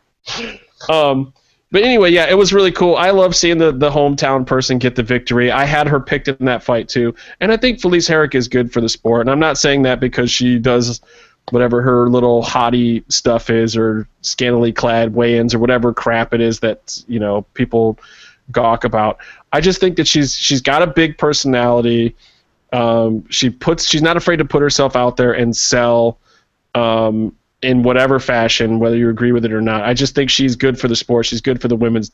[0.90, 1.34] Um,
[1.72, 2.96] but anyway, yeah, it was really cool.
[2.96, 5.52] I love seeing the, the hometown person get the victory.
[5.52, 8.74] I had her picked in that fight too, and I think Felice Herrig is good
[8.74, 9.22] for the sport.
[9.22, 11.00] And I'm not saying that because she does
[11.50, 16.60] whatever her little hottie stuff is, or scantily clad weigh-ins, or whatever crap it is
[16.60, 17.98] that you know people
[18.52, 19.20] gawk about.
[19.54, 22.16] I just think that she's she's got a big personality.
[22.74, 26.18] Um, she puts she's not afraid to put herself out there and sell
[26.76, 29.84] um, in whatever fashion, whether you agree with it or not.
[29.84, 31.26] I just think she's good for the sport.
[31.26, 32.12] She's good for the women's.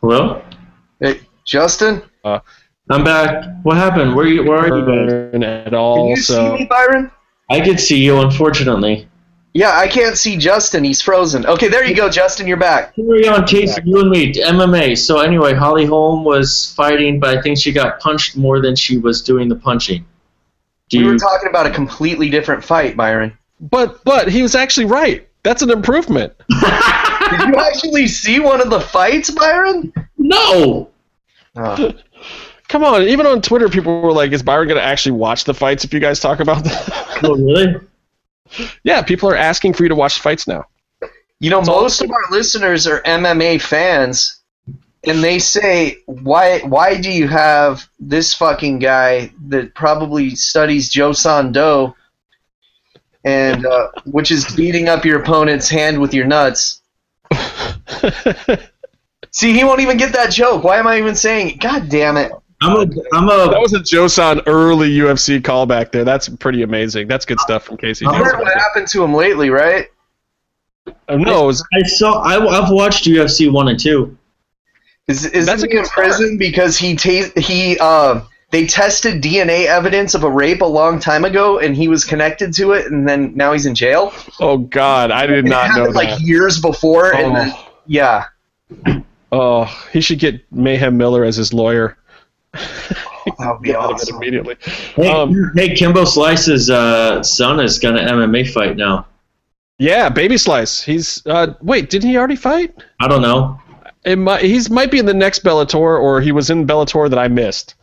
[0.00, 0.42] Hello?
[1.00, 2.40] Hey, Justin, uh,
[2.90, 3.44] I'm back.
[3.62, 4.14] What happened?
[4.14, 4.44] Where are you?
[4.44, 5.42] Where are you guys?
[5.42, 5.96] at all.
[5.96, 7.10] can you so see me, Byron?
[7.50, 9.08] I can see you, unfortunately.
[9.54, 10.82] Yeah, I can't see Justin.
[10.82, 11.44] He's frozen.
[11.44, 12.46] Okay, there you go, Justin.
[12.46, 12.96] You're back.
[12.96, 13.82] Carry on, Casey.
[13.84, 14.96] You and me, MMA.
[14.96, 18.96] So anyway, Holly Holm was fighting, but I think she got punched more than she
[18.96, 20.06] was doing the punching.
[20.92, 21.10] Do We you?
[21.12, 23.36] were talking about a completely different fight, Byron.
[23.60, 25.26] but but he was actually right.
[25.42, 26.32] That's an improvement.
[26.50, 29.92] Did you actually see one of the fights, Byron?
[30.18, 30.90] no.
[31.56, 31.92] Oh.
[32.68, 35.52] Come on, even on Twitter, people were like, "Is Byron going to actually watch the
[35.52, 37.74] fights if you guys talk about that?" Oh, really?
[38.84, 40.64] yeah, people are asking for you to watch the fights now.
[41.40, 44.40] You know, most of our listeners are MMA fans,
[45.04, 46.60] and they say, "Why?
[46.60, 51.94] Why do you have this fucking guy that probably studies Joe Son Do,
[53.24, 56.80] and uh, which is beating up your opponent's hand with your nuts?"
[59.30, 60.62] See, he won't even get that joke.
[60.62, 61.50] Why am I even saying?
[61.50, 61.60] it?
[61.60, 62.32] God damn it!
[62.62, 62.82] I'm a.
[63.12, 66.04] I'm That was a Joe Son early UFC callback there.
[66.04, 67.08] That's pretty amazing.
[67.08, 68.04] That's good stuff from Casey.
[68.04, 69.88] You heard what happened to him lately, right?
[70.86, 72.22] Uh, no, it was, I saw.
[72.22, 74.16] I, I've watched UFC one and two.
[75.12, 76.06] Is is That's a he good in start.
[76.06, 80.98] prison because he ta- he uh they tested DNA evidence of a rape a long
[81.00, 84.12] time ago and he was connected to it and then now he's in jail.
[84.40, 85.94] oh God, I did It not know that.
[85.94, 88.24] like years before and then, oh, yeah.
[89.32, 91.96] oh, he should get Mayhem Miller as his lawyer.
[92.52, 94.16] That would be out of it awesome.
[94.16, 94.56] immediately.
[94.96, 99.06] Hey, Um, hey Kimbo Slice's uh, son is gonna MMA fight now.
[99.78, 100.82] Yeah, Baby Slice.
[100.82, 102.74] He's uh, wait, didn't he already fight?
[103.00, 103.58] I don't know.
[104.04, 107.18] It might, he's might be in the next Bellator, or he was in Bellator that
[107.18, 107.76] I missed.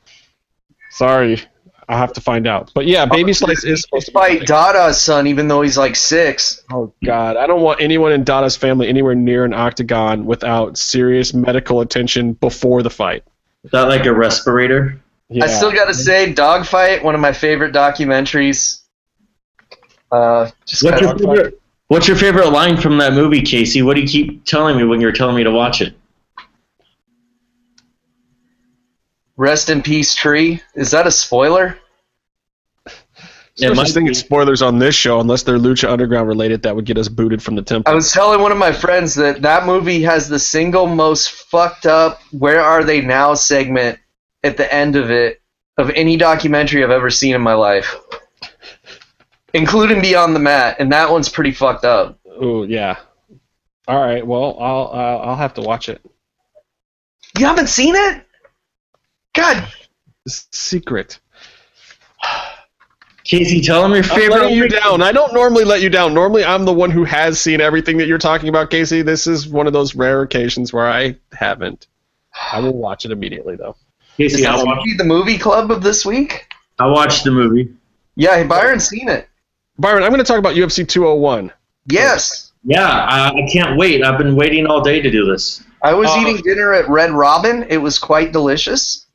[0.92, 1.42] Sorry,
[1.88, 2.72] I have to find out.
[2.76, 4.46] But yeah, Baby Slice is supposed to Fight.
[4.46, 6.64] Dada's son even though he's like six.
[6.72, 11.34] Oh God, I don't want anyone in Dada's family anywhere near an octagon without serious
[11.34, 13.24] medical attention before the fight.
[13.64, 15.02] Is that like a respirator?
[15.30, 15.46] Yeah.
[15.46, 18.82] I still gotta say, Dawg Fight, one of my favorite documentaries.
[20.12, 21.62] Uh, just What's your favorite?
[21.88, 23.82] What's your favorite line from that movie, Casey?
[23.82, 25.96] What do you keep telling me when you're telling me to watch it?
[29.40, 30.62] Rest in peace, tree.
[30.76, 31.80] Is that a spoiler?
[32.86, 34.14] There's It no might such thing be.
[34.14, 36.62] spoilers on this show unless they're Lucha Underground related.
[36.64, 37.92] That would get us booted from the temple.
[37.92, 41.86] I was telling one of my friends that that movie has the single most fucked
[41.86, 43.98] up "Where Are They Now" segment
[44.44, 45.42] at the end of it
[45.78, 47.96] of any documentary I've ever seen in my life,
[49.54, 52.20] including Beyond the Mat, and that one's pretty fucked up.
[52.30, 52.98] Oh yeah.
[53.88, 54.26] All right.
[54.26, 56.02] Well, I'll uh, I'll have to watch it.
[57.38, 58.26] You haven't seen it?
[59.36, 59.68] God,
[60.28, 61.20] secret.
[63.24, 64.16] Casey, tell him your favorite.
[64.16, 64.42] I'm favorite.
[64.42, 65.02] letting you down.
[65.04, 66.14] I don't normally let you down.
[66.16, 69.04] Normally, I'm the one who has seen everything that you're talking about, Casey.
[69.04, 71.86] This is one of those rare occasions where I haven't.
[72.52, 73.76] I will watch it immediately, though.
[74.18, 76.48] Casey, I this watched, the movie club of this week?
[76.80, 77.72] I watched the movie.
[78.16, 79.28] Yeah, Byron's seen it.
[79.78, 81.52] Byron, I'm going to talk about UFC 201.
[81.86, 84.04] Yes, Yeah, I, I can't wait.
[84.04, 85.64] I've been waiting all day to do this.
[85.84, 87.64] I was Uh, eating dinner at Red Robin.
[87.70, 89.06] It was quite delicious.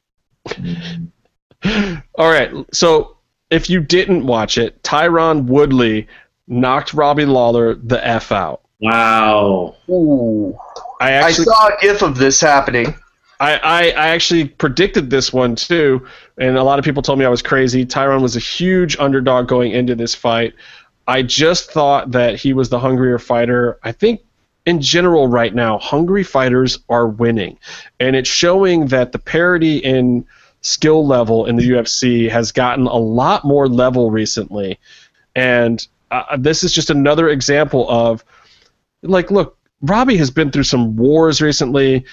[0.49, 1.95] Mm-hmm.
[2.17, 2.53] All right.
[2.73, 3.17] So,
[3.51, 6.09] if you didn't watch it, Tyron Woodley
[6.47, 8.63] knocked Robbie Lawler the f out.
[8.81, 9.77] Wow.
[9.89, 10.59] Ooh.
[11.01, 12.95] I I saw a gif of this happening.
[13.41, 16.07] I, I, I actually predicted this one too,
[16.39, 17.85] and a lot of people told me I was crazy.
[17.85, 20.55] Tyron was a huge underdog going into this fight.
[21.07, 23.79] I just thought that he was the hungrier fighter.
[23.83, 24.21] I think
[24.67, 27.59] in general right now, hungry fighters are winning,
[28.01, 30.27] and it's showing that the parity in
[30.63, 34.79] skill level in the UFC has gotten a lot more level recently,
[35.35, 38.25] and uh, this is just another example of
[39.03, 42.05] like, look, Robbie has been through some wars recently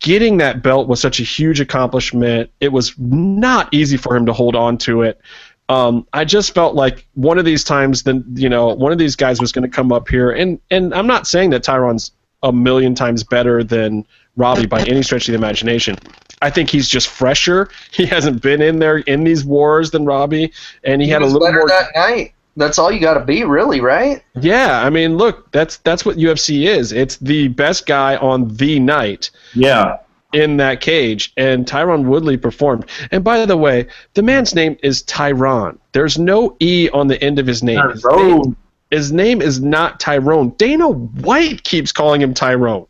[0.00, 2.50] getting that belt was such a huge accomplishment.
[2.60, 5.20] It was not easy for him to hold on to it.
[5.68, 9.16] Um, I just felt like one of these times, then you know, one of these
[9.16, 12.52] guys was going to come up here, and and I'm not saying that Tyron's a
[12.52, 14.06] million times better than
[14.36, 15.96] Robbie by any stretch of the imagination.
[16.40, 17.68] I think he's just fresher.
[17.92, 20.52] He hasn't been in there in these wars than Robbie,
[20.84, 21.68] and he, He had a little better more.
[21.68, 22.32] that night.
[22.56, 24.22] That's all you got to be, really, right?
[24.40, 26.92] yeah, I mean, look, that's that's what UFC is.
[26.92, 29.30] It's the best guy on the night.
[29.54, 29.98] Yeah.
[30.32, 32.86] In that cage, and Tyron Woodley performed.
[33.10, 35.78] And by the way, the man's name is Tyron.
[35.92, 37.80] There's no E on the end of his name.
[37.90, 38.56] His name,
[38.90, 40.50] his name is not Tyrone.
[40.50, 42.86] Dana White keeps calling him Tyrone.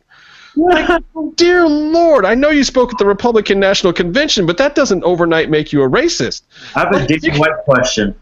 [0.55, 1.01] Like,
[1.35, 5.49] dear Lord, I know you spoke at the Republican National Convention, but that doesn't overnight
[5.49, 6.41] make you a racist.
[6.75, 8.15] I have a Dana White question.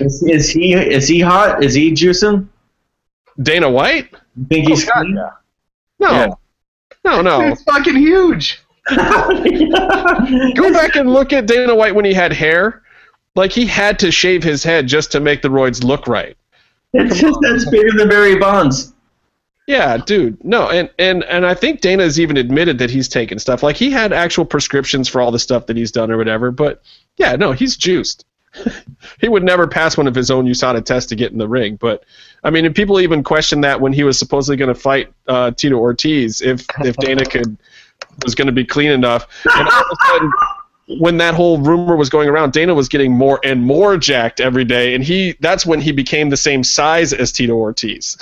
[0.00, 1.62] Is, is he is he hot?
[1.62, 2.48] Is he juicing?
[3.40, 4.08] Dana White?
[4.36, 5.14] You think he's Oh, God, clean?
[5.14, 6.34] No, Yeah.
[7.04, 7.48] Oh, no, no.
[7.52, 8.60] It's fucking huge.
[8.88, 12.82] Go back and look at Dana White when he had hair.
[13.34, 16.36] Like he had to shave his head just to make the roids look right.
[16.94, 18.94] It's just that's bigger than Barry Bonds.
[19.66, 20.42] Yeah, dude.
[20.42, 23.62] No, and and and I think Dana's even admitted that he's taken stuff.
[23.62, 26.50] Like he had actual prescriptions for all the stuff that he's done or whatever.
[26.50, 26.82] But
[27.18, 28.24] yeah, no, he's juiced.
[29.20, 31.76] he would never pass one of his own USADA tests to get in the ring.
[31.76, 32.04] But
[32.44, 35.50] I mean, and people even questioned that when he was supposedly going to fight uh,
[35.52, 37.56] Tito Ortiz, if if Dana could
[38.24, 39.26] was going to be clean enough.
[39.44, 40.32] And all of a sudden,
[40.98, 44.64] when that whole rumor was going around, Dana was getting more and more jacked every
[44.64, 48.16] day, and he that's when he became the same size as Tito Ortiz.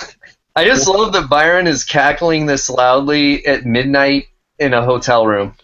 [0.55, 5.55] I just love that Byron is cackling this loudly at midnight in a hotel room.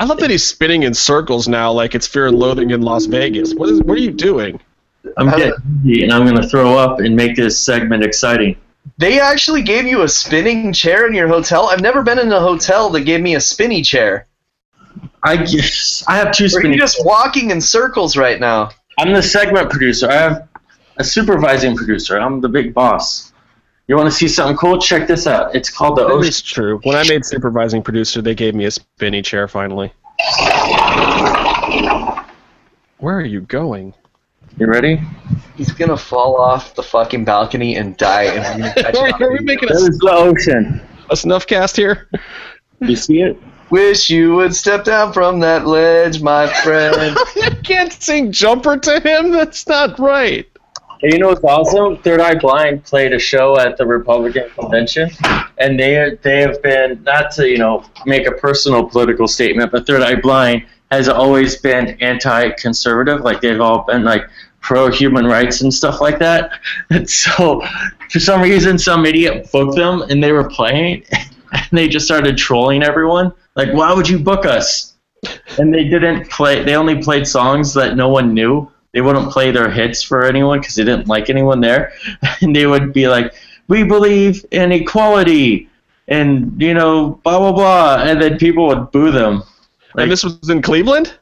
[0.00, 3.04] I love that he's spinning in circles now, like it's Fear and Loathing in Las
[3.04, 3.54] Vegas.
[3.54, 3.82] What is?
[3.82, 4.58] What are you doing?
[5.18, 5.52] I'm getting
[5.84, 8.56] dizzy and I'm gonna throw up and make this segment exciting.
[8.96, 11.66] They actually gave you a spinning chair in your hotel.
[11.66, 14.26] I've never been in a hotel that gave me a spinny chair.
[15.22, 16.72] I guess I have two Or are spinning.
[16.72, 18.70] you just walking in circles right now?
[18.98, 20.08] I'm the segment producer.
[20.08, 20.48] I have
[20.96, 22.18] a supervising producer.
[22.18, 23.29] I'm the big boss.
[23.90, 24.78] You want to see something cool?
[24.78, 25.52] Check this out.
[25.52, 26.28] It's called the That Ocean.
[26.28, 26.78] is true.
[26.84, 29.92] When I made supervising producer, they gave me a spinny chair finally.
[32.98, 33.92] Where are you going?
[34.58, 35.00] You ready?
[35.56, 38.26] He's gonna fall off the fucking balcony and die.
[38.26, 39.22] And we're gonna catch Are we, him.
[39.22, 40.80] are we making a, There's the ocean.
[41.10, 42.08] a snuff cast here?
[42.78, 43.36] You see it?
[43.70, 47.16] Wish you would step down from that ledge, my friend.
[47.34, 49.32] you can't sing jumper to him.
[49.32, 50.46] That's not right.
[51.02, 51.96] You know what's awesome?
[52.02, 55.08] Third Eye Blind played a show at the Republican convention,
[55.56, 59.86] and they they have been not to you know make a personal political statement, but
[59.86, 63.22] Third Eye Blind has always been anti-conservative.
[63.22, 64.28] Like they've all been like
[64.60, 66.52] pro human rights and stuff like that.
[66.90, 67.62] And so
[68.10, 71.04] for some reason, some idiot booked them, and they were playing,
[71.52, 73.32] and they just started trolling everyone.
[73.56, 74.96] Like, why would you book us?
[75.58, 76.62] And they didn't play.
[76.62, 80.60] They only played songs that no one knew they wouldn't play their hits for anyone
[80.60, 81.92] because they didn't like anyone there
[82.40, 83.34] and they would be like
[83.68, 85.68] we believe in equality
[86.08, 89.42] and you know blah blah blah and then people would boo them
[89.94, 91.14] Like- and this was in Cleveland?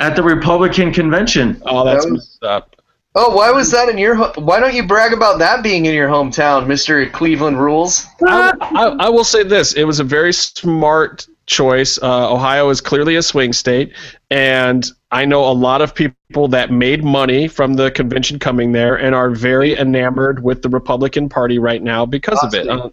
[0.00, 2.74] at the republican convention Oh, that's That was- messed up.
[3.14, 4.14] Oh, why was that in your?
[4.14, 8.06] Ho- why don't you brag about that being in your hometown, Mister Cleveland Rules?
[8.24, 11.98] I, I, I will say this: it was a very smart choice.
[12.00, 13.92] Uh, Ohio is clearly a swing state,
[14.30, 18.96] and I know a lot of people that made money from the convention coming there
[18.96, 22.68] and are very enamored with the Republican Party right now because of it.
[22.68, 22.90] Uh,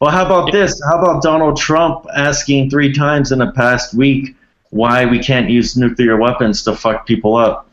[0.00, 0.80] well how about this?
[0.84, 4.36] How about donald trump asking three times in the past week
[4.70, 7.70] why we can't use nuclear weapons to fuck people up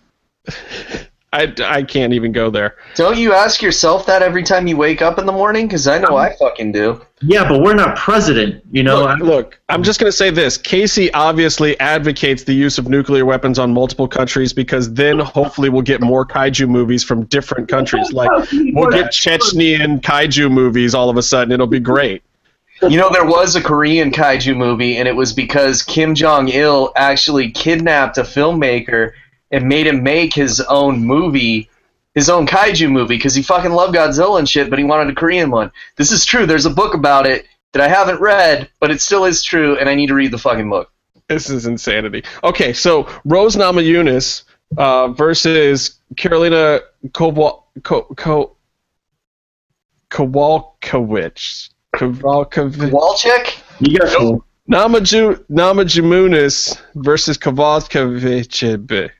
[1.33, 2.75] I, I can't even go there.
[2.95, 5.65] Don't you ask yourself that every time you wake up in the morning?
[5.65, 7.01] Because I know I fucking do.
[7.21, 10.57] yeah but we're not president you know Look, look, I'm just going to say this.
[10.57, 15.83] Casey obviously advocates the use of nuclear weapons on multiple countries because then hopefully we'll
[15.83, 18.11] get more kaiju movies from different countries.
[18.21, 21.53] Like we'll get Chechnyan kaiju movies all of a sudden.
[21.53, 22.23] It'll be great.
[22.81, 26.91] You know, there was a Korean kaiju movie, and it was because Kim Jong Il
[26.95, 29.11] actually kidnapped a filmmaker
[29.51, 31.69] and made him make his own movie,
[32.15, 35.15] his own kaiju movie, because he fucking loved Godzilla and shit, but he wanted a
[35.15, 35.71] Korean one.
[35.97, 36.45] This is true.
[36.45, 39.89] There's a book about it that I haven't read, but it still is true, and
[39.89, 40.91] I need to read the fucking book.
[41.27, 42.23] This is insanity.
[42.43, 44.43] Okay, so Rose Namajunas
[44.77, 48.57] uh, versus Carolina Kowal Ko, Ko,
[50.09, 51.69] Kowalkiewicz.
[51.95, 52.91] Kowalkiewicz.
[52.91, 53.61] Walchek?
[53.79, 54.45] you got cool.
[54.69, 59.11] Namaju Namajunas versus Kowalkiewicz.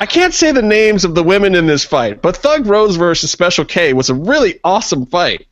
[0.00, 3.30] I can't say the names of the women in this fight, but Thug Rose versus
[3.30, 5.46] Special K was a really awesome fight.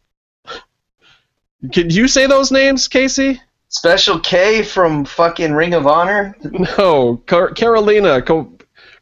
[1.73, 3.41] Can you say those names, Casey?
[3.69, 6.35] Special K from fucking Ring of Honor?
[6.79, 8.53] No, Car- Carolina Ko-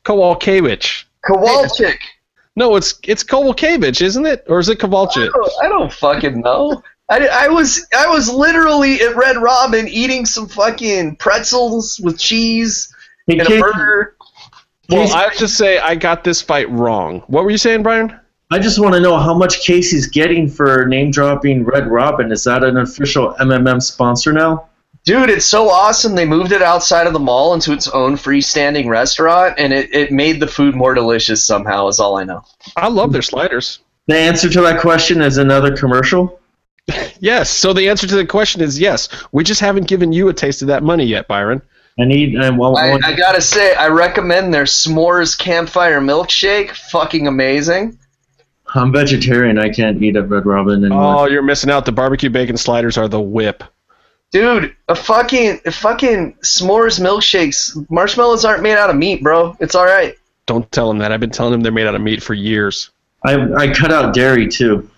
[0.04, 1.04] Kowalkiewicz.
[1.24, 1.98] Kowalczyk.
[2.56, 4.44] No, it's it's Kowalkiewicz, isn't it?
[4.48, 6.82] Or is it I don't, I don't fucking know.
[7.08, 12.92] I, I was I was literally at Red Robin eating some fucking pretzels with cheese
[13.26, 14.16] Hey, and a Casey, burger.
[14.88, 17.22] Well, I have to say I got this fight wrong.
[17.26, 18.18] What were you saying, Brian?
[18.50, 22.30] I just want to know how much Casey's getting for name dropping Red Robin.
[22.30, 24.68] Is that an official MMM sponsor now?
[25.04, 26.14] Dude, it's so awesome.
[26.14, 30.12] They moved it outside of the mall into its own freestanding restaurant, and it, it
[30.12, 32.44] made the food more delicious somehow, is all I know.
[32.76, 33.80] I love their sliders.
[34.06, 36.40] The answer to that question is another commercial.
[37.18, 37.50] Yes.
[37.50, 39.08] So the answer to the question is yes.
[39.32, 41.62] We just haven't given you a taste of that money yet, Byron.
[41.98, 42.38] I need.
[42.38, 46.72] I, well, I, well, I gotta say, I recommend their s'mores campfire milkshake.
[46.90, 47.98] Fucking amazing.
[48.74, 49.58] I'm vegetarian.
[49.58, 51.20] I can't eat at Red Robin anymore.
[51.20, 51.86] Oh, you're missing out.
[51.86, 53.64] The barbecue bacon sliders are the whip.
[54.32, 57.88] Dude, a fucking a fucking s'mores milkshakes.
[57.90, 59.56] Marshmallows aren't made out of meat, bro.
[59.60, 60.16] It's all right.
[60.46, 61.12] Don't tell them that.
[61.12, 62.90] I've been telling them they're made out of meat for years.
[63.24, 64.90] I I cut out dairy too.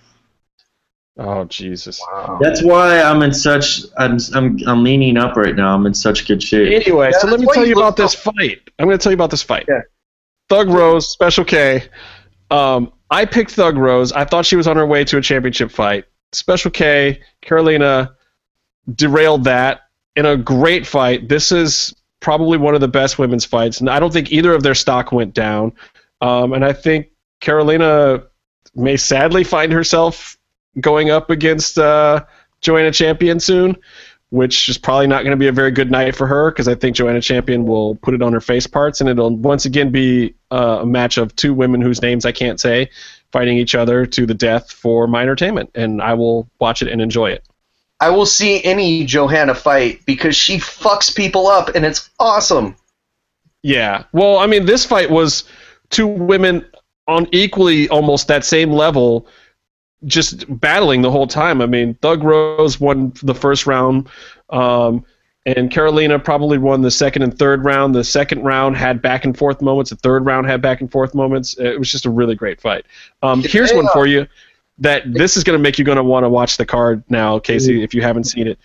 [1.19, 2.01] Oh Jesus.
[2.41, 3.83] That's why I'm in such.
[3.97, 5.75] I'm I'm I'm leaning up right now.
[5.75, 6.73] I'm in such good shape.
[6.73, 8.61] Anyway, Yeah, so let me tell you you look about this fight.
[8.79, 9.65] I'm going to tell you about this fight.
[9.69, 9.81] Yeah.
[10.49, 11.83] Thug Rose, Special K.
[12.53, 14.13] Um, I picked Thug Rose.
[14.13, 16.05] I thought she was on her way to a championship fight.
[16.33, 18.15] Special K, Carolina
[18.95, 19.81] derailed that
[20.15, 21.29] in a great fight.
[21.29, 24.63] This is probably one of the best women's fights, and I don't think either of
[24.63, 25.73] their stock went down.
[26.21, 27.09] Um, and I think
[27.41, 28.23] Carolina
[28.75, 30.38] may sadly find herself
[30.81, 32.25] going up against uh,
[32.61, 33.77] Joanna Champion soon,
[34.31, 36.75] which is probably not going to be a very good night for her because I
[36.75, 40.35] think Joanna Champion will put it on her face parts, and it'll once again be
[40.51, 42.91] uh, a match of two women whose names I can't say
[43.33, 47.01] fighting each other to the death for my entertainment, and I will watch it and
[47.01, 47.45] enjoy it.
[48.01, 52.77] I will see any Johanna fight because she fucks people up and it's awesome.
[53.63, 54.05] Yeah.
[54.13, 55.45] Well, I mean, this fight was
[55.91, 56.65] two women
[57.09, 59.27] on equally almost that same level,
[60.05, 61.61] just battling the whole time.
[61.61, 64.09] I mean, Thug Rose won the first round,
[64.51, 65.05] um,
[65.47, 67.95] and Karolina probably won the second and third round.
[67.95, 69.91] The second round had back and forth moments.
[69.91, 71.59] The third round had back and forth moments.
[71.59, 72.87] It was just a really great fight.
[73.23, 74.27] Um, here's one for you
[74.79, 77.39] that this is going to make you going to want to watch the card now,
[77.39, 78.59] Casey, if you haven't seen it.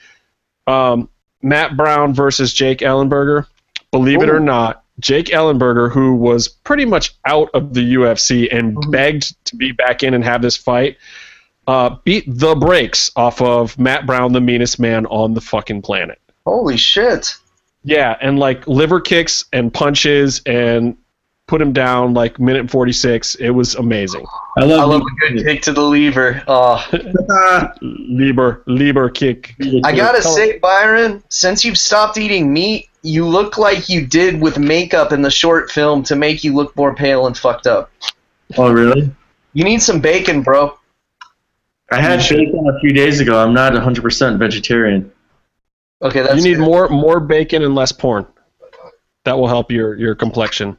[0.68, 1.10] Um,
[1.42, 3.48] Matt Brown versus Jake Ellenberger.
[3.92, 8.77] Believe it or not, Jake Ellenberger, who was pretty much out of the UFC and
[8.91, 10.97] begged to be back in and have this fight,
[11.67, 16.19] uh, beat the brakes off of Matt Brown, the meanest man on the fucking planet.
[16.45, 17.35] Holy shit.
[17.83, 20.97] Yeah, and like liver kicks and punches and
[21.47, 23.35] put him down like minute 46.
[23.35, 24.25] It was amazing.
[24.57, 24.80] I love.
[24.80, 26.43] I love a good kick to the lever.
[26.47, 26.85] Oh.
[27.81, 29.55] lever, lever kick.
[29.83, 34.41] I gotta Tell- say, Byron, since you've stopped eating meat, you look like you did
[34.41, 37.91] with makeup in the short film to make you look more pale and fucked up.
[38.57, 39.11] Oh really?
[39.51, 40.77] You need some bacon, bro.
[41.91, 43.38] I had bacon a few days ago.
[43.38, 45.11] I'm not 100% vegetarian.
[46.01, 46.65] Okay, that's you need good.
[46.65, 48.25] more more bacon and less porn.
[49.25, 50.77] That will help your your complexion.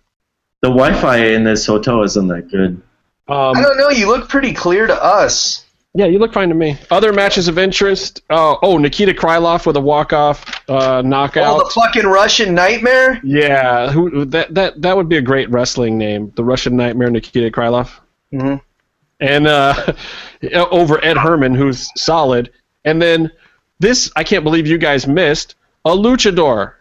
[0.61, 2.81] The Wi-Fi in this hotel isn't that good.
[3.29, 3.91] Um, I don't know.
[3.91, 5.64] You look pretty clear to us.
[5.95, 6.77] Yeah, you look fine to me.
[6.91, 8.23] Other matches of interest.
[8.29, 11.61] Uh, oh, Nikita Krylov with a walk off uh, knockout.
[11.61, 13.21] Oh, the fucking Russian nightmare.
[13.23, 17.51] Yeah, who that that that would be a great wrestling name, the Russian Nightmare Nikita
[17.51, 17.91] Krylov,
[18.33, 18.57] Mm-hmm.
[19.21, 19.93] and uh,
[20.71, 22.51] over Ed Herman, who's solid,
[22.85, 23.31] and then
[23.79, 26.75] this I can't believe you guys missed a luchador,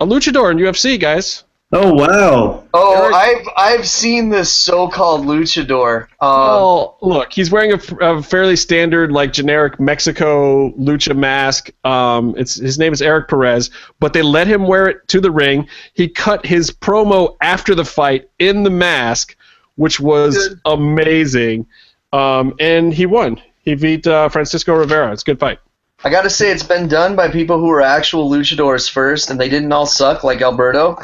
[0.00, 1.44] a luchador in UFC, guys.
[1.72, 2.64] Oh wow!
[2.72, 6.02] Oh, I've I've seen this so-called luchador.
[6.02, 11.70] Um, Oh, look, he's wearing a fairly standard, like generic Mexico lucha mask.
[11.84, 15.32] Um, it's his name is Erik Perez, but they let him wear it to the
[15.32, 15.66] ring.
[15.94, 19.34] He cut his promo after the fight in the mask,
[19.74, 20.60] which was Good.
[20.66, 21.66] amazing,
[22.12, 23.40] um, and he won.
[23.64, 25.10] He beat uh, Francisco Rivera.
[25.12, 25.58] It's a good fight.
[26.04, 29.48] I gotta say, it's been done by people who were actual luchadors first, and they
[29.48, 30.98] didn't all suck like Alberto.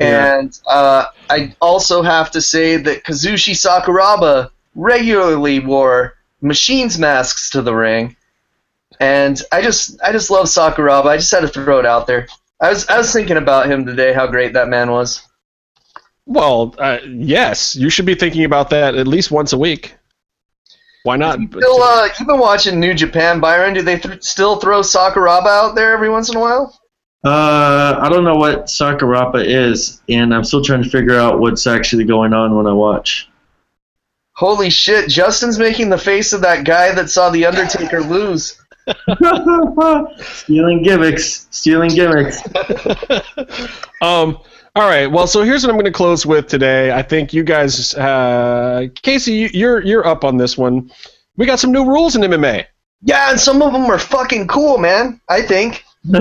[0.00, 0.38] Yeah.
[0.38, 7.60] And uh, I also have to say that Kazushi Sakuraba regularly wore machines masks to
[7.60, 8.16] the ring,
[8.98, 11.06] and I just I just love Sakuraba.
[11.06, 12.28] I just had to throw it out there.
[12.60, 15.22] I was I was thinking about him today, how great that man was.
[16.24, 19.96] Well, uh, yes, you should be thinking about that at least once a week.
[21.02, 21.38] Why not?
[21.40, 23.74] Still, uh, you've been watching New Japan, Byron.
[23.74, 26.79] Do they th- still throw Sakuraba out there every once in a while?
[27.22, 31.66] Uh, I don't know what Sakuraba is, and I'm still trying to figure out what's
[31.66, 33.28] actually going on when I watch.
[34.32, 38.58] Holy shit, Justin's making the face of that guy that saw The Undertaker lose.
[40.22, 42.40] stealing gimmicks, stealing gimmicks.
[44.00, 44.38] um,
[44.74, 45.06] all right.
[45.06, 46.90] Well, so here's what I'm going to close with today.
[46.92, 50.90] I think you guys, uh, Casey, you- you're you're up on this one.
[51.36, 52.64] We got some new rules in MMA.
[53.02, 55.20] Yeah, and some of them are fucking cool, man.
[55.28, 55.84] I think.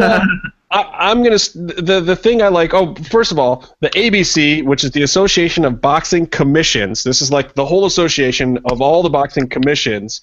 [0.72, 2.74] I, I'm gonna the the thing I like.
[2.74, 7.04] Oh, first of all, the ABC, which is the Association of Boxing Commissions.
[7.04, 10.22] This is like the whole association of all the boxing commissions.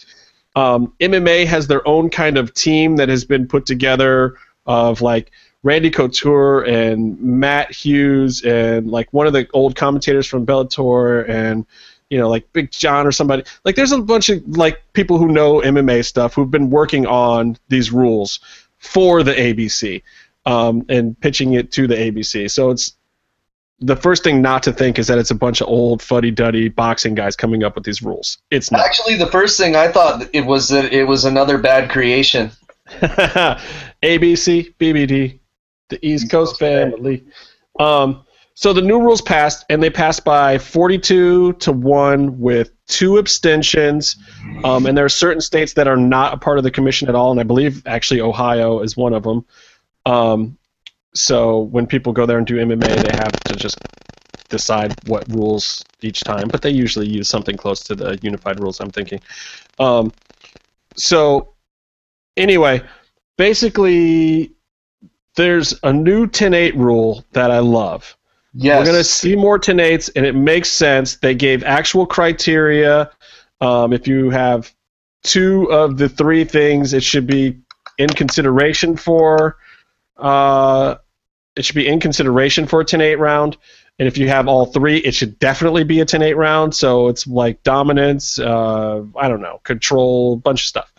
[0.54, 5.32] Um, MMA has their own kind of team that has been put together of like
[5.64, 11.66] Randy Couture and Matt Hughes and like one of the old commentators from Bellator and
[12.08, 13.42] you know like Big John or somebody.
[13.64, 17.58] Like there's a bunch of like people who know MMA stuff who've been working on
[17.68, 18.38] these rules
[18.78, 20.02] for the ABC
[20.46, 22.50] um, and pitching it to the ABC.
[22.50, 22.94] So it's
[23.80, 27.14] the first thing not to think is that it's a bunch of old fuddy-duddy boxing
[27.14, 28.38] guys coming up with these rules.
[28.50, 28.80] It's not.
[28.80, 32.50] Actually, the first thing I thought it was that it was another bad creation.
[32.88, 35.40] ABC, BBD,
[35.88, 37.24] the East, Coast, family.
[37.78, 43.18] Um, so the new rules passed, and they passed by 42 to one with two
[43.18, 44.16] abstentions.
[44.64, 47.14] Um, and there are certain states that are not a part of the commission at
[47.14, 49.44] all, and I believe actually Ohio is one of them.
[50.06, 50.56] Um,
[51.14, 53.78] so when people go there and do MMA, they have to just
[54.48, 58.80] decide what rules each time, but they usually use something close to the unified rules.
[58.80, 59.20] I'm thinking.
[59.78, 60.12] Um,
[60.94, 61.54] so
[62.36, 62.82] anyway,
[63.36, 64.52] basically,
[65.34, 68.16] there's a new 10-8 rule that I love.
[68.54, 68.78] Yes.
[68.78, 71.16] We're going to see more 10-8s, and it makes sense.
[71.16, 73.10] They gave actual criteria.
[73.60, 74.72] Um, if you have
[75.24, 77.58] two of the three things, it should be
[77.98, 79.58] in consideration for.
[80.16, 80.96] Uh,
[81.56, 83.56] it should be in consideration for a 10-8 round.
[83.98, 86.74] And if you have all three, it should definitely be a 10-8 round.
[86.74, 90.92] So it's like dominance, uh, I don't know, control, bunch of stuff.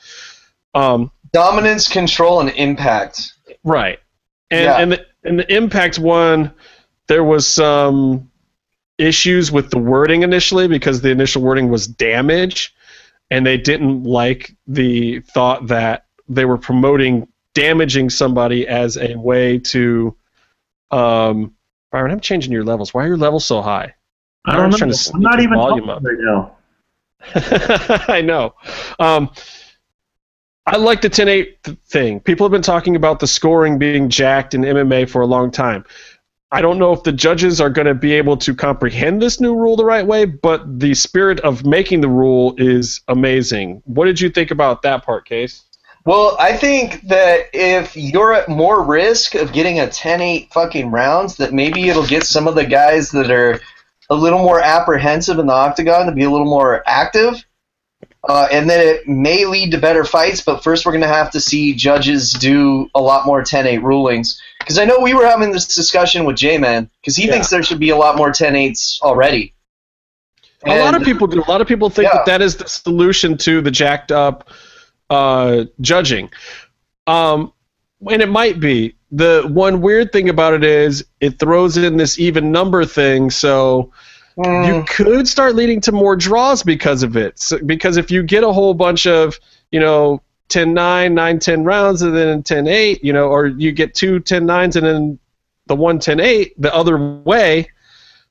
[0.73, 3.33] Um, Dominance, control, and impact.
[3.63, 3.99] Right.
[4.49, 4.77] And Yeah.
[4.77, 6.51] and the and the impact one,
[7.07, 8.31] there was some
[8.97, 12.73] issues with the wording initially because the initial wording was damage,
[13.29, 19.57] and they didn't like the thought that they were promoting damaging somebody as a way
[19.57, 20.15] to.
[20.91, 21.55] Um,
[21.91, 22.93] Byron, I'm changing your levels.
[22.93, 23.95] Why are your levels so high?
[24.45, 24.93] I don't know.
[25.13, 26.03] I'm not even volume up.
[26.03, 26.55] right now.
[28.07, 28.53] I know.
[28.99, 29.31] Um,
[30.65, 32.19] I like the 10-8 thing.
[32.19, 35.85] People have been talking about the scoring being jacked in MMA for a long time.
[36.51, 39.55] I don't know if the judges are going to be able to comprehend this new
[39.55, 43.81] rule the right way, but the spirit of making the rule is amazing.
[43.85, 45.63] What did you think about that part, Case?
[46.07, 51.35] Well, I think that if you're at more risk of getting a 10-8 fucking rounds,
[51.35, 53.59] that maybe it'll get some of the guys that are
[54.09, 57.43] a little more apprehensive in the octagon to be a little more active.
[58.23, 61.29] Uh, and then it may lead to better fights, but first we're going to have
[61.31, 64.41] to see judges do a lot more 10-8 rulings.
[64.59, 67.33] Because I know we were having this discussion with J-Man, because he Yeah.
[67.33, 69.53] thinks there should be a lot more 10-8s already.
[70.65, 71.43] a lot of people do.
[71.45, 72.19] A lot of people think Yeah.
[72.19, 74.49] that that is the solution to the jacked up
[75.09, 76.29] uh, judging.
[77.05, 77.53] Um,
[78.09, 78.95] and it might be.
[79.11, 83.91] The one weird thing about it is it throws in this even number thing, so
[84.37, 87.39] Mm, you could start leading to more draws because of it.
[87.39, 89.39] So, because if you get a whole bunch of,
[89.71, 93.71] you know, 10 9, 9 10 rounds and then 10 8, you know, or you
[93.71, 95.19] get two 10 9s and then
[95.65, 97.69] the one 10 8 the other way,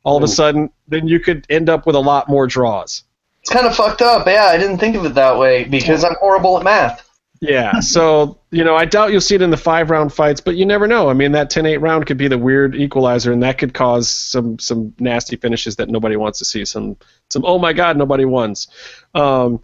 [0.04, 3.02] all of a sudden, then you could end up with a lot more draws.
[3.46, 4.26] It's kind of fucked up.
[4.26, 7.08] Yeah, I didn't think of it that way because I'm horrible at math.
[7.40, 10.56] Yeah, so you know, I doubt you'll see it in the five round fights, but
[10.56, 11.08] you never know.
[11.08, 14.58] I mean, that 10-8 round could be the weird equalizer, and that could cause some
[14.58, 16.64] some nasty finishes that nobody wants to see.
[16.64, 16.96] Some
[17.30, 18.66] some oh my god, nobody wants.
[19.14, 19.62] Um,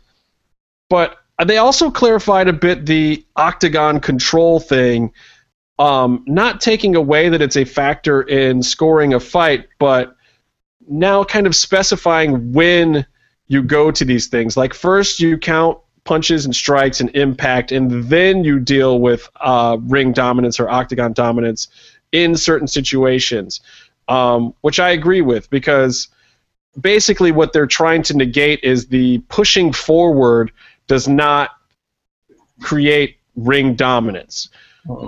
[0.89, 5.13] but they also clarified a bit the octagon control thing,
[5.81, 10.15] um, not taking away that it's a factor in scoring a fight, but
[10.87, 13.07] now kind of specifying when
[13.53, 14.57] you go to these things.
[14.57, 19.77] Like first you count punches and strikes and impact, and then you deal with uh,
[19.83, 21.69] ring dominance or octagon dominance
[22.13, 23.61] in certain situations,
[24.09, 26.09] um, which I agree with because
[26.81, 30.51] basically what they're trying to negate is the pushing forward
[30.87, 31.51] does not
[32.63, 34.49] create ring dominance.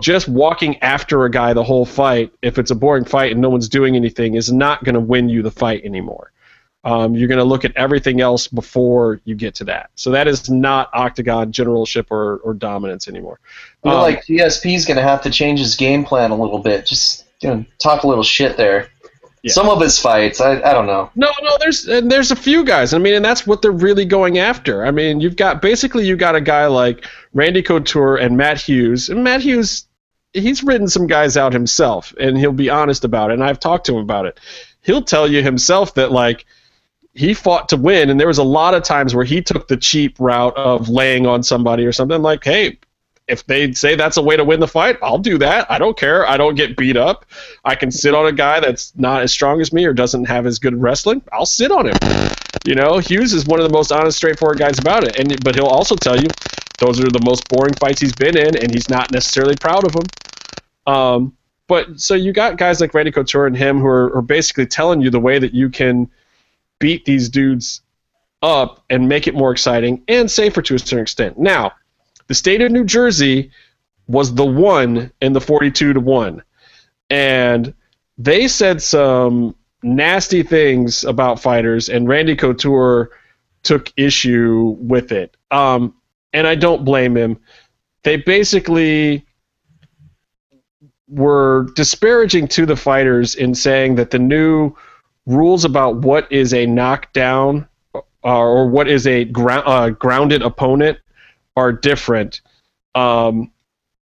[0.01, 3.49] Just walking after a guy the whole fight, if it's a boring fight and no
[3.49, 6.31] one's doing anything, is not going to win you the fight anymore.
[6.85, 9.91] Um, you're going to look at everything else before you get to that.
[9.95, 13.41] So that is not octagon generalship or, or dominance anymore.
[13.85, 16.59] I feel Um, like GSP's going to have to change his game plan a little
[16.59, 16.85] bit.
[16.85, 18.89] Just you know, talk a little shit there.
[19.43, 19.53] Yeah.
[19.53, 21.11] Some of his fights, I, I don't know.
[21.17, 22.95] No, no, there's and there's a few guys.
[22.95, 24.87] I mean, and that's what they're really going after.
[24.87, 29.11] I mean, you've got basically you got a guy like Randy Couture and Matt Hughes.
[29.11, 29.87] And Matt Hughes,
[30.33, 33.35] he's ridden some guys out himself, and he'll be honest about it.
[33.35, 34.41] And I've talked to him about it.
[34.81, 36.47] He'll tell you himself that like
[37.15, 39.77] he fought to win, and there was a lot of times where he took the
[39.77, 42.23] cheap route of laying on somebody or something.
[42.23, 42.79] Like, hey,
[43.29, 45.71] if they say that's a way to win the fight, I'll do that.
[45.71, 46.29] I don't care.
[46.29, 47.25] I don't get beat up.
[47.65, 50.47] I can sit on a guy that's not as strong as me or doesn't have
[50.47, 51.23] as good wrestling.
[51.33, 51.97] I'll sit on him.
[52.67, 55.19] You know, Hughes is one of the most honest, straightforward guys about it.
[55.19, 56.29] And but he'll also tell you
[56.79, 59.93] those are the most boring fights he's been in, and he's not necessarily proud of
[59.93, 60.05] them.
[60.87, 61.37] Um,
[61.67, 65.01] but so you got guys like Randy Couture and him who are, are basically telling
[65.01, 66.11] you the way that you can
[66.79, 67.83] beat these dudes
[68.43, 71.39] up and make it more exciting and safer to a certain extent.
[71.39, 71.73] Now,
[72.27, 73.51] the state of New Jersey
[74.07, 76.43] was the one in the 42 to 1.
[77.11, 77.75] And
[78.19, 83.11] they said some nasty things about fighters, and Randy Couture
[83.63, 85.37] took issue with it.
[85.51, 85.95] Um,
[86.33, 87.39] and I don't blame him.
[88.03, 89.25] They basically
[91.09, 94.75] were disparaging to the fighters in saying that the new
[95.27, 100.99] rules about what is a knockdown uh, or what is a uh, grounded opponent
[101.57, 102.41] are different.
[102.95, 103.53] Um,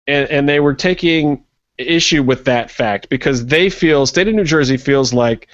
[0.07, 1.43] and, and they were taking
[1.77, 5.47] issue with that fact because they feel state of New Jersey feels like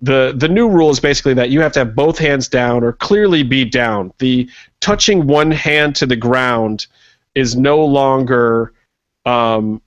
[0.00, 2.92] the the new rule is basically that you have to have both hands down or
[2.92, 4.12] clearly be down.
[4.18, 4.48] The
[4.80, 6.86] touching one hand to the ground
[7.34, 8.74] is no longer
[9.24, 9.80] um,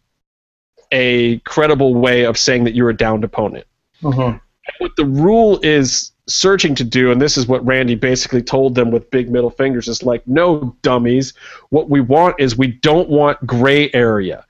[0.92, 3.68] a credible way of saying that you're a downed opponent.
[4.02, 4.38] Mm-hmm.
[4.78, 8.92] What the rule is searching to do, and this is what Randy basically told them
[8.92, 11.34] with big middle fingers, is like, no, dummies.
[11.70, 14.46] What we want is we don't want gray area.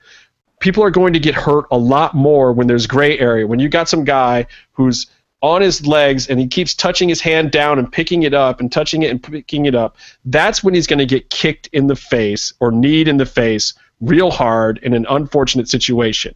[0.60, 3.46] People are going to get hurt a lot more when there's gray area.
[3.46, 5.06] When you got some guy who's
[5.42, 8.70] on his legs and he keeps touching his hand down and picking it up and
[8.70, 11.96] touching it and picking it up, that's when he's going to get kicked in the
[11.96, 16.34] face or kneed in the face real hard in an unfortunate situation.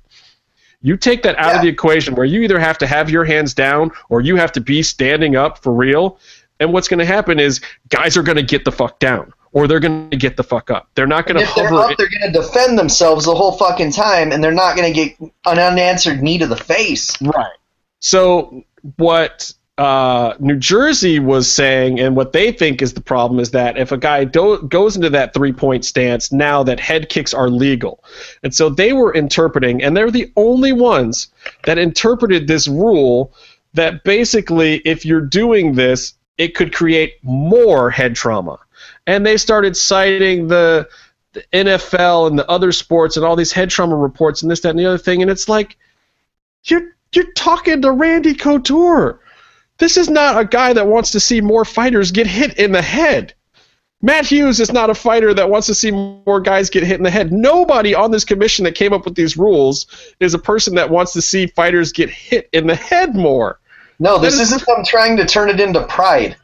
[0.85, 1.57] You take that out Yeah.
[1.57, 4.53] of the equation where you either have to have your hands down or you have
[4.53, 6.19] to be standing up for real.
[6.61, 9.67] And what's going to happen is guys are going to get the fuck down or
[9.67, 10.89] they're going to get the fuck up.
[10.95, 13.93] They're not going to if they're up, they're going to defend themselves the whole fucking
[13.93, 17.21] time, and they're not going to get an unanswered knee to the face.
[17.23, 17.57] Right.
[18.01, 18.65] So
[18.97, 23.77] what uh, New Jersey was saying, and what they think is the problem, is that
[23.77, 28.05] if a guy do- goes into that three-point stance, now that head kicks are legal,
[28.45, 31.29] and so they were interpreting, and they're the only ones
[31.65, 33.33] that interpreted this rule
[33.73, 38.59] that basically, if you're doing this, it could create more head trauma,
[39.07, 40.89] and they started citing the.
[41.33, 44.69] The NFL and the other sports and all these head trauma reports and this, that,
[44.69, 45.77] and the other thing, and it's like,
[46.63, 49.19] you're you're talking to Randy Couture.
[49.79, 52.83] This is not a guy that wants to see more fighters get hit in the
[52.83, 53.35] head.
[54.03, 57.03] Matt Hughes is not a fighter that wants to see more guys get hit in
[57.03, 57.33] the head.
[57.33, 59.87] Nobody on this commission that came up with these rules
[60.21, 63.59] is a person that wants to see fighters get hit in the head more.
[63.99, 66.37] No, this is- isn't them trying to turn it into pride.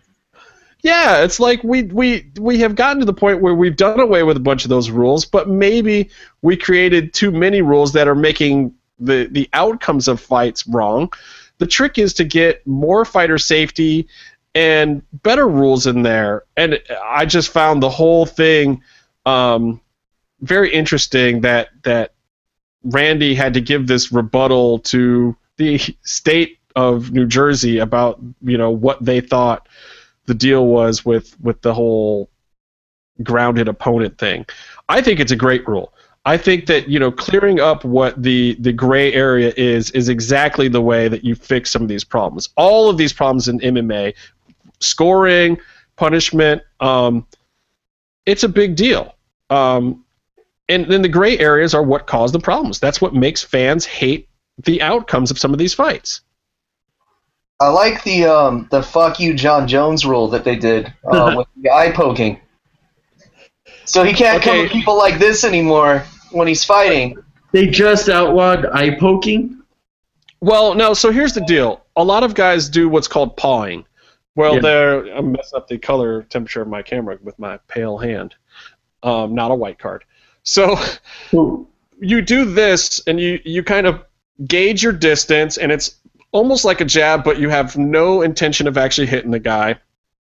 [0.83, 4.23] Yeah, it's like we we we have gotten to the point where we've done away
[4.23, 6.09] with a bunch of those rules, but maybe
[6.41, 11.13] we created too many rules that are making the the outcomes of fights wrong.
[11.61, 14.09] The trick is to get more fighter safety
[14.55, 16.45] and better rules in there.
[16.57, 18.83] And I just found the whole thing
[19.27, 19.81] um,
[20.41, 22.15] very interesting that that
[22.83, 28.71] Randy had to give this rebuttal to the state of New Jersey about you know
[28.71, 29.69] what they thought
[30.25, 32.31] the deal was with with the whole
[33.23, 34.47] grounded opponent thing.
[34.89, 35.93] I think it's a great rule.
[36.25, 40.69] I think that you know clearing up what the the gray area is is exactly
[40.69, 42.51] the way that you fix some of these problems.
[42.57, 44.15] All of these problems in MMA,
[44.81, 45.59] scoring,
[45.97, 47.27] punishment, um,
[48.27, 49.15] it's a big deal.
[49.49, 50.05] Um,
[50.69, 52.79] and then the gray areas are what cause the problems.
[52.79, 54.29] That's what makes fans hate
[54.65, 56.21] the outcomes of some of these fights.
[57.61, 61.49] I like the um, the fuck you John Jones rule that they did uh, with
[61.57, 62.41] the eye poking.
[63.91, 64.67] So he can't come Okay.
[64.67, 67.17] at people like this anymore when he's fighting.
[67.53, 69.59] They just outlawed eye poking.
[70.41, 70.95] Well, no.
[70.95, 71.83] So here's the deal.
[71.97, 73.85] A lot of guys do what's called pawing.
[74.37, 74.61] Well, Yeah.
[74.61, 78.37] they're I'm messing up the color temperature of my camera with my pale hand.
[79.03, 80.05] Um, not a white card.
[80.45, 80.77] So
[81.31, 81.67] So,
[82.01, 84.05] you do this, and you you kind of
[84.47, 85.97] gauge your distance, and it's
[86.33, 89.77] almost like a jab, but you have no intention of actually hitting the guy.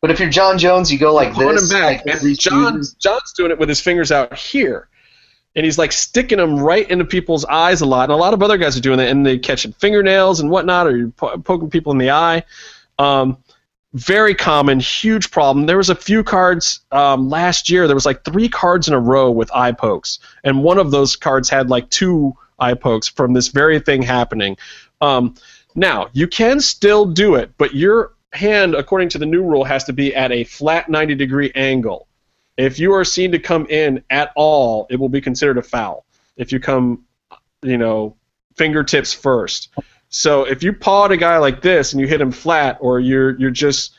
[0.03, 1.71] But if you're John Jones, you go like this.
[1.71, 2.37] him back, like and.
[2.37, 4.89] John Jones doing it with his fingers out here,
[5.55, 8.03] and he's like sticking them right into people's eyes a lot.
[8.03, 10.87] And a lot of other guys are doing that, and they catching fingernails and whatnot,
[10.87, 12.43] or you're po- poking people in the eye.
[12.99, 13.37] Um,
[13.93, 15.67] very common, huge problem.
[15.67, 17.87] There was a few cards um, last year.
[17.87, 21.15] There was like three cards in a row with eye pokes, and one of those
[21.15, 24.57] cards had like two eye pokes from this very thing happening.
[24.99, 25.35] Um,
[25.75, 29.83] now you can still do it, but your hand, according to the new rule, has
[29.85, 32.07] to be at a flat 90 degree angle.
[32.57, 36.05] If you are seen to come in at all, it will be considered a foul.
[36.37, 37.05] If you come,
[37.61, 38.15] you know,
[38.55, 39.69] fingertips first.
[40.09, 42.99] So if you paw at a guy like this and you hit him flat, or
[42.99, 43.95] you're you're just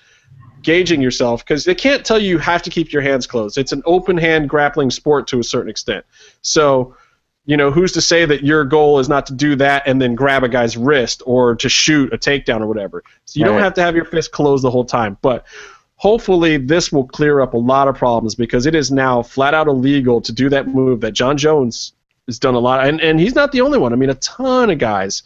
[0.62, 3.58] gauging yourself, because they can't tell you you have to keep your hands closed.
[3.58, 6.04] It's an open hand grappling sport to a certain extent.
[6.42, 6.96] So
[7.46, 10.14] You know, who's to say that your goal is not to do that and then
[10.14, 13.04] grab a guy's wrist or to shoot a takedown or whatever?
[13.26, 15.18] So you don't have to have your fist closed the whole time.
[15.20, 15.44] But
[15.96, 19.68] hopefully this will clear up a lot of problems because it is now flat out
[19.68, 21.92] illegal to do that move that John Jones
[22.26, 23.92] has done a lot and, and he's not the only one.
[23.92, 25.22] I mean a ton of guys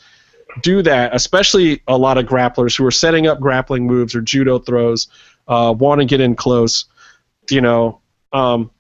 [0.63, 4.59] do that, especially a lot of grapplers who are setting up grappling moves or judo
[4.59, 5.09] throws,
[5.47, 6.87] uh, want to get in close.
[7.51, 8.01] You know,
[8.33, 8.71] um,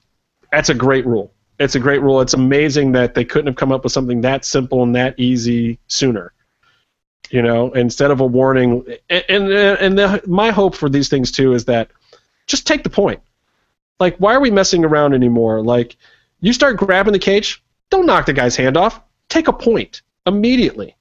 [0.52, 1.32] that's a great rule.
[1.58, 2.20] It's a great rule.
[2.20, 5.78] It's amazing that they couldn't have come up with something that simple and that easy
[5.88, 6.32] sooner.
[7.30, 11.30] You know, instead of a warning, and and, and the, my hope for these things
[11.30, 11.90] too is that
[12.46, 13.20] just take the point.
[14.00, 15.62] Like, why are we messing around anymore?
[15.62, 15.96] Like,
[16.40, 19.00] you start grabbing the cage, don't knock the guy's hand off.
[19.28, 20.96] Take a point immediately.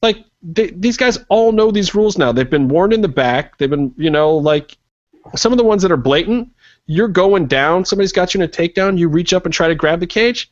[0.00, 2.30] Like, they, these guys all know these rules now.
[2.30, 3.58] They've been warned in the back.
[3.58, 4.78] They've been, you know, like
[5.34, 6.50] some of the ones that are blatant.
[6.86, 7.84] You're going down.
[7.84, 8.98] Somebody's got you in a takedown.
[8.98, 10.50] You reach up and try to grab the cage.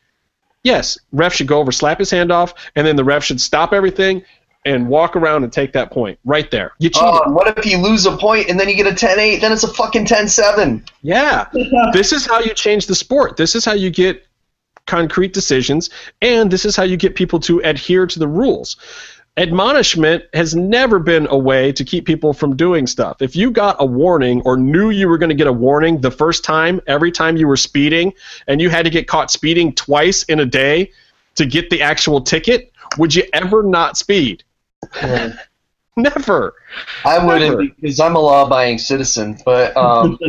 [0.64, 3.72] Yes, ref should go over, slap his hand off, and then the ref should stop
[3.72, 4.22] everything
[4.64, 6.72] and walk around and take that point right there.
[6.78, 7.20] You oh, cheated.
[7.26, 9.40] Oh, what if you lose a point and then you get a 10-8?
[9.40, 10.88] Then it's a fucking 10-7.
[11.02, 11.48] Yeah.
[11.92, 13.36] this is how you change the sport.
[13.36, 14.24] This is how you get
[14.86, 18.76] concrete decisions, and this is how you get people to adhere to the rules.
[19.38, 23.22] Admonishment has never been a way to keep people from doing stuff.
[23.22, 26.10] If you got a warning or knew you were going to get a warning the
[26.10, 28.12] first time, every time you were speeding,
[28.46, 30.92] and you had to get caught speeding twice in a day
[31.36, 34.44] to get the actual ticket, would you ever not speed?
[35.96, 36.54] Never.
[37.06, 37.64] I wouldn't Never.
[37.64, 39.38] because I'm a law-abiding citizen.
[39.46, 40.18] But um,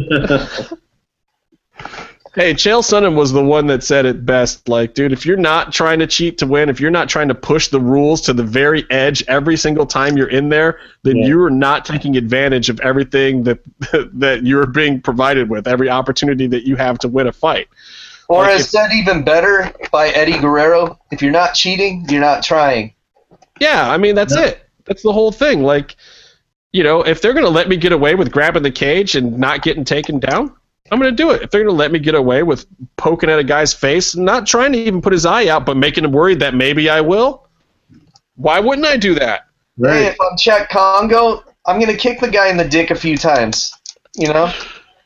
[2.35, 4.67] Hey, Chael Sonnen was the one that said it best.
[4.67, 7.35] Like, dude, if you're not trying to cheat to win, if you're not trying to
[7.35, 11.27] push the rules to the very edge every single time you're in there, then Yeah.
[11.27, 13.59] you are not taking advantage of everything that
[14.19, 17.67] that you're being provided with, every opportunity that you have to win a fight.
[18.29, 22.21] or Like as if- said even better by Eddie Guerrero, if you're not cheating, you're
[22.21, 22.95] not trying.
[23.59, 24.45] Yeah, I mean that's Yeah.
[24.45, 24.69] it.
[24.85, 25.61] That's the whole thing.
[25.61, 25.97] Like,
[26.71, 29.61] you know, if they're gonna let me get away with grabbing the cage and not
[29.61, 30.51] getting taken down,
[30.93, 31.41] I'm gonna do it.
[31.41, 34.73] If they're gonna let me get away with poking at a guy's face, not trying
[34.73, 37.47] to even put his eye out, but making him worried that maybe I will,
[38.35, 39.47] why wouldn't I do that?
[39.77, 40.01] Hey, right.
[40.03, 43.73] if I'm Cheick Kongo, I'm gonna kick the guy in the dick a few times.
[44.15, 44.53] You know?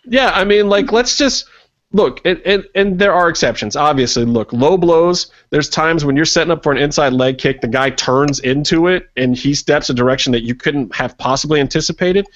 [0.04, 1.46] Yeah, I mean, like, let's just
[1.94, 3.78] look, and, and, and there are exceptions.
[3.78, 5.32] Obviously, look, low blows.
[5.52, 8.88] There's times when you're setting up for an inside leg kick, the guy turns into
[8.88, 12.28] it, and he steps a direction that you couldn't have possibly anticipated.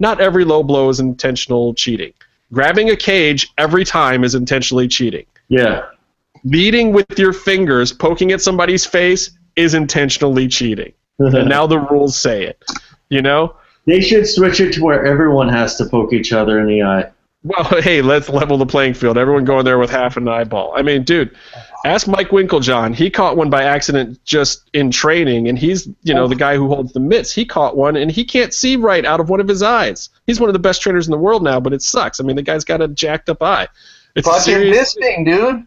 [0.00, 2.14] Not every low blow is intentional cheating.
[2.52, 5.26] Grabbing a cage every time is intentionally cheating.
[5.48, 5.86] Yeah.
[6.44, 10.92] Leading with your fingers, poking at somebody's face, is intentionally cheating.
[11.18, 12.62] And now the rules say it.
[13.08, 13.56] You know?
[13.86, 17.10] they should switch it to where everyone has to poke each other in the eye.
[17.46, 19.16] Well, hey, let's level the playing field.
[19.16, 20.72] Everyone going there with half an eyeball.
[20.74, 21.36] I mean, dude,
[21.84, 22.92] ask Mike Winkeljohn.
[22.94, 26.66] He caught one by accident just in training, and he's, you know, the guy who
[26.68, 27.30] holds the mitts.
[27.32, 30.08] He caught one, and he can't see right out of one of his eyes.
[30.26, 32.18] He's one of the best trainers in the world now, but it sucks.
[32.18, 33.68] I mean, the guy's got a jacked up eye.
[34.16, 34.76] It's Fucking serious.
[34.76, 35.66] this thing, dude.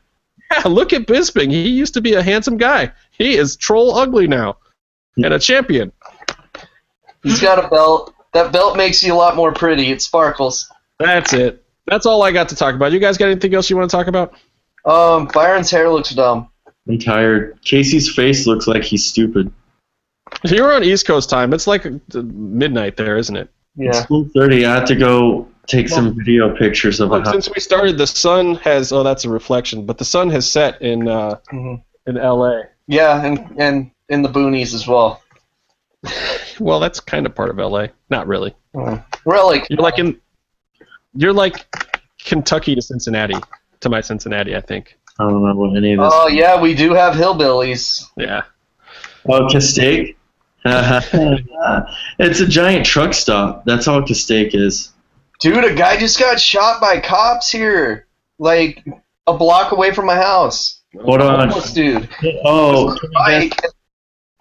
[0.52, 1.50] Yeah, look at Bisping.
[1.52, 2.92] He used to be a handsome guy.
[3.12, 4.58] He is troll ugly now,
[5.16, 5.94] and a champion.
[7.24, 8.14] He's got a belt.
[8.34, 9.92] That belt makes you a lot more pretty.
[9.92, 10.70] It sparkles.
[10.98, 11.64] That's it.
[11.90, 12.92] That's all I got to talk about.
[12.92, 14.34] You guys got anything else you want to talk about?
[14.86, 16.50] Um, Byron's hair looks dumb.
[16.88, 17.60] I'm tired.
[17.64, 19.52] Casey's face looks like he's stupid.
[20.44, 21.54] You're on East Coast time.
[21.54, 23.50] It's like uh, midnight there, isn't it?
[23.76, 23.90] Yeah.
[23.90, 24.68] It's 12:30.
[24.68, 27.34] I have to go take some video pictures of a Look, house.
[27.34, 28.92] since we started, the sun has.
[28.92, 29.86] Oh, that's a reflection.
[29.86, 31.82] But the sun has set in uh, Mhm.
[32.08, 32.64] in L.A.
[32.88, 35.22] Yeah, and and in the boonies as well.
[36.60, 37.90] Well, that's kind of part of L.A.
[38.10, 38.54] Not really.
[38.74, 39.02] We're
[39.46, 40.20] like You're like in.
[41.14, 41.66] You're like
[42.24, 43.36] Kentucky to Cincinnati
[43.82, 44.98] to my Cincinnati, I think.
[45.20, 46.14] I don't remember what any of this.
[46.14, 48.06] Oh yeah, we do have hillbillies.
[48.18, 48.44] Yeah.
[49.28, 50.16] Oh, Castaic?
[50.66, 51.82] Uh-huh.
[52.20, 53.66] it's a giant truck stop.
[53.66, 54.94] That's all Castaic is.
[55.42, 58.08] Dude, a guy just got shot by cops here,
[58.40, 58.86] like
[59.28, 60.82] a block away from my house.
[61.02, 61.50] Hold on.
[61.50, 62.10] Homeless dude.
[62.44, 63.10] Oh, can
[63.42, 63.60] we, guess,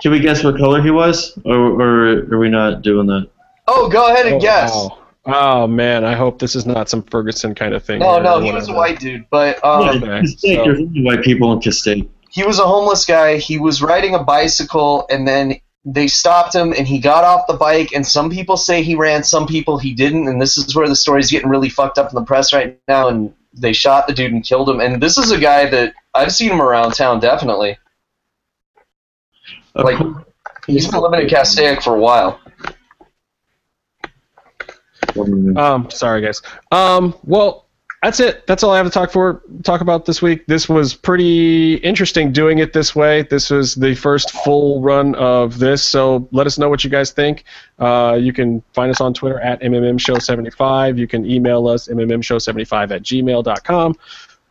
[0.01, 1.39] can we guess what color he was?
[1.45, 3.29] Or, or are we not doing that?
[3.67, 4.73] Oh, go ahead and Oh, guess.
[4.73, 4.98] wow.
[5.31, 7.99] Oh man, I hope this is not some Ferguson kind of thing.
[8.01, 11.23] No, no, or he was a white dude, but um, yeah, okay, so- There's white
[11.23, 12.09] people in Castaic.
[12.31, 13.37] he was a homeless guy.
[13.37, 17.55] He was riding a bicycle, and then they stopped him, and he got off the
[17.55, 17.93] bike.
[17.95, 20.29] And some people say he ran, some people he didn't.
[20.29, 23.09] And this is where the story's getting really fucked up in the press right now.
[23.09, 24.81] And they shot the dude and killed him.
[24.81, 27.79] And this is a guy that I've seen him around town, definitely.
[29.75, 30.25] Of Like- course.
[30.67, 32.39] He's been living in Castaic for a while.
[35.57, 36.43] Um, sorry guys.
[36.71, 37.69] Um, well,
[38.03, 38.47] that's it.
[38.47, 40.47] That's all I have to talk for talk about this week.
[40.47, 43.23] This was pretty interesting doing it this way.
[43.23, 47.11] This was the first full run of this, so let us know what you guys
[47.11, 47.43] think.
[47.79, 50.97] Uh, you can find us on Twitter at mmmshow75.
[50.97, 53.97] You can email us mmmshow75 at gmail.com.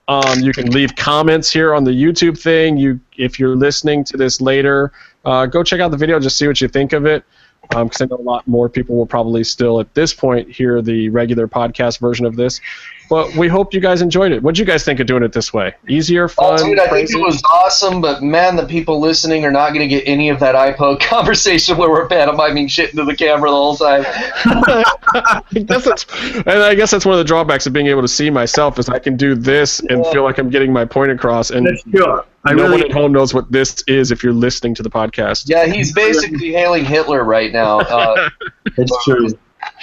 [0.10, 2.78] Um, you can leave comments here on the YouTube thing.
[2.78, 4.92] You, if you're listening to this later,
[5.24, 6.20] uh, go check out the video.
[6.20, 7.24] Just see what you think of it
[7.70, 10.82] because um, I know a lot more people will probably still at this point hear
[10.82, 12.62] the regular podcast version of this.
[13.10, 14.44] But we hope you guys enjoyed it.
[14.44, 15.74] What did you guys think of doing it this way?
[15.88, 17.14] Easier, fun, Oh, dude, I crazy?
[17.14, 20.30] think it was awesome, but man, the people listening are not going to get any
[20.30, 24.04] of that iPod conversation where we're pantomiming shit into the camera the whole time.
[24.46, 26.06] I guess that's,
[26.36, 28.90] and I guess that's one of the drawbacks of being able to see myself is
[28.90, 32.22] I can do this and feel like I'm getting my point across, and That's true.
[32.44, 34.90] I no one really at home knows what this is if you're listening to the
[34.90, 35.50] podcast.
[35.50, 37.80] Yeah, he's basically hailing Hitler right now.
[37.80, 38.30] Uh,
[38.78, 39.30] It's true.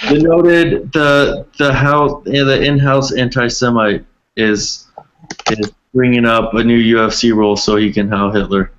[0.09, 4.87] The noted the the house yeah, the in-house anti-Semite is
[5.49, 8.71] is bringing up a new UFC rule so he can how Hitler.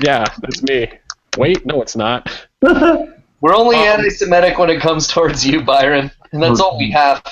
[0.00, 0.90] Yeah, that's me.
[1.36, 2.30] Wait, no, it's not.
[2.62, 7.22] we're only Um, anti-Semitic when it comes towards you, Byron, and that's all we have.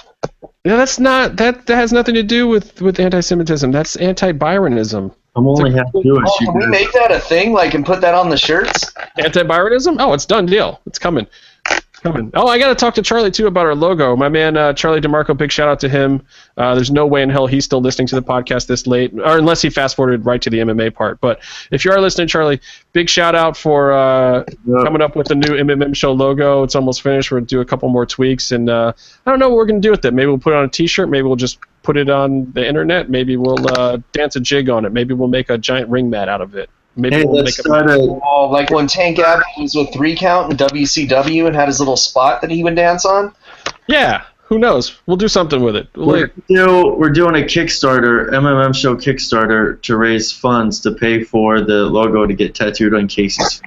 [0.65, 1.67] Yeah, that's not that.
[1.67, 3.71] That has nothing to do with with anti-Semitism.
[3.71, 5.15] That's anti-Byronism.
[5.37, 6.25] I'm only half Jewish.
[6.27, 8.93] Oh, you can we make that a thing, like, and put that on the shirts?
[9.19, 9.97] Anti-Byronism?
[10.01, 10.81] Oh, it's done deal.
[10.87, 11.27] It's coming.
[12.03, 12.31] Coming.
[12.33, 14.17] Oh, I got to talk to Charlie too about our logo.
[14.17, 15.37] My man uh, Charlie DeMarco.
[15.37, 16.23] Big shout out to him.
[16.57, 19.37] Uh, there's no way in hell he's still listening to the podcast this late, or
[19.37, 21.21] unless he fast forwarded right to the MMA part.
[21.21, 22.59] But if you are listening, Charlie,
[22.95, 24.83] big shout out for uh, Yeah.
[24.83, 26.63] coming up with the new MMM show logo.
[26.63, 27.31] It's almost finished.
[27.31, 28.93] We're gonna do a couple more tweaks, and uh,
[29.27, 30.15] I don't know what we're gonna do with it.
[30.15, 31.11] Maybe we'll put it on a T-shirt.
[31.11, 33.11] Maybe we'll just put it on the internet.
[33.11, 34.93] Maybe we'll uh, dance a jig on it.
[34.93, 36.71] Maybe we'll make a giant ring mat out of it.
[36.97, 39.93] Maybe Hey, we'll let's make a start a Oh, like when Tank Abbott was with
[39.93, 43.33] Three Count in WCW and had his little spot that he would dance on.
[43.87, 44.99] Yeah, who knows?
[45.07, 45.89] We'll do something with it.
[45.95, 51.61] We're, do, we're doing a Kickstarter, MMM Show Kickstarter, to raise funds to pay for
[51.61, 53.63] the logo to get tattooed on Casey's.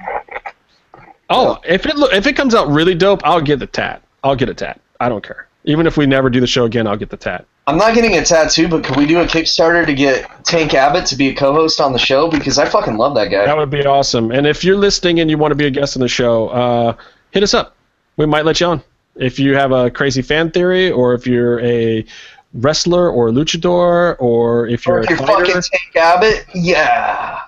[1.30, 4.02] oh, if it lo- if it comes out really dope, I'll get the tat.
[4.22, 4.78] I'll get a tat.
[5.00, 5.43] I don't care.
[5.64, 7.46] Even if we never do the show again, I'll get the tat.
[7.66, 11.06] I'm not getting a tattoo, but can we do a Kickstarter to get Tank Abbott
[11.06, 12.28] to be a co-host on the show?
[12.28, 13.46] Because I fucking love that guy.
[13.46, 14.30] That would be awesome.
[14.30, 16.96] And if you're listening and you want to be a guest on the show, uh,
[17.30, 17.76] hit us up.
[18.18, 18.82] We might let you on.
[19.16, 22.04] If you have a crazy fan theory, or if you're a
[22.52, 27.40] wrestler or luchador, or if you're if a you're fighter, fucking Tank Abbott, yeah.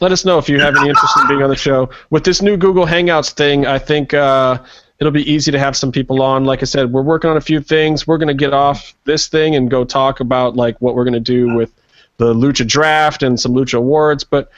[0.00, 1.90] let us know if you have any interest in being on the show.
[2.10, 4.58] With this new Google Hangouts thing, I think uh,
[4.98, 6.44] it'll be easy to have some people on.
[6.44, 8.06] Like I said, we're working on a few things.
[8.06, 11.14] We're going to get off this thing and go talk about like what we're going
[11.14, 11.72] to do with
[12.16, 14.24] the Lucha Draft and some Lucha Awards.
[14.24, 14.50] But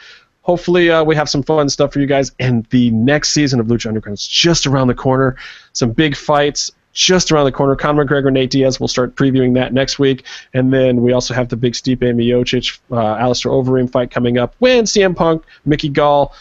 [0.43, 2.33] hopefully, uh, we have some fun stuff for you guys.
[2.39, 5.37] And the next season of Lucha Underground is just around the corner.
[5.73, 6.71] Some big fights.
[6.93, 8.81] Just around the corner, Conor McGregor, Nate Diaz.
[8.81, 10.25] We'll start previewing that next week,
[10.55, 14.55] and then we also have the big Stipe Miocic, uh, Alistair Overeem fight coming up.
[14.61, 16.33] When CM Punk, Mickey Gall,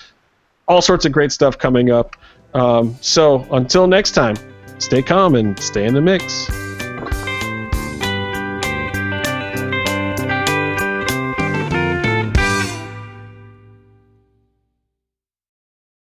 [0.66, 2.16] all sorts of great stuff coming up.
[2.56, 4.36] Um, so until next time,
[4.80, 6.50] stay calm and stay in the mix.